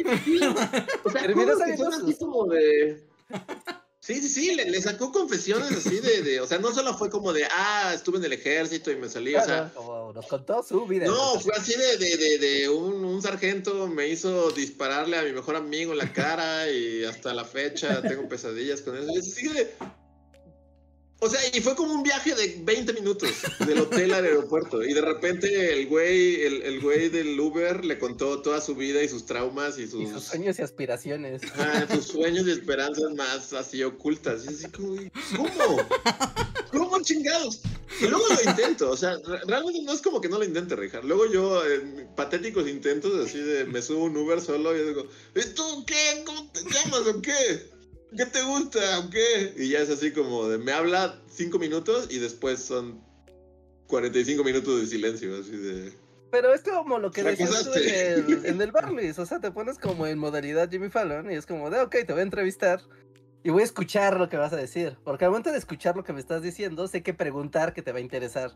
o 1.04 1.10
sea, 1.10 1.22
así 1.88 2.16
como 2.18 2.46
de 2.46 3.04
Sí, 4.06 4.20
sí, 4.20 4.28
sí, 4.28 4.54
le, 4.54 4.80
sacó 4.80 5.10
confesiones 5.10 5.72
así 5.72 5.98
de, 5.98 6.22
de, 6.22 6.40
o 6.40 6.46
sea, 6.46 6.58
no 6.58 6.72
solo 6.72 6.96
fue 6.96 7.10
como 7.10 7.32
de, 7.32 7.42
ah, 7.50 7.90
estuve 7.92 8.18
en 8.18 8.24
el 8.26 8.34
ejército 8.34 8.92
y 8.92 8.94
me 8.94 9.08
salí, 9.08 9.34
o 9.34 9.44
sea. 9.44 9.72
Como 9.74 10.12
nos 10.12 10.24
contó 10.28 10.62
su 10.62 10.86
vida. 10.86 11.06
No, 11.06 11.40
fue 11.40 11.52
así 11.56 11.74
de, 11.74 11.96
de, 11.96 12.16
de, 12.16 12.38
de 12.38 12.68
un, 12.68 13.04
un, 13.04 13.20
sargento 13.20 13.88
me 13.88 14.06
hizo 14.06 14.52
dispararle 14.52 15.18
a 15.18 15.22
mi 15.22 15.32
mejor 15.32 15.56
amigo 15.56 15.90
en 15.90 15.98
la 15.98 16.12
cara 16.12 16.70
y 16.70 17.02
hasta 17.02 17.34
la 17.34 17.44
fecha 17.44 18.00
tengo 18.00 18.28
pesadillas 18.28 18.80
con 18.80 18.96
eso. 18.96 19.10
Y 19.10 19.18
así 19.18 19.48
de, 19.48 19.74
o 21.18 21.30
sea, 21.30 21.40
y 21.54 21.60
fue 21.60 21.74
como 21.74 21.94
un 21.94 22.02
viaje 22.02 22.34
de 22.34 22.60
20 22.62 22.92
minutos 22.92 23.30
del 23.66 23.78
hotel 23.80 24.12
al 24.12 24.24
aeropuerto. 24.26 24.84
Y 24.84 24.92
de 24.92 25.00
repente 25.00 25.72
el 25.72 25.86
güey, 25.86 26.42
el, 26.42 26.62
el 26.62 26.80
güey 26.80 27.08
del 27.08 27.38
Uber 27.40 27.84
le 27.84 27.98
contó 27.98 28.42
toda 28.42 28.60
su 28.60 28.74
vida 28.74 29.02
y 29.02 29.08
sus 29.08 29.24
traumas 29.24 29.78
y 29.78 29.86
sus, 29.86 30.02
y 30.02 30.06
sus 30.08 30.24
sueños 30.24 30.58
y 30.58 30.62
aspiraciones. 30.62 31.40
Ah, 31.54 31.86
sus 31.90 32.08
sueños 32.08 32.46
y 32.46 32.50
esperanzas 32.50 33.14
más 33.14 33.52
así 33.54 33.82
ocultas. 33.82 34.44
Y 34.44 34.48
así 34.48 34.66
como, 34.70 34.96
¿cómo? 35.36 35.78
¿Cómo 36.70 37.02
chingados? 37.02 37.62
Y 37.98 38.08
luego 38.08 38.26
lo 38.28 38.50
intento. 38.50 38.90
O 38.90 38.96
sea, 38.96 39.16
realmente 39.46 39.82
no 39.82 39.94
es 39.94 40.02
como 40.02 40.20
que 40.20 40.28
no 40.28 40.38
lo 40.38 40.44
intente, 40.44 40.76
Richard. 40.76 41.04
Luego 41.04 41.24
yo, 41.32 41.64
en 41.64 42.08
patéticos 42.14 42.68
intentos 42.68 43.26
así 43.26 43.38
de 43.38 43.64
me 43.64 43.80
subo 43.80 44.04
un 44.04 44.16
Uber 44.18 44.40
solo 44.40 44.76
y 44.76 44.86
digo, 44.86 45.06
¿y 45.34 45.54
tú 45.54 45.84
qué? 45.86 46.22
¿Cómo 46.26 46.50
te 46.52 46.60
llamas 46.60 47.06
o 47.06 47.22
qué? 47.22 47.75
¿Qué 48.16 48.26
te 48.26 48.42
gusta? 48.42 49.00
¿O 49.00 49.10
qué? 49.10 49.54
Y 49.56 49.70
ya 49.70 49.80
es 49.80 49.90
así 49.90 50.12
como 50.12 50.48
de, 50.48 50.58
me 50.58 50.72
habla 50.72 51.20
cinco 51.30 51.58
minutos 51.58 52.08
y 52.10 52.18
después 52.18 52.60
son 52.60 53.00
45 53.86 54.42
minutos 54.42 54.80
de 54.80 54.86
silencio, 54.86 55.38
así 55.38 55.56
de... 55.56 55.92
Pero 56.30 56.52
es 56.52 56.62
como 56.62 56.98
lo 56.98 57.10
que 57.10 57.22
decías 57.22 57.64
tú 57.64 57.72
en 57.74 57.84
el, 57.84 58.46
en 58.46 58.60
el 58.60 58.72
Barleys, 58.72 59.18
o 59.18 59.26
sea, 59.26 59.40
te 59.40 59.52
pones 59.52 59.78
como 59.78 60.06
en 60.06 60.18
modalidad 60.18 60.68
Jimmy 60.68 60.88
Fallon 60.88 61.30
y 61.30 61.36
es 61.36 61.46
como 61.46 61.70
de, 61.70 61.80
ok, 61.80 61.96
te 62.04 62.12
voy 62.12 62.20
a 62.20 62.24
entrevistar 62.24 62.80
y 63.44 63.50
voy 63.50 63.62
a 63.62 63.64
escuchar 63.64 64.18
lo 64.18 64.28
que 64.28 64.36
vas 64.36 64.52
a 64.52 64.56
decir, 64.56 64.98
porque 65.04 65.24
al 65.24 65.30
momento 65.30 65.52
de 65.52 65.58
escuchar 65.58 65.96
lo 65.96 66.02
que 66.02 66.12
me 66.12 66.20
estás 66.20 66.42
diciendo, 66.42 66.88
sé 66.88 67.02
qué 67.04 67.14
preguntar 67.14 67.72
que 67.72 67.82
te 67.82 67.92
va 67.92 67.98
a 67.98 68.00
interesar. 68.00 68.50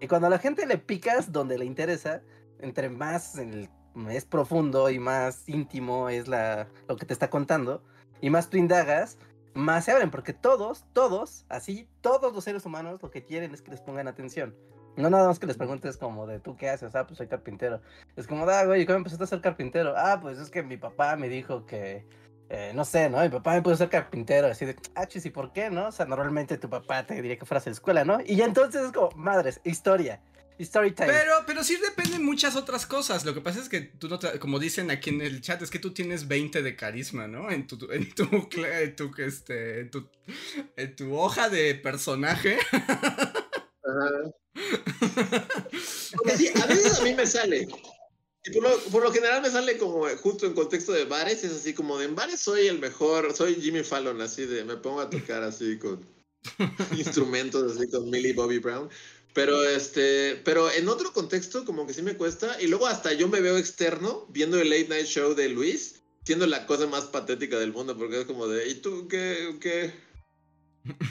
Y 0.00 0.08
cuando 0.08 0.26
a 0.26 0.30
la 0.30 0.40
gente 0.40 0.66
le 0.66 0.78
picas 0.78 1.30
donde 1.30 1.58
le 1.58 1.64
interesa, 1.64 2.22
entre 2.58 2.88
más 2.88 3.34
es 4.10 4.24
profundo 4.24 4.90
y 4.90 4.98
más 4.98 5.48
íntimo 5.48 6.08
es 6.08 6.26
la, 6.26 6.68
lo 6.88 6.96
que 6.96 7.06
te 7.06 7.12
está 7.12 7.30
contando, 7.30 7.84
y 8.22 8.30
más 8.30 8.48
tú 8.48 8.56
indagas, 8.56 9.18
más 9.52 9.84
se 9.84 9.92
abren, 9.92 10.10
porque 10.10 10.32
todos, 10.32 10.86
todos, 10.94 11.44
así, 11.50 11.88
todos 12.00 12.32
los 12.32 12.44
seres 12.44 12.64
humanos 12.64 13.02
lo 13.02 13.10
que 13.10 13.24
quieren 13.24 13.52
es 13.52 13.60
que 13.60 13.72
les 13.72 13.82
pongan 13.82 14.08
atención. 14.08 14.54
No 14.96 15.10
nada 15.10 15.26
más 15.26 15.38
que 15.38 15.46
les 15.46 15.56
preguntes 15.56 15.96
como 15.96 16.26
de 16.26 16.38
tú 16.38 16.56
qué 16.56 16.70
haces, 16.70 16.94
ah, 16.94 17.06
pues 17.06 17.18
soy 17.18 17.26
carpintero. 17.26 17.80
Es 18.16 18.26
como, 18.26 18.48
ah, 18.48 18.64
güey, 18.64 18.86
¿cómo 18.86 18.98
empezaste 18.98 19.24
a 19.24 19.26
ser 19.26 19.40
carpintero? 19.40 19.94
Ah, 19.96 20.18
pues 20.22 20.38
es 20.38 20.50
que 20.50 20.62
mi 20.62 20.76
papá 20.76 21.16
me 21.16 21.28
dijo 21.28 21.66
que, 21.66 22.06
eh, 22.48 22.72
no 22.74 22.84
sé, 22.84 23.10
¿no? 23.10 23.20
Mi 23.22 23.28
papá 23.28 23.54
me 23.54 23.62
puso 23.62 23.74
a 23.74 23.78
ser 23.78 23.88
carpintero, 23.88 24.46
así 24.46 24.66
de, 24.66 24.76
ah, 24.94 25.06
chis, 25.06 25.26
¿y 25.26 25.30
por 25.30 25.52
qué, 25.52 25.68
no? 25.68 25.88
O 25.88 25.92
sea, 25.92 26.06
normalmente 26.06 26.58
tu 26.58 26.70
papá 26.70 27.04
te 27.06 27.14
diría 27.14 27.38
que 27.38 27.46
fueras 27.46 27.66
a 27.66 27.70
la 27.70 27.74
escuela, 27.74 28.04
¿no? 28.04 28.18
Y 28.24 28.36
ya 28.36 28.44
entonces 28.44 28.82
es 28.84 28.92
como, 28.92 29.10
madres, 29.16 29.60
historia. 29.64 30.20
Pero, 31.06 31.32
pero 31.46 31.64
sí 31.64 31.76
dependen 31.76 32.24
muchas 32.24 32.56
otras 32.56 32.86
cosas. 32.86 33.24
Lo 33.24 33.34
que 33.34 33.40
pasa 33.40 33.60
es 33.60 33.68
que 33.68 33.80
tú 33.80 34.08
no, 34.08 34.18
como 34.38 34.58
dicen 34.58 34.90
aquí 34.90 35.10
en 35.10 35.20
el 35.20 35.40
chat, 35.40 35.60
es 35.62 35.70
que 35.70 35.78
tú 35.78 35.92
tienes 35.92 36.28
20 36.28 36.62
de 36.62 36.76
carisma, 36.76 37.26
¿no? 37.26 37.50
En 37.50 37.66
tu, 37.66 37.90
en 37.90 38.14
tu, 38.14 38.24
en 38.64 38.96
tu, 38.96 39.10
este, 39.18 39.80
en 39.80 39.90
tu, 39.90 40.08
en 40.76 40.96
tu 40.96 41.16
hoja 41.16 41.48
de 41.48 41.74
personaje. 41.74 42.58
sí, 46.36 46.48
a 46.62 46.66
veces 46.66 47.00
a 47.00 47.02
mí 47.02 47.14
me 47.14 47.26
sale. 47.26 47.68
Y 48.44 48.50
por 48.50 48.62
lo, 48.62 48.76
por 48.90 49.02
lo, 49.04 49.12
general 49.12 49.40
me 49.40 49.50
sale 49.50 49.78
como 49.78 50.04
justo 50.16 50.46
en 50.46 50.54
contexto 50.54 50.92
de 50.92 51.04
bares, 51.04 51.44
es 51.44 51.52
así 51.52 51.74
como 51.74 51.96
de 51.98 52.06
en 52.06 52.16
bares 52.16 52.40
soy 52.40 52.66
el 52.66 52.80
mejor, 52.80 53.32
soy 53.34 53.54
Jimmy 53.54 53.84
Fallon, 53.84 54.20
así 54.20 54.46
de 54.46 54.64
me 54.64 54.76
pongo 54.76 55.00
a 55.00 55.08
tocar 55.08 55.44
así 55.44 55.78
con 55.78 56.04
instrumentos, 56.96 57.76
así 57.76 57.88
con 57.88 58.10
Millie 58.10 58.32
Bobby 58.32 58.58
Brown. 58.58 58.90
Pero 59.34 59.62
este, 59.66 60.36
pero 60.44 60.70
en 60.70 60.88
otro 60.88 61.12
contexto 61.12 61.64
como 61.64 61.86
que 61.86 61.94
sí 61.94 62.02
me 62.02 62.16
cuesta 62.16 62.60
y 62.60 62.66
luego 62.66 62.86
hasta 62.86 63.12
yo 63.14 63.28
me 63.28 63.40
veo 63.40 63.56
externo 63.56 64.26
viendo 64.28 64.60
el 64.60 64.68
late 64.68 64.88
night 64.88 65.06
show 65.06 65.34
de 65.34 65.48
Luis, 65.48 66.02
siendo 66.24 66.46
la 66.46 66.66
cosa 66.66 66.86
más 66.86 67.04
patética 67.06 67.58
del 67.58 67.72
mundo 67.72 67.96
porque 67.96 68.20
es 68.20 68.26
como 68.26 68.46
de, 68.46 68.68
¿y 68.68 68.74
tú 68.74 69.08
qué 69.08 69.56
qué 69.60 69.94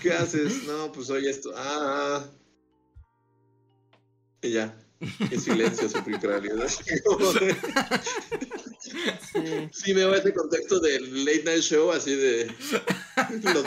qué 0.01 0.13
haces? 0.13 0.63
No, 0.67 0.91
pues 0.91 1.09
oye 1.09 1.29
esto. 1.29 1.51
Ah. 1.55 2.23
ah. 2.23 2.31
Y 4.43 4.51
ya. 4.51 4.75
En 5.01 5.41
silencio 5.41 5.89
sepulcral. 5.89 6.43
Sí. 6.69 6.83
sí 9.71 9.93
veo 9.93 10.13
ese 10.13 10.33
contexto 10.33 10.79
del 10.79 11.25
late 11.25 11.43
night 11.43 11.61
show 11.61 11.91
así 11.91 12.15
de 12.15 12.53
los 13.43 13.63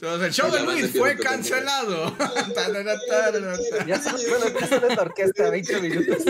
dos. 0.00 0.22
el 0.22 0.32
show 0.32 0.50
de 0.50 0.62
Luis 0.62 0.90
fue 0.96 1.16
cancelado. 1.16 2.16
ya 3.86 4.00
bueno, 4.28 4.88
la 4.88 5.02
orquesta 5.02 5.50
20 5.50 5.80
minutos. 5.80 6.22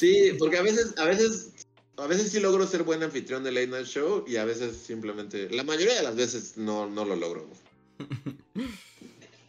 Sí, 0.00 0.34
porque 0.38 0.58
a 0.58 0.62
veces, 0.62 0.94
a 0.96 1.04
veces, 1.04 1.50
a 1.98 2.06
veces 2.06 2.32
sí 2.32 2.40
logro 2.40 2.66
ser 2.66 2.82
buen 2.82 3.02
anfitrión 3.02 3.44
de 3.44 3.52
Late 3.52 3.66
Night 3.66 3.86
Show 3.86 4.24
y 4.26 4.36
a 4.36 4.44
veces 4.44 4.76
simplemente, 4.76 5.50
la 5.50 5.62
mayoría 5.62 5.94
de 5.94 6.02
las 6.02 6.16
veces 6.16 6.56
no, 6.56 6.88
no 6.88 7.04
lo 7.04 7.16
logro. 7.16 7.48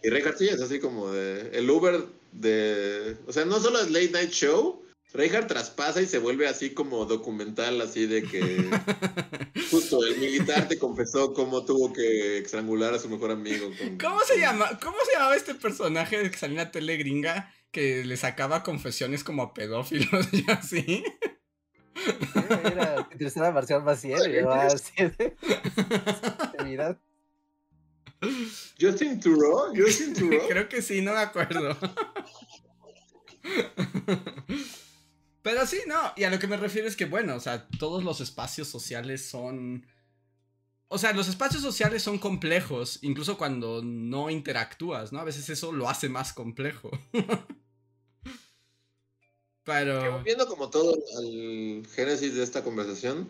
Y 0.04 0.10
Reinhardt 0.10 0.38
sí 0.38 0.47
es 0.47 0.62
así 0.62 0.80
como 0.80 1.12
de, 1.12 1.52
el 1.54 1.70
Uber 1.70 2.06
de, 2.32 3.18
o 3.28 3.34
sea, 3.34 3.45
no 3.45 3.60
solo 3.60 3.80
es 3.80 3.91
Late 3.91 4.12
Night 4.12 4.32
Show, 4.32 4.84
Reinhardt 5.14 5.47
traspasa 5.47 6.02
y 6.02 6.06
se 6.06 6.20
vuelve 6.20 6.47
así 6.47 6.74
como 6.74 7.06
documental, 7.06 7.82
así 7.82 8.08
de 8.08 8.24
que 8.24 8.41
justo 9.72 10.04
el 10.04 10.18
militar 10.18 10.68
te 10.68 10.80
confesó 10.80 11.34
cómo 11.34 11.66
tuvo 11.66 11.93
que 11.93 12.39
estrangular 12.39 12.93
a 12.93 12.99
su 12.99 13.10
mejor 13.10 13.32
amigo. 13.32 13.70
¿Cómo 13.99 14.22
se 14.22 14.39
llama? 14.39 14.80
¿Cómo 14.82 14.97
se 15.06 15.14
llamaba 15.14 15.36
este 15.36 15.56
personaje 15.56 16.18
de 16.18 16.32
que 16.32 16.38
salía 16.38 16.62
en 16.62 16.66
la 16.66 16.72
tele 16.72 16.97
gringa? 16.97 17.54
que 17.72 18.04
le 18.04 18.18
sacaba 18.18 18.64
confesiones 18.64 19.24
como 19.24 19.43
a 19.43 19.54
pedófilos 19.54 20.28
y 20.34 20.43
así. 20.52 21.04
Era 22.66 23.08
tercera 23.18 23.52
versión 23.52 23.84
más 23.84 24.04
Justin 28.80 29.19
Thoreau, 29.19 29.74
Justin 29.76 30.13
Thoreau. 30.13 30.47
Creo 30.49 30.69
que 30.69 30.82
sí, 30.82 31.01
no 31.01 31.13
me 31.13 31.19
acuerdo. 31.19 31.78
Pero 35.41 35.65
sí, 35.65 35.80
no, 35.88 36.13
y 36.15 36.24
a 36.24 36.30
lo 36.30 36.38
que 36.38 36.47
me 36.47 36.57
refiero 36.57 36.88
es 36.88 36.95
que, 36.95 37.05
bueno, 37.05 37.36
o 37.36 37.39
sea, 37.39 37.67
todos 37.80 38.03
los 38.03 38.22
espacios 38.22 38.67
sociales 38.67 39.28
son... 39.28 39.88
O 40.88 40.97
sea, 40.97 41.13
los 41.13 41.30
espacios 41.30 41.63
sociales 41.63 42.03
son 42.03 42.19
complejos, 42.19 42.99
incluso 43.01 43.38
cuando 43.38 43.82
no 43.82 44.30
interactúas, 44.30 45.13
¿no? 45.13 45.19
A 45.19 45.24
veces 45.24 45.49
eso 45.49 45.72
lo 45.72 45.89
hace 45.89 46.09
más 46.09 46.34
complejo. 46.34 46.91
Pero... 49.63 50.11
Volviendo 50.11 50.47
como 50.47 50.69
todo 50.69 50.95
al 51.17 51.88
génesis 51.95 52.36
de 52.36 52.43
esta 52.43 52.63
conversación, 52.63 53.30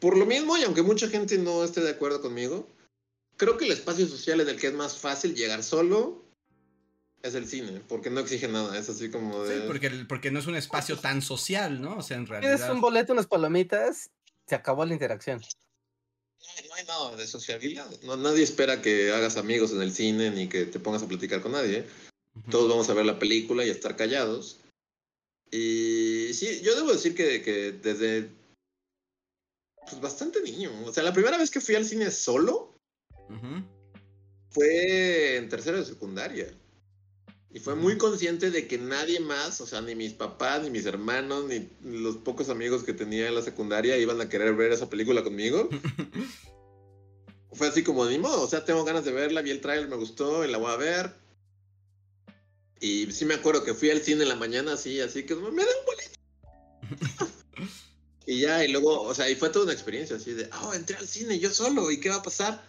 por 0.00 0.16
lo 0.16 0.26
mismo, 0.26 0.56
y 0.56 0.62
aunque 0.62 0.82
mucha 0.82 1.08
gente 1.08 1.38
no 1.38 1.64
esté 1.64 1.80
de 1.80 1.90
acuerdo 1.90 2.22
conmigo, 2.22 2.68
creo 3.38 3.56
que 3.56 3.64
el 3.64 3.72
espacio 3.72 4.06
social 4.06 4.40
en 4.40 4.50
el 4.50 4.60
que 4.60 4.66
es 4.66 4.74
más 4.74 4.98
fácil 4.98 5.34
llegar 5.34 5.62
solo 5.62 6.22
es 7.22 7.34
el 7.34 7.48
cine, 7.48 7.80
porque 7.88 8.10
no 8.10 8.20
exige 8.20 8.48
nada, 8.48 8.78
es 8.78 8.88
así 8.88 9.10
como 9.10 9.42
de... 9.44 9.60
Sí, 9.60 9.64
porque, 9.66 9.90
porque 10.08 10.30
no 10.30 10.38
es 10.38 10.46
un 10.46 10.56
espacio 10.56 10.98
tan 10.98 11.22
social, 11.22 11.80
¿no? 11.80 11.96
O 11.96 12.02
sea, 12.02 12.16
en 12.16 12.26
realidad... 12.26 12.56
Tienes 12.56 12.72
un 12.72 12.80
boleto, 12.80 13.12
unas 13.12 13.26
palomitas, 13.26 14.10
se 14.46 14.54
acabó 14.54 14.84
la 14.84 14.92
interacción. 14.92 15.40
No 16.68 16.74
hay 16.74 16.84
nada 16.84 17.16
de 17.16 17.26
sociabilidad. 17.26 17.88
No, 18.02 18.16
nadie 18.16 18.42
espera 18.42 18.82
que 18.82 19.12
hagas 19.12 19.36
amigos 19.36 19.72
en 19.72 19.82
el 19.82 19.92
cine 19.92 20.30
ni 20.30 20.48
que 20.48 20.64
te 20.64 20.80
pongas 20.80 21.02
a 21.02 21.08
platicar 21.08 21.40
con 21.40 21.52
nadie. 21.52 21.86
Todos 22.50 22.68
vamos 22.68 22.88
a 22.88 22.94
ver 22.94 23.04
la 23.04 23.18
película 23.18 23.64
y 23.64 23.68
a 23.68 23.72
estar 23.72 23.96
callados. 23.96 24.58
Y 25.50 26.30
sí, 26.34 26.60
yo 26.62 26.76
debo 26.76 26.92
decir 26.92 27.14
que, 27.14 27.42
que 27.42 27.72
desde 27.72 28.30
pues 29.88 30.00
bastante 30.00 30.40
niño. 30.42 30.70
O 30.84 30.92
sea, 30.92 31.02
la 31.02 31.12
primera 31.12 31.38
vez 31.38 31.50
que 31.50 31.60
fui 31.60 31.74
al 31.74 31.84
cine 31.84 32.10
solo 32.10 32.77
fue 34.50 35.36
en 35.36 35.48
tercero 35.48 35.78
de 35.78 35.84
secundaria. 35.84 36.52
Y 37.50 37.60
fue 37.60 37.74
muy 37.74 37.96
consciente 37.96 38.50
de 38.50 38.66
que 38.66 38.76
nadie 38.76 39.20
más, 39.20 39.60
o 39.60 39.66
sea, 39.66 39.80
ni 39.80 39.94
mis 39.94 40.12
papás, 40.12 40.62
ni 40.62 40.70
mis 40.70 40.84
hermanos, 40.84 41.46
ni 41.46 41.70
los 41.82 42.16
pocos 42.18 42.50
amigos 42.50 42.84
que 42.84 42.92
tenía 42.92 43.28
en 43.28 43.34
la 43.34 43.42
secundaria 43.42 43.96
iban 43.96 44.20
a 44.20 44.28
querer 44.28 44.54
ver 44.54 44.72
esa 44.72 44.90
película 44.90 45.24
conmigo. 45.24 45.68
fue 47.52 47.68
así 47.68 47.82
como, 47.82 48.04
ni 48.06 48.18
modo, 48.18 48.42
o 48.42 48.48
sea, 48.48 48.64
tengo 48.64 48.84
ganas 48.84 49.04
de 49.04 49.12
verla, 49.12 49.42
vi 49.42 49.50
el 49.50 49.60
trailer, 49.60 49.88
me 49.88 49.96
gustó 49.96 50.44
y 50.44 50.50
la 50.50 50.58
voy 50.58 50.72
a 50.72 50.76
ver. 50.76 51.12
Y 52.80 53.10
sí 53.10 53.24
me 53.24 53.34
acuerdo 53.34 53.64
que 53.64 53.74
fui 53.74 53.90
al 53.90 54.02
cine 54.02 54.22
en 54.22 54.28
la 54.28 54.36
mañana 54.36 54.74
así, 54.74 55.00
así 55.00 55.24
que 55.24 55.34
me 55.34 55.42
da 55.42 55.50
un 55.50 55.86
boleto. 55.86 56.18
y 58.26 58.40
ya, 58.40 58.64
y 58.64 58.70
luego, 58.70 59.02
o 59.02 59.14
sea, 59.14 59.28
y 59.28 59.34
fue 59.34 59.48
toda 59.48 59.64
una 59.64 59.72
experiencia 59.72 60.16
así 60.16 60.32
de, 60.32 60.48
oh, 60.62 60.74
entré 60.74 60.96
al 60.96 61.08
cine 61.08 61.38
yo 61.38 61.50
solo, 61.50 61.90
¿y 61.90 61.98
qué 61.98 62.10
va 62.10 62.16
a 62.16 62.22
pasar? 62.22 62.62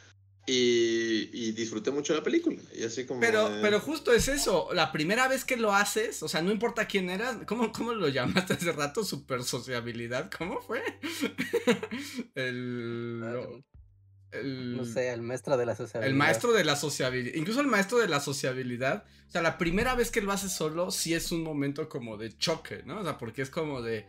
Y, 0.46 1.52
disfruté 1.52 1.92
mucho 1.92 2.16
la 2.16 2.24
película. 2.24 2.60
Y 2.74 2.84
así 2.84 3.06
como. 3.06 3.20
Pero, 3.20 3.50
pero 3.62 3.80
justo 3.80 4.12
es 4.12 4.28
eso. 4.28 4.70
La 4.74 4.92
primera 4.92 5.28
vez 5.28 5.46
que 5.46 5.58
lo 5.58 5.74
haces, 5.74 6.24
o 6.24 6.28
sea, 6.28 6.42
no 6.42 6.52
importa 6.52 6.88
quién 6.88 7.10
eras. 7.10 7.38
¿Cómo, 7.46 7.72
cómo 7.72 7.94
lo 7.94 8.08
llamaste 8.08 8.54
hace 8.54 8.72
rato? 8.72 9.04
Super 9.04 9.44
sociabilidad. 9.44 10.32
¿Cómo 10.36 10.62
fue? 10.62 10.82
el. 12.36 13.20
no 13.20 14.86
sé, 14.86 15.10
el 15.10 15.22
maestro 15.22 15.56
de 15.58 15.66
la 15.66 15.76
sociabilidad. 15.76 16.12
El 16.12 16.18
maestro 16.18 16.52
de 16.54 16.64
la 16.64 16.76
sociabilidad. 16.76 17.36
Incluso 17.36 17.62
el 17.62 17.68
maestro 17.68 18.00
de 18.00 18.08
la 18.08 18.20
sociabilidad. 18.20 19.06
O 19.28 19.32
sea, 19.32 19.44
la 19.44 19.60
primera 19.60 19.94
vez 19.94 20.10
que 20.10 20.22
lo 20.22 20.32
haces 20.32 20.52
solo, 20.52 20.90
sí 20.90 21.14
es 21.14 21.32
un 21.32 21.44
momento 21.44 21.88
como 21.90 22.18
de 22.18 22.36
choque, 22.36 22.82
¿no? 22.86 23.02
O 23.02 23.04
sea, 23.04 23.20
porque 23.20 23.44
es 23.44 23.52
como 23.52 23.84
de. 23.84 24.08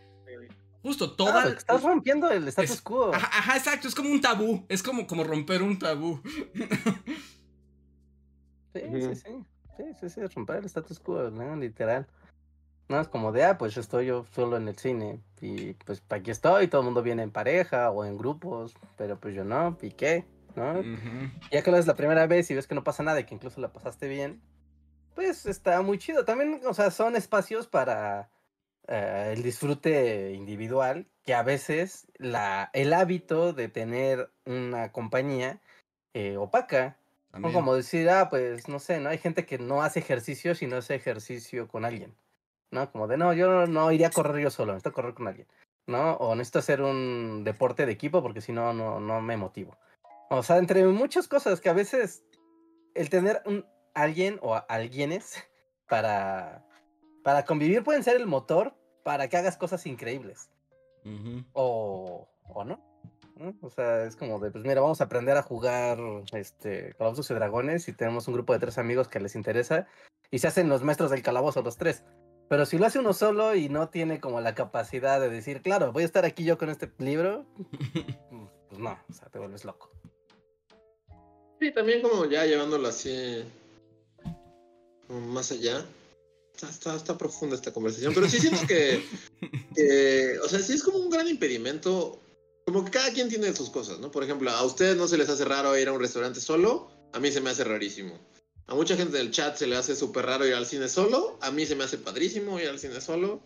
Justo 0.83 1.13
toda. 1.13 1.49
estás 1.49 1.83
rompiendo 1.83 2.31
el 2.31 2.49
status 2.49 2.81
quo. 2.81 3.15
Ajá, 3.15 3.57
exacto. 3.57 3.89
Es 3.89 3.95
como 3.95 4.11
un 4.11 4.21
tabú. 4.21 4.65
Es 4.69 4.83
como, 4.83 5.07
como 5.07 5.25
romper 5.25 5.63
un 5.63 5.79
tabú. 5.79 6.21
sí, 8.75 8.81
sí, 8.93 9.15
sí. 9.15 9.45
Sí, 9.77 9.85
sí, 10.01 10.11
sí, 10.11 10.27
romper 10.35 10.57
el 10.59 10.65
status 10.67 10.99
quo, 11.01 11.31
¿no? 11.31 11.57
Literal. 11.57 12.07
No 12.89 13.01
es 13.01 13.09
como 13.09 13.31
de, 13.31 13.45
ah, 13.45 13.57
pues 13.57 13.77
estoy 13.77 14.07
yo 14.07 14.25
solo 14.35 14.57
en 14.57 14.69
el 14.69 14.77
cine. 14.77 15.21
Y 15.41 15.75
pues 15.75 16.03
aquí 16.09 16.31
estoy, 16.31 16.69
todo 16.69 16.81
el 16.81 16.87
mundo 16.87 17.03
viene 17.03 17.23
en 17.23 17.31
pareja 17.31 17.91
o 17.91 18.05
en 18.05 18.17
grupos. 18.19 18.75
Pero 18.97 19.19
pues 19.21 19.35
yo 19.35 19.45
no, 19.45 19.77
¿y 19.81 19.91
qué? 19.91 20.25
¿No? 20.57 20.83
Ya 21.53 21.63
que 21.63 21.71
lo 21.71 21.77
es 21.77 21.87
la 21.87 21.95
primera 21.95 22.27
vez 22.27 22.51
y 22.51 22.55
ves 22.55 22.67
que 22.67 22.75
no 22.75 22.83
pasa 22.83 23.03
nada 23.03 23.21
y 23.21 23.25
que 23.25 23.35
incluso 23.35 23.61
la 23.61 23.73
pasaste 23.73 24.09
bien 24.09 24.41
pues 25.21 25.47
está 25.47 25.83
muy 25.83 25.99
chido. 25.99 26.25
También, 26.25 26.61
o 26.67 26.75
sea, 26.75 26.91
son 26.91 27.17
espacios 27.17 27.67
para 27.67 28.31
eh, 28.93 29.35
el 29.37 29.45
disfrute 29.45 30.33
individual, 30.33 31.07
que 31.25 31.33
a 31.33 31.45
veces 31.45 32.09
la, 32.19 32.71
el 32.73 32.93
hábito 32.93 33.53
de 33.53 33.69
tener 33.69 34.33
una 34.45 34.91
compañía 34.91 35.61
eh, 36.13 36.37
opaca. 36.37 36.97
O 37.41 37.53
como 37.53 37.77
decir, 37.77 38.11
ah, 38.11 38.29
pues 38.29 38.67
no 38.69 38.81
sé, 38.81 38.99
¿no? 38.99 39.11
Hay 39.11 39.19
gente 39.19 39.47
que 39.47 39.59
no 39.59 39.85
hace 39.85 40.01
ejercicio 40.01 40.57
si 40.57 40.67
no 40.67 40.79
hace 40.79 40.97
ejercicio 40.97 41.69
con 41.69 41.85
alguien. 41.85 42.17
¿No? 42.73 42.91
Como 42.91 43.07
de, 43.07 43.17
no, 43.17 43.33
yo 43.33 43.69
no 43.69 43.93
iría 43.93 44.09
a 44.09 44.11
correr 44.11 44.43
yo 44.43 44.51
solo, 44.51 44.73
necesito 44.73 44.93
correr 44.93 45.15
con 45.15 45.29
alguien. 45.29 45.47
¿No? 45.87 46.15
O 46.15 46.35
necesito 46.35 46.59
hacer 46.59 46.83
un 46.83 47.45
deporte 47.45 47.87
de 47.87 47.93
equipo 47.93 48.21
porque 48.23 48.41
si 48.41 48.51
no, 48.51 48.73
no, 48.73 48.99
no 48.99 49.21
me 49.21 49.37
motivo. 49.37 49.79
O 50.31 50.43
sea, 50.43 50.59
entre 50.59 50.85
muchas 50.87 51.29
cosas 51.29 51.61
que 51.61 51.69
a 51.69 51.75
veces 51.75 52.25
el 52.95 53.09
tener 53.09 53.41
un, 53.47 53.65
alguien 53.95 54.41
o 54.43 54.61
alguienes 54.69 55.49
para, 55.89 56.67
para 57.23 57.45
convivir 57.45 57.85
pueden 57.85 58.03
ser 58.03 58.17
el 58.17 58.27
motor 58.27 58.80
para 59.03 59.29
que 59.29 59.37
hagas 59.37 59.57
cosas 59.57 59.87
increíbles. 59.87 60.51
o, 61.53 62.29
o 62.49 62.65
no. 62.65 62.91
O 63.63 63.71
sea, 63.71 64.05
es 64.05 64.17
como 64.17 64.39
de, 64.39 64.51
pues 64.51 64.65
mira, 64.65 64.83
vamos 64.83 65.01
a 65.01 65.05
aprender 65.05 65.37
a 65.37 65.43
jugar 65.43 65.99
este, 66.33 66.95
Calabozos 66.99 67.31
y 67.31 67.35
Dragones 67.35 67.89
y 67.89 67.95
tenemos 67.95 68.29
un 68.29 68.35
grupo 68.35 68.53
de 68.53 68.59
tres 68.59 68.77
amigos 68.77 69.09
que 69.09 69.19
les 69.19 69.35
interesa 69.35 69.87
y 70.31 70.41
se 70.41 70.49
hacen 70.49 70.69
los 70.69 70.83
maestros 70.83 71.11
del 71.11 71.23
calabozo 71.23 71.63
los 71.63 71.79
tres. 71.79 72.05
Pero 72.51 72.67
si 72.67 72.79
lo 72.79 72.87
hace 72.87 72.99
uno 72.99 73.13
solo 73.15 73.55
y 73.55 73.69
no 73.69 73.89
tiene 73.89 74.21
como 74.21 74.41
la 74.41 74.55
capacidad 74.55 75.21
de 75.21 75.31
decir, 75.31 75.63
claro, 75.63 75.93
voy 75.93 76.03
a 76.03 76.07
estar 76.07 76.25
aquí 76.25 76.45
yo 76.45 76.59
con 76.59 76.69
este 76.69 76.91
libro, 76.99 77.47
pues 78.69 78.79
no, 78.79 78.99
o 79.09 79.13
sea, 79.13 79.29
te 79.29 79.39
vuelves 79.39 79.65
loco. 79.65 79.91
Sí, 81.61 81.73
también 81.73 82.03
como 82.03 82.27
ya 82.27 82.45
llevándolo 82.45 82.89
así 82.89 83.45
más 85.09 85.51
allá. 85.53 85.85
Está, 86.69 86.97
está, 86.97 87.17
profunda 87.17 87.57
esta 87.57 87.73
conversación, 87.73 88.13
pero 88.15 88.29
sí 88.29 88.39
siento 88.39 88.67
que, 88.67 90.39
o 90.43 90.49
sea, 90.49 90.61
sí 90.61 90.75
es 90.75 90.83
como 90.83 90.99
un 90.99 91.11
gran 91.11 91.29
impedimento, 91.29 92.21
como 92.67 92.85
que 92.85 92.91
cada 92.91 93.13
quien 93.13 93.29
tiene 93.29 93.55
sus 93.55 93.71
cosas, 93.71 93.99
¿no? 93.99 94.11
Por 94.11 94.25
ejemplo, 94.25 94.51
a 94.51 94.65
ustedes 94.65 94.97
no 94.97 95.09
se 95.09 95.17
les 95.17 95.29
hace 95.29 95.45
raro 95.45 95.77
ir 95.79 95.89
a 95.89 95.93
un 95.93 96.01
restaurante 96.01 96.41
solo, 96.41 96.91
a 97.13 97.21
mí 97.21 97.33
se 97.33 97.41
me 97.41 97.51
hace 97.51 97.65
rarísimo. 97.65 98.19
A 98.67 98.75
mucha 98.75 98.97
gente 98.97 99.17
del 99.17 99.33
chat 99.33 99.57
se 99.57 99.67
le 99.67 99.77
hace 99.77 99.97
súper 99.97 100.27
raro 100.27 100.47
ir 100.47 100.55
al 100.55 100.67
cine 100.67 100.89
solo, 100.89 101.39
a 101.41 101.51
mí 101.51 101.67
se 101.67 101.75
me 101.75 101.85
hace 101.85 101.99
padrísimo 101.99 102.61
ir 102.61 102.69
al 102.69 102.79
cine 102.79 103.01
solo. 103.01 103.43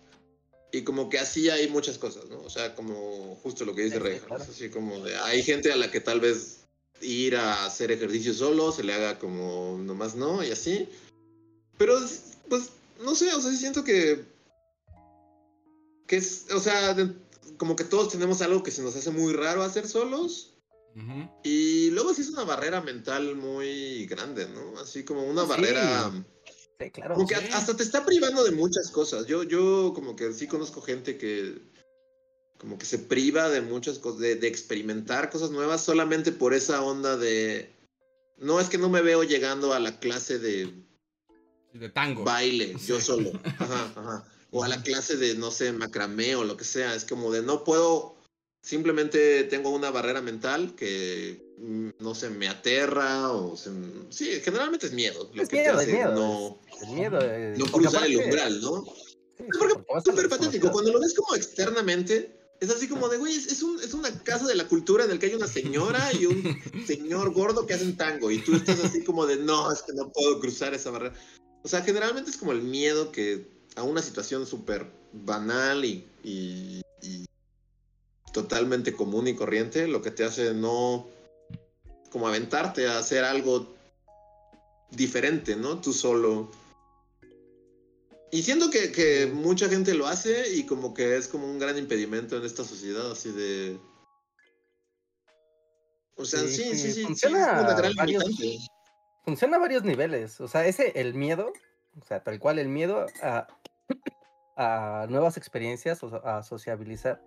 Y 0.70 0.82
como 0.82 1.08
que 1.08 1.20
así 1.20 1.48
hay 1.48 1.68
muchas 1.68 1.98
cosas, 1.98 2.24
¿no? 2.28 2.40
O 2.40 2.50
sea, 2.50 2.74
como 2.74 3.36
justo 3.42 3.64
lo 3.64 3.74
que 3.74 3.82
dice 3.82 4.00
Rey. 4.00 4.20
Así 4.30 4.70
como 4.70 5.04
de, 5.04 5.16
hay 5.16 5.42
gente 5.42 5.72
a 5.72 5.76
la 5.76 5.90
que 5.90 6.00
tal 6.00 6.18
vez 6.20 6.64
ir 7.00 7.36
a 7.36 7.64
hacer 7.64 7.92
ejercicio 7.92 8.34
solo 8.34 8.72
se 8.72 8.82
le 8.82 8.92
haga 8.92 9.18
como 9.18 9.78
nomás 9.78 10.14
no 10.14 10.42
y 10.42 10.50
así. 10.50 10.88
Pero, 11.78 11.98
pues, 12.48 12.70
no 13.04 13.14
sé, 13.14 13.32
o 13.34 13.40
sea, 13.40 13.52
siento 13.52 13.84
que. 13.84 14.24
Que 16.06 16.16
es, 16.16 16.46
o 16.52 16.60
sea, 16.60 16.96
como 17.56 17.76
que 17.76 17.84
todos 17.84 18.10
tenemos 18.10 18.42
algo 18.42 18.62
que 18.62 18.70
se 18.70 18.82
nos 18.82 18.96
hace 18.96 19.10
muy 19.10 19.32
raro 19.32 19.62
hacer 19.62 19.86
solos. 19.86 20.50
Y 21.42 21.90
luego 21.90 22.14
sí 22.14 22.22
es 22.22 22.30
una 22.30 22.44
barrera 22.44 22.80
mental 22.80 23.34
muy 23.34 24.06
grande, 24.06 24.46
¿no? 24.46 24.78
Así 24.78 25.04
como 25.04 25.24
una 25.24 25.42
barrera. 25.42 26.12
Sí, 26.78 26.90
claro. 26.92 27.14
Como 27.14 27.26
que 27.26 27.34
hasta 27.34 27.76
te 27.76 27.82
está 27.82 28.04
privando 28.04 28.44
de 28.44 28.52
muchas 28.52 28.90
cosas. 28.92 29.26
Yo, 29.26 29.42
yo 29.42 29.92
como 29.92 30.14
que 30.14 30.32
sí 30.32 30.46
conozco 30.46 30.80
gente 30.82 31.18
que 31.18 31.60
como 32.58 32.78
que 32.78 32.86
se 32.86 32.98
priva 32.98 33.48
de 33.48 33.60
muchas 33.60 33.98
cosas, 33.98 34.20
de, 34.20 34.36
de, 34.36 34.46
experimentar 34.46 35.30
cosas 35.30 35.50
nuevas 35.50 35.82
solamente 35.82 36.30
por 36.30 36.54
esa 36.54 36.82
onda 36.82 37.16
de, 37.16 37.74
no 38.38 38.60
es 38.60 38.68
que 38.68 38.78
no 38.78 38.88
me 38.88 39.02
veo 39.02 39.22
llegando 39.22 39.72
a 39.72 39.80
la 39.80 39.98
clase 39.98 40.38
de... 40.38 40.72
De 41.74 41.88
tango. 41.88 42.24
Baile, 42.24 42.76
yo 42.86 43.00
solo. 43.00 43.32
Ajá, 43.44 43.92
ajá. 43.96 44.24
O 44.50 44.62
a 44.62 44.68
la 44.68 44.82
clase 44.82 45.16
de, 45.16 45.34
no 45.34 45.50
sé, 45.50 45.72
macramé 45.72 46.36
o 46.36 46.44
lo 46.44 46.56
que 46.56 46.64
sea. 46.64 46.94
Es 46.94 47.04
como 47.04 47.32
de, 47.32 47.42
no 47.42 47.64
puedo, 47.64 48.16
simplemente 48.62 49.44
tengo 49.44 49.70
una 49.70 49.90
barrera 49.90 50.22
mental 50.22 50.74
que, 50.76 51.54
mm, 51.58 51.88
no 51.98 52.14
sé, 52.14 52.30
me 52.30 52.48
aterra 52.48 53.32
o 53.32 53.56
se, 53.56 53.70
sí, 54.10 54.40
generalmente 54.44 54.86
es 54.86 54.92
miedo. 54.92 55.28
Lo 55.34 55.42
es 55.42 55.48
que 55.48 55.56
miedo, 55.56 55.76
te 55.76 55.82
hace 55.82 55.90
es 55.90 55.96
miedo. 55.96 56.14
No, 56.14 56.58
es 56.80 56.88
miedo. 56.88 57.18
no 57.58 57.66
cruzar 57.66 58.06
el 58.06 58.16
umbral, 58.16 58.60
¿no? 58.60 58.84
porque, 59.58 59.74
es 59.96 60.04
súper 60.04 60.28
patético. 60.28 60.70
Cuando 60.70 60.92
lo 60.92 61.00
ves 61.00 61.14
como 61.14 61.34
externamente, 61.34 62.38
es 62.60 62.70
así 62.70 62.88
como 62.88 63.08
de, 63.08 63.18
güey, 63.18 63.34
es, 63.34 63.62
un, 63.62 63.80
es 63.80 63.94
una 63.94 64.10
casa 64.22 64.46
de 64.46 64.54
la 64.54 64.68
cultura 64.68 65.04
en 65.04 65.10
el 65.10 65.18
que 65.18 65.26
hay 65.26 65.34
una 65.34 65.48
señora 65.48 66.12
y 66.12 66.26
un 66.26 66.56
señor 66.86 67.32
gordo 67.32 67.66
que 67.66 67.74
hacen 67.74 67.96
tango. 67.96 68.30
Y 68.30 68.38
tú 68.38 68.54
estás 68.54 68.78
así 68.84 69.02
como 69.02 69.26
de, 69.26 69.36
no, 69.36 69.72
es 69.72 69.82
que 69.82 69.92
no 69.92 70.12
puedo 70.12 70.40
cruzar 70.40 70.74
esa 70.74 70.90
barrera. 70.90 71.14
O 71.64 71.68
sea, 71.68 71.82
generalmente 71.82 72.30
es 72.30 72.36
como 72.36 72.52
el 72.52 72.62
miedo 72.62 73.10
que 73.10 73.48
a 73.74 73.82
una 73.82 74.02
situación 74.02 74.46
súper 74.46 74.86
banal 75.12 75.84
y, 75.84 76.06
y, 76.22 76.82
y, 77.00 77.24
totalmente 78.32 78.92
común 78.92 79.28
y 79.28 79.34
corriente, 79.34 79.88
lo 79.88 80.02
que 80.02 80.10
te 80.10 80.24
hace 80.24 80.52
no 80.52 81.06
como 82.10 82.28
aventarte 82.28 82.86
a 82.86 82.98
hacer 82.98 83.24
algo 83.24 83.74
diferente, 84.90 85.56
¿no? 85.56 85.80
Tú 85.80 85.92
solo. 85.92 86.50
Y 88.30 88.42
siento 88.42 88.70
que, 88.70 88.92
que, 88.92 89.26
mucha 89.26 89.68
gente 89.68 89.94
lo 89.94 90.06
hace 90.06 90.54
y 90.54 90.66
como 90.66 90.92
que 90.92 91.16
es 91.16 91.28
como 91.28 91.50
un 91.50 91.58
gran 91.58 91.78
impedimento 91.78 92.36
en 92.36 92.44
esta 92.44 92.64
sociedad, 92.64 93.10
así 93.10 93.30
de... 93.30 93.78
O 96.16 96.24
sea, 96.24 96.40
sí, 96.40 96.76
sí, 96.76 96.92
sí, 96.92 97.02
funciona, 97.02 97.60
a 97.60 97.92
varios, 97.96 98.24
funciona 99.24 99.56
a 99.56 99.60
varios 99.60 99.84
niveles. 99.84 100.40
O 100.40 100.48
sea, 100.48 100.66
ese, 100.66 101.00
el 101.00 101.14
miedo, 101.14 101.52
o 102.00 102.04
sea, 102.04 102.22
tal 102.22 102.38
cual 102.38 102.58
el 102.58 102.68
miedo 102.68 103.06
a, 103.22 103.46
a 104.56 105.06
nuevas 105.08 105.36
experiencias, 105.36 106.02
o 106.02 106.26
a 106.26 106.42
sociabilizar. 106.42 107.22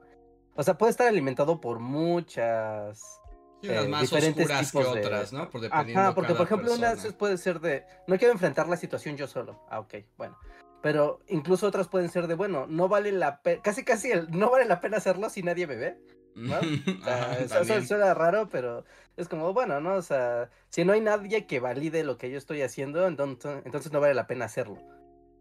O 0.56 0.64
sea, 0.64 0.78
puede 0.78 0.92
estar 0.92 1.08
alimentado 1.08 1.62
por 1.62 1.80
muchas 1.80 3.22
Sí, 3.62 3.70
unas 3.70 3.86
eh, 3.86 3.88
más 3.88 4.14
oscuras 4.14 4.72
que 4.72 4.78
otras, 4.78 5.34
¿no? 5.34 5.50
Por 5.50 5.66
Ajá, 5.72 6.14
porque 6.14 6.36
por 6.36 6.46
ejemplo, 6.46 6.74
una 6.74 6.96
puede 7.18 7.38
ser 7.38 7.60
de, 7.60 7.86
no 8.06 8.18
quiero 8.18 8.34
enfrentar 8.34 8.68
la 8.68 8.78
situación 8.78 9.18
yo 9.18 9.28
solo. 9.28 9.60
Ah, 9.70 9.80
ok, 9.80 9.96
bueno. 10.18 10.38
Pero 10.84 11.22
incluso 11.28 11.66
otras 11.66 11.88
pueden 11.88 12.10
ser 12.10 12.28
de, 12.28 12.36
bueno, 12.36 12.68
no 12.68 12.88
vale 12.88 13.12
la 13.12 13.42
pena, 13.42 13.62
casi 13.64 13.84
casi 13.84 14.12
el, 14.12 14.30
no 14.30 14.52
vale 14.52 14.66
la 14.66 14.80
pena 14.80 14.98
hacerlo 14.98 15.30
si 15.30 15.42
nadie 15.42 15.66
me 15.66 15.76
ve. 15.76 15.98
¿No? 16.38 16.56
eso, 17.40 17.82
suena 17.82 18.14
raro, 18.14 18.48
pero 18.50 18.86
es 19.18 19.28
como, 19.28 19.54
bueno, 19.54 19.82
¿no? 19.82 19.96
O 19.96 20.02
sea, 20.02 20.50
si 20.70 20.86
no 20.86 20.94
hay 20.94 21.02
nadie 21.02 21.48
que 21.48 21.60
valide 21.60 22.04
lo 22.04 22.18
que 22.18 22.30
yo 22.30 22.38
estoy 22.38 22.62
haciendo, 22.62 23.08
entonces, 23.08 23.62
entonces 23.66 23.92
no 23.92 24.00
vale 24.00 24.14
la 24.14 24.28
pena 24.28 24.46
hacerlo. 24.46 24.78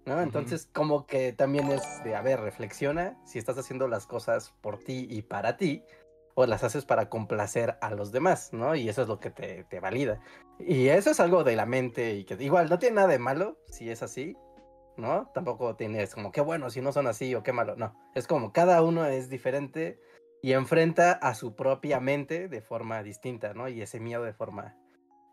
¿no? 0.06 0.20
Entonces, 0.20 0.68
como 0.73 1.06
que 1.06 1.32
también 1.32 1.70
es 1.70 1.82
de, 2.05 2.14
a 2.14 2.23
ver, 2.23 2.40
reflexiona 2.40 3.18
si 3.24 3.39
estás 3.39 3.59
haciendo 3.59 3.89
las 3.89 4.06
cosas 4.06 4.55
por 4.60 4.78
ti 4.78 5.06
y 5.10 5.23
para 5.23 5.56
ti, 5.56 5.82
o 6.35 6.47
las 6.47 6.62
haces 6.62 6.85
para 6.85 7.09
complacer 7.09 7.77
a 7.81 7.90
los 7.90 8.12
demás, 8.12 8.52
¿no? 8.52 8.74
Y 8.74 8.89
eso 8.89 9.02
es 9.02 9.09
lo 9.09 9.18
que 9.18 9.31
te, 9.31 9.64
te 9.64 9.81
valida. 9.81 10.20
Y 10.59 10.89
eso 10.89 11.10
es 11.10 11.18
algo 11.18 11.44
de 11.44 11.56
la 11.56 11.66
mente 11.66 12.14
y 12.14 12.24
que 12.24 12.35
igual 12.44 12.68
no 12.68 12.78
tiene 12.78 12.97
nada 12.97 13.09
de 13.09 13.18
malo 13.18 13.59
si 13.68 13.90
es 13.90 14.02
así, 14.02 14.36
¿no? 14.97 15.31
Tampoco 15.35 15.77
tienes 15.77 16.14
como 16.14 16.32
qué 16.32 16.43
bueno 16.43 16.70
si 16.70 16.81
no 16.82 16.93
son 16.93 17.06
así 17.06 17.35
o 17.35 17.43
qué 17.43 17.52
malo, 17.52 17.74
no. 17.77 17.94
Es 18.14 18.27
como 18.27 18.52
cada 18.52 18.82
uno 18.82 19.06
es 19.06 19.28
diferente 19.28 19.98
y 20.43 20.53
enfrenta 20.53 21.13
a 21.13 21.35
su 21.35 21.55
propia 21.55 22.01
mente 22.01 22.49
de 22.49 22.61
forma 22.61 23.03
distinta, 23.03 23.55
¿no? 23.55 23.69
Y 23.69 23.83
ese 23.83 24.01
miedo 24.01 24.23
de 24.25 24.33
forma 24.33 24.77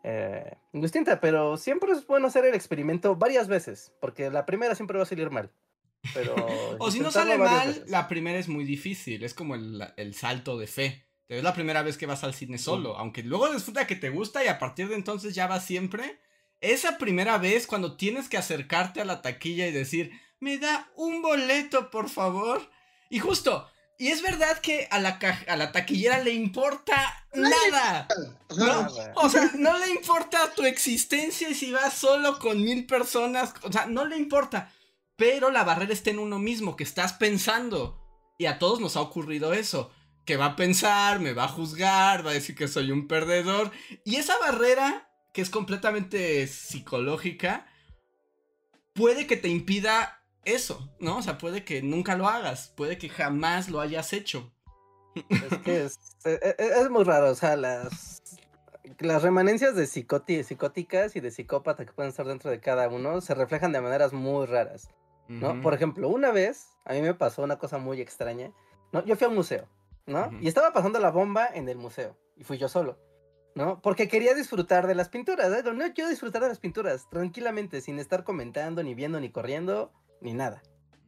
eh, 0.02 0.56
distinta, 0.72 1.20
pero 1.20 1.56
siempre 1.56 1.92
es 1.92 2.06
bueno 2.06 2.28
hacer 2.28 2.44
el 2.44 2.54
experimento 2.54 3.16
varias 3.16 3.48
veces, 3.48 3.92
porque 4.00 4.30
la 4.30 4.46
primera 4.46 4.74
siempre 4.74 4.98
va 4.98 5.04
a 5.04 5.06
salir 5.06 5.30
mal. 5.30 5.50
Pero 6.12 6.34
o 6.78 6.90
si 6.90 7.00
no 7.00 7.10
sale 7.10 7.38
mal, 7.38 7.84
la 7.86 8.08
primera 8.08 8.38
es 8.38 8.48
muy 8.48 8.64
difícil, 8.64 9.24
es 9.24 9.34
como 9.34 9.54
el, 9.54 9.82
el 9.96 10.14
salto 10.14 10.58
de 10.58 10.66
fe. 10.66 11.04
Es 11.26 11.42
la 11.42 11.54
primera 11.54 11.82
vez 11.82 11.96
que 11.96 12.06
vas 12.06 12.22
al 12.22 12.34
cine 12.34 12.58
solo, 12.58 12.98
aunque 12.98 13.22
luego 13.22 13.48
disfruta 13.48 13.86
que 13.86 13.96
te 13.96 14.10
gusta 14.10 14.44
y 14.44 14.48
a 14.48 14.58
partir 14.58 14.88
de 14.88 14.94
entonces 14.94 15.34
ya 15.34 15.46
vas 15.46 15.64
siempre 15.64 16.18
esa 16.64 16.98
primera 16.98 17.38
vez 17.38 17.66
cuando 17.66 17.96
tienes 17.96 18.28
que 18.28 18.38
acercarte 18.38 19.00
a 19.00 19.04
la 19.04 19.22
taquilla 19.22 19.66
y 19.66 19.72
decir, 19.72 20.12
me 20.40 20.58
da 20.58 20.90
un 20.96 21.20
boleto, 21.22 21.90
por 21.90 22.08
favor. 22.08 22.70
Y 23.10 23.18
justo, 23.18 23.68
y 23.98 24.08
es 24.08 24.22
verdad 24.22 24.58
que 24.58 24.88
a 24.90 24.98
la, 24.98 25.18
a 25.48 25.56
la 25.56 25.72
taquillera 25.72 26.18
le 26.20 26.32
importa 26.32 27.26
nada. 27.32 28.08
¿no? 28.56 28.88
O 29.16 29.28
sea, 29.28 29.50
no 29.54 29.78
le 29.78 29.90
importa 29.90 30.52
tu 30.54 30.64
existencia 30.64 31.48
y 31.48 31.54
si 31.54 31.72
vas 31.72 31.94
solo 31.94 32.38
con 32.38 32.62
mil 32.62 32.86
personas. 32.86 33.54
O 33.62 33.72
sea, 33.72 33.86
no 33.86 34.04
le 34.04 34.16
importa. 34.16 34.72
Pero 35.16 35.50
la 35.50 35.64
barrera 35.64 35.92
está 35.92 36.10
en 36.10 36.18
uno 36.18 36.38
mismo, 36.38 36.76
que 36.76 36.84
estás 36.84 37.12
pensando. 37.12 38.00
Y 38.36 38.46
a 38.46 38.58
todos 38.58 38.80
nos 38.80 38.96
ha 38.96 39.00
ocurrido 39.00 39.52
eso. 39.52 39.92
Que 40.24 40.36
va 40.36 40.46
a 40.46 40.56
pensar, 40.56 41.20
me 41.20 41.32
va 41.32 41.44
a 41.44 41.48
juzgar, 41.48 42.26
va 42.26 42.30
a 42.30 42.34
decir 42.34 42.56
que 42.56 42.66
soy 42.66 42.90
un 42.90 43.06
perdedor. 43.06 43.70
Y 44.04 44.16
esa 44.16 44.36
barrera 44.38 45.08
que 45.34 45.42
es 45.42 45.50
completamente 45.50 46.46
psicológica, 46.46 47.66
puede 48.92 49.26
que 49.26 49.36
te 49.36 49.48
impida 49.48 50.23
eso, 50.44 50.90
¿no? 51.00 51.18
O 51.18 51.22
sea, 51.22 51.38
puede 51.38 51.64
que 51.64 51.82
nunca 51.82 52.16
lo 52.16 52.28
hagas, 52.28 52.72
puede 52.76 52.98
que 52.98 53.08
jamás 53.08 53.68
lo 53.68 53.80
hayas 53.80 54.12
hecho. 54.12 54.52
Es 55.14 55.58
que 55.58 55.84
es, 55.84 55.98
e, 56.24 56.38
e, 56.42 56.54
es, 56.58 56.90
muy 56.90 57.04
raro, 57.04 57.30
o 57.30 57.34
sea, 57.34 57.56
las, 57.56 58.22
las 58.98 59.22
remanencias 59.22 59.76
de 59.76 59.86
psicóticas 59.86 61.14
y 61.16 61.20
de 61.20 61.30
psicópata 61.30 61.86
que 61.86 61.92
pueden 61.92 62.10
estar 62.10 62.26
dentro 62.26 62.50
de 62.50 62.60
cada 62.60 62.88
uno 62.88 63.20
se 63.20 63.34
reflejan 63.34 63.72
de 63.72 63.80
maneras 63.80 64.12
muy 64.12 64.46
raras, 64.46 64.88
¿no? 65.28 65.60
Por 65.60 65.74
ejemplo, 65.74 66.08
una 66.08 66.32
vez 66.32 66.70
a 66.84 66.94
mí 66.94 67.00
me 67.00 67.14
pasó 67.14 67.42
una 67.42 67.58
cosa 67.58 67.78
muy 67.78 68.00
extraña, 68.00 68.52
¿no? 68.92 69.04
Yo 69.04 69.16
fui 69.16 69.26
a 69.26 69.28
un 69.28 69.36
museo, 69.36 69.68
¿no? 70.06 70.30
Y 70.40 70.48
estaba 70.48 70.72
pasando 70.72 70.98
la 70.98 71.10
bomba 71.10 71.46
en 71.46 71.68
el 71.68 71.78
museo 71.78 72.18
y 72.36 72.44
fui 72.44 72.58
yo 72.58 72.68
solo. 72.68 72.98
¿no? 73.54 73.80
Porque 73.80 74.08
quería 74.08 74.34
disfrutar 74.34 74.86
de 74.86 74.94
las 74.94 75.08
pinturas, 75.08 75.52
¿eh? 75.52 75.62
No 75.72 75.84
quiero 75.94 76.10
disfrutar 76.10 76.42
de 76.42 76.48
las 76.48 76.58
pinturas 76.58 77.08
tranquilamente, 77.08 77.80
sin 77.80 77.98
estar 77.98 78.24
comentando, 78.24 78.82
ni 78.82 78.94
viendo, 78.94 79.20
ni 79.20 79.30
corriendo, 79.30 79.92
ni 80.24 80.34
nada. 80.34 80.62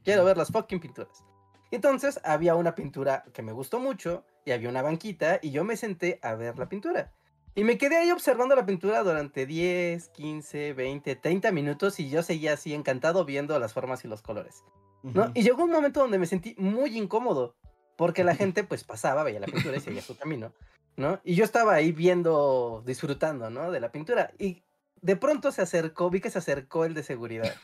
Quiero 0.04 0.24
ver 0.24 0.36
las 0.36 0.52
fucking 0.52 0.78
pinturas. 0.78 1.24
Entonces 1.70 2.20
había 2.22 2.54
una 2.54 2.74
pintura 2.74 3.24
que 3.32 3.42
me 3.42 3.52
gustó 3.52 3.80
mucho 3.80 4.24
y 4.44 4.52
había 4.52 4.68
una 4.68 4.82
banquita 4.82 5.40
y 5.42 5.50
yo 5.50 5.64
me 5.64 5.76
senté 5.76 6.20
a 6.22 6.34
ver 6.34 6.58
la 6.58 6.68
pintura. 6.68 7.12
Y 7.56 7.64
me 7.64 7.78
quedé 7.78 7.96
ahí 7.96 8.10
observando 8.10 8.54
la 8.54 8.66
pintura 8.66 9.02
durante 9.02 9.46
10, 9.46 10.08
15, 10.10 10.74
20, 10.74 11.16
30 11.16 11.52
minutos 11.52 11.98
y 11.98 12.10
yo 12.10 12.22
seguía 12.22 12.52
así 12.52 12.74
encantado 12.74 13.24
viendo 13.24 13.58
las 13.58 13.72
formas 13.72 14.04
y 14.04 14.08
los 14.08 14.22
colores. 14.22 14.62
¿no? 15.02 15.30
Y 15.34 15.42
llegó 15.42 15.64
un 15.64 15.70
momento 15.70 16.00
donde 16.00 16.18
me 16.18 16.26
sentí 16.26 16.54
muy 16.58 16.96
incómodo 16.96 17.54
porque 17.96 18.24
la 18.24 18.34
gente 18.34 18.62
pues 18.62 18.84
pasaba, 18.84 19.24
veía 19.24 19.40
la 19.40 19.46
pintura 19.46 19.76
y 19.76 19.80
seguía 19.80 20.02
su 20.02 20.16
camino. 20.16 20.52
¿no? 20.96 21.20
Y 21.24 21.34
yo 21.34 21.44
estaba 21.44 21.74
ahí 21.74 21.92
viendo, 21.92 22.82
disfrutando, 22.86 23.50
¿no? 23.50 23.70
De 23.70 23.80
la 23.80 23.92
pintura. 23.92 24.32
Y 24.38 24.62
de 25.02 25.16
pronto 25.16 25.52
se 25.52 25.62
acercó, 25.62 26.10
vi 26.10 26.20
que 26.20 26.30
se 26.30 26.38
acercó 26.38 26.84
el 26.84 26.94
de 26.94 27.02
seguridad. 27.02 27.54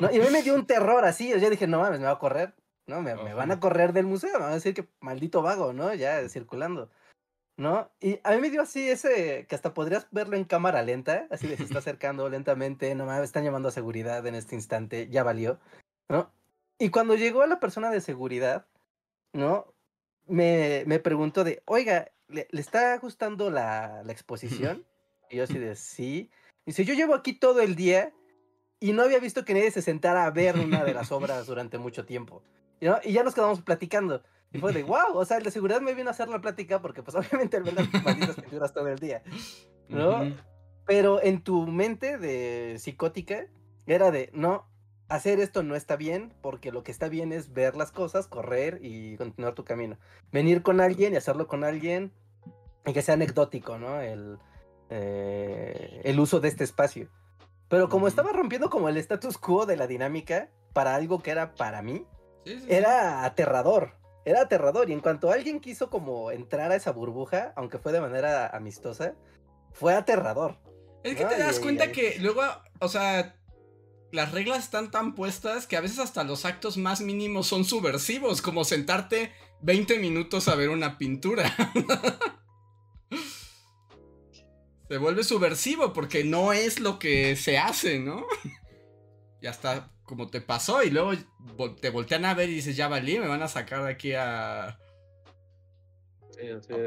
¿no? 0.00 0.10
Y 0.12 0.20
a 0.20 0.24
mí 0.24 0.30
me 0.30 0.42
dio 0.42 0.54
un 0.54 0.66
terror 0.66 1.04
así. 1.04 1.28
Yo 1.28 1.50
dije, 1.50 1.66
no 1.66 1.80
mames, 1.80 2.00
me 2.00 2.06
va 2.06 2.12
a 2.12 2.18
correr. 2.18 2.54
¿no? 2.90 3.00
Me, 3.00 3.14
van 3.14 3.50
a 3.50 3.60
correr 3.60 3.92
del 3.94 4.06
museo, 4.06 4.32
me 4.34 4.44
van 4.44 4.52
a 4.52 4.56
decir 4.56 4.74
que 4.74 4.88
maldito 5.00 5.40
vago, 5.40 5.72
¿no? 5.72 5.94
Ya 5.94 6.28
circulando. 6.28 6.90
¿No? 7.56 7.90
Y 8.00 8.20
a 8.24 8.32
mí 8.32 8.38
me 8.40 8.50
dio 8.50 8.62
así 8.62 8.88
ese, 8.88 9.46
que 9.46 9.54
hasta 9.54 9.74
podrías 9.74 10.08
verlo 10.10 10.36
en 10.36 10.44
cámara 10.44 10.82
lenta, 10.82 11.26
así 11.30 11.46
de 11.46 11.56
se 11.56 11.64
está 11.64 11.78
acercando 11.78 12.28
lentamente, 12.28 12.94
no 12.94 13.06
mames, 13.06 13.24
están 13.24 13.44
llamando 13.44 13.68
a 13.68 13.72
seguridad 13.72 14.26
en 14.26 14.34
este 14.34 14.54
instante, 14.54 15.08
ya 15.08 15.22
valió, 15.22 15.60
¿no? 16.08 16.32
Y 16.78 16.88
cuando 16.88 17.16
llegó 17.16 17.44
la 17.46 17.60
persona 17.60 17.90
de 17.90 18.00
seguridad, 18.00 18.66
¿no? 19.34 19.74
Me, 20.26 20.84
me 20.86 21.00
preguntó 21.00 21.44
de, 21.44 21.62
oiga, 21.66 22.10
¿le, 22.28 22.48
está 22.52 22.96
gustando 22.96 23.50
la, 23.50 24.02
la 24.04 24.12
exposición? 24.12 24.86
y 25.30 25.36
yo 25.36 25.44
así 25.44 25.58
de, 25.58 25.76
sí. 25.76 26.30
Dice, 26.66 26.84
yo 26.84 26.94
llevo 26.94 27.14
aquí 27.14 27.32
todo 27.32 27.60
el 27.60 27.74
día 27.74 28.12
y 28.80 28.92
no 28.92 29.02
había 29.02 29.18
visto 29.18 29.44
que 29.44 29.54
nadie 29.54 29.70
se 29.70 29.82
sentara 29.82 30.24
a 30.24 30.30
ver 30.30 30.58
una 30.58 30.84
de 30.84 30.94
las 30.94 31.12
obras 31.12 31.46
durante 31.46 31.78
mucho 31.78 32.04
tiempo. 32.04 32.42
Y 32.80 33.12
ya 33.12 33.22
nos 33.22 33.34
quedamos 33.34 33.60
platicando. 33.60 34.22
Y 34.52 34.58
fue 34.58 34.72
de, 34.72 34.82
wow, 34.82 35.14
o 35.14 35.24
sea, 35.24 35.36
el 35.36 35.44
de 35.44 35.50
seguridad 35.50 35.80
me 35.80 35.94
vino 35.94 36.08
a 36.08 36.12
hacer 36.12 36.28
la 36.28 36.40
plática 36.40 36.80
porque 36.80 37.02
pues 37.02 37.14
obviamente 37.16 37.56
él 37.58 37.62
ve 37.62 37.72
las 37.72 37.92
malditas 38.02 38.36
pinturas 38.36 38.72
todo 38.72 38.88
el 38.88 38.98
día. 38.98 39.22
¿No? 39.88 40.34
Pero 40.86 41.22
en 41.22 41.42
tu 41.42 41.66
mente 41.66 42.18
de 42.18 42.78
psicótica 42.78 43.46
era 43.86 44.10
de, 44.10 44.30
no, 44.32 44.66
hacer 45.08 45.40
esto 45.40 45.62
no 45.62 45.76
está 45.76 45.96
bien 45.96 46.32
porque 46.40 46.72
lo 46.72 46.82
que 46.82 46.90
está 46.90 47.08
bien 47.08 47.32
es 47.32 47.52
ver 47.52 47.76
las 47.76 47.92
cosas, 47.92 48.26
correr 48.26 48.78
y 48.82 49.16
continuar 49.16 49.54
tu 49.54 49.64
camino. 49.64 49.98
Venir 50.32 50.62
con 50.62 50.80
alguien 50.80 51.12
y 51.12 51.16
hacerlo 51.16 51.46
con 51.46 51.64
alguien 51.64 52.12
y 52.86 52.92
que 52.92 53.02
sea 53.02 53.14
anecdótico, 53.14 53.78
¿no? 53.78 54.00
El, 54.00 54.38
eh, 54.90 56.00
el 56.04 56.20
uso 56.20 56.40
de 56.40 56.48
este 56.48 56.64
espacio. 56.64 57.08
Pero 57.68 57.88
como 57.88 58.08
estaba 58.08 58.32
rompiendo 58.32 58.68
como 58.68 58.88
el 58.88 58.96
status 58.96 59.38
quo 59.38 59.64
de 59.64 59.76
la 59.76 59.86
dinámica 59.86 60.50
para 60.72 60.94
algo 60.96 61.22
que 61.22 61.30
era 61.30 61.54
para 61.54 61.82
mí, 61.82 62.04
era 62.68 63.24
aterrador. 63.24 63.94
era 64.24 64.42
aterrador. 64.42 64.90
Y 64.90 64.92
en 64.92 65.00
cuanto 65.00 65.30
alguien 65.30 65.60
quiso 65.60 65.88
como 65.88 66.32
entrar 66.32 66.72
a 66.72 66.76
esa 66.76 66.90
burbuja, 66.90 67.52
aunque 67.56 67.78
fue 67.78 67.92
de 67.92 68.00
manera 68.00 68.48
amistosa, 68.48 69.14
fue 69.72 69.94
aterrador. 69.94 70.58
Es 71.04 71.16
que 71.16 71.24
te 71.24 71.38
das 71.38 71.60
cuenta 71.60 71.92
que 71.92 72.18
luego, 72.18 72.42
o 72.80 72.88
sea, 72.88 73.36
las 74.12 74.32
reglas 74.32 74.64
están 74.64 74.90
tan 74.90 75.14
puestas 75.14 75.66
que 75.66 75.76
a 75.76 75.80
veces 75.80 76.00
hasta 76.00 76.24
los 76.24 76.44
actos 76.44 76.76
más 76.76 77.00
mínimos 77.00 77.46
son 77.46 77.64
subversivos, 77.64 78.42
como 78.42 78.64
sentarte 78.64 79.32
20 79.62 79.98
minutos 79.98 80.48
a 80.48 80.56
ver 80.56 80.70
una 80.70 80.98
pintura. 80.98 81.54
se 84.90 84.98
vuelve 84.98 85.22
subversivo 85.22 85.92
porque 85.92 86.24
no 86.24 86.52
es 86.52 86.80
lo 86.80 86.98
que 86.98 87.36
se 87.36 87.58
hace, 87.58 88.00
¿no? 88.00 88.26
y 89.40 89.46
hasta 89.46 89.88
como 90.02 90.28
te 90.28 90.40
pasó 90.40 90.82
y 90.82 90.90
luego 90.90 91.12
te 91.80 91.90
voltean 91.90 92.24
a 92.24 92.34
ver 92.34 92.48
y 92.48 92.54
dices, 92.54 92.76
ya 92.76 92.88
valí, 92.88 93.20
me 93.20 93.28
van 93.28 93.40
a 93.40 93.46
sacar 93.46 93.84
de 93.84 93.90
aquí 93.92 94.14
a... 94.14 94.80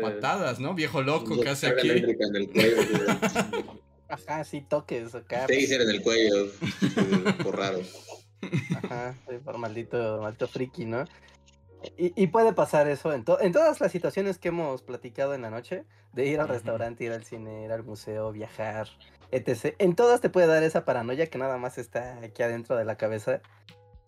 patadas, 0.01 0.59
¿no? 0.59 0.73
Viejo 0.73 1.01
loco 1.01 1.39
que 1.39 1.47
hace 1.47 1.67
aquí. 1.67 1.89
Ajá, 4.09 4.43
sí, 4.43 4.59
toques 4.59 5.15
acá. 5.15 5.47
Taser 5.47 5.83
en 5.83 5.89
el 5.89 6.01
cuello, 6.01 6.51
por 7.41 7.57
raro. 7.57 7.81
Ajá, 8.83 9.17
por 9.45 9.57
maldito, 9.57 10.19
maldito 10.21 10.49
friki, 10.49 10.83
¿no? 10.83 11.05
Y, 11.97 12.27
puede 12.27 12.53
pasar 12.53 12.87
eso 12.87 13.13
en, 13.13 13.25
en 13.41 13.51
todas 13.51 13.81
las 13.81 13.91
situaciones 13.91 14.37
que 14.37 14.49
hemos 14.49 14.81
platicado 14.81 15.33
en 15.33 15.41
la 15.41 15.49
noche, 15.49 15.85
de 16.13 16.27
ir 16.27 16.39
al 16.39 16.47
restaurante, 16.47 17.03
ir 17.03 17.11
al 17.11 17.23
cine, 17.23 17.65
ir 17.65 17.71
al 17.71 17.83
museo, 17.83 18.31
viajar, 18.31 18.87
etc. 19.31 19.75
En 19.79 19.95
todas 19.95 20.21
te 20.21 20.29
puede 20.29 20.47
dar 20.47 20.63
esa 20.63 20.85
paranoia 20.85 21.27
que 21.27 21.37
nada 21.37 21.57
más 21.57 21.77
está 21.77 22.19
aquí 22.19 22.43
adentro 22.43 22.75
de 22.75 22.85
la 22.85 22.95
cabeza, 22.95 23.41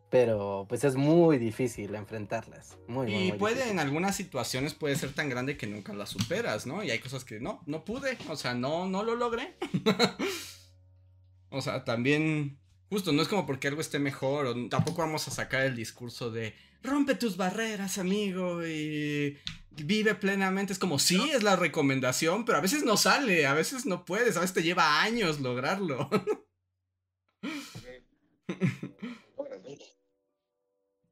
pero 0.10 0.66
pues 0.70 0.84
es 0.84 0.96
muy 0.96 1.38
difícil 1.38 1.96
enfrentarlas. 1.96 2.78
Muy, 2.88 3.14
y 3.14 3.32
puede, 3.34 3.70
en 3.70 3.80
algunas 3.80 4.16
situaciones 4.16 4.74
puede 4.74 4.96
ser 4.96 5.14
tan 5.14 5.30
grande 5.30 5.58
que 5.58 5.68
nunca 5.68 5.94
la 5.94 6.06
superas, 6.06 6.66
¿no? 6.66 6.84
Y 6.84 6.92
hay 6.92 7.00
cosas 7.00 7.26
que 7.26 7.40
no, 7.40 7.62
no 7.66 7.84
pude, 7.84 8.18
o 8.30 8.36
sea, 8.36 8.54
no, 8.54 8.88
no 8.88 9.04
lo 9.04 9.16
logré. 9.16 9.58
o 11.50 11.62
sea, 11.62 11.84
también, 11.84 12.60
justo, 12.90 13.12
no 13.12 13.22
es 13.22 13.28
como 13.28 13.46
porque 13.46 13.68
algo 13.68 13.82
esté 13.82 14.00
mejor, 14.00 14.48
o 14.48 14.70
tampoco 14.70 15.02
vamos 15.02 15.28
a 15.28 15.32
sacar 15.32 15.62
el 15.66 15.76
discurso 15.76 16.32
de 16.32 16.54
rompe 16.84 17.16
tus 17.16 17.38
barreras, 17.38 17.98
amigo, 17.98 18.66
y 18.66 19.38
vive 19.72 20.16
plenamente. 20.16 20.74
Es 20.74 20.80
como, 20.80 21.00
sí, 21.00 21.32
es 21.32 21.44
la 21.44 21.56
recomendación, 21.56 22.46
pero 22.46 22.58
a 22.58 22.62
veces 22.62 22.84
no 22.84 22.98
sale, 22.98 23.46
a 23.46 23.54
veces 23.54 23.86
no 23.86 24.06
puedes, 24.06 24.38
a 24.38 24.42
veces 24.42 24.54
te 24.54 24.64
lleva 24.64 25.02
años 25.02 25.40
lograrlo. 25.40 26.10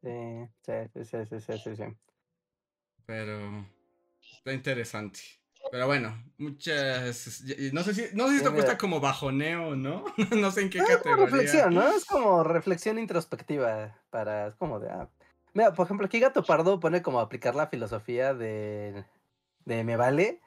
Sí, 0.03 0.09
sí, 0.65 0.73
sí, 1.05 1.39
sí, 1.39 1.57
sí, 1.63 1.75
sí, 1.77 1.83
Pero 3.05 3.65
está 4.19 4.51
interesante. 4.51 5.21
Pero 5.73 5.87
bueno, 5.87 6.15
muchas. 6.37 7.01
No 7.73 7.81
sé 7.81 7.95
si, 7.95 8.15
no 8.15 8.27
sé 8.27 8.29
si 8.29 8.37
esto 8.37 8.53
cuesta 8.53 8.77
como 8.77 8.99
bajoneo, 8.99 9.75
¿no? 9.75 10.05
no 10.37 10.51
sé 10.51 10.61
en 10.61 10.69
qué 10.69 10.77
categoría. 10.77 11.25
Es 11.25 11.31
reflexión, 11.31 11.73
¿no? 11.73 11.87
Es 11.87 12.05
como 12.05 12.43
reflexión 12.43 12.99
introspectiva. 12.99 13.97
Para. 14.11 14.49
Es 14.49 14.55
como 14.55 14.79
de. 14.79 14.91
Ah, 14.91 15.09
Mira, 15.55 15.73
por 15.73 15.87
ejemplo, 15.87 16.05
aquí 16.05 16.19
Gato 16.19 16.43
Pardo 16.43 16.79
pone 16.79 17.01
como 17.01 17.19
aplicar 17.19 17.55
la 17.55 17.65
filosofía 17.65 18.35
de, 18.35 19.03
de 19.65 19.83
me 19.83 19.97
vale. 19.97 20.41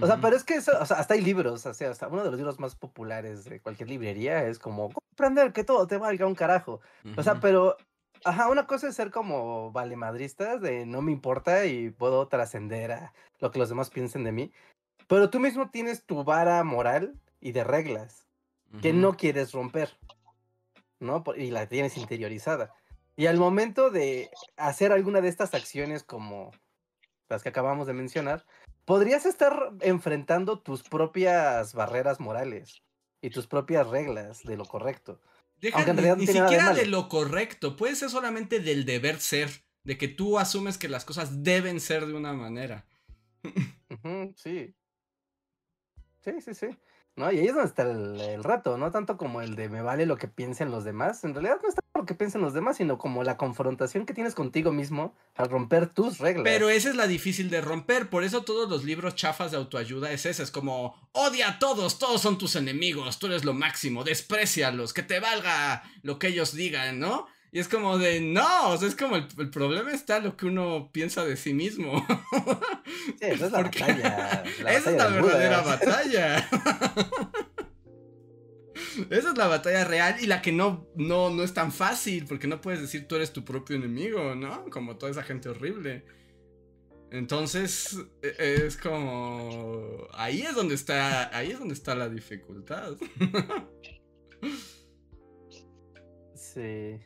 O 0.00 0.06
sea, 0.06 0.18
pero 0.18 0.34
es 0.34 0.44
que 0.44 0.54
eso, 0.54 0.72
o 0.80 0.86
sea, 0.86 0.96
hasta 0.96 1.12
hay 1.12 1.20
libros, 1.20 1.66
o 1.66 1.74
sea, 1.74 1.90
hasta 1.90 2.08
uno 2.08 2.22
de 2.22 2.30
los 2.30 2.38
libros 2.38 2.58
más 2.58 2.74
populares 2.74 3.44
de 3.44 3.60
cualquier 3.60 3.90
librería 3.90 4.46
es 4.46 4.58
como 4.58 4.88
comprender 4.90 5.52
que 5.52 5.64
todo 5.64 5.86
te 5.88 5.98
valga 5.98 6.26
un 6.26 6.34
carajo. 6.34 6.80
O 7.18 7.22
sea, 7.22 7.38
pero, 7.38 7.76
ajá, 8.24 8.48
una 8.48 8.66
cosa 8.66 8.88
es 8.88 8.96
ser 8.96 9.10
como 9.10 9.72
valemadristas 9.72 10.60
de 10.60 10.86
no 10.86 11.02
me 11.02 11.12
importa 11.12 11.66
y 11.66 11.90
puedo 11.90 12.28
trascender 12.28 12.92
a 12.92 13.12
lo 13.38 13.50
que 13.50 13.58
los 13.58 13.68
demás 13.68 13.90
piensen 13.90 14.24
de 14.24 14.32
mí. 14.32 14.52
Pero 15.08 15.30
tú 15.30 15.40
mismo 15.40 15.70
tienes 15.70 16.04
tu 16.04 16.24
vara 16.24 16.62
moral 16.64 17.18
y 17.40 17.52
de 17.52 17.64
reglas 17.64 18.26
que 18.80 18.92
no 18.92 19.16
quieres 19.16 19.50
romper, 19.50 19.98
¿no? 21.00 21.24
Y 21.36 21.50
la 21.50 21.66
tienes 21.66 21.96
interiorizada. 21.96 22.72
Y 23.16 23.26
al 23.26 23.36
momento 23.36 23.90
de 23.90 24.30
hacer 24.56 24.92
alguna 24.92 25.20
de 25.20 25.28
estas 25.28 25.54
acciones 25.54 26.04
como 26.04 26.52
las 27.28 27.42
que 27.42 27.48
acabamos 27.48 27.88
de 27.88 27.92
mencionar, 27.92 28.46
podrías 28.84 29.26
estar 29.26 29.72
enfrentando 29.80 30.60
tus 30.60 30.82
propias 30.82 31.74
barreras 31.74 32.20
morales 32.20 32.82
y 33.20 33.30
tus 33.30 33.46
propias 33.46 33.88
reglas 33.88 34.42
de 34.44 34.56
lo 34.56 34.64
correcto. 34.64 35.20
Deja, 35.60 35.92
ni, 35.92 36.26
siquiera 36.26 36.72
de, 36.72 36.86
lo 36.86 37.08
correcto, 37.08 37.76
puede 37.76 37.94
ser 37.94 38.08
solamente 38.08 38.60
del 38.60 38.84
deber 38.86 39.20
ser, 39.20 39.50
de 39.84 39.98
que 39.98 40.08
tú 40.08 40.38
asumes 40.38 40.78
que 40.78 40.88
las 40.88 41.04
cosas 41.04 41.42
deben 41.42 41.80
ser 41.80 42.06
de 42.06 42.14
una 42.14 42.32
manera. 42.32 42.86
sí. 44.36 44.74
Sí, 46.20 46.32
sí, 46.40 46.54
sí. 46.54 46.66
¿No? 47.16 47.30
Y 47.30 47.38
ahí 47.38 47.46
es 47.46 47.54
donde 47.54 47.68
está 47.68 47.82
el, 47.82 48.42
rato, 48.44 48.78
no 48.78 48.90
tanto 48.90 49.16
como 49.16 49.42
el 49.42 49.56
de 49.56 49.68
me 49.68 49.82
vale 49.82 50.06
lo 50.06 50.16
que 50.16 50.28
piensen 50.28 50.70
los 50.70 50.84
demás. 50.84 51.24
En 51.24 51.34
realidad 51.34 51.58
no 51.62 51.68
está 51.68 51.80
lo 51.94 52.06
que 52.06 52.14
piensen 52.14 52.40
los 52.40 52.54
demás, 52.54 52.78
sino 52.78 52.98
como 52.98 53.24
la 53.24 53.36
confrontación 53.36 54.06
que 54.06 54.14
tienes 54.14 54.34
contigo 54.34 54.72
mismo 54.72 55.14
al 55.34 55.50
romper 55.50 55.86
tus 55.86 56.18
reglas. 56.18 56.44
Pero 56.44 56.70
esa 56.70 56.88
es 56.90 56.96
la 56.96 57.06
difícil 57.06 57.50
de 57.50 57.60
romper, 57.60 58.08
por 58.08 58.24
eso 58.24 58.42
todos 58.42 58.68
los 58.70 58.84
libros 58.84 59.14
chafas 59.14 59.50
de 59.50 59.58
autoayuda 59.58 60.10
es 60.12 60.26
ese, 60.26 60.42
es 60.42 60.50
como 60.50 60.94
odia 61.12 61.48
a 61.48 61.58
todos, 61.58 61.98
todos 61.98 62.20
son 62.20 62.38
tus 62.38 62.56
enemigos, 62.56 63.18
tú 63.18 63.26
eres 63.26 63.44
lo 63.44 63.54
máximo, 63.54 64.04
desprecialos, 64.04 64.92
que 64.92 65.02
te 65.02 65.20
valga 65.20 65.82
lo 66.02 66.18
que 66.18 66.28
ellos 66.28 66.54
digan, 66.54 66.98
¿no? 66.98 67.26
Y 67.52 67.58
es 67.58 67.68
como 67.68 67.98
de, 67.98 68.20
no, 68.20 68.70
o 68.70 68.76
sea, 68.76 68.86
es 68.86 68.94
como 68.94 69.16
el, 69.16 69.50
problema 69.50 69.92
está 69.92 70.20
lo 70.20 70.36
que 70.36 70.46
uno 70.46 70.90
piensa 70.92 71.24
de 71.24 71.36
sí 71.36 71.54
mismo. 71.54 72.06
Sí, 73.18 73.26
esa 73.26 73.46
es 73.46 73.52
la 73.52 73.62
batalla. 73.62 74.44
esa 74.68 74.90
es 74.90 74.96
la 74.96 75.08
verdadera 75.08 75.60
batalla. 75.62 76.48
esa 79.10 79.30
es 79.30 79.38
la 79.38 79.46
batalla 79.46 79.84
real 79.84 80.16
y 80.20 80.26
la 80.26 80.42
que 80.42 80.52
no, 80.52 80.88
no, 80.96 81.30
no 81.30 81.42
es 81.42 81.54
tan 81.54 81.72
fácil, 81.72 82.26
porque 82.26 82.46
no 82.46 82.60
puedes 82.60 82.80
decir 82.80 83.08
tú 83.08 83.16
eres 83.16 83.32
tu 83.32 83.44
propio 83.44 83.76
enemigo, 83.76 84.34
¿no? 84.34 84.66
Como 84.66 84.96
toda 84.96 85.12
esa 85.12 85.22
gente 85.22 85.48
horrible. 85.48 86.04
Entonces, 87.10 87.98
e, 88.22 88.64
es 88.66 88.76
como. 88.76 90.06
Ahí 90.12 90.42
es 90.42 90.54
donde 90.54 90.74
está. 90.74 91.34
Ahí 91.36 91.52
es 91.52 91.58
donde 91.58 91.74
está 91.74 91.94
la 91.94 92.08
dificultad. 92.08 92.96
sí. 96.34 96.98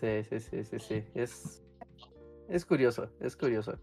Sí, 0.00 0.24
sí, 0.28 0.40
sí, 0.40 0.64
sí, 0.64 0.78
sí. 0.78 1.04
Es, 1.14 1.62
es 2.48 2.64
curioso, 2.64 3.10
es 3.20 3.36
curioso. 3.36 3.78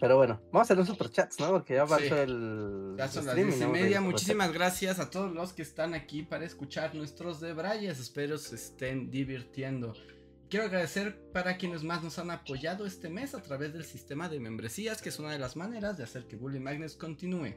Pero 0.00 0.16
bueno, 0.16 0.40
vamos 0.52 0.60
a 0.60 0.62
hacer 0.62 0.78
un 0.78 0.86
superchats, 0.86 1.40
¿no? 1.40 1.50
Porque 1.50 1.74
ya 1.74 1.84
va 1.84 1.96
el. 1.96 2.94
Ya 2.96 3.08
son 3.08 3.26
las 3.26 3.34
diez 3.34 3.60
y 3.60 3.66
media. 3.66 4.00
Muchísimas 4.00 4.52
gracias 4.52 5.00
a 5.00 5.10
todos 5.10 5.32
los 5.32 5.52
que 5.52 5.62
están 5.62 5.94
aquí 5.94 6.22
para 6.22 6.44
escuchar 6.44 6.94
nuestros 6.94 7.40
debrayes. 7.40 7.98
Espero 7.98 8.38
se 8.38 8.54
estén 8.54 9.10
divirtiendo. 9.10 9.94
Quiero 10.48 10.66
agradecer 10.66 11.20
para 11.32 11.58
quienes 11.58 11.82
más 11.82 12.02
nos 12.02 12.18
han 12.18 12.30
apoyado 12.30 12.86
este 12.86 13.10
mes 13.10 13.34
a 13.34 13.42
través 13.42 13.72
del 13.72 13.84
sistema 13.84 14.28
de 14.28 14.40
membresías, 14.40 15.02
que 15.02 15.08
es 15.08 15.18
una 15.18 15.32
de 15.32 15.38
las 15.38 15.56
maneras 15.56 15.98
de 15.98 16.04
hacer 16.04 16.26
que 16.26 16.36
Bully 16.36 16.60
Magnets 16.60 16.94
continúe 16.94 17.54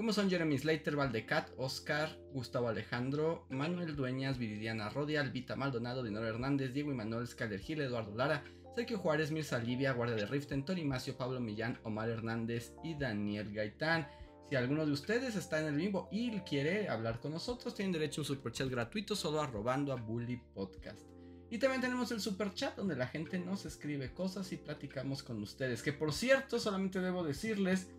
como 0.00 0.14
son 0.14 0.30
Jeremy 0.30 0.56
Slater, 0.56 0.96
Valdecat, 0.96 1.50
Oscar, 1.58 2.18
Gustavo 2.32 2.68
Alejandro, 2.68 3.44
Manuel 3.50 3.96
Dueñas, 3.96 4.38
Viridiana 4.38 4.88
Rodia, 4.88 5.20
Albita 5.20 5.56
Maldonado, 5.56 6.02
Dinero 6.02 6.26
Hernández, 6.26 6.72
Diego 6.72 6.94
Manuel 6.94 7.26
Scaler 7.26 7.60
Gil, 7.60 7.82
Eduardo 7.82 8.16
Lara, 8.16 8.42
Sergio 8.74 8.96
Juárez, 8.96 9.30
Mirza 9.30 9.58
Livia, 9.58 9.92
Guardia 9.92 10.16
de 10.16 10.24
Riften, 10.24 10.64
Tori 10.64 10.86
Macio, 10.86 11.18
Pablo 11.18 11.38
Millán, 11.38 11.78
Omar 11.82 12.08
Hernández 12.08 12.72
y 12.82 12.94
Daniel 12.94 13.52
Gaitán. 13.52 14.08
Si 14.48 14.56
alguno 14.56 14.86
de 14.86 14.92
ustedes 14.92 15.36
está 15.36 15.60
en 15.60 15.66
el 15.66 15.76
vivo 15.76 16.08
y 16.10 16.30
quiere 16.48 16.88
hablar 16.88 17.20
con 17.20 17.32
nosotros, 17.32 17.74
tienen 17.74 17.92
derecho 17.92 18.22
a 18.22 18.22
un 18.22 18.28
superchat 18.28 18.70
gratuito 18.70 19.14
solo 19.14 19.42
arrobando 19.42 19.92
a 19.92 19.96
Bully 19.96 20.40
Podcast. 20.54 21.10
Y 21.50 21.58
también 21.58 21.82
tenemos 21.82 22.10
el 22.10 22.22
superchat 22.22 22.74
donde 22.74 22.96
la 22.96 23.08
gente 23.08 23.38
nos 23.38 23.66
escribe 23.66 24.14
cosas 24.14 24.50
y 24.52 24.56
platicamos 24.56 25.22
con 25.22 25.42
ustedes. 25.42 25.82
Que 25.82 25.92
por 25.92 26.14
cierto, 26.14 26.58
solamente 26.58 27.00
debo 27.00 27.22
decirles 27.22 27.90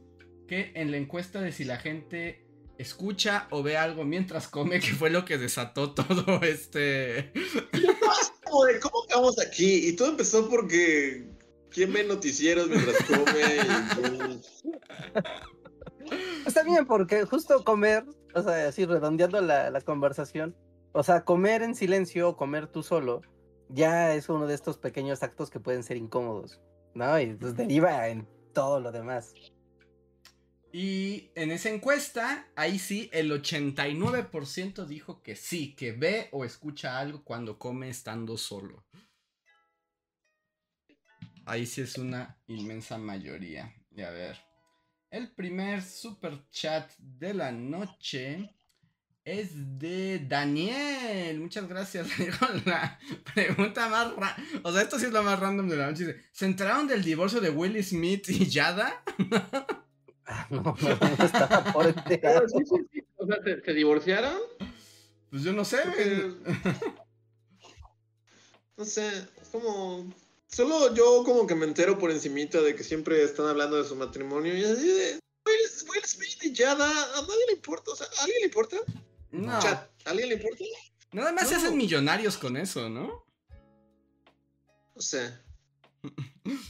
que 0.51 0.73
en 0.75 0.91
la 0.91 0.97
encuesta 0.97 1.39
de 1.39 1.53
si 1.53 1.63
la 1.63 1.77
gente 1.77 2.43
escucha 2.77 3.47
o 3.51 3.63
ve 3.63 3.77
algo 3.77 4.03
mientras 4.03 4.49
come, 4.49 4.81
que 4.81 4.91
fue 4.91 5.09
lo 5.09 5.23
que 5.23 5.37
desató 5.37 5.91
todo 5.95 6.41
este. 6.41 7.31
¿Cómo 8.81 9.03
acabamos 9.05 9.39
aquí? 9.39 9.87
Y 9.87 9.95
todo 9.95 10.09
empezó 10.09 10.49
porque. 10.49 11.25
¿Quién 11.69 11.93
ve 11.93 12.03
noticieros 12.03 12.67
mientras 12.67 12.97
come? 13.05 14.41
Está 16.45 16.63
bien, 16.63 16.85
porque 16.85 17.23
justo 17.23 17.63
comer, 17.63 18.03
o 18.35 18.43
sea, 18.43 18.67
así 18.67 18.83
redondeando 18.83 19.39
la, 19.39 19.69
la 19.69 19.79
conversación, 19.79 20.53
o 20.91 21.01
sea, 21.01 21.23
comer 21.23 21.61
en 21.61 21.75
silencio 21.75 22.27
o 22.27 22.35
comer 22.35 22.67
tú 22.67 22.83
solo, 22.83 23.21
ya 23.69 24.13
es 24.15 24.27
uno 24.27 24.47
de 24.47 24.55
estos 24.55 24.77
pequeños 24.77 25.23
actos 25.23 25.49
que 25.49 25.61
pueden 25.61 25.83
ser 25.83 25.95
incómodos, 25.95 26.59
¿no? 26.93 27.17
Y 27.21 27.35
pues 27.35 27.55
deriva 27.55 28.09
en 28.09 28.27
todo 28.51 28.81
lo 28.81 28.91
demás. 28.91 29.33
Y 30.73 31.31
en 31.35 31.51
esa 31.51 31.69
encuesta, 31.69 32.47
ahí 32.55 32.79
sí, 32.79 33.09
el 33.11 33.29
89% 33.31 34.85
dijo 34.85 35.21
que 35.21 35.35
sí, 35.35 35.75
que 35.75 35.91
ve 35.91 36.29
o 36.31 36.45
escucha 36.45 36.97
algo 36.97 37.23
cuando 37.23 37.59
come 37.59 37.89
estando 37.89 38.37
solo. 38.37 38.85
ahí 41.45 41.65
sí 41.65 41.81
es 41.81 41.97
una 41.97 42.37
inmensa 42.47 42.97
mayoría. 42.97 43.73
Y 43.91 44.01
a 44.01 44.11
ver. 44.11 44.37
El 45.09 45.29
primer 45.33 45.81
super 45.81 46.47
chat 46.49 46.89
de 46.97 47.33
la 47.33 47.51
noche 47.51 48.55
es 49.25 49.77
de 49.77 50.19
Daniel. 50.19 51.39
Muchas 51.41 51.67
gracias. 51.67 52.07
la 52.65 52.97
pregunta 53.33 53.89
más 53.89 54.13
O 54.63 54.71
sea, 54.71 54.81
esto 54.81 54.97
sí 54.97 55.07
es 55.07 55.11
lo 55.11 55.23
más 55.23 55.37
random 55.37 55.67
de 55.67 55.75
la 55.75 55.91
noche. 55.91 56.15
¿Se 56.31 56.45
enteraron 56.45 56.87
del 56.87 57.03
divorcio 57.03 57.41
de 57.41 57.49
Will 57.49 57.83
Smith 57.83 58.29
y 58.29 58.47
Yada? 58.47 59.03
Ah, 60.31 60.47
no, 60.49 60.61
no, 60.61 60.73
no 60.73 61.25
estaba 61.25 61.73
por 61.73 61.87
enterado. 61.87 62.45
O 63.17 63.25
sea, 63.25 63.37
¿se, 63.43 63.73
divorciaron? 63.73 64.39
Pues 65.29 65.43
yo 65.43 65.51
no 65.51 65.65
sé. 65.65 65.79
no 68.77 68.85
sé, 68.85 69.07
es 69.41 69.49
como... 69.51 70.09
Solo 70.47 70.93
yo 70.93 71.23
como 71.25 71.47
que 71.47 71.55
me 71.55 71.65
entero 71.65 71.97
por 71.97 72.11
encimita 72.11 72.61
de 72.61 72.75
que 72.75 72.83
siempre 72.83 73.23
están 73.23 73.47
hablando 73.47 73.77
de 73.77 73.87
su 73.87 73.95
matrimonio 73.95 74.57
y 74.57 74.63
así 74.63 74.87
de... 74.87 75.19
Will, 75.45 76.05
Smith 76.05 76.43
y 76.43 76.53
Yada, 76.53 76.85
a 76.87 77.21
nadie 77.21 77.45
le 77.47 77.53
importa, 77.53 77.91
o 77.91 77.95
sea, 77.95 78.07
¿a 78.07 78.23
alguien 78.23 78.39
le 78.41 78.45
importa? 78.45 78.77
No. 79.31 79.53
¿a 79.53 79.89
alguien 80.05 80.29
le 80.29 80.35
importa? 80.35 80.63
Nada 81.13 81.31
más 81.31 81.49
se 81.49 81.55
hacen 81.55 81.77
millonarios 81.77 82.37
con 82.37 82.57
eso, 82.57 82.89
¿no? 82.89 83.25
No 84.95 85.01
sé. 85.01 85.33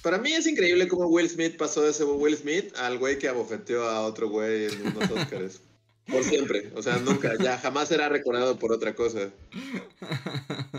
Para 0.02 0.18
mí 0.18 0.34
es 0.34 0.48
increíble 0.48 0.88
cómo 0.88 1.08
Will 1.08 1.30
Smith 1.30 1.58
pasó 1.58 1.84
de 1.84 1.92
ese 1.92 2.04
Will 2.04 2.36
Smith 2.36 2.76
al 2.78 2.98
güey 2.98 3.18
que 3.18 3.28
abofeteó 3.28 3.84
a 3.90 4.02
otro 4.02 4.30
güey 4.30 4.66
en 4.66 4.88
unos 4.88 5.12
Oscars. 5.12 5.62
Por 6.08 6.24
siempre. 6.24 6.72
O 6.76 6.82
sea, 6.82 6.98
nunca, 6.98 7.38
ya 7.38 7.58
jamás 7.58 7.88
será 7.88 8.10
recordado 8.10 8.60
por 8.60 8.72
otra 8.74 8.96
cosa. 8.96 9.30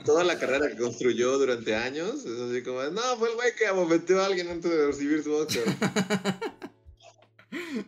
Toda 0.05 0.24
la 0.24 0.39
carrera 0.39 0.69
que 0.69 0.77
construyó 0.77 1.39
durante 1.39 1.74
años 1.74 2.24
es 2.24 2.39
así 2.39 2.62
como, 2.62 2.83
no, 2.83 3.16
fue 3.19 3.31
el 3.31 3.37
güey 3.37 3.55
que 3.55 3.66
abofeteó 3.66 4.20
a 4.20 4.27
alguien 4.27 4.49
antes 4.49 4.70
de 4.70 4.87
recibir 4.87 5.23
su 5.23 5.33
Oscar. 5.33 5.65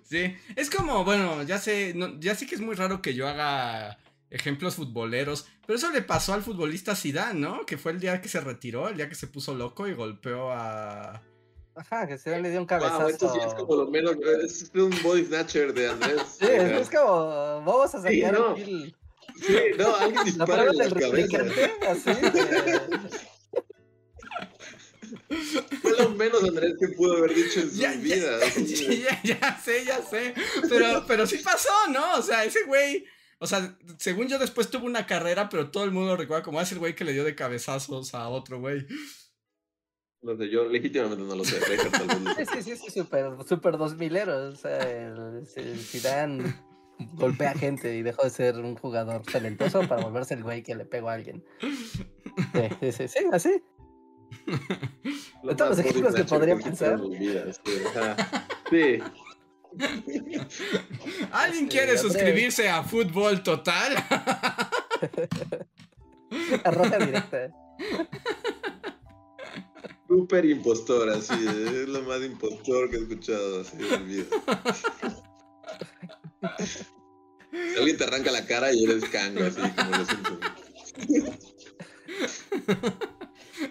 Sí, 0.09 0.37
es 0.57 0.69
como, 0.69 1.05
bueno, 1.05 1.43
ya 1.43 1.59
sé, 1.59 1.95
ya 2.19 2.35
sé 2.35 2.47
que 2.47 2.55
es 2.55 2.61
muy 2.61 2.75
raro 2.75 3.01
que 3.01 3.15
yo 3.15 3.27
haga 3.27 3.99
ejemplos 4.31 4.75
futboleros, 4.75 5.47
pero 5.67 5.79
eso 5.79 5.91
le 5.91 6.03
pasó 6.03 6.35
al 6.35 6.43
futbolista 6.43 6.97
Zidane, 6.97 7.39
¿no? 7.39 7.67
Que 7.67 7.79
fue 7.79 7.93
el 7.93 8.01
día 8.01 8.21
que 8.21 8.29
se 8.29 8.41
retiró, 8.41 8.89
el 8.89 8.97
día 8.97 9.09
que 9.09 9.15
se 9.15 9.27
puso 9.27 9.55
loco 9.55 9.87
y 9.89 9.95
golpeó 9.95 10.51
a... 10.51 11.23
Ajá, 11.77 12.07
que 12.07 12.19
se 12.19 12.41
le 12.41 12.51
dio 12.51 12.61
un 12.61 12.67
cabezazo. 12.67 13.09
esto 13.09 13.33
sí 13.33 13.41
es 13.45 13.55
como 13.55 13.75
lo 13.75 13.91
menos, 13.91 14.17
es 14.45 14.71
un 14.75 14.95
body 15.03 15.25
snatcher 15.25 15.75
de 15.75 15.89
Andrés. 15.89 16.23
sí, 16.39 16.47
es, 16.47 16.89
como, 16.89 17.63
vamos 17.65 17.95
a 17.95 17.99
sacar 17.99 18.13
sí, 18.13 18.23
no. 18.23 18.57
Sí, 18.57 19.59
no, 19.77 19.97
alguien 19.97 20.25
dispara 20.25 20.67
en 20.71 20.77
la 20.77 20.91
cabeza. 20.91 21.39
Así, 21.89 22.11
Fue 25.83 25.93
lo 25.99 26.11
menos 26.11 26.43
Andrés 26.45 26.75
que 26.79 26.89
pudo 26.89 27.17
haber 27.19 27.35
dicho 27.35 27.61
en 27.61 27.71
su 27.71 28.01
vida. 28.01 28.39
Ya, 28.55 29.21
ya, 29.23 29.61
sé, 29.63 29.85
ya 29.85 30.03
sé. 30.03 30.35
Pero, 30.69 31.05
pero 31.07 31.27
sí 31.27 31.39
pasó, 31.39 31.71
¿no? 31.91 32.19
O 32.19 32.23
sea, 32.23 32.45
ese 32.45 32.65
güey. 32.67 33.05
O 33.39 33.47
sea, 33.47 33.77
según 33.99 34.29
yo 34.29 34.39
después 34.39 34.71
tuvo 34.71 34.87
una 34.87 35.07
carrera, 35.07 35.49
pero 35.49 35.71
todo 35.71 35.85
el 35.85 35.91
mundo 35.91 36.11
lo 36.11 36.17
recuerda 36.17 36.43
como 36.43 36.61
ese 36.61 36.77
güey 36.77 36.95
que 36.95 37.05
le 37.05 37.13
dio 37.13 37.25
de 37.25 37.35
cabezazos 37.35 38.15
a 38.15 38.29
otro 38.29 38.61
güey. 38.61 38.87
No 40.23 40.37
sé, 40.37 40.49
yo 40.49 40.65
legítimamente 40.67 41.23
no 41.23 41.37
lo 41.37 41.45
sé. 41.45 41.61
sí, 41.61 42.63
sí, 42.63 42.77
sí, 42.77 42.91
súper, 42.91 43.33
súper 43.47 43.77
dos 43.77 43.95
mileros. 43.97 44.55
O 44.55 44.57
sea, 44.57 44.79
el, 44.79 45.47
el 45.57 46.55
golpea 47.15 47.51
a 47.51 47.55
gente 47.55 47.95
y 47.97 48.03
dejó 48.03 48.23
de 48.23 48.31
ser 48.31 48.57
un 48.57 48.77
jugador 48.77 49.23
talentoso 49.23 49.87
para 49.89 50.03
volverse 50.03 50.35
el 50.35 50.43
güey 50.43 50.63
que 50.63 50.75
le 50.75 50.85
pegó 50.85 51.11
a 51.11 51.15
alguien. 51.15 51.45
Sí, 51.61 52.69
sí, 52.81 52.93
sí, 52.93 53.09
sí 53.09 53.19
así. 53.33 53.63
Todos 55.57 55.71
los 55.71 55.79
ejemplos 55.79 56.15
que 56.15 56.25
podría 56.25 56.57
pensar. 56.57 57.01
Sí. 58.71 58.99
¿Alguien 61.33 61.69
quiere 61.69 61.97
suscribirse 61.99 62.69
a 62.69 62.83
Fútbol 62.83 63.43
Total? 63.43 63.95
Arroja 66.65 66.99
directa. 66.99 67.51
Super 70.09 70.45
impostor, 70.45 71.09
así, 71.11 71.35
es 71.35 71.89
lo 71.89 72.03
más 72.03 72.23
impostor 72.23 72.91
que 72.91 72.97
he 72.97 73.01
escuchado 73.01 73.63
así 73.63 73.77
en 73.79 74.07
mi 74.07 74.17
vida. 74.17 74.27
alguien 77.79 77.97
te 77.97 78.05
arranca 78.05 78.31
la 78.31 78.45
cara 78.47 78.71
y 78.73 78.85
eres 78.85 79.05
cango, 79.07 79.43
así 79.45 79.61
como 79.61 79.91
lo 79.91 80.05
siento. 80.05 80.39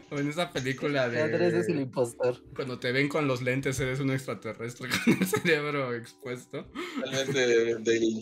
O 0.10 0.18
en 0.18 0.30
esa 0.30 0.51
película 0.51 1.10
de. 1.10 1.22
Andrés 1.22 1.53
es 1.53 1.68
el 1.69 1.80
impostor. 1.81 2.41
Cuando 2.55 2.80
te 2.80 2.91
ven 2.91 3.10
con 3.10 3.27
los 3.27 3.41
lentes, 3.41 3.80
eres 3.80 3.99
un 3.99 4.11
extraterrestre 4.11 4.89
con 5.05 5.18
el 5.19 5.26
cerebro 5.27 5.93
expuesto. 5.93 6.68
Tal 7.03 7.34
de, 7.34 7.76
de, 7.76 8.19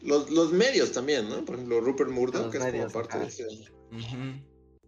Los, 0.01 0.51
medios 0.51 0.91
también, 0.91 1.29
¿no? 1.29 1.45
Por 1.45 1.55
ejemplo, 1.55 1.79
Rupert 1.79 2.09
Murdoch, 2.09 2.51
que 2.51 2.57
es 2.57 2.63
como 2.63 2.89
parte 2.89 3.19
de 3.19 3.25
ese. 3.27 3.47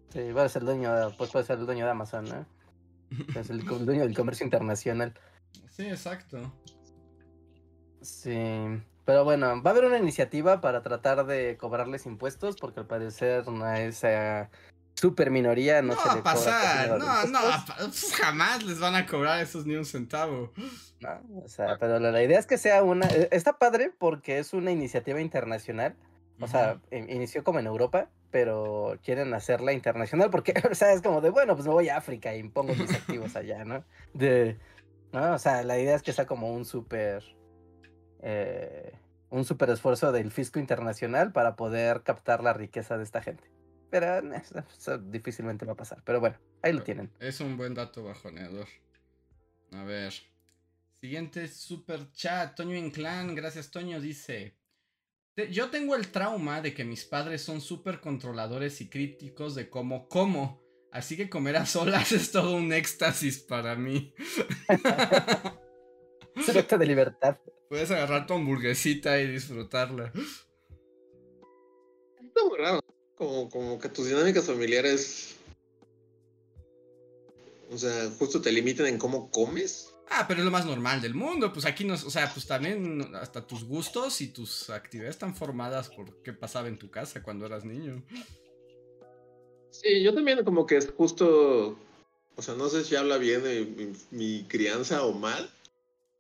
Sí, 0.10 0.32
va 0.32 0.44
a 0.44 0.50
ser 0.50 0.62
el 0.62 0.66
dueño, 0.68 0.92
pues 1.18 1.32
puede 1.32 1.46
ser 1.46 1.60
el 1.60 1.66
dueño 1.66 1.86
de 1.86 1.92
Amazon, 1.92 2.26
¿no? 2.26 2.46
Es 3.40 3.50
el 3.50 3.64
dueño 3.64 4.02
del 4.02 4.16
comercio 4.16 4.44
internacional. 4.44 5.14
Sí, 5.72 5.88
exacto. 5.88 6.54
Sí, 8.02 8.38
pero 9.06 9.24
bueno, 9.24 9.62
va 9.62 9.72
a 9.72 9.74
haber 9.74 9.86
una 9.86 9.98
iniciativa 9.98 10.62
para 10.62 10.82
tratar 10.82 11.26
de 11.26 11.58
cobrarles 11.58 12.06
impuestos 12.06 12.56
porque 12.58 12.82
al 12.82 12.88
parecer 12.88 13.44
a 13.48 13.82
esa 13.82 14.50
super 14.94 15.32
minoría 15.32 15.82
no, 15.82 15.94
se 15.94 16.08
va 16.08 16.14
a 16.14 16.24
pasar. 16.24 16.98
No, 16.98 17.26
no, 17.26 17.40
pues 17.78 18.14
jamás 18.16 18.64
les 18.64 18.80
van 18.80 18.96
a 18.96 19.06
cobrar 19.06 19.42
esos 19.42 19.66
ni 19.66 19.76
un 19.76 19.86
centavo. 19.86 20.54
No, 21.00 21.44
o 21.44 21.48
sea, 21.50 21.78
pero 21.80 22.00
la, 22.00 22.24
idea 22.24 22.40
es 22.40 22.46
que 22.46 22.58
sea 22.58 22.84
una. 22.84 23.08
E, 23.08 23.30
está 23.32 23.58
padre 23.58 23.92
porque 23.98 24.40
es 24.40 24.54
una 24.54 24.72
iniciativa 24.72 25.20
internacional. 25.20 25.96
O 26.40 26.48
sea, 26.48 26.82
inició 26.92 27.44
como 27.44 27.60
en 27.60 27.68
Europa, 27.68 28.10
pero 28.30 28.98
quieren 29.04 29.34
hacerla 29.34 29.72
internacional 29.72 30.30
porque, 30.30 30.54
o 30.72 30.76
sea, 30.76 30.92
es 30.92 31.02
como 31.02 31.22
de, 31.22 31.30
bueno, 31.30 31.56
pues 31.56 31.68
me 31.68 31.74
voy 31.74 31.90
a 31.90 31.98
África 31.98 32.36
y 32.36 32.40
impongo 32.40 32.74
mis 32.74 32.94
activos 32.94 33.36
allá, 33.36 33.64
¿no? 33.64 33.86
De, 34.14 34.58
¿no? 35.14 35.34
O 35.34 35.40
sea, 35.40 35.64
la 35.64 35.80
idea 35.80 35.96
es 35.96 36.02
que 36.02 36.12
sea 36.12 36.26
como 36.26 36.52
un 36.54 36.66
súper... 36.66 37.24
Eh, 38.22 38.92
un 39.30 39.46
super 39.46 39.70
esfuerzo 39.70 40.12
del 40.12 40.32
fisco 40.32 40.60
internacional 40.60 41.32
para 41.32 41.56
poder 41.56 42.04
captar 42.04 42.44
la 42.44 42.54
riqueza 42.54 42.98
de 42.98 43.04
esta 43.04 43.22
gente. 43.22 43.50
Pero 43.90 44.36
eso, 44.36 44.98
difícilmente 44.98 45.66
va 45.66 45.74
a 45.74 45.78
pasar. 45.78 46.02
Pero 46.06 46.20
bueno, 46.20 46.38
ahí 46.62 46.74
lo 46.74 46.84
tienen. 46.84 47.12
Es 47.20 47.40
un 47.40 47.58
buen 47.58 47.74
dato 47.74 48.04
bajoneador. 48.04 48.68
A 49.72 49.84
ver. 49.84 50.14
Siguiente 51.00 51.48
super 51.48 52.12
chat. 52.12 52.56
Toño 52.56 52.76
Inclán. 52.76 53.36
Gracias, 53.36 53.72
Toño. 53.72 54.00
Dice. 54.00 54.56
Yo 55.52 55.70
tengo 55.70 55.96
el 55.96 56.12
trauma 56.12 56.62
de 56.62 56.74
que 56.74 56.86
mis 56.86 57.06
padres 57.06 57.42
son 57.42 57.60
súper 57.60 58.00
controladores 58.00 58.82
y 58.82 58.90
críticos 58.90 59.56
de 59.56 59.70
cómo 59.70 60.08
como. 60.08 60.63
Así 60.94 61.18
que 61.18 61.28
comer 61.28 61.56
a 61.56 61.66
solas 61.66 62.12
es 62.14 62.32
todo 62.32 62.56
un 62.56 62.72
éxtasis 62.72 63.40
para 63.40 63.76
mí. 63.76 64.14
Se 66.46 66.78
de 66.78 66.86
libertad. 66.86 67.38
Puedes 67.68 67.90
agarrar 67.90 68.28
tu 68.28 68.36
hamburguesita 68.36 69.20
y 69.20 69.28
disfrutarla. 69.28 70.14
Está 72.22 72.46
muy 72.48 72.60
raro. 72.60 72.80
Como, 73.16 73.50
como 73.50 73.80
que 73.80 73.90
tus 73.90 74.08
dinámicas 74.08 74.46
familiares. 74.46 75.36
O 77.72 77.78
sea, 77.78 78.12
justo 78.20 78.40
te 78.40 78.52
limiten 78.52 78.86
en 78.86 79.00
cómo 79.00 79.32
comes. 79.32 79.96
Ah, 80.12 80.26
pero 80.28 80.42
es 80.42 80.46
lo 80.46 80.52
más 80.52 80.68
normal 80.68 81.02
del 81.02 81.16
mundo. 81.16 81.52
Pues 81.52 81.66
aquí 81.66 81.86
nos, 81.86 82.04
o 82.04 82.12
sea, 82.12 82.32
pues 82.32 82.46
también 82.46 83.16
hasta 83.16 83.48
tus 83.48 83.64
gustos 83.64 84.22
y 84.22 84.28
tus 84.28 84.70
actividades 84.70 85.16
están 85.16 85.36
formadas 85.36 85.90
por 85.90 86.22
qué 86.22 86.34
pasaba 86.34 86.68
en 86.68 86.78
tu 86.78 86.92
casa 86.92 87.24
cuando 87.24 87.48
eras 87.48 87.66
niño. 87.66 88.06
Sí, 89.74 90.04
yo 90.04 90.14
también 90.14 90.44
como 90.44 90.68
que 90.68 90.78
es 90.78 90.88
justo, 90.96 91.76
o 92.36 92.42
sea, 92.42 92.54
no 92.54 92.70
sé 92.70 92.84
si 92.84 92.96
habla 92.96 93.18
bien 93.18 93.44
de 93.44 93.96
mi 94.12 94.44
crianza 94.44 95.04
o 95.04 95.14
mal, 95.14 95.50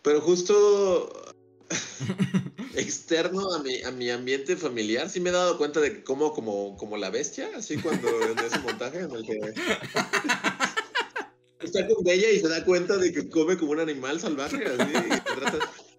pero 0.02 0.22
justo 0.22 1.32
externo 2.76 3.54
a 3.54 3.60
mi, 3.60 3.84
a 3.84 3.92
mi 3.92 4.10
ambiente 4.10 4.58
familiar, 4.58 5.08
sí 5.08 5.20
me 5.20 5.30
he 5.30 5.34
dado 5.34 5.60
cuenta 5.60 5.82
de 5.82 5.94
que 5.94 6.04
como 6.04 6.34
como, 6.34 6.76
como 6.78 6.98
la 6.98 7.12
bestia, 7.12 7.52
así 7.56 7.78
cuando 7.78 8.10
en 8.24 8.40
ese 8.40 8.58
montaje 8.58 9.02
en 9.02 9.12
el 9.12 9.24
que 9.24 9.40
está 11.60 11.88
con 11.88 12.08
ella 12.08 12.32
y 12.32 12.40
se 12.40 12.50
da 12.50 12.66
cuenta 12.66 12.98
de 12.98 13.14
que 13.14 13.30
come 13.30 13.56
como 13.56 13.74
un 13.74 13.82
animal 13.82 14.20
salvaje, 14.20 14.66
así, 14.66 14.94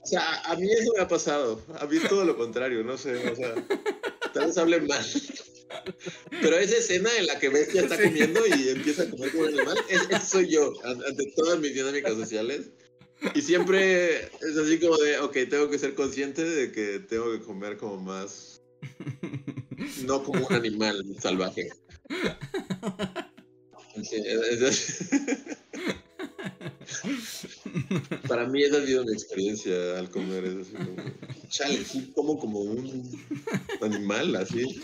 O 0.02 0.06
sea, 0.06 0.42
a 0.42 0.56
mí 0.56 0.72
eso 0.72 0.90
me 0.96 1.04
ha 1.04 1.08
pasado, 1.08 1.62
a 1.78 1.86
mí 1.86 1.98
todo 2.08 2.24
lo 2.24 2.36
contrario, 2.36 2.82
no 2.82 2.98
sé, 2.98 3.30
o 3.30 3.36
sea, 3.36 3.54
tal 4.32 4.46
vez 4.46 4.58
hable 4.58 4.80
mal. 4.80 5.06
Pero 6.42 6.58
esa 6.58 6.76
escena 6.76 7.10
en 7.18 7.26
la 7.26 7.38
que 7.38 7.48
Bestia 7.48 7.82
está 7.82 8.00
comiendo 8.00 8.40
y 8.46 8.68
empieza 8.68 9.02
a 9.02 9.10
comer 9.10 9.30
como 9.30 9.44
un 9.44 9.48
animal, 9.48 9.76
eso 9.88 10.26
soy 10.26 10.48
yo, 10.48 10.72
ante 10.84 11.32
todas 11.36 11.58
mis 11.60 11.74
dinámicas 11.74 12.14
sociales. 12.14 12.70
Y 13.34 13.40
siempre 13.40 14.24
es 14.24 14.56
así 14.56 14.78
como 14.78 14.96
de, 14.98 15.18
ok, 15.18 15.32
tengo 15.48 15.70
que 15.70 15.78
ser 15.78 15.94
consciente 15.94 16.44
de 16.44 16.72
que 16.72 17.00
tengo 17.00 17.32
que 17.32 17.40
comer 17.40 17.76
como 17.76 17.98
más. 17.98 18.62
No 20.06 20.22
como 20.22 20.46
un 20.46 20.54
animal 20.54 21.04
salvaje. 21.20 21.68
Para 28.28 28.46
mí 28.46 28.62
esa 28.62 28.78
ha 28.78 28.86
sido 28.86 29.04
mi 29.04 29.12
experiencia 29.12 29.98
al 29.98 30.10
comer. 30.10 30.44
Es 30.44 30.54
así 30.56 30.72
como, 30.72 30.96
chale, 31.48 31.84
sí, 31.84 32.12
como 32.14 32.38
como 32.38 32.60
un 32.60 33.26
animal, 33.82 34.36
así. 34.36 34.80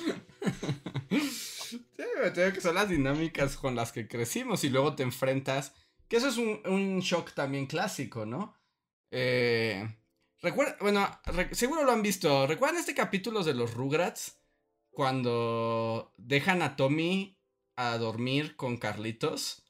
Sí, 1.60 1.86
que 2.34 2.60
son 2.60 2.74
las 2.74 2.88
dinámicas 2.88 3.56
con 3.56 3.76
las 3.76 3.92
que 3.92 4.08
crecimos 4.08 4.64
y 4.64 4.70
luego 4.70 4.96
te 4.96 5.04
enfrentas 5.04 5.72
que 6.08 6.16
eso 6.16 6.28
es 6.28 6.38
un, 6.38 6.98
shock 6.98 7.32
también 7.34 7.66
clásico, 7.66 8.26
¿no? 8.26 8.56
Eh, 9.12 9.88
bueno, 10.80 11.08
seguro 11.52 11.84
lo 11.84 11.92
han 11.92 12.02
visto. 12.02 12.48
¿Recuerdan 12.48 12.80
este 12.80 12.94
capítulo 12.94 13.44
de 13.44 13.54
los 13.54 13.74
Rugrats? 13.74 14.40
Cuando 14.90 16.12
dejan 16.16 16.62
a 16.62 16.74
Tommy 16.74 17.38
a 17.76 17.96
dormir 17.96 18.56
con 18.56 18.76
Carlitos. 18.76 19.62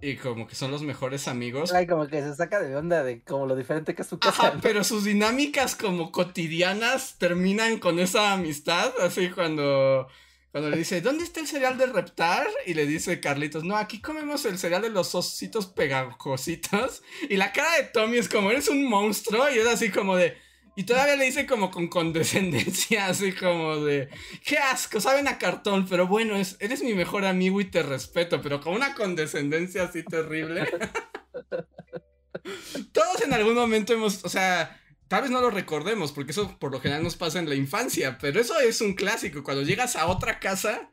Y 0.00 0.16
como 0.16 0.46
que 0.46 0.54
son 0.54 0.70
los 0.70 0.82
mejores 0.82 1.26
amigos. 1.28 1.72
Ay, 1.72 1.86
como 1.86 2.06
que 2.06 2.22
se 2.22 2.34
saca 2.34 2.60
de 2.60 2.74
onda 2.76 3.02
de 3.02 3.22
como 3.22 3.46
lo 3.46 3.56
diferente 3.56 3.94
que 3.94 4.02
es 4.02 4.08
su 4.08 4.18
casa. 4.18 4.48
Ajá, 4.48 4.58
pero 4.62 4.84
sus 4.84 5.04
dinámicas 5.04 5.74
como 5.74 6.12
cotidianas 6.12 7.16
terminan 7.18 7.78
con 7.78 7.98
esa 7.98 8.32
amistad. 8.32 8.92
Así 9.00 9.30
cuando 9.30 10.08
cuando 10.50 10.70
le 10.70 10.78
dice, 10.78 11.00
¿dónde 11.02 11.24
está 11.24 11.40
el 11.40 11.46
cereal 11.46 11.76
de 11.76 11.86
Reptar? 11.86 12.46
Y 12.64 12.74
le 12.74 12.86
dice 12.86 13.20
Carlitos, 13.20 13.64
no, 13.64 13.76
aquí 13.76 14.00
comemos 14.00 14.44
el 14.46 14.58
cereal 14.58 14.82
de 14.82 14.90
los 14.90 15.14
ositos 15.14 15.66
pegajositos. 15.66 17.02
Y 17.28 17.36
la 17.36 17.52
cara 17.52 17.76
de 17.76 17.84
Tommy 17.84 18.16
es 18.16 18.28
como, 18.28 18.50
eres 18.50 18.68
un 18.68 18.88
monstruo. 18.88 19.50
Y 19.50 19.58
es 19.58 19.66
así 19.66 19.90
como 19.90 20.16
de... 20.16 20.36
Y 20.78 20.84
todavía 20.84 21.16
le 21.16 21.24
dice 21.24 21.44
como 21.44 21.72
con 21.72 21.88
condescendencia, 21.88 23.06
así 23.08 23.32
como 23.32 23.78
de, 23.78 24.08
qué 24.44 24.58
asco, 24.58 25.00
saben 25.00 25.26
a 25.26 25.36
cartón, 25.36 25.88
pero 25.88 26.06
bueno, 26.06 26.36
es, 26.36 26.56
eres 26.60 26.84
mi 26.84 26.94
mejor 26.94 27.24
amigo 27.24 27.60
y 27.60 27.64
te 27.64 27.82
respeto, 27.82 28.40
pero 28.40 28.60
con 28.60 28.74
una 28.74 28.94
condescendencia 28.94 29.82
así 29.82 30.04
terrible. 30.04 30.70
Todos 32.92 33.22
en 33.22 33.32
algún 33.32 33.54
momento 33.54 33.92
hemos, 33.92 34.24
o 34.24 34.28
sea, 34.28 34.80
Tal 35.08 35.22
vez 35.22 35.30
no 35.30 35.40
lo 35.40 35.50
recordemos, 35.50 36.12
porque 36.12 36.32
eso 36.32 36.58
por 36.58 36.70
lo 36.70 36.80
general 36.80 37.02
nos 37.02 37.16
pasa 37.16 37.38
en 37.38 37.48
la 37.48 37.54
infancia, 37.54 38.18
pero 38.20 38.40
eso 38.40 38.60
es 38.60 38.80
un 38.82 38.94
clásico. 38.94 39.42
Cuando 39.42 39.62
llegas 39.62 39.96
a 39.96 40.06
otra 40.06 40.38
casa 40.38 40.92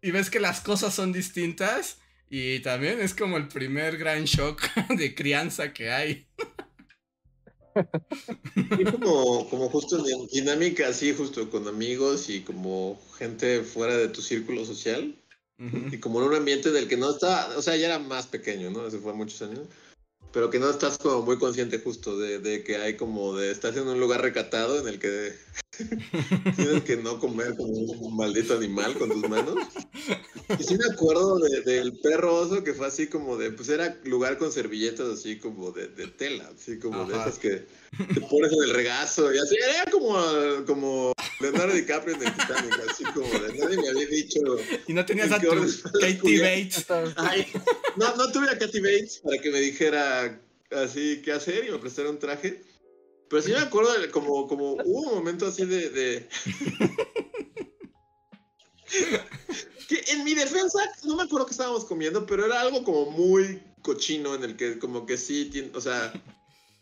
y 0.00 0.10
ves 0.10 0.30
que 0.30 0.38
las 0.38 0.60
cosas 0.60 0.94
son 0.94 1.12
distintas, 1.12 1.98
y 2.28 2.60
también 2.60 3.00
es 3.00 3.14
como 3.14 3.36
el 3.36 3.48
primer 3.48 3.96
gran 3.96 4.26
shock 4.26 4.62
de 4.90 5.14
crianza 5.14 5.72
que 5.72 5.90
hay. 5.90 6.28
Y 8.78 8.84
como, 8.84 9.48
como 9.50 9.68
justo 9.68 10.04
en 10.06 10.26
dinámica 10.28 10.88
así, 10.88 11.14
justo 11.14 11.50
con 11.50 11.66
amigos 11.68 12.28
y 12.28 12.40
como 12.42 13.00
gente 13.18 13.62
fuera 13.62 13.96
de 13.96 14.08
tu 14.08 14.22
círculo 14.22 14.64
social. 14.64 15.14
Y 15.58 15.98
como 15.98 16.20
en 16.20 16.28
un 16.28 16.34
ambiente 16.34 16.72
del 16.72 16.88
que 16.88 16.96
no 16.96 17.10
está, 17.10 17.56
o 17.56 17.62
sea, 17.62 17.76
ya 17.76 17.86
era 17.86 17.98
más 18.00 18.26
pequeño, 18.26 18.70
¿no? 18.70 18.86
Eso 18.86 18.98
fue 19.00 19.12
muchos 19.12 19.40
años 19.42 19.66
pero 20.34 20.50
que 20.50 20.58
no 20.58 20.68
estás 20.68 20.98
como 20.98 21.22
muy 21.22 21.38
consciente 21.38 21.78
justo 21.78 22.18
de, 22.18 22.40
de, 22.40 22.64
que 22.64 22.76
hay 22.76 22.96
como 22.96 23.36
de, 23.36 23.52
estás 23.52 23.76
en 23.76 23.86
un 23.86 24.00
lugar 24.00 24.20
recatado 24.20 24.80
en 24.80 24.88
el 24.88 24.98
que 24.98 25.32
tienes 26.56 26.82
que 26.84 26.96
no 26.96 27.18
comer 27.18 27.54
como 27.56 27.72
un 27.72 28.16
maldito 28.16 28.54
animal 28.54 28.94
con 28.94 29.10
tus 29.10 29.28
manos. 29.28 29.56
Y 30.58 30.62
sí 30.62 30.76
me 30.76 30.92
acuerdo 30.92 31.38
del 31.38 31.98
perro 32.00 32.34
oso 32.34 32.62
que 32.62 32.74
fue 32.74 32.86
así 32.86 33.06
como 33.06 33.36
de, 33.36 33.50
pues 33.50 33.68
era 33.68 33.98
lugar 34.04 34.38
con 34.38 34.52
servilletas 34.52 35.08
así 35.08 35.38
como 35.38 35.70
de, 35.72 35.88
de 35.88 36.06
tela, 36.08 36.50
así 36.54 36.78
como 36.78 37.04
de 37.06 37.14
esas 37.14 37.38
que 37.38 37.66
te 37.96 38.20
pones 38.20 38.52
en 38.52 38.62
el 38.64 38.70
regazo 38.70 39.32
y 39.32 39.38
así, 39.38 39.56
era 39.56 39.90
como, 39.90 40.16
como 40.66 41.12
Leonardo 41.40 41.74
DiCaprio 41.74 42.16
en 42.16 42.22
el 42.22 42.32
Titanic, 42.32 42.80
así 42.90 43.04
como 43.04 43.28
de, 43.28 43.58
nadie 43.58 43.76
me 43.76 43.88
había 43.88 44.06
dicho. 44.06 44.40
Y 44.86 44.92
no 44.92 45.04
tenías 45.04 45.32
a 45.32 45.40
tu 45.40 45.48
Katie 46.00 46.40
Bates. 46.40 46.86
Ay, 47.16 47.46
no, 47.96 48.14
no 48.16 48.30
tuve 48.32 48.48
a 48.50 48.58
Katie 48.58 48.80
Bates 48.80 49.20
para 49.22 49.38
que 49.38 49.50
me 49.50 49.60
dijera 49.60 50.40
así 50.70 51.22
qué 51.24 51.32
hacer 51.32 51.66
y 51.66 51.70
me 51.70 51.78
prestara 51.78 52.10
un 52.10 52.18
traje. 52.18 52.62
Pero 53.34 53.42
sí 53.46 53.50
me 53.50 53.58
acuerdo 53.58 53.92
de, 54.00 54.12
como, 54.12 54.46
como 54.46 54.74
hubo 54.74 55.00
un 55.10 55.14
momento 55.16 55.48
así 55.48 55.64
de, 55.66 55.90
de... 55.90 56.28
que 59.88 60.04
en 60.12 60.22
mi 60.22 60.34
defensa, 60.34 60.78
no 61.02 61.16
me 61.16 61.24
acuerdo 61.24 61.46
qué 61.46 61.50
estábamos 61.50 61.84
comiendo, 61.84 62.24
pero 62.26 62.46
era 62.46 62.60
algo 62.60 62.84
como 62.84 63.10
muy 63.10 63.60
cochino 63.82 64.36
en 64.36 64.44
el 64.44 64.56
que 64.56 64.78
como 64.78 65.04
que 65.04 65.16
sí, 65.18 65.68
o 65.74 65.80
sea... 65.80 66.12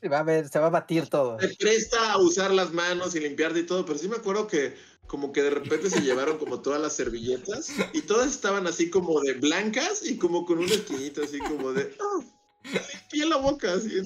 Se 0.03 0.11
va 0.11 0.19
a 0.19 0.25
ver, 0.25 0.47
se 0.47 0.59
va 0.59 0.67
a 0.67 0.71
batir 0.71 1.07
todo. 1.07 1.41
Se 1.41 1.57
presta 1.57 2.13
a 2.13 2.19
usar 2.19 2.51
las 2.51 2.71
manos 2.71 3.15
y 3.15 3.21
limpiarte 3.21 3.61
y 3.61 3.67
todo, 3.67 3.87
pero 3.87 3.99
sí 3.99 4.07
me 4.07 4.17
acuerdo 4.17 4.47
que 4.47 4.77
como 5.07 5.33
que 5.33 5.43
de 5.43 5.49
repente 5.49 5.89
se 5.89 6.03
llevaron 6.03 6.37
como 6.37 6.61
todas 6.61 6.83
las 6.83 6.93
servilletas 6.93 7.73
y 7.95 8.03
todas 8.03 8.31
estaban 8.31 8.67
así 8.67 8.91
como 8.91 9.23
de 9.23 9.33
blancas 9.33 10.05
y 10.05 10.19
como 10.19 10.45
con 10.45 10.59
una 10.59 10.75
esquinita 10.75 11.23
así 11.25 11.39
como 11.39 11.73
de... 11.73 11.97
Oh, 11.99 12.23
limpié 12.63 13.25
la 13.25 13.39
boca 13.39 13.73
así. 13.73 14.03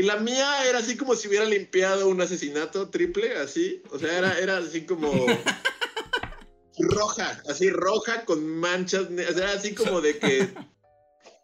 Y 0.00 0.02
la 0.02 0.16
mía 0.16 0.66
era 0.66 0.78
así 0.78 0.96
como 0.96 1.14
si 1.14 1.28
hubiera 1.28 1.44
limpiado 1.44 2.08
un 2.08 2.22
asesinato 2.22 2.88
triple, 2.88 3.36
así. 3.36 3.82
O 3.90 3.98
sea, 3.98 4.16
era, 4.16 4.38
era 4.38 4.56
así 4.56 4.86
como 4.86 5.12
roja, 6.78 7.42
así 7.46 7.68
roja 7.68 8.24
con 8.24 8.42
manchas. 8.46 9.08
O 9.10 9.34
sea, 9.34 9.52
así 9.52 9.74
como 9.74 10.00
de 10.00 10.18
que 10.18 10.54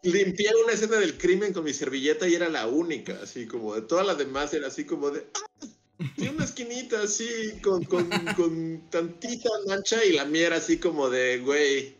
limpié 0.01 0.49
una 0.63 0.73
escena 0.73 0.97
del 0.97 1.19
crimen 1.19 1.53
con 1.53 1.65
mi 1.65 1.71
servilleta 1.71 2.27
y 2.27 2.33
era 2.33 2.49
la 2.49 2.65
única, 2.65 3.19
así 3.21 3.45
como 3.45 3.75
de 3.75 3.83
todas 3.83 4.07
las 4.07 4.17
demás 4.17 4.51
era 4.55 4.69
así 4.69 4.85
como 4.85 5.11
de... 5.11 5.27
¡Ah! 5.35 5.67
Tiene 6.15 6.31
una 6.31 6.45
esquinita 6.45 7.03
así 7.03 7.59
con, 7.61 7.83
con, 7.83 8.09
con 8.35 8.89
tantita 8.89 9.49
mancha 9.67 10.03
y 10.03 10.13
la 10.13 10.25
mía 10.25 10.47
era 10.47 10.55
así 10.55 10.79
como 10.79 11.11
de, 11.11 11.37
güey, 11.41 11.95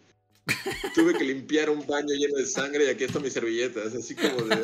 tuve 0.96 1.16
que 1.16 1.24
limpiar 1.24 1.70
un 1.70 1.86
baño 1.86 2.16
lleno 2.16 2.38
de 2.38 2.48
sangre 2.48 2.86
y 2.86 2.90
aquí 2.90 3.04
están 3.04 3.22
mis 3.22 3.34
servilletas, 3.34 3.94
así 3.94 4.16
como 4.16 4.42
de... 4.42 4.64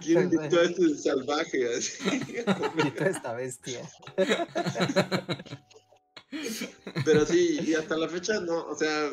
¿Quién 0.00 0.22
invitó 0.22 0.60
a 0.60 0.64
este 0.64 0.96
salvaje? 0.96 1.74
Así, 1.74 1.98
invitó 2.78 3.04
a 3.04 3.08
esta 3.08 3.32
bestia. 3.34 3.88
Pero 7.04 7.26
sí, 7.26 7.60
y 7.66 7.74
hasta 7.74 7.96
la 7.96 8.08
fecha 8.08 8.40
no, 8.40 8.66
o 8.66 8.76
sea, 8.76 9.12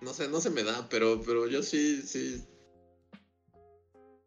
no 0.00 0.14
sé, 0.14 0.28
no 0.28 0.40
se 0.40 0.50
me 0.50 0.62
da, 0.62 0.88
pero, 0.88 1.20
pero 1.22 1.46
yo 1.46 1.62
sí, 1.62 2.02
sí. 2.02 2.42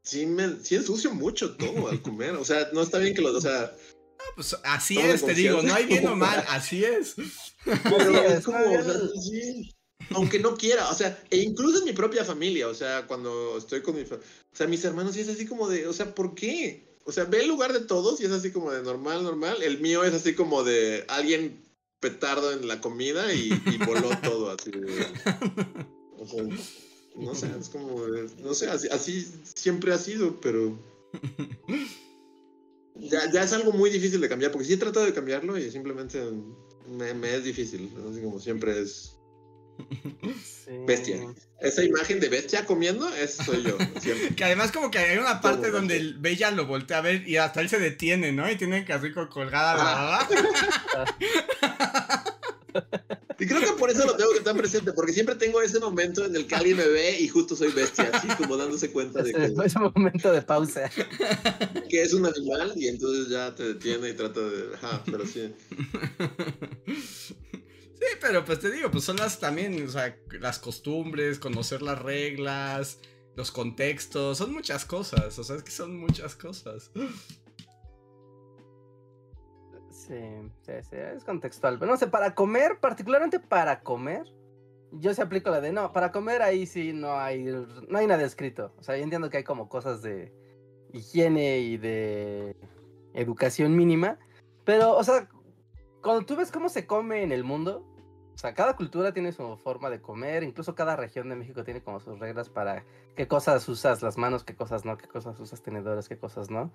sí, 0.03 0.25
me, 0.25 0.57
sí 0.63 0.75
ensucio 0.75 1.13
mucho 1.13 1.55
todo 1.55 1.87
al 1.87 2.01
comer. 2.01 2.35
O 2.35 2.45
sea, 2.45 2.69
no 2.73 2.81
está 2.81 2.99
bien 2.99 3.15
que 3.15 3.21
lo. 3.21 3.35
O 3.35 3.41
sea. 3.41 3.75
pues 4.35 4.55
así 4.63 4.99
es, 4.99 5.25
te 5.25 5.33
digo, 5.33 5.61
no 5.61 5.73
hay 5.73 5.85
bien 5.85 6.05
o 6.07 6.15
mal, 6.15 6.43
así 6.49 6.83
es. 6.83 7.15
Pero 7.65 8.23
es 8.23 8.45
como, 8.45 8.59
o 8.59 8.83
sea, 8.83 8.99
sí, 9.19 9.73
aunque 10.11 10.39
no 10.39 10.55
quiera, 10.55 10.89
o 10.89 10.93
sea, 10.93 11.21
e 11.29 11.37
incluso 11.37 11.79
en 11.79 11.85
mi 11.85 11.93
propia 11.93 12.23
familia, 12.23 12.67
o 12.67 12.73
sea, 12.73 13.05
cuando 13.07 13.57
estoy 13.57 13.81
con 13.81 13.95
mi, 13.95 14.01
o 14.01 14.19
sea, 14.51 14.67
mis 14.67 14.83
hermanos 14.85 15.15
y 15.17 15.21
es 15.21 15.29
así 15.29 15.45
como 15.45 15.69
de, 15.69 15.87
o 15.87 15.93
sea, 15.93 16.13
¿por 16.13 16.35
qué? 16.35 16.83
O 17.05 17.11
sea, 17.11 17.25
ve 17.25 17.41
el 17.41 17.47
lugar 17.47 17.73
de 17.73 17.81
todos 17.81 18.21
y 18.21 18.25
es 18.25 18.31
así 18.31 18.51
como 18.51 18.71
de 18.71 18.81
normal, 18.81 19.23
normal. 19.23 19.61
El 19.61 19.79
mío 19.79 20.03
es 20.03 20.13
así 20.13 20.35
como 20.35 20.63
de 20.63 21.03
alguien 21.09 21.61
petardo 21.99 22.51
en 22.51 22.67
la 22.67 22.81
comida 22.81 23.33
y, 23.33 23.49
voló 23.85 24.09
todo 24.23 24.51
así. 24.51 24.71
o 26.17 26.27
sea, 26.27 26.43
no 27.15 27.35
sé, 27.35 27.49
es 27.59 27.69
como, 27.69 28.05
no 28.43 28.53
sé, 28.53 28.69
así, 28.69 29.27
siempre 29.55 29.93
ha 29.93 29.97
sido, 29.97 30.39
pero 30.41 30.77
ya, 32.95 33.31
ya, 33.31 33.43
es 33.43 33.53
algo 33.53 33.71
muy 33.71 33.89
difícil 33.89 34.19
de 34.19 34.29
cambiar, 34.29 34.51
porque 34.51 34.65
sí 34.65 34.73
he 34.73 34.77
tratado 34.77 35.05
de 35.05 35.13
cambiarlo 35.13 35.57
y 35.57 35.69
simplemente 35.71 36.21
me, 36.89 37.13
me 37.13 37.35
es 37.35 37.43
difícil, 37.43 37.89
así 38.09 38.21
como 38.21 38.39
siempre 38.39 38.81
es 38.81 39.12
Bestia. 40.87 41.17
Esa 41.59 41.83
imagen 41.83 42.19
de 42.19 42.29
bestia 42.29 42.65
comiendo, 42.65 43.07
eso 43.15 43.43
soy 43.43 43.63
yo. 43.63 43.77
que 44.35 44.43
además 44.43 44.71
como 44.71 44.91
que 44.91 44.99
hay 44.99 45.17
una 45.17 45.39
parte 45.39 45.71
donde 45.71 45.97
el 45.97 46.15
Bella 46.15 46.51
lo 46.51 46.65
voltea 46.65 46.97
a 46.97 47.01
ver 47.01 47.27
y 47.27 47.37
hasta 47.37 47.61
él 47.61 47.69
se 47.69 47.79
detiene, 47.79 48.33
¿no? 48.33 48.49
Y 48.49 48.57
tiene 48.57 48.85
rico 48.97 49.29
colgada 49.29 49.77
la 49.77 49.83
baba. 49.83 50.27
Y 53.39 53.45
creo 53.45 53.59
que 53.59 53.73
por 53.77 53.89
eso 53.89 54.05
lo 54.05 54.15
tengo 54.15 54.31
que 54.31 54.37
estar 54.37 54.55
presente, 54.55 54.93
porque 54.93 55.11
siempre 55.11 55.35
tengo 55.35 55.61
ese 55.61 55.77
momento 55.77 56.23
en 56.23 56.33
el 56.33 56.47
que 56.47 56.55
alguien 56.55 56.77
me 56.77 56.87
ve 56.87 57.19
y 57.19 57.27
justo 57.27 57.57
soy 57.57 57.73
bestia, 57.73 58.09
así 58.13 58.25
como 58.37 58.55
dándose 58.55 58.89
cuenta 58.89 59.21
de 59.21 59.33
que... 59.33 59.53
Ese 59.65 59.79
momento 59.79 60.31
de 60.31 60.41
pausa. 60.41 60.89
Que 61.89 62.01
es 62.01 62.13
un 62.13 62.25
animal 62.25 62.71
y 62.77 62.87
entonces 62.87 63.27
ya 63.27 63.53
te 63.53 63.73
detiene 63.73 64.11
y 64.11 64.13
trata 64.13 64.39
de... 64.39 64.75
Ajá, 64.75 65.03
pero 65.05 65.27
sí. 65.27 65.53
Sí, 68.03 68.17
pero 68.19 68.43
pues 68.43 68.59
te 68.59 68.69
digo, 68.69 68.91
pues 68.91 69.05
son 69.05 69.15
las 69.15 69.39
también, 69.39 69.81
o 69.87 69.89
sea, 69.89 70.17
las 70.41 70.59
costumbres, 70.59 71.39
conocer 71.39 71.81
las 71.81 72.01
reglas, 72.01 72.99
los 73.37 73.49
contextos, 73.49 74.39
son 74.39 74.51
muchas 74.51 74.83
cosas, 74.83 75.39
o 75.39 75.43
sea, 75.43 75.55
es 75.55 75.63
que 75.63 75.71
son 75.71 75.97
muchas 75.97 76.35
cosas. 76.35 76.91
Sí, 79.89 80.19
sí, 80.65 80.73
sí, 80.89 80.97
es 80.97 81.23
contextual. 81.23 81.79
Pero 81.79 81.91
no 81.91 81.97
sé, 81.97 82.07
para 82.07 82.35
comer, 82.35 82.77
particularmente 82.81 83.39
para 83.39 83.83
comer, 83.83 84.25
yo 84.91 85.13
se 85.13 85.21
aplico 85.21 85.49
la 85.49 85.61
de 85.61 85.71
no, 85.71 85.93
para 85.93 86.11
comer 86.11 86.41
ahí 86.41 86.65
sí 86.65 86.91
no 86.91 87.17
hay, 87.17 87.45
no 87.45 87.97
hay 87.97 88.05
nada 88.05 88.23
escrito. 88.25 88.73
O 88.79 88.83
sea, 88.83 88.97
yo 88.97 89.03
entiendo 89.03 89.29
que 89.29 89.37
hay 89.37 89.43
como 89.45 89.69
cosas 89.69 90.01
de 90.01 90.33
higiene 90.91 91.59
y 91.59 91.77
de 91.77 92.57
educación 93.13 93.77
mínima, 93.77 94.19
pero, 94.65 94.97
o 94.97 95.03
sea, 95.05 95.29
cuando 96.01 96.25
tú 96.25 96.35
ves 96.35 96.51
cómo 96.51 96.67
se 96.67 96.85
come 96.85 97.23
en 97.23 97.31
el 97.31 97.45
mundo, 97.45 97.92
o 98.33 98.37
sea, 98.37 98.53
cada 98.53 98.75
cultura 98.75 99.13
tiene 99.13 99.31
su 99.31 99.57
forma 99.57 99.89
de 99.89 100.01
comer, 100.01 100.43
incluso 100.43 100.75
cada 100.75 100.95
región 100.95 101.29
de 101.29 101.35
México 101.35 101.63
tiene 101.63 101.81
como 101.81 101.99
sus 101.99 102.19
reglas 102.19 102.49
para 102.49 102.83
qué 103.15 103.27
cosas 103.27 103.67
usas 103.69 104.01
las 104.01 104.17
manos, 104.17 104.43
qué 104.43 104.55
cosas 104.55 104.85
no, 104.85 104.97
qué 104.97 105.07
cosas 105.07 105.39
usas 105.39 105.61
tenedores, 105.61 106.09
qué 106.09 106.17
cosas 106.17 106.49
no. 106.49 106.71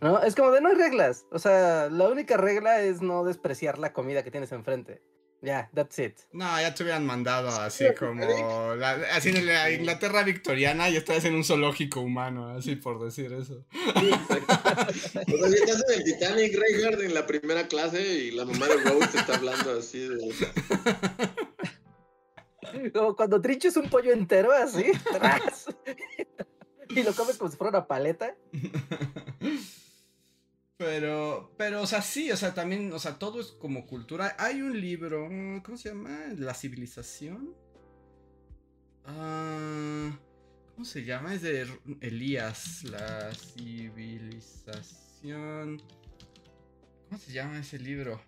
¿No? 0.00 0.20
Es 0.22 0.34
como 0.34 0.50
de 0.50 0.60
no 0.60 0.68
hay 0.68 0.76
reglas. 0.76 1.26
O 1.30 1.38
sea, 1.38 1.88
la 1.90 2.08
única 2.08 2.36
regla 2.36 2.80
es 2.80 3.02
no 3.02 3.24
despreciar 3.24 3.78
la 3.78 3.92
comida 3.92 4.22
que 4.22 4.30
tienes 4.30 4.52
enfrente. 4.52 5.02
Ya, 5.40 5.70
that's 5.72 5.96
it. 6.00 6.18
No, 6.32 6.60
ya 6.60 6.74
te 6.74 6.82
hubieran 6.82 7.06
mandado 7.06 7.48
así 7.48 7.84
como. 7.96 8.24
así 9.12 9.28
en 9.28 9.46
la 9.46 9.70
Inglaterra 9.70 10.24
victoriana 10.24 10.90
y 10.90 10.96
estás 10.96 11.24
en 11.24 11.34
un 11.34 11.44
zoológico 11.44 12.00
humano, 12.00 12.48
así 12.48 12.74
por 12.74 13.00
decir 13.02 13.32
eso. 13.32 13.64
Sí, 13.72 14.10
o 14.10 14.26
sea, 14.26 14.88
si 14.92 15.54
estás 15.54 15.84
en 15.88 15.98
el 15.98 16.04
Titanic 16.04 16.58
Reinhardt 16.58 17.02
en 17.02 17.14
la 17.14 17.24
primera 17.26 17.68
clase 17.68 18.02
y 18.02 18.32
la 18.32 18.44
mamá 18.44 18.66
de 18.66 18.78
Rose 18.78 19.06
te 19.08 19.18
está 19.18 19.36
hablando 19.36 19.78
así 19.78 20.00
de. 20.00 20.18
Como 22.92 23.16
cuando 23.16 23.40
trinches 23.40 23.76
un 23.76 23.88
pollo 23.88 24.12
entero 24.12 24.52
así, 24.52 24.84
y 26.90 27.02
lo 27.02 27.14
comes 27.14 27.38
como 27.38 27.50
si 27.50 27.56
fuera 27.56 27.78
una 27.78 27.86
paleta. 27.86 28.36
Pero, 30.78 31.52
pero, 31.58 31.82
o 31.82 31.86
sea, 31.86 32.00
sí, 32.02 32.30
o 32.30 32.36
sea, 32.36 32.54
también, 32.54 32.92
o 32.92 33.00
sea, 33.00 33.18
todo 33.18 33.40
es 33.40 33.48
como 33.48 33.84
cultura. 33.84 34.36
Hay 34.38 34.62
un 34.62 34.80
libro, 34.80 35.28
¿cómo 35.64 35.76
se 35.76 35.88
llama? 35.88 36.16
La 36.36 36.54
civilización. 36.54 37.52
Ah, 39.04 40.16
¿Cómo 40.72 40.84
se 40.84 41.04
llama? 41.04 41.34
Es 41.34 41.42
de 41.42 41.66
Elías, 42.00 42.84
la 42.84 43.34
civilización. 43.34 44.62
¿Cómo 47.08 47.20
se 47.20 47.32
llama 47.32 47.58
ese 47.58 47.80
libro? 47.80 48.22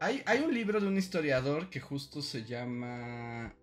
Hay, 0.00 0.24
hay 0.26 0.40
un 0.40 0.52
libro 0.52 0.80
de 0.80 0.88
un 0.88 0.98
historiador 0.98 1.70
que 1.70 1.78
justo 1.78 2.20
se 2.20 2.44
llama... 2.44 3.54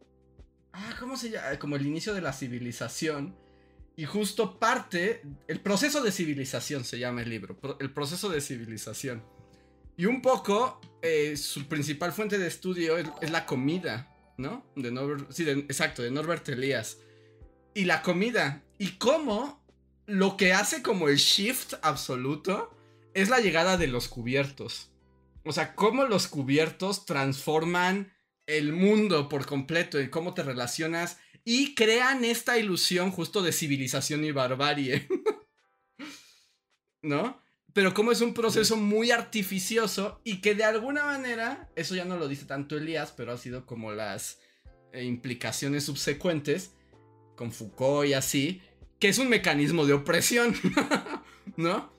Ah, 0.71 0.95
¿cómo 0.97 1.17
se 1.17 1.31
llama? 1.31 1.59
Como 1.59 1.75
el 1.75 1.85
inicio 1.85 2.13
de 2.13 2.21
la 2.21 2.31
civilización 2.31 3.35
y 3.95 4.05
justo 4.05 4.57
parte, 4.57 5.21
el 5.47 5.59
proceso 5.59 6.01
de 6.01 6.11
civilización 6.11 6.83
se 6.85 6.99
llama 6.99 7.21
el 7.21 7.29
libro, 7.29 7.57
el 7.79 7.91
proceso 7.91 8.29
de 8.29 8.41
civilización. 8.41 9.23
Y 9.97 10.05
un 10.05 10.21
poco, 10.21 10.79
eh, 11.01 11.35
su 11.37 11.67
principal 11.67 12.13
fuente 12.13 12.37
de 12.37 12.47
estudio 12.47 12.97
es, 12.97 13.29
la 13.29 13.45
comida, 13.45 14.15
¿no? 14.37 14.65
De 14.75 14.91
Norbert, 14.91 15.31
sí, 15.31 15.47
exacto, 15.47 16.01
de 16.01 16.11
Norbert 16.11 16.47
Elias. 16.49 16.97
Y 17.73 17.85
la 17.85 18.01
comida. 18.01 18.63
Y 18.77 18.93
cómo 18.93 19.63
lo 20.07 20.37
que 20.37 20.53
hace 20.53 20.81
como 20.81 21.09
el 21.09 21.17
shift 21.17 21.73
absoluto 21.81 22.75
es 23.13 23.29
la 23.29 23.39
llegada 23.39 23.77
de 23.77 23.87
los 23.87 24.07
cubiertos. 24.07 24.89
O 25.43 25.51
sea, 25.51 25.75
cómo 25.75 26.05
los 26.05 26.27
cubiertos 26.27 27.05
transforman 27.05 28.13
el 28.47 28.73
mundo 28.73 29.29
por 29.29 29.45
completo 29.45 29.99
y 29.99 30.09
cómo 30.09 30.33
te 30.33 30.43
relacionas 30.43 31.17
y 31.43 31.75
crean 31.75 32.23
esta 32.25 32.57
ilusión 32.57 33.11
justo 33.11 33.41
de 33.41 33.51
civilización 33.51 34.23
y 34.23 34.31
barbarie. 34.31 35.07
¿No? 37.01 37.41
Pero 37.73 37.93
como 37.93 38.11
es 38.11 38.21
un 38.21 38.33
proceso 38.33 38.75
muy 38.75 39.11
artificioso 39.11 40.19
y 40.23 40.41
que 40.41 40.55
de 40.55 40.65
alguna 40.65 41.05
manera, 41.05 41.69
eso 41.75 41.95
ya 41.95 42.05
no 42.05 42.17
lo 42.17 42.27
dice 42.27 42.45
tanto 42.45 42.77
Elías, 42.77 43.13
pero 43.15 43.31
ha 43.31 43.37
sido 43.37 43.65
como 43.65 43.91
las 43.93 44.39
eh, 44.91 45.03
implicaciones 45.03 45.85
subsecuentes 45.85 46.73
con 47.35 47.51
Foucault 47.51 48.09
y 48.09 48.13
así, 48.13 48.61
que 48.99 49.07
es 49.07 49.17
un 49.17 49.29
mecanismo 49.29 49.85
de 49.85 49.93
opresión, 49.93 50.53
¿no? 51.57 51.91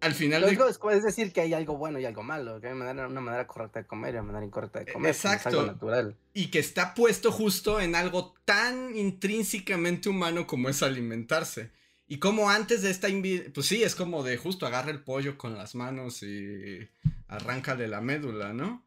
Al, 0.00 0.14
final. 0.14 0.44
es, 0.44 1.02
decir 1.04 1.32
que 1.32 1.40
hay 1.40 1.54
algo 1.54 1.76
bueno 1.76 1.98
y 1.98 2.04
algo 2.04 2.22
malo, 2.22 2.60
que 2.60 2.68
hay 2.68 2.72
una 2.72 3.20
manera, 3.20 3.46
correcta 3.46 3.80
de 3.80 3.86
comer 3.86 4.14
y 4.14 4.18
una 4.18 4.26
manera 4.26 4.44
incorrecta 4.44 4.80
de 4.80 4.92
comer. 4.92 5.12
Exacto. 5.12 5.64
natural. 5.64 6.16
Y 6.34 6.50
que 6.50 6.58
está 6.58 6.94
puesto 6.94 7.30
justo 7.30 7.80
en 7.80 7.94
algo 7.94 8.34
tan 8.44 8.96
intrínsecamente 8.96 10.08
humano 10.08 10.46
como 10.46 10.68
es 10.68 10.82
alimentarse. 10.82 11.70
Y 12.08 12.18
como 12.18 12.50
antes 12.50 12.82
de 12.82 12.90
esta 12.90 13.08
pues 13.52 13.66
sí, 13.66 13.82
es 13.82 13.94
como 13.94 14.22
de 14.22 14.36
justo 14.36 14.66
agarra 14.66 14.90
el 14.90 15.02
pollo 15.02 15.36
con 15.36 15.56
las 15.56 15.74
manos 15.74 16.22
y 16.22 16.88
arráncale 17.28 17.88
la 17.88 18.00
médula, 18.00 18.52
¿no? 18.52 18.84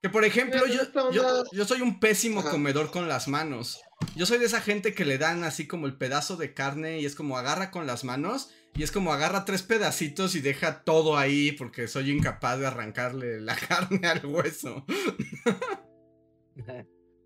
Que 0.00 0.10
por 0.10 0.24
ejemplo, 0.24 0.60
yo, 0.66 1.44
yo, 1.50 1.64
soy 1.64 1.80
un 1.80 1.98
pésimo 1.98 2.42
comedor 2.42 2.90
con 2.90 3.08
las 3.08 3.26
manos. 3.26 3.80
Yo 4.14 4.26
soy 4.26 4.38
de 4.38 4.44
esa 4.44 4.60
gente 4.60 4.92
que 4.92 5.06
le 5.06 5.16
dan 5.16 5.44
así 5.44 5.66
como 5.66 5.86
el 5.86 5.96
pedazo 5.96 6.36
de 6.36 6.52
carne 6.52 7.00
y 7.00 7.06
es 7.06 7.14
como 7.14 7.38
agarra 7.38 7.70
con 7.70 7.86
las 7.86 8.04
manos 8.04 8.50
y 8.76 8.82
es 8.82 8.90
como 8.90 9.12
agarra 9.12 9.44
tres 9.44 9.62
pedacitos 9.62 10.34
y 10.34 10.40
deja 10.40 10.82
todo 10.82 11.16
ahí 11.16 11.52
porque 11.52 11.86
soy 11.86 12.10
incapaz 12.10 12.58
de 12.58 12.66
arrancarle 12.66 13.40
la 13.40 13.56
carne 13.68 14.06
al 14.08 14.26
hueso. 14.26 14.84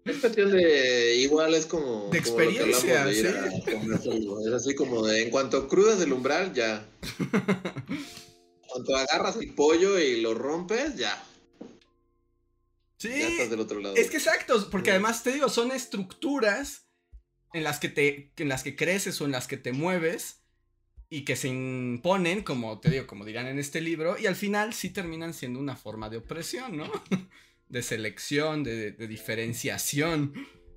Es 0.04 0.18
cuestión 0.18 0.52
de 0.52 1.16
igual 1.16 1.54
es 1.54 1.66
como 1.66 2.10
de 2.10 2.18
experiencia, 2.18 3.12
¿sí? 3.12 3.26
es 3.26 4.52
así 4.52 4.74
como 4.74 5.06
de 5.06 5.22
en 5.22 5.30
cuanto 5.30 5.68
crudas 5.68 6.00
el 6.00 6.12
umbral 6.12 6.52
ya. 6.52 6.86
cuando 8.68 8.96
agarras 8.96 9.36
el 9.36 9.54
pollo 9.54 9.98
y 9.98 10.20
lo 10.20 10.34
rompes 10.34 10.96
ya. 10.96 11.22
Sí. 12.98 13.10
Ya 13.10 13.28
estás 13.28 13.50
del 13.50 13.60
otro 13.60 13.80
lado. 13.80 13.94
Es 13.96 14.10
que 14.10 14.16
exacto, 14.16 14.68
porque 14.70 14.90
además 14.90 15.22
te 15.22 15.32
digo, 15.32 15.48
son 15.48 15.72
estructuras 15.72 16.88
en 17.54 17.64
las 17.64 17.78
que 17.78 17.88
te 17.88 18.32
en 18.36 18.48
las 18.48 18.62
que 18.62 18.76
creces 18.76 19.20
o 19.20 19.24
en 19.24 19.32
las 19.32 19.46
que 19.46 19.56
te 19.56 19.72
mueves 19.72 20.42
y 21.10 21.24
que 21.24 21.36
se 21.36 21.48
imponen, 21.48 22.42
como 22.42 22.80
te 22.80 22.90
digo, 22.90 23.06
como 23.06 23.24
dirán 23.24 23.46
en 23.46 23.58
este 23.58 23.80
libro, 23.80 24.18
y 24.18 24.26
al 24.26 24.36
final 24.36 24.74
sí 24.74 24.90
terminan 24.90 25.32
siendo 25.32 25.58
una 25.58 25.76
forma 25.76 26.10
de 26.10 26.18
opresión, 26.18 26.76
¿no? 26.76 26.84
de 27.68 27.82
selección, 27.82 28.62
de, 28.62 28.92
diferenciación. 28.92 30.34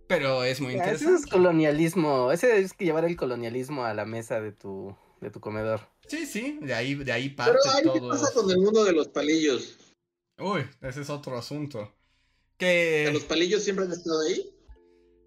Pero 0.07 0.43
es 0.43 0.59
muy 0.59 0.73
interesante. 0.73 1.13
Ese 1.13 1.23
es 1.23 1.31
colonialismo, 1.31 2.31
ese 2.31 2.59
es 2.59 2.73
que 2.73 2.85
llevar 2.85 3.05
el 3.05 3.15
colonialismo 3.15 3.85
a 3.85 3.93
la 3.93 4.05
mesa 4.05 4.41
de 4.41 4.51
tu, 4.51 4.95
de 5.21 5.31
tu 5.31 5.39
comedor. 5.39 5.87
Sí, 6.07 6.25
sí, 6.25 6.59
de 6.61 6.73
ahí, 6.73 6.95
de 6.95 7.11
ahí 7.11 7.29
parte 7.29 7.57
Pero 7.81 7.93
¿qué 7.93 8.01
pasa 8.01 8.33
con 8.33 8.49
el 8.51 8.57
mundo 8.57 8.83
de 8.83 8.91
los 8.91 9.07
palillos? 9.07 9.77
Uy, 10.37 10.65
ese 10.81 11.01
es 11.01 11.09
otro 11.09 11.37
asunto. 11.37 11.93
Que... 12.57 13.09
¿Los 13.13 13.23
palillos 13.23 13.63
siempre 13.63 13.85
han 13.85 13.91
estado 13.91 14.21
ahí? 14.21 14.53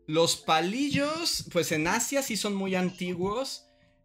Los 0.06 0.36
palillos, 0.36 1.46
pues 1.50 1.72
en 1.72 1.86
Asia 1.86 2.22
sí 2.22 2.36
son 2.36 2.54
muy 2.54 2.74
antiguos 2.74 3.63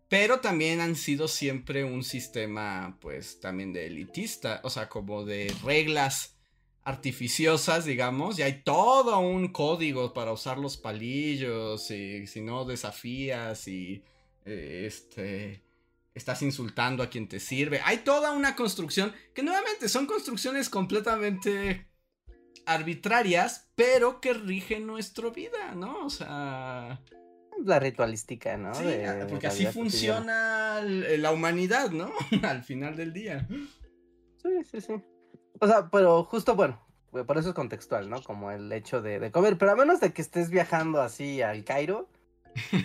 pero 0.10 0.40
también 0.40 0.81
han 0.81 0.95
sido 0.95 1.27
siempre 1.27 1.84
un 1.84 2.03
sistema, 2.03 2.98
pues, 2.99 3.40
también 3.40 3.72
de 3.72 3.86
elitista, 3.86 4.60
o 4.64 4.69
sea, 4.72 4.90
como 4.90 5.23
de 5.23 5.53
reglas 5.64 6.36
artificiosas, 6.84 7.86
digamos, 7.86 8.40
y 8.40 8.41
hay 8.41 8.64
todo 8.64 9.19
un 9.19 9.49
código 9.49 10.11
para 10.14 10.34
usar 10.34 10.57
los 10.57 10.77
palillos, 10.77 11.91
y 11.91 12.26
si 12.26 12.41
no 12.41 12.65
desafías 12.65 13.68
y, 13.68 14.03
eh, 14.45 14.86
este, 14.88 15.61
estás 16.15 16.41
insultando 16.41 17.03
a 17.03 17.10
quien 17.10 17.27
te 17.27 17.40
sirve. 17.40 17.80
Hay 17.86 17.99
toda 17.99 18.31
una 18.31 18.56
construcción 18.56 19.14
que 19.36 19.44
nuevamente 19.44 19.88
son 19.90 20.07
construcciones 20.07 20.69
completamente 20.69 21.88
arbitrarias, 22.65 23.69
pero 23.76 24.19
que 24.19 24.34
rigen 24.34 24.88
nuestra 24.88 25.30
vida, 25.30 25.76
¿no? 25.76 26.06
O 26.06 26.10
sea... 26.10 26.99
La 27.65 27.80
ritualística, 27.80 28.57
¿no? 28.57 28.73
Sí, 28.73 28.86
porque 29.30 29.48
así 29.48 29.65
funciona 29.68 30.81
la 30.81 31.31
humanidad, 31.31 31.91
¿no? 31.91 32.11
Al 32.44 32.64
final 32.64 32.95
del 32.95 33.14
día. 33.14 33.48
Sí, 34.41 34.64
sí, 34.64 34.81
sí. 34.81 34.94
O 35.60 35.68
sea, 35.68 35.90
pero 35.90 36.23
justo, 36.23 36.56
bueno, 36.56 36.80
por 37.11 37.38
eso 37.38 37.49
es 37.49 37.56
contextual, 37.56 38.10
¿no? 38.10 38.22
Como 38.23 38.52
el 38.52 38.72
hecho 38.72 39.02
de, 39.02 39.19
de 39.19 39.31
comer, 39.31 39.57
pero 39.57 39.72
a 39.72 39.76
menos 39.76 39.99
de 39.99 40.14
que 40.14 40.22
estés 40.22 40.49
viajando 40.49 41.02
así 41.02 41.41
al 41.41 41.64
Cairo, 41.64 42.07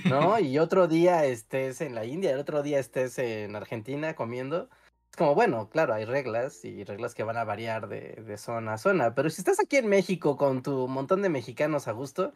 ¿no? 0.04 0.38
Y 0.40 0.58
otro 0.58 0.88
día 0.88 1.24
estés 1.24 1.80
en 1.80 1.94
la 1.94 2.04
India, 2.04 2.32
el 2.32 2.40
otro 2.40 2.62
día 2.62 2.78
estés 2.78 3.18
en 3.18 3.54
Argentina 3.54 4.14
comiendo. 4.14 4.68
Es 5.10 5.16
como, 5.16 5.34
bueno, 5.34 5.68
claro, 5.70 5.94
hay 5.94 6.04
reglas 6.04 6.64
y 6.64 6.82
reglas 6.82 7.14
que 7.14 7.22
van 7.22 7.36
a 7.36 7.44
variar 7.44 7.88
de, 7.88 8.22
de 8.26 8.36
zona 8.36 8.74
a 8.74 8.78
zona, 8.78 9.14
pero 9.14 9.30
si 9.30 9.40
estás 9.40 9.60
aquí 9.60 9.76
en 9.76 9.86
México 9.86 10.36
con 10.36 10.62
tu 10.62 10.88
montón 10.88 11.22
de 11.22 11.28
mexicanos 11.28 11.86
a 11.86 11.92
gusto, 11.92 12.32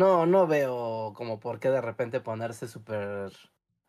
no, 0.00 0.24
no 0.24 0.46
veo 0.46 1.12
como 1.14 1.40
por 1.40 1.60
qué 1.60 1.68
de 1.68 1.82
repente 1.82 2.20
ponerse 2.20 2.66
súper 2.66 3.30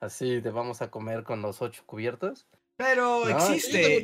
así 0.01 0.41
de 0.41 0.51
vamos 0.51 0.81
a 0.81 0.91
comer 0.91 1.23
con 1.23 1.41
los 1.41 1.61
ocho 1.61 1.83
cubiertos. 1.85 2.47
Pero 2.75 3.29
existe, 3.29 4.03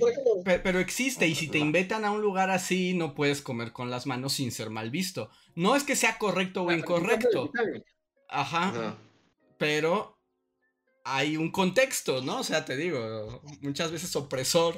pero 0.64 0.80
existe, 0.80 1.28
y 1.28 1.36
si 1.36 1.50
te 1.50 1.58
invitan 1.58 2.06
a 2.06 2.12
un 2.12 2.22
lugar 2.22 2.50
así, 2.50 2.94
no 2.94 3.14
puedes 3.14 3.42
comer 3.42 3.74
con 3.74 3.90
las 3.90 4.06
manos 4.06 4.34
sin 4.34 4.54
ser 4.54 4.70
mal 4.70 4.90
visto. 4.90 5.30
No 5.56 5.76
es 5.76 5.84
que 5.84 5.98
sea 5.98 6.18
correcto 6.18 6.64
o 6.64 6.72
incorrecto. 6.72 7.52
Ajá. 8.30 8.98
Pero 9.58 10.18
hay 11.04 11.36
un 11.36 11.52
contexto, 11.52 12.22
¿no? 12.22 12.40
O 12.40 12.44
sea, 12.44 12.64
te 12.64 12.78
digo, 12.78 13.42
muchas 13.60 13.92
veces 13.92 14.16
opresor. 14.16 14.76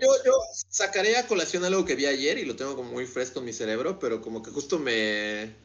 yo, 0.00 0.08
yo 0.24 0.32
sacaré 0.70 1.18
a 1.18 1.28
colación 1.28 1.64
algo 1.64 1.84
que 1.84 1.94
vi 1.94 2.06
ayer 2.06 2.38
y 2.38 2.46
lo 2.46 2.56
tengo 2.56 2.74
como 2.74 2.90
muy 2.90 3.06
fresco 3.06 3.38
en 3.38 3.44
mi 3.44 3.52
cerebro, 3.52 4.00
pero 4.00 4.20
como 4.20 4.42
que 4.42 4.50
justo 4.50 4.80
me. 4.80 5.64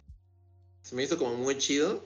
Se 0.84 0.96
me 0.96 1.04
hizo 1.04 1.18
como 1.18 1.36
muy 1.36 1.58
chido. 1.58 2.04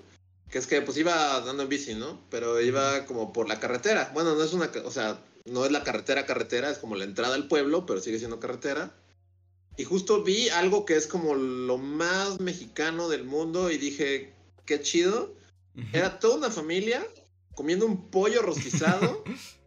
Que 0.50 0.60
es 0.60 0.68
que 0.68 0.82
pues 0.82 0.98
iba 0.98 1.40
dando 1.41 1.64
en 1.64 1.70
bici, 1.70 1.95
¿no? 1.95 2.22
Pero 2.30 2.62
iba 2.62 3.06
como 3.06 3.34
por 3.34 3.48
la 3.48 3.60
carretera. 3.60 4.12
Bueno, 4.14 4.36
no 4.36 4.44
es 4.44 4.54
una. 4.54 4.72
O 4.86 4.91
sea, 4.91 5.20
no 5.45 5.66
es 5.66 5.72
la 5.72 5.84
carretera 5.84 6.26
carretera, 6.26 6.70
es 6.70 6.78
como 6.78 6.95
la 6.95 7.06
entrada 7.06 7.36
al 7.36 7.48
pueblo, 7.48 7.86
pero 7.86 8.02
sigue 8.02 8.20
siendo 8.20 8.40
carretera. 8.40 8.95
Y 9.78 9.84
justo 9.84 10.24
vi 10.24 10.50
algo 10.50 10.86
que 10.86 10.95
es 10.95 11.08
como 11.08 11.34
lo 11.34 11.78
más 11.78 12.40
mexicano 12.40 13.10
del 13.10 13.24
mundo 13.24 13.72
y 13.72 13.78
dije, 13.78 14.34
qué 14.66 14.82
chido. 14.82 15.34
Era 15.91 16.20
toda 16.20 16.38
una 16.38 16.52
familia 16.52 17.04
comiendo 17.56 17.88
un 17.88 18.12
pollo 18.12 18.44
rostizado 18.44 19.24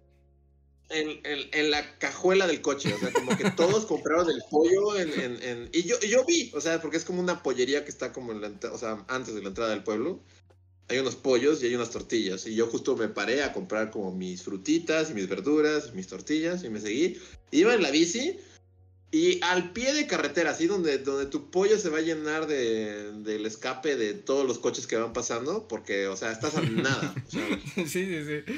en, 0.88 1.70
la 1.70 1.98
cajuela 1.98 2.46
del 2.46 2.60
coche. 2.60 2.92
O 2.94 2.98
sea, 2.98 3.12
como 3.12 3.36
que 3.36 3.50
todos 3.50 3.86
compraron 3.86 4.28
el 4.30 4.42
pollo 4.50 4.98
en... 4.98 5.68
Y, 5.72 5.82
yo, 5.82 5.98
yo 6.00 6.24
vi, 6.24 6.50
o 6.54 6.60
sea, 6.60 6.80
porque 6.80 6.96
es 6.96 7.04
como 7.04 7.20
una 7.20 7.42
pollería 7.42 7.84
que 7.84 7.90
está 7.90 8.12
como 8.12 8.32
en 8.32 8.40
la, 8.40 8.52
o 8.70 8.78
sea, 8.78 9.04
antes 9.08 9.34
de 9.34 9.42
la 9.42 9.48
entrada 9.48 9.70
del 9.70 9.82
pueblo. 9.82 10.20
Hay 10.88 10.98
unos 10.98 11.16
pollos 11.16 11.62
y 11.62 11.66
hay 11.66 11.74
unas 11.74 11.90
tortillas. 11.90 12.46
Y 12.46 12.54
yo 12.54 12.68
justo 12.68 12.96
me 12.96 13.08
paré 13.08 13.42
a 13.42 13.52
comprar 13.52 13.90
como 13.90 14.12
mis 14.12 14.42
frutitas 14.42 15.10
y 15.10 15.14
mis 15.14 15.28
verduras, 15.28 15.92
mis 15.94 16.06
tortillas 16.06 16.62
y 16.62 16.70
me 16.70 16.80
seguí. 16.80 17.20
Iba 17.50 17.74
en 17.74 17.82
la 17.82 17.90
bici 17.90 18.38
y 19.10 19.40
al 19.42 19.72
pie 19.72 19.94
de 19.94 20.06
carretera, 20.06 20.50
así 20.50 20.66
donde, 20.66 20.98
donde 20.98 21.26
tu 21.26 21.50
pollo 21.50 21.78
se 21.78 21.88
va 21.88 21.98
a 21.98 22.02
llenar 22.02 22.46
de, 22.46 23.12
del 23.22 23.46
escape 23.46 23.96
de 23.96 24.14
todos 24.14 24.46
los 24.46 24.58
coches 24.58 24.86
que 24.86 24.96
van 24.96 25.12
pasando, 25.12 25.68
porque, 25.68 26.06
o 26.08 26.16
sea, 26.16 26.32
estás 26.32 26.56
a 26.56 26.60
nada. 26.60 27.14
sí, 27.28 27.86
sí, 27.86 28.24
sí. 28.24 28.52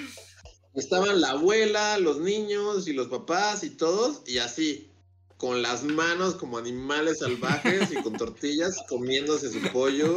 Estaban 0.79 1.21
la 1.21 1.31
abuela, 1.31 1.99
los 1.99 2.21
niños 2.21 2.89
y 2.89 2.93
los 2.93 3.09
papás 3.09 3.65
y 3.65 3.71
todos, 3.71 4.23
y 4.27 4.39
así, 4.39 4.91
con 5.37 5.63
las 5.63 5.85
manos 5.85 6.35
como 6.35 6.59
animales 6.59 7.19
salvajes 7.19 7.91
y 7.93 8.03
con 8.03 8.17
tortillas, 8.17 8.77
comiéndose 8.89 9.51
su 9.51 9.61
pollo 9.73 10.17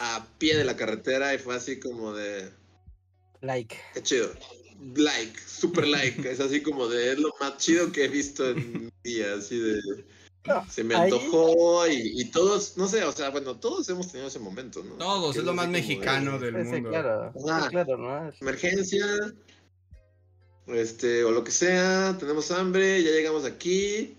a 0.00 0.26
pie 0.38 0.56
de 0.56 0.64
la 0.64 0.76
carretera, 0.76 1.34
y 1.34 1.38
fue 1.38 1.56
así 1.56 1.80
como 1.80 2.12
de. 2.12 2.50
Like. 3.40 3.76
Qué 3.94 4.02
chido 4.02 4.30
like, 4.94 5.38
super 5.46 5.86
like. 5.86 6.28
es 6.28 6.40
así 6.40 6.62
como 6.62 6.88
de 6.88 7.12
es 7.12 7.18
lo 7.18 7.34
más 7.40 7.56
chido 7.58 7.90
que 7.92 8.04
he 8.04 8.08
visto 8.08 8.50
en 8.50 8.92
día, 9.02 9.34
así 9.34 9.58
de. 9.58 9.80
se 10.70 10.84
me 10.84 10.94
antojó 10.94 11.86
y, 11.88 12.24
todos, 12.26 12.76
no 12.76 12.88
sé, 12.88 13.04
o 13.04 13.12
sea, 13.12 13.30
bueno, 13.30 13.56
todos 13.56 13.88
hemos 13.88 14.08
tenido 14.08 14.28
ese 14.28 14.38
momento, 14.38 14.82
¿no? 14.84 14.94
Todos, 14.94 15.36
es 15.36 15.44
lo 15.44 15.54
más 15.54 15.68
mexicano 15.68 16.38
del 16.38 16.64
mundo. 16.64 16.90
Claro, 16.90 17.32
claro, 17.70 17.96
¿no? 17.96 18.32
Emergencia, 18.40 19.06
este, 20.66 21.24
o 21.24 21.30
lo 21.30 21.44
que 21.44 21.50
sea, 21.50 22.16
tenemos 22.18 22.50
hambre, 22.50 23.02
ya 23.02 23.10
llegamos 23.10 23.44
aquí, 23.44 24.18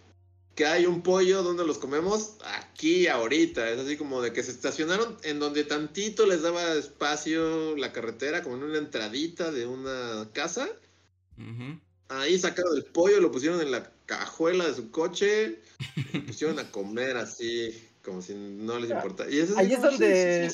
que 0.59 0.65
hay 0.65 0.85
un 0.85 1.01
pollo, 1.01 1.41
¿dónde 1.41 1.65
los 1.65 1.77
comemos? 1.77 2.35
Aquí, 2.57 3.07
ahorita. 3.07 3.69
Es 3.69 3.79
así 3.79 3.95
como 3.95 4.21
de 4.21 4.33
que 4.33 4.43
se 4.43 4.51
estacionaron 4.51 5.15
en 5.23 5.39
donde 5.39 5.63
tantito 5.63 6.25
les 6.25 6.41
daba 6.41 6.73
espacio 6.73 7.77
la 7.77 7.93
carretera, 7.93 8.43
como 8.43 8.57
en 8.57 8.63
una 8.63 8.77
entradita 8.77 9.53
de 9.53 9.65
una 9.65 10.27
casa. 10.33 10.67
Ahí 12.09 12.37
sacaron 12.37 12.75
el 12.75 12.83
pollo, 12.83 13.21
lo 13.21 13.31
pusieron 13.31 13.61
en 13.61 13.71
la 13.71 13.89
cajuela 14.05 14.67
de 14.67 14.73
su 14.73 14.91
coche, 14.91 15.61
pusieron 16.27 16.59
a 16.59 16.69
comer 16.71 17.17
así, 17.17 17.89
como 18.03 18.21
si 18.21 18.35
no 18.35 18.79
les 18.79 18.91
importara. 18.91 19.29
Y 19.29 19.39
Ahí 19.57 19.73
es 19.73 19.81
donde 19.81 20.51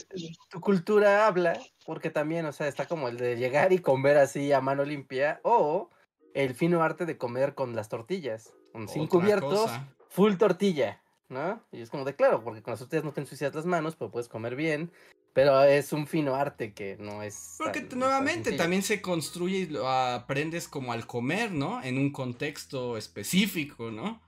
tu 0.50 0.60
cultura 0.60 1.28
habla, 1.28 1.60
porque 1.86 2.10
también, 2.10 2.46
o 2.46 2.54
sea, 2.54 2.68
está 2.68 2.88
como 2.88 3.08
el 3.08 3.18
de 3.18 3.36
llegar 3.36 3.74
y 3.74 3.80
comer 3.80 4.18
así 4.18 4.52
a 4.52 4.62
mano 4.62 4.84
limpia, 4.84 5.40
o 5.44 5.90
el 6.34 6.54
fino 6.54 6.84
arte 6.84 7.06
de 7.06 7.18
comer 7.18 7.56
con 7.56 7.76
las 7.76 7.90
tortillas, 7.90 8.54
con 8.72 8.88
sin 8.88 9.08
cubiertos, 9.08 9.72
full 10.10 10.36
tortilla, 10.36 11.02
¿no? 11.30 11.62
Y 11.72 11.82
es 11.82 11.90
como 11.90 12.06
de 12.06 12.16
claro, 12.16 12.44
porque 12.44 12.62
con 12.62 12.72
las 12.72 12.80
tortillas 12.80 13.06
no 13.06 13.14
te 13.14 13.22
ensucias 13.22 13.56
las 13.56 13.66
manos, 13.66 13.96
pero 13.96 14.12
puedes 14.12 14.28
comer 14.28 14.56
bien. 14.56 14.92
Pero 15.34 15.62
es 15.64 15.92
un 15.92 16.08
fino 16.08 16.34
arte 16.36 16.74
que 16.74 16.96
no 16.98 17.22
es. 17.22 17.56
Porque 17.58 17.82
nuevamente 17.94 18.54
también 18.54 18.84
se 18.84 19.02
construye 19.02 19.58
y 19.58 19.66
lo 19.66 19.90
aprendes 19.90 20.70
como 20.70 20.94
al 20.94 21.06
comer, 21.06 21.52
¿no? 21.52 21.84
En 21.84 21.98
un 21.98 22.14
contexto 22.14 22.96
específico, 22.96 23.92
¿no? 23.92 24.22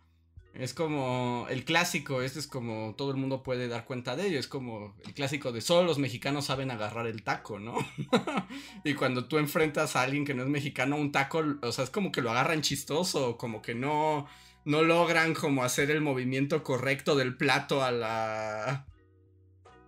Es 0.57 0.73
como 0.73 1.45
el 1.51 1.65
clásico, 1.65 2.23
este 2.23 2.39
es 2.39 2.47
como 2.47 2.95
todo 2.95 3.11
el 3.11 3.17
mundo 3.17 3.43
puede 3.43 3.67
dar 3.67 3.85
cuenta 3.85 4.15
de 4.15 4.25
ello, 4.25 4.39
es 4.39 4.47
como 4.47 4.95
el 5.05 5.13
clásico 5.13 5.51
de 5.51 5.61
solo 5.61 5.85
los 5.85 5.99
mexicanos 5.99 6.45
saben 6.45 6.71
agarrar 6.71 7.05
el 7.05 7.21
taco, 7.21 7.59
¿no? 7.59 7.77
y 8.83 8.95
cuando 8.95 9.27
tú 9.27 9.37
enfrentas 9.37 9.95
a 9.95 10.01
alguien 10.01 10.25
que 10.25 10.33
no 10.33 10.41
es 10.41 10.49
mexicano, 10.49 10.95
un 10.95 11.11
taco, 11.11 11.43
o 11.61 11.71
sea, 11.71 11.83
es 11.83 11.91
como 11.91 12.11
que 12.11 12.23
lo 12.23 12.31
agarran 12.31 12.63
chistoso, 12.63 13.37
como 13.37 13.61
que 13.61 13.75
no, 13.75 14.27
no 14.65 14.81
logran 14.81 15.35
como 15.35 15.63
hacer 15.63 15.91
el 15.91 16.01
movimiento 16.01 16.63
correcto 16.63 17.15
del 17.15 17.37
plato 17.37 17.83
a 17.83 17.91
la... 17.91 18.87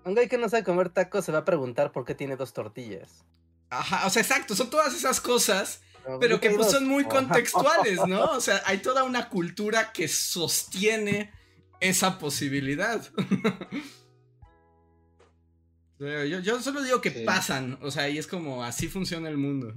Un 0.05 0.13
güey 0.13 0.29
que 0.29 0.37
no 0.37 0.49
sabe 0.49 0.63
comer 0.63 0.89
tacos 0.89 1.25
se 1.25 1.31
va 1.31 1.39
a 1.39 1.45
preguntar 1.45 1.91
por 1.91 2.05
qué 2.05 2.13
tiene 2.13 2.35
dos 2.35 2.53
tortillas. 2.53 3.25
Ajá, 3.71 4.05
o 4.05 4.09
sea, 4.11 4.21
exacto, 4.21 4.55
son 4.55 4.69
todas 4.69 4.93
esas 4.93 5.19
cosas, 5.19 5.81
pero 6.19 6.39
que 6.39 6.51
pues 6.51 6.71
son 6.71 6.87
muy 6.87 7.05
contextuales, 7.05 7.99
¿no? 8.07 8.25
O 8.31 8.41
sea, 8.41 8.61
hay 8.65 8.79
toda 8.79 9.03
una 9.03 9.29
cultura 9.29 9.91
que 9.91 10.07
sostiene 10.07 11.31
esa 11.79 12.19
posibilidad. 12.19 13.01
yo, 15.99 16.39
yo, 16.39 16.61
solo 16.61 16.81
digo 16.81 17.01
que 17.01 17.11
pasan, 17.11 17.77
o 17.81 17.91
sea, 17.91 18.09
y 18.09 18.17
es 18.17 18.27
como 18.27 18.63
así 18.63 18.87
funciona 18.87 19.29
el 19.29 19.37
mundo. 19.37 19.73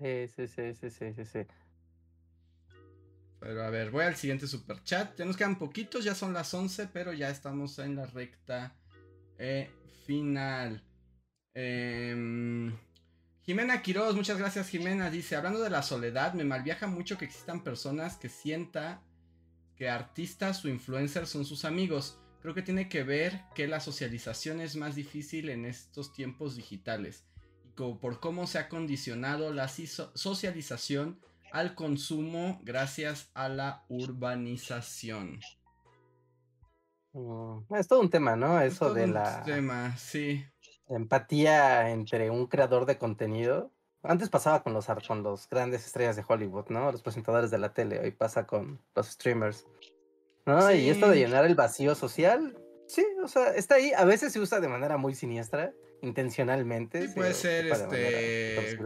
Sí, 0.00 0.28
sí, 0.34 0.48
sí, 0.48 0.74
sí, 0.74 0.90
sí, 0.90 1.24
sí. 1.24 1.40
Pero 3.40 3.64
a 3.64 3.70
ver, 3.70 3.90
voy 3.90 4.04
al 4.04 4.16
siguiente 4.16 4.46
super 4.46 4.82
chat. 4.84 5.16
Ya 5.16 5.24
nos 5.24 5.36
quedan 5.36 5.58
poquitos, 5.58 6.04
ya 6.04 6.14
son 6.14 6.34
las 6.34 6.52
11, 6.52 6.88
pero 6.92 7.12
ya 7.12 7.30
estamos 7.30 7.78
en 7.78 7.96
la 7.96 8.06
recta 8.06 8.76
eh, 9.38 9.70
final. 10.06 10.84
Em, 11.54 12.76
Jimena 13.50 13.82
Quiroz, 13.82 14.14
muchas 14.14 14.38
gracias 14.38 14.68
Jimena. 14.68 15.10
Dice, 15.10 15.34
hablando 15.34 15.58
de 15.58 15.70
la 15.70 15.82
soledad, 15.82 16.34
me 16.34 16.44
malviaja 16.44 16.86
mucho 16.86 17.18
que 17.18 17.24
existan 17.24 17.64
personas 17.64 18.16
que 18.16 18.28
sienta 18.28 19.02
que 19.74 19.88
artistas 19.88 20.64
o 20.64 20.68
influencers 20.68 21.30
son 21.30 21.44
sus 21.44 21.64
amigos. 21.64 22.20
Creo 22.42 22.54
que 22.54 22.62
tiene 22.62 22.88
que 22.88 23.02
ver 23.02 23.42
que 23.56 23.66
la 23.66 23.80
socialización 23.80 24.60
es 24.60 24.76
más 24.76 24.94
difícil 24.94 25.48
en 25.48 25.64
estos 25.64 26.12
tiempos 26.12 26.54
digitales. 26.54 27.26
Y 27.64 27.70
por 27.72 28.20
cómo 28.20 28.46
se 28.46 28.60
ha 28.60 28.68
condicionado 28.68 29.52
la 29.52 29.66
socialización 29.66 31.18
al 31.50 31.74
consumo 31.74 32.60
gracias 32.62 33.32
a 33.34 33.48
la 33.48 33.84
urbanización. 33.88 35.40
Es 37.76 37.88
todo 37.88 38.00
un 38.00 38.10
tema, 38.10 38.36
¿no? 38.36 38.60
Eso 38.60 38.94
de 38.94 39.06
un 39.06 39.14
la. 39.14 39.42
tema, 39.42 39.96
sí. 39.96 40.44
Empatía 40.90 41.90
entre 41.90 42.30
un 42.30 42.46
creador 42.46 42.86
de 42.86 42.98
contenido. 42.98 43.70
Antes 44.02 44.30
pasaba 44.30 44.62
con 44.62 44.72
los, 44.72 44.86
con 45.06 45.22
los 45.22 45.48
grandes 45.48 45.86
estrellas 45.86 46.16
de 46.16 46.24
Hollywood, 46.26 46.66
¿no? 46.68 46.90
Los 46.90 47.02
presentadores 47.02 47.50
de 47.50 47.58
la 47.58 47.72
tele. 47.72 48.00
Hoy 48.00 48.10
pasa 48.12 48.46
con 48.46 48.80
los 48.94 49.06
streamers. 49.08 49.66
¿No? 50.46 50.72
Y 50.72 50.88
esto 50.88 51.08
de 51.08 51.16
llenar 51.16 51.44
el 51.44 51.54
vacío 51.54 51.94
social, 51.94 52.58
sí, 52.88 53.04
o 53.22 53.28
sea, 53.28 53.54
está 53.54 53.74
ahí. 53.76 53.92
A 53.96 54.04
veces 54.04 54.32
se 54.32 54.40
usa 54.40 54.58
de 54.58 54.68
manera 54.68 54.96
muy 54.96 55.14
siniestra, 55.14 55.72
intencionalmente. 56.00 57.08
Sí, 57.08 57.14
puede 57.14 57.34
ser 57.34 57.66
este. 57.66 58.78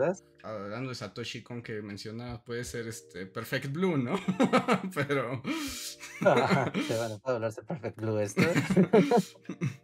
Hablando 0.43 0.91
de 0.91 0.95
Satoshi 0.97 1.43
Kon 1.43 1.63
que 1.63 1.81
mencionaba, 1.81 2.43
puede 2.43 2.65
ser 2.65 2.89
este 2.89 3.27
Perfect 3.27 3.73
Blue, 3.73 3.97
¿no? 3.97 4.17
Pero. 4.95 5.41
se 5.45 6.97
van 6.99 7.13
a 7.13 7.21
hablarse 7.23 7.63
Perfect 7.63 7.97
Blue 7.97 8.19
esto. 8.19 8.43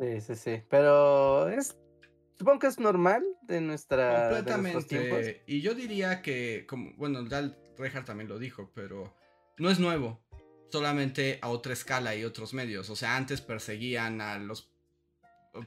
sí, 0.00 0.20
sí, 0.20 0.34
sí. 0.34 0.62
Pero 0.68 1.48
es. 1.48 1.76
Supongo 2.38 2.60
que 2.60 2.66
es 2.68 2.80
normal 2.80 3.22
de 3.42 3.60
nuestra. 3.60 4.30
Completamente. 4.30 5.42
y 5.46 5.60
yo 5.60 5.74
diría 5.74 6.22
que, 6.22 6.64
como, 6.66 6.92
bueno, 6.96 7.22
Dal 7.24 7.58
Reinhardt 7.76 8.06
también 8.06 8.28
lo 8.28 8.38
dijo, 8.38 8.70
pero 8.74 9.14
no 9.58 9.70
es 9.70 9.78
nuevo 9.78 10.20
solamente 10.70 11.38
a 11.42 11.48
otra 11.48 11.72
escala 11.72 12.14
y 12.14 12.24
otros 12.24 12.54
medios. 12.54 12.90
O 12.90 12.96
sea, 12.96 13.16
antes 13.16 13.40
perseguían 13.40 14.20
a 14.20 14.38
los 14.38 14.70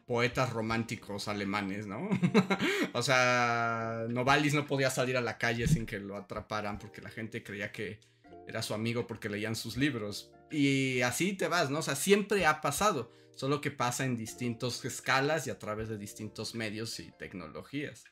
poetas 0.06 0.52
románticos 0.52 1.28
alemanes, 1.28 1.88
¿no? 1.88 2.10
o 2.94 3.02
sea, 3.02 4.06
Novalis 4.10 4.54
no 4.54 4.66
podía 4.66 4.90
salir 4.90 5.18
a 5.18 5.22
la 5.22 5.38
calle 5.38 5.68
sin 5.68 5.86
que 5.86 6.00
lo 6.00 6.16
atraparan 6.16 6.80
porque 6.80 7.02
la 7.02 7.10
gente 7.10 7.44
creía 7.44 7.72
que 7.72 8.00
era 8.48 8.62
su 8.62 8.74
amigo 8.74 9.08
porque 9.08 9.30
leían 9.30 9.56
sus 9.56 9.78
libros. 9.78 10.32
Y 10.52 11.02
así 11.02 11.34
te 11.34 11.48
vas, 11.48 11.70
¿no? 11.70 11.80
O 11.80 11.84
sea, 11.84 11.96
siempre 11.96 12.46
ha 12.46 12.62
pasado, 12.62 13.12
solo 13.36 13.62
que 13.62 13.72
pasa 13.72 14.06
en 14.06 14.16
distintas 14.16 14.84
escalas 14.86 15.48
y 15.48 15.50
a 15.50 15.60
través 15.60 15.90
de 15.90 15.98
distintos 15.98 16.56
medios 16.56 17.00
y 17.00 17.12
tecnologías. 17.12 18.04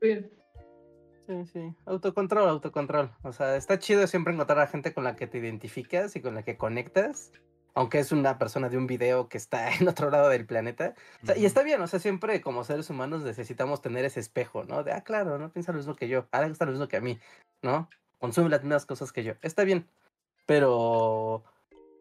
Bien. 0.00 0.30
Sí, 1.26 1.46
sí. 1.52 1.74
Autocontrol, 1.86 2.48
autocontrol. 2.48 3.10
O 3.22 3.32
sea, 3.32 3.56
está 3.56 3.78
chido 3.78 4.06
siempre 4.06 4.32
encontrar 4.32 4.60
a 4.60 4.68
gente 4.68 4.94
con 4.94 5.02
la 5.02 5.16
que 5.16 5.26
te 5.26 5.38
identificas 5.38 6.14
y 6.14 6.20
con 6.20 6.34
la 6.34 6.42
que 6.42 6.56
conectas. 6.56 7.32
Aunque 7.74 7.98
es 7.98 8.10
una 8.10 8.38
persona 8.38 8.70
de 8.70 8.78
un 8.78 8.86
video 8.86 9.28
que 9.28 9.36
está 9.36 9.70
en 9.74 9.88
otro 9.88 10.10
lado 10.10 10.28
del 10.28 10.46
planeta. 10.46 10.94
Y 11.36 11.44
está 11.44 11.62
bien, 11.62 11.80
o 11.82 11.86
sea, 11.86 11.98
siempre 11.98 12.40
como 12.40 12.64
seres 12.64 12.88
humanos 12.90 13.22
necesitamos 13.22 13.82
tener 13.82 14.04
ese 14.04 14.20
espejo, 14.20 14.64
¿no? 14.64 14.84
De, 14.84 14.92
ah, 14.92 15.02
claro, 15.02 15.38
no 15.38 15.52
piensa 15.52 15.72
lo 15.72 15.78
mismo 15.78 15.96
que 15.96 16.08
yo. 16.08 16.26
Ahora 16.30 16.48
gusta 16.48 16.64
lo 16.64 16.72
mismo 16.72 16.88
que 16.88 16.96
a 16.96 17.00
mí, 17.00 17.18
¿no? 17.62 17.88
Consume 18.18 18.48
las 18.48 18.62
mismas 18.62 18.86
cosas 18.86 19.12
que 19.12 19.24
yo. 19.24 19.34
Está 19.42 19.64
bien. 19.64 19.88
Pero 20.46 21.44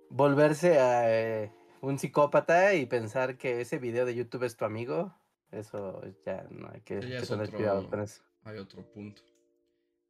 volverse 0.09 0.79
a 0.79 1.13
eh, 1.13 1.51
un 1.81 1.99
psicópata 1.99 2.73
y 2.73 2.85
pensar 2.85 3.37
que 3.37 3.61
ese 3.61 3.79
video 3.79 4.05
de 4.05 4.15
YouTube 4.15 4.43
es 4.43 4.55
tu 4.55 4.65
amigo, 4.65 5.13
eso 5.51 6.01
ya 6.25 6.45
no 6.49 6.69
hay 6.73 6.81
que, 6.81 6.99
tener 6.99 7.49
cuidado 7.49 7.89
con 7.89 8.01
eso 8.01 8.21
hay 8.45 8.59
otro 8.59 8.89
punto. 8.91 9.21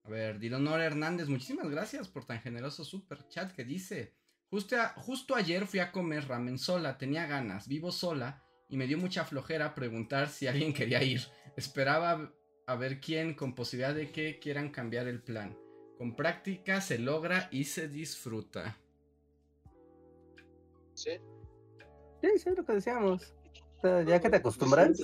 A 0.03 0.09
ver, 0.09 0.37
Dilonor 0.37 0.81
Hernández, 0.81 1.27
muchísimas 1.27 1.69
gracias 1.69 2.07
por 2.07 2.25
tan 2.25 2.39
generoso 2.41 2.85
super 2.85 3.27
chat 3.27 3.51
que 3.53 3.63
dice: 3.63 4.13
justo, 4.51 4.75
justo 4.97 5.35
ayer 5.35 5.65
fui 5.65 5.79
a 5.79 5.91
comer 5.91 6.27
ramen 6.27 6.59
sola, 6.59 6.97
tenía 6.97 7.25
ganas, 7.25 7.67
vivo 7.67 7.91
sola 7.91 8.43
y 8.69 8.77
me 8.77 8.87
dio 8.87 8.97
mucha 8.97 9.25
flojera 9.25 9.73
preguntar 9.73 10.29
si 10.29 10.47
alguien 10.47 10.73
quería 10.73 11.01
ir. 11.01 11.21
Esperaba 11.55 12.31
a 12.67 12.75
ver 12.75 12.99
quién 12.99 13.33
con 13.33 13.55
posibilidad 13.55 13.95
de 13.95 14.11
que 14.11 14.39
quieran 14.39 14.69
cambiar 14.69 15.07
el 15.07 15.23
plan. 15.23 15.57
Con 15.97 16.15
práctica 16.15 16.81
se 16.81 16.99
logra 16.99 17.47
y 17.51 17.63
se 17.63 17.87
disfruta. 17.87 18.77
Sí. 20.95 21.11
Sí, 22.21 22.29
sí, 22.37 22.49
lo 22.55 22.65
que 22.65 22.73
decíamos. 22.73 23.33
ya 23.83 24.19
que 24.19 24.29
te 24.29 24.37
acostumbras. 24.37 24.99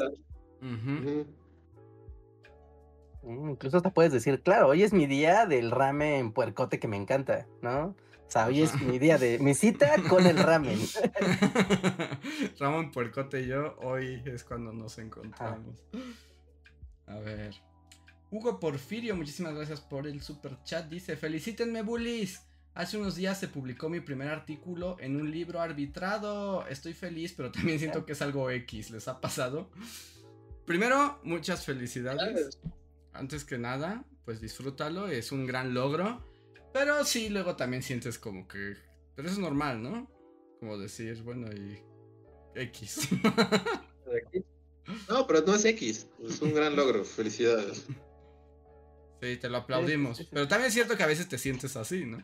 Mm, 3.24 3.52
incluso 3.52 3.78
hasta 3.78 3.94
puedes 3.94 4.12
decir, 4.12 4.42
claro, 4.42 4.70
hoy 4.70 4.84
es 4.84 4.94
mi 4.94 5.06
día 5.06 5.46
del 5.46 5.70
ramen 5.72 6.34
puercote 6.34 6.80
que 6.80 6.88
me 6.88 6.98
encanta, 6.98 7.48
¿no? 7.62 7.96
O 8.32 8.32
sea, 8.32 8.48
hoy 8.48 8.62
es 8.62 8.82
mi 8.82 8.98
día 8.98 9.18
de 9.18 9.40
mi 9.40 9.54
cita 9.54 9.94
con 10.08 10.26
el 10.26 10.38
ramen. 10.38 10.80
Ramón 12.60 12.92
Puercote 12.92 13.42
y 13.42 13.48
yo, 13.48 13.76
hoy 13.82 14.24
es 14.26 14.46
cuando 14.46 14.72
nos 14.72 14.98
encontramos. 15.00 15.84
A 17.08 17.16
ver. 17.20 17.54
Hugo 18.32 18.58
Porfirio, 18.58 19.18
muchísimas 19.18 19.54
gracias 19.54 19.82
por 19.82 20.08
el 20.08 20.22
super 20.22 20.64
chat. 20.64 20.88
Dice: 20.88 21.18
Felicítenme, 21.18 21.82
bullies. 21.82 22.42
Hace 22.74 22.98
unos 22.98 23.16
días 23.16 23.40
se 23.40 23.50
publicó 23.50 23.90
mi 23.90 24.00
primer 24.00 24.30
artículo 24.30 24.98
en 25.00 25.18
un 25.18 25.30
libro 25.30 25.60
arbitrado. 25.60 26.66
Estoy 26.68 26.94
feliz, 26.94 27.34
pero 27.36 27.52
también 27.52 27.80
siento 27.80 28.06
que 28.06 28.14
es 28.14 28.22
algo 28.22 28.50
X. 28.50 28.92
¿Les 28.92 29.08
ha 29.08 29.20
pasado? 29.20 29.70
Primero, 30.66 31.20
muchas 31.24 31.66
felicidades 31.66 32.60
antes 33.14 33.44
que 33.44 33.58
nada, 33.58 34.06
pues 34.24 34.40
disfrútalo, 34.40 35.08
es 35.08 35.34
un 35.34 35.46
gran 35.46 35.74
logro. 35.74 36.26
Pero 36.74 37.04
sí, 37.04 37.30
luego 37.30 37.58
también 37.58 37.84
sientes 37.84 38.18
como 38.18 38.48
que... 38.48 38.78
Pero 39.16 39.28
eso 39.28 39.38
es 39.38 39.42
normal, 39.42 39.84
¿no? 39.84 40.10
Como 40.60 40.78
decir, 40.78 41.22
bueno, 41.24 41.52
y... 41.52 41.80
X. 42.56 43.10
No, 45.10 45.28
pero 45.28 45.42
no 45.42 45.56
es 45.56 45.66
X, 45.66 46.08
es 46.24 46.42
un 46.42 46.54
gran 46.54 46.76
logro, 46.76 47.04
felicidades. 47.04 47.86
Sí, 49.22 49.38
te 49.38 49.50
lo 49.50 49.58
aplaudimos. 49.58 50.28
Pero 50.32 50.48
también 50.48 50.68
es 50.68 50.74
cierto 50.74 50.98
que 50.98 51.04
a 51.04 51.08
veces 51.08 51.28
te 51.28 51.38
sientes 51.38 51.76
así, 51.76 52.06
¿no? 52.06 52.18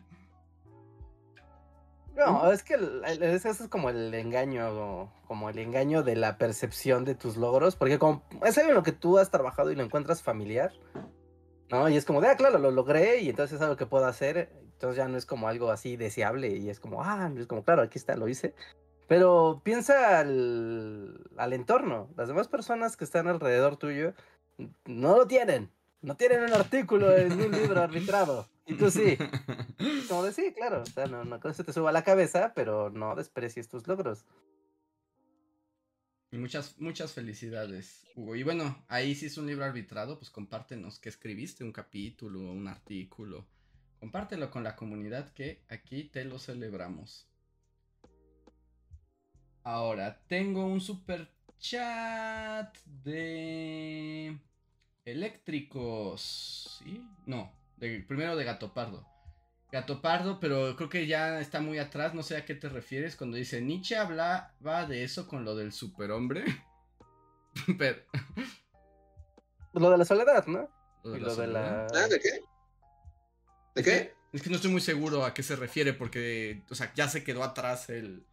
No, 2.18 2.52
es 2.52 2.64
que 2.64 2.74
eso 3.22 3.50
es 3.50 3.68
como 3.70 3.92
el 3.92 4.12
engaño, 4.16 5.12
como 5.28 5.52
el 5.52 5.60
engaño 5.60 6.02
de 6.02 6.16
la 6.16 6.40
percepción 6.40 7.06
de 7.06 7.14
tus 7.14 7.38
logros, 7.38 7.76
porque 7.76 8.00
como 8.00 8.24
es 8.44 8.58
algo 8.58 8.70
en 8.70 8.76
lo 8.76 8.82
que 8.82 8.92
tú 8.92 9.20
has 9.20 9.30
trabajado 9.30 9.72
y 9.72 9.76
lo 9.76 9.84
encuentras 9.84 10.24
familiar, 10.24 10.74
¿no? 11.70 11.88
Y 11.90 11.96
es 11.96 12.06
como 12.06 12.20
de, 12.20 12.30
ah, 12.30 12.36
claro, 12.36 12.58
lo 12.58 12.72
logré 12.72 13.20
y 13.20 13.30
entonces 13.30 13.58
es 13.58 13.62
algo 13.62 13.78
que 13.78 13.86
puedo 13.86 14.08
hacer, 14.08 14.50
entonces 14.64 14.98
ya 14.98 15.08
no 15.08 15.16
es 15.16 15.28
como 15.28 15.48
algo 15.48 15.70
así 15.70 15.96
deseable 15.96 16.50
y 16.50 16.72
es 16.72 16.80
como, 16.80 17.04
ah, 17.04 17.32
es 17.38 17.46
como, 17.46 17.64
claro, 17.64 17.84
aquí 17.84 18.00
está, 18.00 18.16
lo 18.16 18.28
hice. 18.28 18.56
Pero 19.08 19.62
piensa 19.64 20.20
al, 20.20 21.30
al 21.38 21.54
entorno, 21.54 22.10
las 22.18 22.28
demás 22.28 22.48
personas 22.48 22.98
que 22.98 23.06
están 23.06 23.28
alrededor 23.28 23.78
tuyo 23.78 24.14
no 24.86 25.16
lo 25.18 25.28
tienen, 25.28 25.72
no 26.02 26.16
tienen 26.16 26.44
un 26.44 26.54
artículo 26.54 27.16
en 27.16 27.32
un 27.34 27.52
libro 27.52 27.82
arbitrado. 27.82 28.48
Y 28.66 28.76
tú 28.76 28.92
sí. 28.92 29.18
Como 30.10 30.24
de 30.24 30.34
sí, 30.34 30.54
claro. 30.54 30.82
O 30.82 30.86
sea, 30.86 31.08
no, 31.08 31.24
no 31.24 31.54
se 31.54 31.64
te 31.64 31.74
suba 31.74 31.90
a 31.90 31.94
la 31.94 32.04
cabeza, 32.04 32.54
pero 32.56 32.90
no 32.90 33.16
desprecies 33.16 33.70
tus 33.70 33.88
logros. 33.88 34.26
Y 36.30 36.38
muchas, 36.38 36.78
muchas 36.80 37.14
felicidades, 37.14 38.06
Hugo. 38.16 38.36
Y 38.36 38.44
bueno, 38.44 38.84
ahí 38.90 39.16
si 39.16 39.28
es 39.28 39.38
un 39.38 39.48
libro 39.48 39.64
arbitrado, 39.64 40.18
pues 40.18 40.30
compártenos 40.30 41.00
qué 41.00 41.08
escribiste, 41.08 41.64
un 41.64 41.72
capítulo, 41.72 42.52
un 42.52 42.68
artículo. 42.68 43.48
Compártelo 44.00 44.52
con 44.52 44.64
la 44.64 44.76
comunidad 44.76 45.32
que 45.32 45.64
aquí 45.70 46.04
te 46.04 46.26
lo 46.26 46.38
celebramos. 46.38 47.28
Ahora, 49.64 50.22
tengo 50.28 50.66
un 50.66 50.82
super 50.82 51.30
chat 51.60 52.78
de 52.86 54.38
eléctricos. 55.08 56.80
¿Sí? 56.84 57.02
No, 57.26 57.52
primero 57.80 58.36
de 58.36 58.44
Gato 58.44 58.74
Pardo. 58.74 59.06
Gato 59.72 60.02
Pardo, 60.02 60.40
pero 60.40 60.76
creo 60.76 60.90
que 60.90 61.08
ya 61.08 61.40
está 61.40 61.60
muy 61.60 61.78
atrás, 61.80 62.14
no 62.14 62.24
sé 62.24 62.38
a 62.38 62.46
qué 62.46 62.56
te 62.56 62.70
refieres 62.70 63.16
cuando 63.16 63.36
dice 63.36 63.62
Nietzsche 63.62 63.98
hablaba 63.98 64.86
de 64.88 65.04
eso 65.04 65.28
con 65.28 65.44
lo 65.44 65.56
del 65.56 65.74
superhombre. 65.74 66.46
pero... 67.78 68.02
Lo 69.74 69.90
de 69.92 69.98
la 69.98 70.06
soledad, 70.06 70.46
¿no? 70.48 70.70
Lo 71.04 71.36
de, 71.36 71.48
la, 71.48 71.88
¿Ah, 71.94 72.08
¿De 72.08 72.20
qué? 72.20 72.42
¿De 73.76 73.84
qué? 73.84 74.14
Es 74.34 74.42
que 74.42 74.50
no 74.50 74.56
estoy 74.56 74.72
muy 74.72 74.82
seguro 74.82 75.24
a 75.24 75.34
qué 75.34 75.44
se 75.44 75.56
refiere 75.56 75.94
porque, 75.94 76.64
o 76.70 76.76
sea, 76.76 76.92
ya 76.96 77.08
se 77.08 77.24
quedó 77.24 77.44
atrás 77.44 77.90
el... 77.90 78.26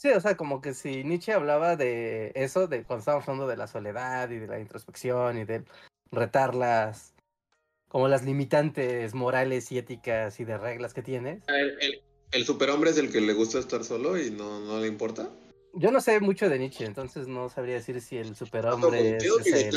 Sí, 0.00 0.08
o 0.08 0.20
sea, 0.20 0.34
como 0.34 0.62
que 0.62 0.72
si 0.72 1.04
Nietzsche 1.04 1.34
hablaba 1.34 1.76
de 1.76 2.32
eso, 2.34 2.66
de 2.66 2.84
cuando 2.84 3.00
estábamos 3.00 3.28
hablando 3.28 3.46
de 3.46 3.58
la 3.58 3.66
soledad 3.66 4.30
y 4.30 4.38
de 4.38 4.46
la 4.46 4.58
introspección 4.58 5.36
y 5.36 5.44
de 5.44 5.62
retar 6.10 6.54
las, 6.54 7.12
como 7.86 8.08
las 8.08 8.24
limitantes 8.24 9.12
morales 9.12 9.70
y 9.72 9.76
éticas 9.76 10.40
y 10.40 10.44
de 10.44 10.56
reglas 10.56 10.94
que 10.94 11.02
tienes. 11.02 11.42
¿El, 12.32 12.46
superhombre 12.46 12.92
es 12.92 12.96
el 12.96 13.12
que 13.12 13.20
le 13.20 13.34
gusta 13.34 13.58
estar 13.58 13.84
solo 13.84 14.18
y 14.18 14.30
no, 14.30 14.60
no 14.60 14.80
le 14.80 14.86
importa? 14.86 15.28
Yo 15.74 15.90
no 15.90 16.00
sé 16.00 16.18
mucho 16.20 16.48
de 16.48 16.58
Nietzsche, 16.58 16.86
entonces 16.86 17.28
no 17.28 17.50
sabría 17.50 17.74
decir 17.74 18.00
si 18.00 18.16
el 18.16 18.34
superhombre 18.34 19.18
es, 19.18 19.22
el... 19.22 19.74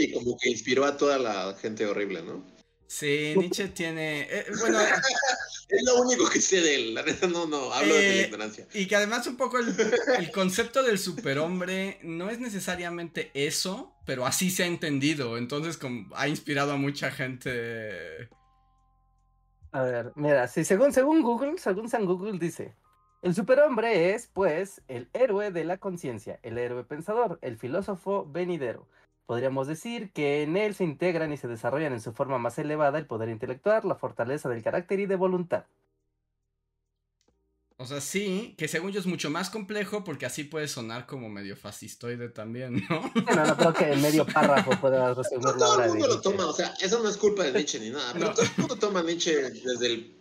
y 0.00 0.12
como 0.14 0.38
que 0.38 0.48
inspiró 0.48 0.86
a 0.86 0.96
toda 0.96 1.18
la 1.18 1.54
gente 1.60 1.84
horrible, 1.84 2.22
¿no? 2.22 2.42
Sí, 2.86 3.34
Nietzsche 3.36 3.68
tiene. 3.68 4.22
Eh, 4.22 4.46
bueno. 4.60 4.78
es 5.68 5.82
lo 5.84 6.00
único 6.02 6.28
que 6.28 6.40
sé 6.40 6.60
de 6.60 6.74
él. 6.76 6.94
La 6.94 7.02
verdad, 7.02 7.28
no, 7.28 7.46
no, 7.46 7.72
hablo 7.72 7.94
de 7.94 8.00
la 8.00 8.14
eh, 8.14 8.26
ignorancia. 8.26 8.66
Y 8.74 8.86
que 8.86 8.96
además, 8.96 9.26
un 9.26 9.36
poco 9.36 9.58
el, 9.58 9.74
el, 10.18 10.30
concepto 10.30 10.82
del 10.82 10.98
superhombre 10.98 11.98
no 12.02 12.30
es 12.30 12.38
necesariamente 12.38 13.30
eso, 13.34 13.92
pero 14.04 14.26
así 14.26 14.50
se 14.50 14.62
ha 14.62 14.66
entendido. 14.66 15.36
Entonces, 15.36 15.76
como, 15.76 16.14
ha 16.14 16.28
inspirado 16.28 16.72
a 16.72 16.76
mucha 16.76 17.10
gente. 17.10 18.28
A 19.72 19.82
ver, 19.82 20.12
mira, 20.14 20.46
si 20.46 20.64
según, 20.64 20.92
según 20.92 21.22
Google, 21.22 21.58
según 21.58 21.88
San 21.88 22.06
Google 22.06 22.38
dice: 22.38 22.76
El 23.22 23.34
superhombre 23.34 24.14
es, 24.14 24.28
pues, 24.28 24.80
el 24.86 25.10
héroe 25.12 25.50
de 25.50 25.64
la 25.64 25.78
conciencia, 25.78 26.38
el 26.42 26.56
héroe 26.56 26.84
pensador, 26.84 27.40
el 27.42 27.58
filósofo 27.58 28.24
venidero. 28.26 28.88
Podríamos 29.26 29.66
decir 29.66 30.12
que 30.12 30.42
en 30.42 30.56
él 30.56 30.74
se 30.74 30.84
integran 30.84 31.32
y 31.32 31.36
se 31.36 31.48
desarrollan 31.48 31.92
en 31.92 32.00
su 32.00 32.12
forma 32.12 32.38
más 32.38 32.58
elevada 32.58 32.98
el 32.98 33.06
poder 33.06 33.28
intelectual, 33.28 33.82
la 33.84 33.96
fortaleza 33.96 34.48
del 34.48 34.62
carácter 34.62 35.00
y 35.00 35.06
de 35.06 35.16
voluntad. 35.16 35.64
O 37.78 37.84
sea, 37.84 38.00
sí, 38.00 38.54
que 38.56 38.68
según 38.68 38.92
yo 38.92 39.00
es 39.00 39.06
mucho 39.06 39.28
más 39.28 39.50
complejo 39.50 40.02
porque 40.02 40.24
así 40.24 40.44
puede 40.44 40.66
sonar 40.66 41.06
como 41.06 41.28
medio 41.28 41.56
fascistoide 41.56 42.30
también, 42.30 42.86
¿no? 42.88 43.12
No, 43.34 43.46
no 43.46 43.56
creo 43.56 43.74
que 43.74 43.92
en 43.92 44.00
medio 44.00 44.24
párrafo 44.32 44.80
pueda 44.80 45.12
resumir 45.12 45.44
no, 45.44 45.52
todo 45.56 45.82
el 45.82 45.90
mundo 45.90 46.06
lo 46.06 46.20
toma, 46.20 46.46
o 46.46 46.54
sea, 46.54 46.72
eso 46.80 47.02
no 47.02 47.08
es 47.08 47.18
culpa 47.18 47.42
de 47.42 47.52
Nietzsche 47.52 47.78
ni 47.80 47.90
nada, 47.90 48.14
pero 48.14 48.32
todo 48.32 48.46
el 48.46 48.52
mundo 48.56 48.76
toma 48.76 49.02
Nietzsche 49.02 49.50
desde 49.50 49.86
el... 49.86 50.16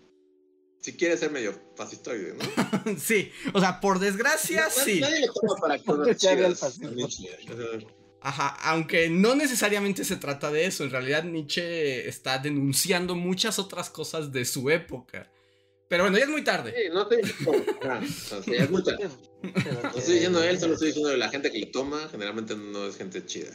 Si 0.81 0.97
quiere 0.97 1.15
ser 1.15 1.31
medio 1.31 1.57
fascistoide, 1.75 2.33
¿no? 2.33 2.97
sí, 2.99 3.31
o 3.53 3.59
sea, 3.59 3.79
por 3.79 3.99
desgracia, 3.99 4.69
sí. 4.69 4.99
Nadie 4.99 5.27
lo 5.27 5.33
toma 5.33 5.55
para 5.61 5.77
que 5.79 5.93
Nietzsche. 6.93 7.29
Ajá, 8.25 8.57
aunque 8.63 9.07
no 9.07 9.35
necesariamente 9.35 10.03
se 10.03 10.15
trata 10.15 10.49
de 10.49 10.65
eso, 10.65 10.83
en 10.83 10.89
realidad 10.89 11.23
Nietzsche 11.23 12.09
está 12.09 12.39
denunciando 12.39 13.13
muchas 13.13 13.59
otras 13.59 13.91
cosas 13.91 14.31
de 14.31 14.45
su 14.45 14.71
época. 14.71 15.29
Pero 15.87 16.05
bueno, 16.05 16.17
ya 16.17 16.23
es 16.23 16.29
muy 16.31 16.43
tarde. 16.43 16.73
Sí, 16.75 16.89
no 16.91 17.03
estoy 17.03 17.21
diciendo. 17.21 17.53
es 18.47 18.71
muy 18.71 18.83
tarde. 18.83 19.09
No 19.43 19.99
estoy 19.99 20.13
diciendo 20.15 20.43
él, 20.43 20.59
solo 20.59 20.73
estoy 20.73 20.87
diciendo 20.87 21.11
de 21.11 21.17
la 21.17 21.29
gente 21.29 21.51
que 21.51 21.59
le 21.59 21.67
toma. 21.67 22.07
Generalmente 22.09 22.55
no 22.55 22.87
es 22.87 22.97
gente 22.97 23.23
chida. 23.27 23.51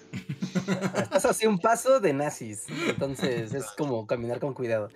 Estás 1.02 1.24
así 1.24 1.48
un 1.48 1.58
paso 1.58 1.98
de 1.98 2.12
nazis. 2.12 2.66
Entonces 2.86 3.52
es 3.52 3.64
como 3.76 4.06
caminar 4.06 4.38
con 4.38 4.54
cuidado. 4.54 4.88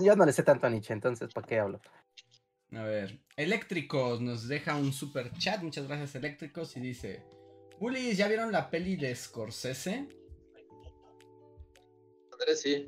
Yo 0.00 0.14
no 0.14 0.24
le 0.24 0.32
sé 0.32 0.44
tanto 0.44 0.68
a 0.68 0.70
Nietzsche, 0.70 0.92
entonces 0.92 1.34
¿para 1.34 1.44
qué 1.44 1.58
hablo? 1.58 1.80
A 2.72 2.84
ver, 2.84 3.18
Eléctricos 3.34 4.20
nos 4.20 4.46
deja 4.46 4.76
un 4.76 4.92
super 4.92 5.32
chat. 5.38 5.60
Muchas 5.60 5.88
gracias, 5.88 6.14
Eléctricos. 6.14 6.76
Y 6.76 6.80
dice: 6.80 7.24
Bullies, 7.80 8.18
¿ya 8.18 8.28
vieron 8.28 8.52
la 8.52 8.68
peli 8.68 8.96
de 8.96 9.16
Scorsese? 9.16 10.06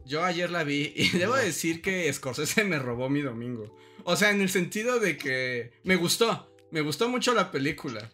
Yo 0.05 0.23
ayer 0.23 0.51
la 0.51 0.65
vi 0.65 0.93
y 0.95 1.09
debo 1.19 1.35
decir 1.35 1.81
que 1.81 2.13
Scorsese 2.13 2.65
me 2.65 2.79
robó 2.79 3.09
mi 3.09 3.23
domingo. 3.23 3.75
O 4.05 4.17
sea, 4.17 4.31
en 4.31 4.43
el 4.43 4.51
sentido 4.51 5.01
de 5.01 5.17
que 5.17 5.73
me 5.83 5.97
gustó, 5.97 6.55
me 6.71 6.83
gustó 6.83 7.09
mucho 7.09 7.33
la 7.33 7.51
película. 7.51 8.13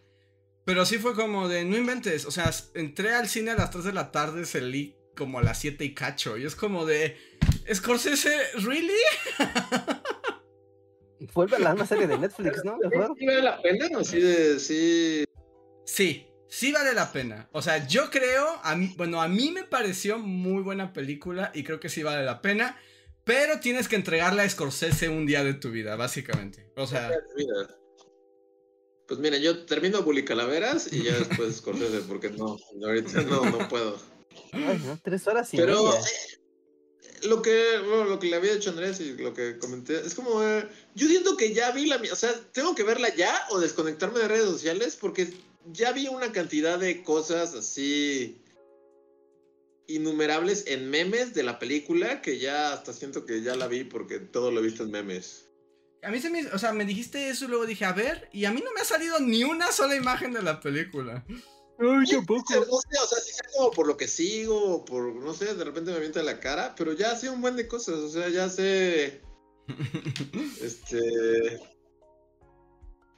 Pero 0.63 0.85
sí 0.85 0.99
fue 0.99 1.15
como 1.15 1.49
de, 1.49 1.65
no 1.65 1.75
inventes, 1.75 2.25
o 2.25 2.31
sea, 2.31 2.49
entré 2.73 3.13
al 3.13 3.27
cine 3.27 3.51
a 3.51 3.55
las 3.55 3.71
3 3.71 3.83
de 3.85 3.93
la 3.93 4.11
tarde, 4.11 4.45
salí 4.45 4.95
como 5.17 5.39
a 5.39 5.43
las 5.43 5.59
7 5.59 5.83
y 5.83 5.93
cacho. 5.93 6.37
Y 6.37 6.45
es 6.45 6.55
como 6.55 6.85
de, 6.85 7.17
Scorsese, 7.73 8.37
¿really? 8.63 8.93
Fue 11.33 11.45
una 11.45 11.85
serie 11.85 12.07
de 12.07 12.17
Netflix, 12.17 12.63
¿no? 12.63 12.77
¿Sí 13.19 13.25
vale 13.25 13.41
la 13.41 13.61
pena? 13.61 14.03
Sí, 14.03 14.21
de, 14.21 14.59
sí. 14.59 15.25
Sí, 15.85 16.28
sí 16.49 16.71
vale 16.71 16.93
la 16.93 17.11
pena. 17.11 17.47
O 17.53 17.61
sea, 17.61 17.87
yo 17.87 18.09
creo, 18.09 18.59
a 18.63 18.75
mí, 18.75 18.93
bueno, 18.97 19.21
a 19.21 19.27
mí 19.27 19.51
me 19.51 19.63
pareció 19.63 20.17
muy 20.17 20.61
buena 20.61 20.91
película 20.91 21.51
y 21.53 21.63
creo 21.63 21.79
que 21.79 21.89
sí 21.89 22.03
vale 22.03 22.25
la 22.25 22.41
pena. 22.41 22.77
Pero 23.23 23.59
tienes 23.59 23.87
que 23.87 23.95
entregarle 23.95 24.41
a 24.41 24.49
Scorsese 24.49 25.07
un 25.07 25.25
día 25.25 25.43
de 25.43 25.53
tu 25.53 25.69
vida, 25.69 25.95
básicamente. 25.95 26.71
O 26.75 26.87
sea. 26.87 27.11
Pues 29.07 29.19
mira, 29.19 29.37
yo 29.37 29.65
termino 29.65 30.03
Bully 30.03 30.25
Calaveras 30.25 30.91
y 30.91 31.03
ya 31.03 31.17
después 31.17 31.55
Scorsese, 31.57 32.01
porque 32.07 32.31
no, 32.31 32.57
ahorita 32.83 33.21
no, 33.21 33.45
no 33.45 33.67
puedo. 33.69 33.97
Ay, 34.51 34.81
no, 34.83 34.99
tres 35.03 35.27
horas 35.27 35.53
y 35.53 35.57
Pero 35.57 35.93
eh, 35.93 35.99
lo 37.23 37.41
que, 37.41 37.77
lo 37.83 38.17
que 38.19 38.27
le 38.27 38.35
había 38.35 38.53
dicho 38.53 38.69
Andrés 38.69 38.99
y 38.99 39.13
lo 39.17 39.33
que 39.33 39.57
comenté, 39.59 39.99
es 39.99 40.15
como, 40.15 40.43
eh, 40.43 40.67
yo 40.95 41.07
siento 41.07 41.37
que 41.37 41.53
ya 41.53 41.71
vi 41.71 41.85
la, 41.85 41.97
o 42.11 42.15
sea, 42.15 42.33
tengo 42.51 42.73
que 42.73 42.83
verla 42.83 43.13
ya 43.13 43.45
o 43.49 43.59
desconectarme 43.59 44.19
de 44.19 44.27
redes 44.27 44.45
sociales 44.45 44.97
porque 44.99 45.33
ya 45.65 45.91
vi 45.91 46.07
una 46.07 46.31
cantidad 46.31 46.79
de 46.79 47.03
cosas 47.03 47.53
así 47.53 48.41
innumerables 49.87 50.65
en 50.67 50.89
memes 50.89 51.33
de 51.33 51.43
la 51.43 51.57
película 51.57 52.21
que 52.21 52.37
ya 52.37 52.73
hasta 52.73 52.93
siento 52.93 53.25
que 53.25 53.41
ya 53.41 53.55
la 53.55 53.67
vi 53.67 53.83
porque 53.83 54.19
todo 54.19 54.51
lo 54.51 54.59
he 54.59 54.63
visto 54.63 54.83
en 54.83 54.91
memes. 54.91 55.47
A 56.01 56.11
mí 56.11 56.19
se 56.19 56.29
me, 56.29 56.45
o 56.47 56.59
sea, 56.59 56.71
me 56.71 56.85
dijiste 56.85 57.29
eso 57.29 57.45
y 57.45 57.47
luego 57.49 57.65
dije, 57.65 57.85
a 57.85 57.91
ver, 57.91 58.29
y 58.31 58.45
a 58.45 58.51
mí 58.51 58.61
no 58.63 58.71
me 58.73 58.81
ha 58.81 58.85
salido 58.85 59.19
ni 59.19 59.43
una 59.43 59.71
sola 59.71 59.95
imagen 59.95 60.31
de 60.31 60.41
la 60.41 60.61
película. 60.61 61.25
Ay, 61.79 62.05
tampoco. 62.09 62.53
No 62.55 62.63
sé, 62.63 62.99
o 63.03 63.07
sea, 63.07 63.19
si 63.19 63.33
sea 63.33 63.49
como 63.55 63.71
por 63.71 63.87
lo 63.87 63.97
que 63.97 64.07
sigo, 64.07 64.85
por, 64.85 65.13
no 65.15 65.33
sé, 65.33 65.55
de 65.55 65.63
repente 65.63 65.91
me 65.91 65.97
avienta 65.97 66.23
la 66.23 66.39
cara, 66.39 66.75
pero 66.77 66.93
ya 66.93 67.15
sé 67.15 67.29
un 67.29 67.41
buen 67.41 67.55
de 67.55 67.67
cosas, 67.67 67.95
o 67.95 68.09
sea, 68.09 68.29
ya 68.29 68.47
sé... 68.47 69.21
este... 70.61 71.59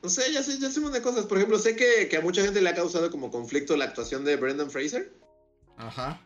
No 0.04 0.10
sé, 0.10 0.34
ya 0.34 0.42
sé, 0.42 0.58
ya 0.60 0.72
sé 0.72 0.82
de 0.82 1.02
cosas. 1.02 1.26
Por 1.26 1.38
ejemplo, 1.38 1.60
sé 1.60 1.76
que, 1.76 2.08
que, 2.10 2.18
a 2.18 2.22
mucha 2.22 2.42
gente 2.44 2.62
le 2.62 2.70
ha 2.70 2.76
causado 2.76 3.12
como 3.12 3.30
conflicto 3.30 3.78
la 3.78 3.86
actuación 3.86 4.26
de 4.26 4.36
Brendan 4.36 4.72
Fraser. 4.72 5.14
Ajá. 5.78 6.26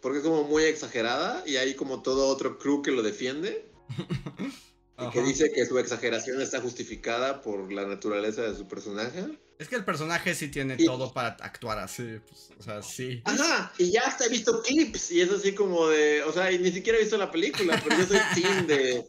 Porque 0.00 0.18
es 0.18 0.24
como 0.24 0.44
muy 0.44 0.64
exagerada 0.64 1.42
y 1.46 1.56
hay 1.56 1.74
como 1.74 2.02
todo 2.02 2.28
otro 2.28 2.58
crew 2.58 2.82
que 2.82 2.92
lo 2.92 3.02
defiende. 3.02 3.70
y 4.98 5.10
que 5.10 5.22
dice 5.22 5.50
que 5.52 5.66
su 5.66 5.78
exageración 5.78 6.40
está 6.40 6.60
justificada 6.60 7.42
por 7.42 7.72
la 7.72 7.86
naturaleza 7.86 8.42
de 8.42 8.54
su 8.54 8.68
personaje. 8.68 9.38
Es 9.58 9.68
que 9.68 9.76
el 9.76 9.84
personaje 9.84 10.34
sí 10.34 10.48
tiene 10.48 10.76
todo 10.76 11.12
para 11.12 11.28
actuar 11.40 11.78
así, 11.78 12.18
pues, 12.28 12.50
o 12.58 12.62
sea, 12.62 12.82
sí. 12.82 13.22
Ajá, 13.24 13.72
y 13.78 13.92
ya 13.92 14.02
hasta 14.02 14.26
he 14.26 14.28
visto 14.28 14.62
clips 14.62 15.12
y 15.12 15.20
es 15.20 15.30
así 15.30 15.54
como 15.54 15.86
de, 15.88 16.24
o 16.24 16.32
sea, 16.32 16.50
y 16.50 16.58
ni 16.58 16.72
siquiera 16.72 16.98
he 16.98 17.02
visto 17.02 17.16
la 17.16 17.30
película, 17.30 17.80
pero 17.82 17.96
yo 17.98 18.06
soy 18.06 18.18
team 18.34 18.66
de, 18.66 19.06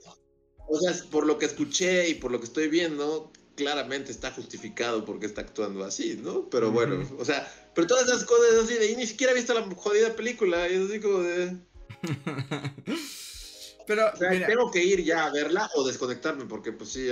o 0.68 0.80
sea, 0.80 0.94
por 1.12 1.26
lo 1.26 1.38
que 1.38 1.46
escuché 1.46 2.10
y 2.10 2.16
por 2.16 2.32
lo 2.32 2.40
que 2.40 2.46
estoy 2.46 2.68
viendo, 2.68 3.32
claramente 3.56 4.12
está 4.12 4.32
justificado 4.32 5.06
porque 5.06 5.26
está 5.26 5.42
actuando 5.42 5.84
así, 5.84 6.20
¿no? 6.22 6.50
Pero 6.50 6.72
bueno, 6.72 7.08
o 7.18 7.26
sea, 7.26 7.52
pero 7.74 7.88
todas 7.88 8.08
esas 8.08 8.24
cosas 8.26 8.64
así 8.64 8.76
de, 8.76 8.92
y 8.92 8.96
ni 8.96 9.06
siquiera 9.06 9.32
he 9.32 9.36
visto 9.36 9.54
la 9.54 9.64
jodida 9.76 10.16
película, 10.16 10.70
y 10.70 10.76
es 10.76 10.90
así 10.90 11.00
como 11.00 11.20
de... 11.20 11.58
Pero 13.88 14.12
o 14.12 14.18
sea, 14.18 14.48
tengo 14.48 14.72
que 14.72 14.84
ir 14.84 15.04
ya 15.04 15.26
a 15.26 15.32
verla 15.32 15.70
o 15.76 15.86
desconectarme 15.86 16.46
porque 16.46 16.72
pues 16.72 16.90
sí, 16.90 17.08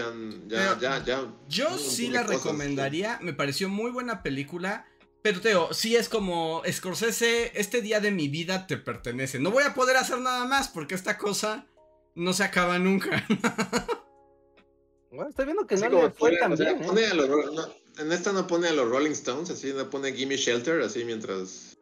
ya, 0.48 0.76
ya, 0.80 1.04
ya, 1.06 1.32
Yo 1.48 1.78
sí 1.78 2.08
la 2.08 2.24
recomendaría, 2.24 3.20
me 3.22 3.34
pareció 3.34 3.70
muy 3.70 3.92
buena 3.92 4.24
película. 4.24 4.88
Pero 5.22 5.40
Teo, 5.40 5.72
sí 5.74 5.96
es 5.96 6.10
como 6.10 6.64
Scorsese, 6.70 7.52
este 7.56 7.82
día 7.82 8.00
de 8.00 8.12
mi 8.12 8.28
vida 8.28 8.68
te 8.68 8.78
pertenece. 8.78 9.40
No 9.40 9.52
voy 9.52 9.64
a 9.64 9.74
poder 9.74 9.96
hacer 9.98 10.18
nada 10.18 10.46
más 10.46 10.68
porque 10.68 10.96
esta 10.96 11.18
cosa 11.18 11.68
no 12.16 12.34
se 12.34 12.44
acaba 12.44 12.80
nunca. 12.80 13.26
bueno, 15.12 15.30
estoy 15.30 15.46
viendo 15.46 15.66
que 15.68 15.76
no 15.76 15.90
le 15.90 16.10
fue 16.12 16.38
tan 16.38 16.56
bien, 16.56 16.82
¿eh? 16.82 17.10
en 17.98 18.12
esta 18.12 18.32
no 18.32 18.48
pone 18.48 18.68
a 18.68 18.74
los 18.74 18.90
Rolling 18.90 19.12
Stones, 19.12 19.50
así 19.50 19.72
no 19.74 19.90
pone 19.90 20.14
Gimme 20.14 20.38
Shelter, 20.38 20.82
así 20.82 21.06
mientras 21.06 21.78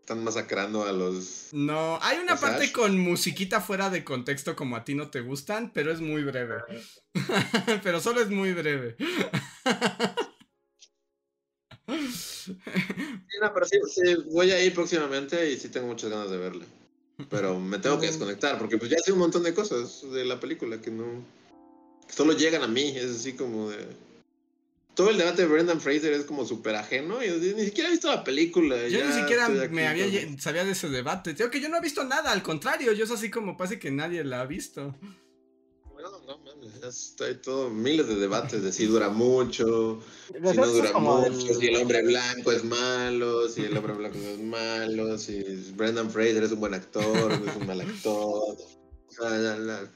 están 0.00 0.24
masacrando 0.24 0.84
a 0.84 0.92
los. 0.92 1.48
No, 1.52 1.98
hay 2.02 2.18
una 2.18 2.36
parte 2.36 2.72
con 2.72 2.98
musiquita 2.98 3.60
fuera 3.60 3.90
de 3.90 4.04
contexto 4.04 4.56
como 4.56 4.76
a 4.76 4.84
ti 4.84 4.94
no 4.94 5.10
te 5.10 5.20
gustan, 5.20 5.72
pero 5.72 5.92
es 5.92 6.00
muy 6.00 6.24
breve. 6.24 6.56
pero 7.82 8.00
solo 8.00 8.20
es 8.20 8.28
muy 8.28 8.52
breve. 8.52 8.96
sí, 11.86 12.56
no, 13.40 13.54
pero 13.54 13.66
sí, 13.66 13.78
sí, 13.88 14.16
voy 14.32 14.50
a 14.50 14.62
ir 14.62 14.74
próximamente 14.74 15.50
y 15.50 15.56
sí 15.58 15.68
tengo 15.68 15.86
muchas 15.86 16.10
ganas 16.10 16.30
de 16.30 16.38
verla. 16.38 16.64
Pero 17.28 17.58
me 17.58 17.78
tengo 17.78 18.00
que 18.00 18.06
desconectar 18.06 18.58
porque 18.58 18.78
pues 18.78 18.90
ya 18.90 18.98
sé 18.98 19.12
un 19.12 19.18
montón 19.18 19.42
de 19.42 19.54
cosas 19.54 20.02
de 20.10 20.24
la 20.24 20.40
película 20.40 20.80
que 20.80 20.90
no... 20.90 21.04
Que 22.06 22.12
solo 22.12 22.32
llegan 22.32 22.62
a 22.62 22.68
mí, 22.68 22.92
es 22.96 23.10
así 23.10 23.34
como 23.34 23.70
de... 23.70 23.78
Todo 24.94 25.10
el 25.10 25.18
debate 25.18 25.42
de 25.42 25.48
Brendan 25.48 25.80
Fraser 25.80 26.12
es 26.12 26.24
como 26.24 26.44
súper 26.44 26.74
ajeno 26.74 27.24
y 27.24 27.30
ni 27.30 27.64
siquiera 27.64 27.88
he 27.88 27.92
visto 27.92 28.08
la 28.08 28.24
película. 28.24 28.88
Yo 28.88 29.04
ni 29.04 29.12
siquiera 29.12 29.48
me 29.48 29.86
había, 29.86 30.38
sabía 30.38 30.64
de 30.64 30.72
ese 30.72 30.88
debate. 30.88 31.32
Tengo 31.34 31.50
que 31.50 31.60
yo 31.60 31.68
no 31.68 31.76
he 31.76 31.80
visto 31.80 32.04
nada, 32.04 32.32
al 32.32 32.42
contrario, 32.42 32.92
yo 32.92 33.04
es 33.04 33.10
así 33.10 33.30
como 33.30 33.56
parece 33.56 33.78
que 33.78 33.90
nadie 33.90 34.24
la 34.24 34.42
ha 34.42 34.46
visto. 34.46 34.94
No, 36.02 36.10
no 36.26 36.38
mames, 36.38 37.16
hay 37.20 37.34
todo 37.36 37.68
miles 37.68 38.08
de 38.08 38.14
debates 38.16 38.62
de 38.62 38.72
si 38.72 38.86
dura 38.86 39.10
mucho, 39.10 40.00
si 40.32 40.56
no 40.56 40.66
dura 40.66 40.98
mucho, 40.98 41.54
si 41.54 41.66
el 41.66 41.76
hombre 41.76 42.02
blanco 42.02 42.52
es 42.52 42.64
malo, 42.64 43.48
si 43.48 43.64
el 43.64 43.76
hombre 43.76 43.92
blanco 43.94 44.18
es 44.18 44.38
malo, 44.38 45.18
si 45.18 45.42
Brendan 45.76 46.10
Fraser 46.10 46.44
es 46.44 46.52
un 46.52 46.60
buen 46.60 46.74
actor, 46.74 47.32
es 47.32 47.56
un 47.56 47.66
mal 47.66 47.80
actor. 47.80 48.56
O 48.56 49.12
sea, 49.12 49.88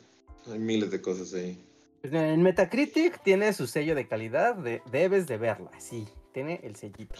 hay 0.53 0.59
miles 0.59 0.91
de 0.91 1.01
cosas 1.01 1.33
ahí. 1.35 1.59
Pues 2.03 2.13
en 2.13 2.43
Metacritic 2.43 3.23
tiene 3.23 3.53
su 3.55 3.67
sello 3.67 3.95
de 3.95 4.07
calidad, 4.07 4.57
de, 4.57 4.83
debes 4.91 5.27
de 5.27 5.39
verla, 5.39 5.71
sí 5.79 6.07
tiene 6.35 6.61
el 6.65 6.77
sellito. 6.77 7.15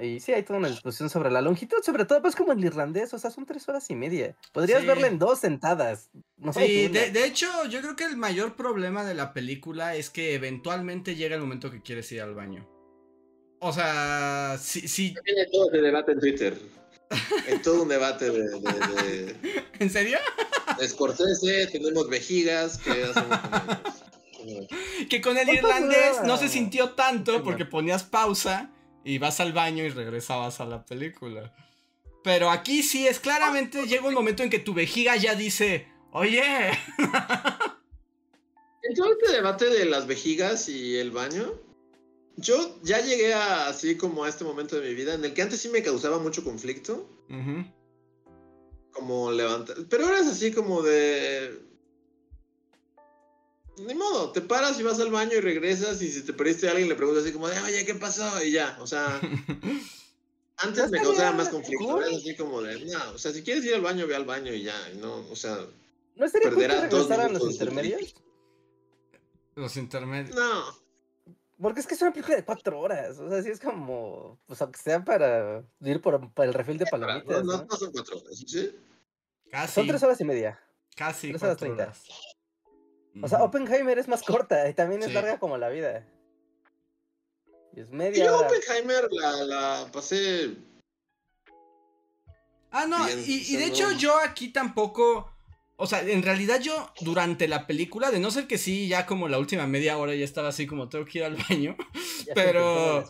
Y 0.00 0.20
sí, 0.20 0.32
hay 0.32 0.44
toda 0.44 0.60
una 0.60 0.68
discusión 0.68 1.10
sobre 1.10 1.30
la 1.30 1.40
longitud, 1.40 1.78
sobre 1.82 2.04
todo 2.04 2.22
pues 2.22 2.36
como 2.36 2.52
el 2.52 2.64
irlandés, 2.64 3.12
o 3.14 3.18
sea, 3.18 3.30
son 3.30 3.46
tres 3.46 3.68
horas 3.68 3.90
y 3.90 3.96
media. 3.96 4.36
Podrías 4.52 4.86
verla 4.86 5.08
en 5.08 5.18
dos 5.18 5.40
sentadas. 5.40 6.10
sí, 6.54 6.86
de, 6.86 7.24
hecho, 7.24 7.48
yo 7.68 7.80
creo 7.80 7.96
que 7.96 8.04
el 8.04 8.16
mayor 8.16 8.54
problema 8.54 9.04
de 9.04 9.14
la 9.14 9.32
película 9.32 9.96
es 9.96 10.10
que 10.10 10.34
eventualmente 10.34 11.16
llega 11.16 11.34
el 11.34 11.40
momento 11.40 11.70
que 11.70 11.82
quieres 11.82 12.12
ir 12.12 12.20
al 12.20 12.34
baño. 12.34 12.68
O 13.58 13.72
sea, 13.72 14.56
sí, 14.60 14.86
sí. 14.86 15.14
Tiene 15.24 15.46
todo 15.50 15.68
ese 15.72 15.80
debate 15.80 16.12
en 16.12 16.20
Twitter. 16.20 16.58
Hay 17.48 17.58
todo 17.58 17.82
un 17.82 17.88
debate 17.88 18.30
de, 18.30 19.36
¿En 19.78 19.90
serio? 19.90 20.18
Scorsese, 20.86 21.66
tenemos 21.66 22.08
vejigas, 22.08 22.78
¿qué 22.78 23.04
hacemos 23.04 23.38
que 25.10 25.20
con 25.20 25.38
el 25.38 25.48
irlandés 25.48 26.22
no 26.24 26.36
se 26.36 26.48
sintió 26.48 26.90
tanto 26.90 27.42
porque 27.42 27.64
ponías 27.64 28.04
pausa 28.04 28.70
y 29.04 29.18
vas 29.18 29.40
al 29.40 29.52
baño 29.52 29.84
y 29.84 29.88
regresabas 29.90 30.60
a 30.60 30.64
la 30.64 30.84
película. 30.84 31.54
Pero 32.22 32.50
aquí 32.50 32.82
sí 32.82 33.06
es 33.06 33.18
claramente 33.18 33.86
llega 33.86 34.06
un 34.06 34.14
momento 34.14 34.42
en 34.42 34.50
que 34.50 34.58
tu 34.58 34.74
vejiga 34.74 35.16
ya 35.16 35.34
dice, 35.34 35.88
oye. 36.12 36.42
En 38.84 38.94
todo 38.96 39.12
este 39.12 39.32
debate 39.32 39.66
de 39.70 39.84
las 39.84 40.06
vejigas 40.06 40.68
y 40.68 40.96
el 40.96 41.10
baño, 41.10 41.54
yo 42.36 42.78
ya 42.82 43.00
llegué 43.00 43.32
a, 43.34 43.68
así 43.68 43.96
como 43.96 44.24
a 44.24 44.28
este 44.28 44.44
momento 44.44 44.74
de 44.78 44.88
mi 44.88 44.94
vida 44.94 45.14
en 45.14 45.24
el 45.24 45.34
que 45.34 45.42
antes 45.42 45.60
sí 45.60 45.68
me 45.68 45.82
causaba 45.82 46.18
mucho 46.18 46.44
conflicto. 46.44 47.08
Como 48.92 49.32
levantar. 49.32 49.76
Pero 49.88 50.04
ahora 50.04 50.18
es 50.18 50.26
así 50.26 50.52
como 50.52 50.82
de. 50.82 51.71
Ni 53.78 53.94
modo, 53.94 54.32
te 54.32 54.40
paras 54.42 54.78
y 54.78 54.82
vas 54.82 55.00
al 55.00 55.10
baño 55.10 55.32
y 55.34 55.40
regresas 55.40 56.02
y 56.02 56.10
si 56.10 56.22
te 56.22 56.32
perdiste 56.32 56.68
a 56.68 56.72
alguien 56.72 56.88
le 56.88 56.94
preguntas 56.94 57.24
así 57.24 57.32
como 57.32 57.48
de, 57.48 57.58
oye, 57.60 57.84
¿qué 57.86 57.94
pasó? 57.94 58.44
Y 58.44 58.52
ya, 58.52 58.76
o 58.80 58.86
sea. 58.86 59.20
antes 60.58 60.90
me 60.90 61.00
causaba 61.00 61.32
más 61.32 61.48
conflicto. 61.48 62.00
Así 62.00 62.36
como 62.36 62.60
de, 62.60 62.84
no, 62.84 63.12
o 63.14 63.18
sea, 63.18 63.32
si 63.32 63.42
quieres 63.42 63.64
ir 63.64 63.74
al 63.74 63.80
baño, 63.80 64.06
ve 64.06 64.14
al 64.14 64.24
baño 64.24 64.52
y 64.52 64.62
ya, 64.62 64.74
no, 65.00 65.26
o 65.30 65.36
sea. 65.36 65.58
¿No 66.16 66.26
estaría 66.26 66.50
perderás 66.50 66.82
regresar 66.82 67.20
a 67.20 67.28
los 67.28 67.50
intermedios? 67.50 68.14
Los 69.54 69.76
intermedios. 69.76 70.36
No. 70.36 70.82
Porque 71.60 71.80
es 71.80 71.86
que 71.86 71.94
es 71.94 72.02
una 72.02 72.12
película 72.12 72.36
de 72.36 72.44
cuatro 72.44 72.80
horas. 72.80 73.18
O 73.18 73.28
sea, 73.28 73.42
sí 73.42 73.50
es 73.50 73.60
como. 73.60 74.38
Pues 74.46 74.60
aunque 74.60 74.80
sea 74.80 75.04
para 75.04 75.62
ir 75.80 76.00
por, 76.00 76.32
para 76.32 76.48
el 76.48 76.54
refil 76.54 76.76
de 76.76 76.86
palomitas. 76.86 77.44
No, 77.44 77.64
no, 77.64 77.76
son 77.76 77.92
cuatro 77.92 78.18
horas, 78.18 78.36
¿sí? 78.46 78.76
Casi. 79.50 79.74
Son 79.74 79.86
tres 79.86 80.02
horas 80.02 80.20
y 80.20 80.24
media. 80.24 80.58
Casi. 80.96 81.28
Tres 81.30 81.42
horas 81.42 81.56
treinta. 81.56 81.92
O 83.20 83.28
sea, 83.28 83.42
Oppenheimer 83.42 83.98
es 83.98 84.08
más 84.08 84.22
corta 84.22 84.68
y 84.68 84.74
también 84.74 85.02
es 85.02 85.12
larga 85.12 85.38
como 85.38 85.58
la 85.58 85.68
vida. 85.68 86.06
Y 87.74 87.80
es 87.80 87.90
media. 87.90 88.26
Yo 88.26 88.40
Oppenheimer 88.40 89.08
la, 89.10 89.44
la 89.44 89.90
pasé. 89.92 90.56
Ah, 92.70 92.86
no, 92.86 93.08
y, 93.08 93.56
de 93.56 93.66
hecho 93.66 93.92
yo 93.92 94.18
aquí 94.18 94.48
tampoco. 94.48 95.30
O 95.76 95.86
sea, 95.86 96.00
en 96.00 96.22
realidad 96.22 96.60
yo 96.60 96.92
durante 97.00 97.48
la 97.48 97.66
película, 97.66 98.10
de 98.10 98.20
no 98.20 98.30
ser 98.30 98.46
que 98.46 98.56
sí, 98.56 98.88
ya 98.88 99.04
como 99.04 99.28
la 99.28 99.38
última 99.38 99.66
media 99.66 99.98
hora 99.98 100.14
ya 100.14 100.24
estaba 100.24 100.48
así 100.48 100.66
como 100.66 100.88
tengo 100.88 101.04
que 101.04 101.18
ir 101.18 101.24
al 101.24 101.36
baño, 101.48 101.76
pero... 102.34 103.04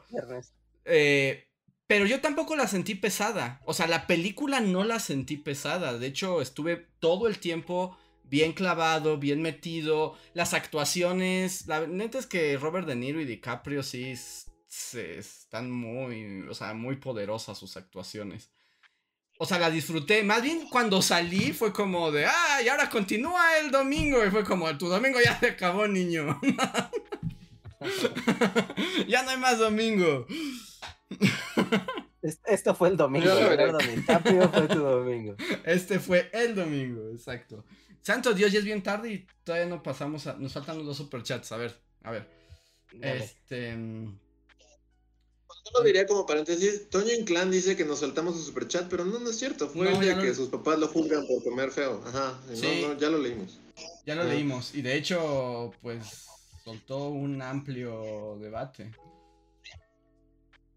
Eh, 0.84 1.48
pero 1.86 2.06
yo 2.06 2.22
tampoco 2.22 2.56
la 2.56 2.66
sentí 2.66 2.94
pesada. 2.94 3.60
O 3.66 3.74
sea, 3.74 3.86
la 3.86 4.06
película 4.06 4.60
no 4.60 4.84
la 4.84 4.98
sentí 4.98 5.36
pesada. 5.36 5.98
De 5.98 6.06
hecho, 6.06 6.40
estuve 6.40 6.88
todo 7.00 7.28
el 7.28 7.38
tiempo 7.38 7.98
bien 8.32 8.54
clavado, 8.54 9.18
bien 9.18 9.42
metido. 9.42 10.16
Las 10.32 10.54
actuaciones, 10.54 11.66
la 11.66 11.86
neta 11.86 12.18
es 12.18 12.26
que 12.26 12.56
Robert 12.56 12.86
De 12.86 12.96
Niro 12.96 13.20
y 13.20 13.26
DiCaprio 13.26 13.82
sí 13.82 14.14
están 14.94 15.70
muy, 15.70 16.46
o 16.48 16.54
sea, 16.54 16.72
muy 16.72 16.96
poderosas 16.96 17.58
sus 17.58 17.76
actuaciones. 17.76 18.50
O 19.38 19.44
sea, 19.44 19.58
la 19.58 19.68
disfruté. 19.68 20.22
Más 20.22 20.42
bien 20.42 20.66
cuando 20.70 21.02
salí 21.02 21.52
fue 21.52 21.74
como 21.74 22.10
de, 22.10 22.24
ah, 22.24 22.62
y 22.64 22.68
ahora 22.68 22.88
continúa 22.88 23.58
el 23.58 23.70
domingo. 23.70 24.24
Y 24.24 24.30
fue 24.30 24.44
como, 24.44 24.78
tu 24.78 24.88
domingo 24.88 25.18
ya 25.22 25.38
se 25.38 25.48
acabó, 25.48 25.86
niño. 25.86 26.40
ya 29.08 29.24
no 29.24 29.30
hay 29.30 29.36
más 29.36 29.58
domingo. 29.58 30.26
Esto 32.22 32.74
fue 32.74 32.88
el 32.88 32.96
domingo, 32.96 33.28
fue 33.28 34.68
tu 34.68 34.78
domingo. 34.78 35.34
Este 35.64 35.98
fue 35.98 36.30
el 36.32 36.54
domingo, 36.54 37.10
exacto. 37.10 37.64
Santo 38.02 38.34
Dios, 38.34 38.52
ya 38.52 38.58
es 38.58 38.64
bien 38.64 38.82
tarde 38.82 39.12
y 39.12 39.26
todavía 39.44 39.68
no 39.68 39.82
pasamos 39.82 40.26
a. 40.26 40.34
Nos 40.34 40.52
faltan 40.52 40.78
los 40.78 40.86
dos 40.86 40.96
superchats. 40.96 41.52
A 41.52 41.56
ver, 41.56 41.78
a 42.02 42.10
ver. 42.10 42.28
Este. 43.00 43.74
Mm, 43.74 44.18
yo 45.64 45.78
lo 45.78 45.84
diría 45.84 46.06
como 46.06 46.26
paréntesis, 46.26 46.90
Toño 46.90 47.12
Inclán 47.12 47.50
dice 47.50 47.76
que 47.76 47.84
nos 47.84 48.00
saltamos 48.00 48.36
su 48.36 48.42
superchat, 48.42 48.88
pero 48.88 49.04
no, 49.04 49.20
no 49.20 49.30
es 49.30 49.38
cierto. 49.38 49.68
Fue 49.68 49.90
el 49.90 50.00
día 50.00 50.18
que 50.18 50.34
sus 50.34 50.48
papás 50.48 50.78
lo 50.78 50.88
juzgan 50.88 51.26
por 51.26 51.42
comer 51.44 51.70
feo. 51.70 52.02
Ajá, 52.04 52.38
no, 52.48 52.98
ya 52.98 53.08
lo 53.08 53.18
leímos. 53.18 53.60
Ya 54.04 54.16
lo 54.16 54.24
leímos. 54.24 54.74
Y 54.74 54.82
de 54.82 54.96
hecho, 54.96 55.72
pues 55.80 56.26
soltó 56.64 57.08
un 57.08 57.40
amplio 57.40 58.36
debate. 58.40 58.92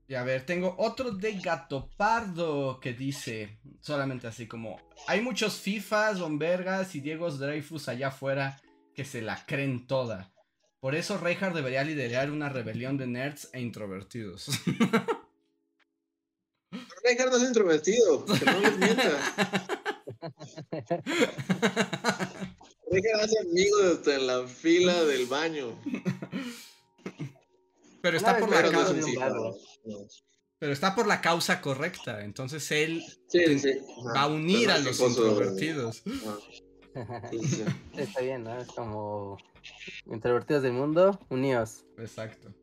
Y 0.07 0.14
a 0.14 0.23
ver, 0.23 0.45
tengo 0.45 0.76
otro 0.77 1.11
de 1.11 1.34
Gato 1.40 1.90
Pardo 1.98 2.80
que 2.80 2.94
dice, 2.94 3.57
solamente 3.82 4.27
así 4.27 4.48
como, 4.48 4.80
hay 5.07 5.22
muchos 5.22 5.56
FIFAs, 5.56 6.19
Bombergas 6.19 6.94
y 6.94 6.99
Diegos 6.99 7.40
Dreyfus 7.40 7.90
allá 7.90 8.10
afuera 8.10 8.61
que 8.94 9.03
se 9.03 9.23
la 9.23 9.44
creen 9.45 9.88
toda. 9.88 10.32
Por 10.80 10.94
eso 10.94 11.18
Reinhardt 11.18 11.56
debería 11.56 11.84
liderar 11.84 12.30
una 12.30 12.49
rebelión 12.49 12.98
de 12.98 13.07
nerds 13.07 13.49
e 13.53 13.61
introvertidos. 13.61 14.48
Reinhardt 17.03 17.32
no 17.32 17.38
es 17.38 17.44
introvertido, 17.44 18.23
que 18.26 18.45
no 18.45 18.60
les 18.60 18.77
mienta. 18.77 19.10
Reinhardt 22.91 23.23
hace 23.23 23.40
amigos 23.40 24.07
en 24.07 24.27
la 24.27 24.48
fila 24.48 25.03
del 25.06 25.26
baño. 25.26 25.76
Pero 28.02 28.18
está 28.18 28.38
por 28.38 28.52
la 28.52 28.69
causa. 28.69 28.94
Pero 30.60 30.72
está 30.72 30.95
por 30.95 31.07
la 31.07 31.22
causa 31.22 31.62
correcta. 31.62 32.24
Entonces 32.24 32.72
él 32.72 33.03
va 34.16 34.22
a 34.22 34.28
unir 34.28 34.72
a 34.72 34.78
los 34.78 34.99
introvertidos. 34.99 36.03
Está 37.98 38.22
bien, 38.22 38.44
¿no? 38.45 38.57
Es 38.57 38.70
como 38.70 39.38
introvertidos 40.06 40.64
del 40.64 40.74
mundo, 40.74 41.20
unidos. 41.30 41.84
Exacto. 41.98 42.53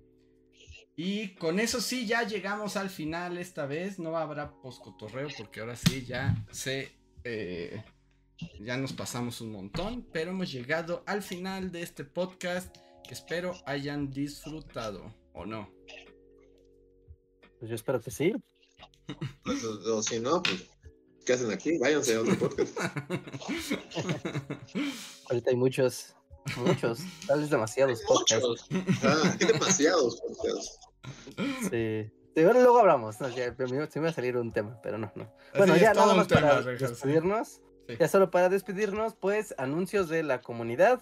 Y 0.96 1.34
con 1.34 1.60
eso 1.60 1.80
sí, 1.80 2.06
ya 2.06 2.22
llegamos 2.22 2.76
al 2.76 2.88
final 2.88 3.36
esta 3.36 3.66
vez. 3.66 3.98
No 3.98 4.16
habrá 4.16 4.52
poscotorreo 4.52 5.28
porque 5.36 5.60
ahora 5.60 5.76
sí 5.76 6.04
ya 6.06 6.34
se... 6.50 6.92
Eh, 7.24 7.82
ya 8.60 8.76
nos 8.76 8.92
pasamos 8.92 9.40
un 9.40 9.52
montón, 9.52 10.06
pero 10.12 10.30
hemos 10.30 10.50
llegado 10.50 11.04
al 11.06 11.22
final 11.22 11.70
de 11.70 11.82
este 11.82 12.04
podcast 12.04 12.76
que 13.04 13.14
espero 13.14 13.52
hayan 13.66 14.10
disfrutado, 14.10 15.14
¿o 15.32 15.46
no? 15.46 15.70
Pues 17.62 17.70
yo 17.70 17.76
espero 17.76 18.00
que 18.00 18.10
sí. 18.10 18.34
Pues, 19.44 19.62
o 19.62 20.02
si 20.02 20.18
no, 20.18 20.42
pues 20.42 20.68
¿Qué 21.24 21.34
hacen 21.34 21.52
aquí? 21.52 21.78
Váyanse 21.78 22.16
a 22.16 22.22
otro 22.22 22.36
podcast. 22.36 22.76
Ahorita 25.30 25.50
hay 25.50 25.56
muchos, 25.56 26.16
muchos, 26.56 26.98
tal 27.28 27.38
vez 27.38 27.50
demasiados 27.50 28.02
podcasts. 28.02 28.66
Ah, 29.04 29.36
qué 29.38 29.46
demasiados 29.46 30.20
podcasts. 30.20 30.80
Sí. 31.70 32.10
bueno, 32.34 32.54
luego 32.54 32.80
hablamos. 32.80 33.20
No, 33.20 33.28
ya, 33.28 33.54
me 33.56 33.76
iba 33.76 34.08
a 34.08 34.12
salir 34.12 34.36
un 34.36 34.52
tema, 34.52 34.80
pero 34.82 34.98
no, 34.98 35.12
no. 35.14 35.32
Bueno, 35.56 35.76
ya 35.76 35.94
nada 35.94 36.16
más 36.16 36.26
para 36.26 36.62
despedirnos. 36.62 37.60
Ya 38.00 38.08
solo 38.08 38.32
para 38.32 38.48
despedirnos, 38.48 39.14
pues 39.14 39.54
anuncios 39.56 40.08
de 40.08 40.24
la 40.24 40.40
comunidad. 40.40 41.00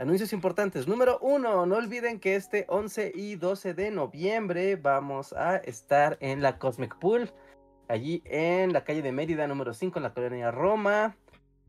Anuncios 0.00 0.32
importantes. 0.32 0.86
Número 0.86 1.18
uno, 1.22 1.66
no 1.66 1.74
olviden 1.74 2.20
que 2.20 2.36
este 2.36 2.66
11 2.68 3.10
y 3.16 3.34
12 3.34 3.74
de 3.74 3.90
noviembre 3.90 4.76
vamos 4.76 5.32
a 5.32 5.56
estar 5.56 6.16
en 6.20 6.40
la 6.40 6.60
Cosmic 6.60 6.96
Pool 7.00 7.32
allí 7.88 8.22
en 8.24 8.72
la 8.72 8.84
calle 8.84 9.02
de 9.02 9.10
Mérida 9.10 9.48
número 9.48 9.74
5 9.74 9.98
en 9.98 10.02
la 10.04 10.14
colonia 10.14 10.52
Roma. 10.52 11.16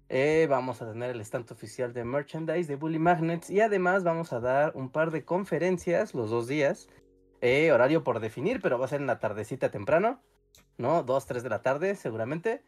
Eh, 0.09 0.45
vamos 0.47 0.79
a 0.79 0.91
tener 0.91 1.09
el 1.09 1.21
stand 1.21 1.51
oficial 1.51 1.91
de 1.91 2.03
merchandise 2.03 2.67
de 2.67 2.75
Bully 2.75 2.99
Magnets 2.99 3.49
y 3.49 3.61
además 3.61 4.03
vamos 4.03 4.31
a 4.31 4.39
dar 4.39 4.73
un 4.75 4.91
par 4.91 5.09
de 5.09 5.25
conferencias 5.25 6.13
los 6.13 6.29
dos 6.29 6.47
días. 6.47 6.87
Eh, 7.41 7.71
horario 7.71 8.03
por 8.03 8.19
definir, 8.19 8.61
pero 8.61 8.77
va 8.77 8.85
a 8.85 8.89
ser 8.89 9.01
en 9.01 9.07
la 9.07 9.17
tardecita 9.17 9.71
temprano, 9.71 10.21
¿no? 10.77 11.01
2, 11.01 11.25
3 11.25 11.41
de 11.41 11.49
la 11.49 11.63
tarde 11.63 11.95
seguramente. 11.95 12.61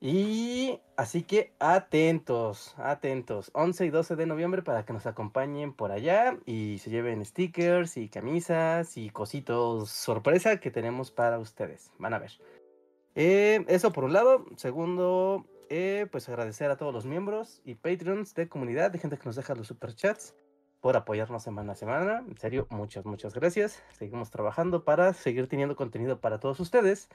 Y 0.00 0.80
así 0.96 1.22
que 1.22 1.52
atentos, 1.58 2.74
atentos. 2.78 3.50
11 3.54 3.86
y 3.86 3.90
12 3.90 4.16
de 4.16 4.26
noviembre 4.26 4.62
para 4.62 4.84
que 4.84 4.92
nos 4.92 5.06
acompañen 5.06 5.72
por 5.72 5.92
allá 5.92 6.38
y 6.44 6.78
se 6.78 6.90
lleven 6.90 7.24
stickers 7.24 7.96
y 7.96 8.08
camisas 8.08 8.96
y 8.96 9.10
cositos 9.10 9.90
sorpresa 9.90 10.60
que 10.60 10.70
tenemos 10.70 11.10
para 11.10 11.38
ustedes. 11.38 11.90
Van 11.98 12.14
a 12.14 12.18
ver. 12.18 12.32
Eh, 13.14 13.64
eso 13.68 13.92
por 13.92 14.04
un 14.04 14.12
lado. 14.12 14.44
Segundo, 14.56 15.46
eh, 15.70 16.06
pues 16.10 16.28
agradecer 16.28 16.70
a 16.70 16.76
todos 16.76 16.92
los 16.92 17.06
miembros 17.06 17.62
y 17.64 17.76
Patreons 17.76 18.34
de 18.34 18.48
comunidad, 18.48 18.90
de 18.90 18.98
gente 18.98 19.16
que 19.16 19.24
nos 19.24 19.36
deja 19.36 19.54
los 19.54 19.68
superchats 19.68 20.34
por 20.80 20.96
apoyarnos 20.96 21.42
semana 21.42 21.72
a 21.72 21.76
semana. 21.76 22.22
En 22.28 22.36
serio, 22.36 22.66
muchas, 22.68 23.06
muchas 23.06 23.32
gracias. 23.32 23.82
Seguimos 23.92 24.30
trabajando 24.30 24.84
para 24.84 25.14
seguir 25.14 25.48
teniendo 25.48 25.76
contenido 25.76 26.20
para 26.20 26.40
todos 26.40 26.60
ustedes. 26.60 27.08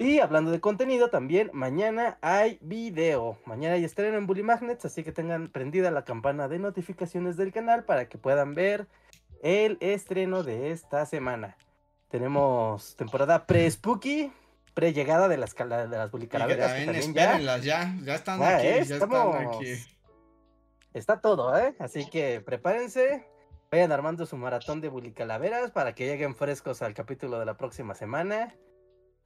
Y 0.00 0.20
hablando 0.20 0.52
de 0.52 0.60
contenido, 0.60 1.10
también 1.10 1.50
mañana 1.52 2.18
hay 2.22 2.58
video. 2.60 3.36
Mañana 3.46 3.74
hay 3.74 3.84
estreno 3.84 4.16
en 4.16 4.28
Bully 4.28 4.44
Magnets, 4.44 4.84
así 4.84 5.02
que 5.02 5.10
tengan 5.10 5.48
prendida 5.48 5.90
la 5.90 6.04
campana 6.04 6.46
de 6.46 6.60
notificaciones 6.60 7.36
del 7.36 7.52
canal 7.52 7.84
para 7.84 8.08
que 8.08 8.16
puedan 8.16 8.54
ver 8.54 8.86
el 9.42 9.76
estreno 9.80 10.44
de 10.44 10.70
esta 10.70 11.04
semana. 11.04 11.56
Tenemos 12.10 12.94
temporada 12.94 13.44
pre-spooky, 13.44 14.32
pre-llegada 14.72 15.26
de 15.26 15.36
las, 15.36 15.56
de 15.56 15.88
las 15.88 16.10
bulicaraveras. 16.12 16.74
Que 16.74 16.84
también, 16.84 17.12
ya, 17.12 17.58
ya, 17.58 17.92
ya 18.04 18.14
están 18.14 18.40
aquí, 18.40 18.66
ya 18.86 18.96
están 18.96 19.48
aquí. 19.48 19.74
Está 20.94 21.20
todo, 21.20 21.58
¿eh? 21.58 21.74
Así 21.80 22.08
que 22.08 22.40
prepárense. 22.40 23.26
Vayan 23.72 23.90
armando 23.90 24.26
su 24.26 24.36
maratón 24.36 24.80
de 24.80 24.88
Bully 24.88 25.12
Calaveras 25.12 25.72
para 25.72 25.94
que 25.96 26.06
lleguen 26.06 26.36
frescos 26.36 26.82
al 26.82 26.94
capítulo 26.94 27.40
de 27.40 27.46
la 27.46 27.56
próxima 27.56 27.94
semana. 27.94 28.54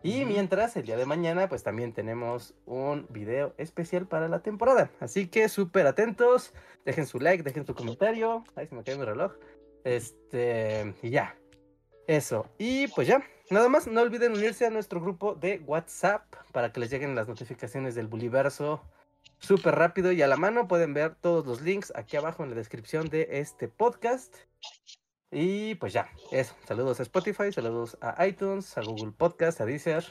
Y 0.02 0.24
mientras, 0.24 0.76
el 0.76 0.84
día 0.84 0.96
de 0.96 1.06
mañana, 1.06 1.48
pues 1.48 1.62
también 1.62 1.92
tenemos 1.92 2.54
un 2.66 3.06
video 3.10 3.54
especial 3.56 4.06
para 4.06 4.28
la 4.28 4.40
temporada. 4.42 4.90
Así 5.00 5.28
que 5.28 5.48
súper 5.48 5.86
atentos. 5.86 6.52
Dejen 6.84 7.06
su 7.06 7.20
like, 7.20 7.42
dejen 7.42 7.64
su 7.64 7.74
comentario. 7.74 8.44
Ahí 8.56 8.66
se 8.66 8.74
me 8.74 8.82
cae 8.82 8.96
mi 8.96 9.04
reloj. 9.04 9.32
Este, 9.84 10.94
y 11.02 11.10
ya. 11.10 11.36
Eso. 12.06 12.46
Y 12.58 12.88
pues 12.88 13.06
ya. 13.06 13.22
Nada 13.50 13.68
más, 13.68 13.86
no 13.86 14.00
olviden 14.00 14.32
unirse 14.32 14.66
a 14.66 14.70
nuestro 14.70 15.00
grupo 15.00 15.34
de 15.34 15.60
WhatsApp 15.66 16.24
para 16.52 16.72
que 16.72 16.80
les 16.80 16.90
lleguen 16.90 17.14
las 17.14 17.28
notificaciones 17.28 17.94
del 17.94 18.08
Buliverso 18.08 18.82
súper 19.38 19.74
rápido 19.74 20.12
y 20.12 20.22
a 20.22 20.26
la 20.26 20.36
mano. 20.36 20.68
Pueden 20.68 20.94
ver 20.94 21.14
todos 21.16 21.46
los 21.46 21.60
links 21.60 21.92
aquí 21.94 22.16
abajo 22.16 22.42
en 22.42 22.50
la 22.50 22.56
descripción 22.56 23.08
de 23.08 23.28
este 23.30 23.68
podcast. 23.68 24.34
Y 25.34 25.76
pues 25.76 25.94
ya, 25.94 26.10
eso. 26.30 26.54
Saludos 26.68 27.00
a 27.00 27.04
Spotify, 27.04 27.50
saludos 27.50 27.96
a 28.02 28.26
iTunes, 28.26 28.76
a 28.76 28.82
Google 28.82 29.12
Podcast, 29.16 29.62
a 29.62 29.64
Deezer. 29.64 30.04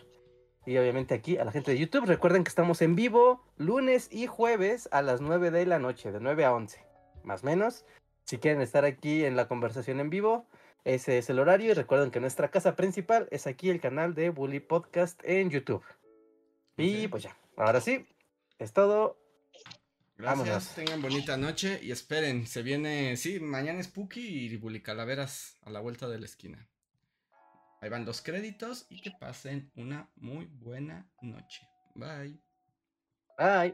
Y 0.65 0.77
obviamente 0.77 1.13
aquí 1.13 1.37
a 1.37 1.45
la 1.45 1.51
gente 1.51 1.71
de 1.71 1.77
YouTube. 1.77 2.05
Recuerden 2.05 2.43
que 2.43 2.49
estamos 2.49 2.81
en 2.81 2.95
vivo 2.95 3.45
lunes 3.57 4.09
y 4.11 4.25
jueves 4.25 4.89
a 4.91 5.03
las 5.03 5.21
9 5.21 5.51
de 5.51 5.67
la 5.67 5.77
noche, 5.77 6.11
de 6.11 6.19
9 6.19 6.45
a 6.45 6.53
11, 6.53 6.83
más 7.23 7.43
o 7.43 7.45
menos. 7.45 7.85
Si 8.25 8.39
quieren 8.39 8.61
estar 8.63 8.83
aquí 8.83 9.23
en 9.23 9.35
la 9.35 9.47
conversación 9.47 9.99
en 9.99 10.09
vivo, 10.09 10.47
ese 10.85 11.19
es 11.19 11.29
el 11.29 11.37
horario. 11.37 11.69
Y 11.69 11.73
recuerden 11.75 12.09
que 12.09 12.19
nuestra 12.19 12.49
casa 12.49 12.75
principal 12.75 13.27
es 13.29 13.45
aquí 13.45 13.69
el 13.69 13.79
canal 13.79 14.15
de 14.15 14.31
Bully 14.31 14.59
Podcast 14.59 15.21
en 15.23 15.51
YouTube. 15.51 15.83
Y 16.77 17.07
pues 17.09 17.21
ya, 17.21 17.37
ahora 17.57 17.79
sí, 17.79 18.07
es 18.57 18.73
todo. 18.73 19.20
Gracias, 20.21 20.75
tengan 20.75 21.01
bonita 21.01 21.35
noche 21.35 21.79
y 21.81 21.91
esperen, 21.91 22.45
se 22.45 22.61
viene, 22.61 23.17
sí, 23.17 23.39
mañana 23.39 23.79
es 23.79 23.87
Puki 23.87 24.21
y 24.21 24.55
Bully 24.55 24.81
Calaveras 24.81 25.57
a 25.63 25.71
la 25.71 25.79
vuelta 25.79 26.07
de 26.07 26.19
la 26.19 26.25
esquina. 26.25 26.69
Ahí 27.81 27.89
van 27.89 28.05
los 28.05 28.21
créditos 28.21 28.85
y 28.89 29.01
que 29.01 29.09
pasen 29.09 29.71
una 29.75 30.11
muy 30.15 30.45
buena 30.45 31.09
noche. 31.21 31.67
Bye. 31.95 32.39
Bye. 33.39 33.73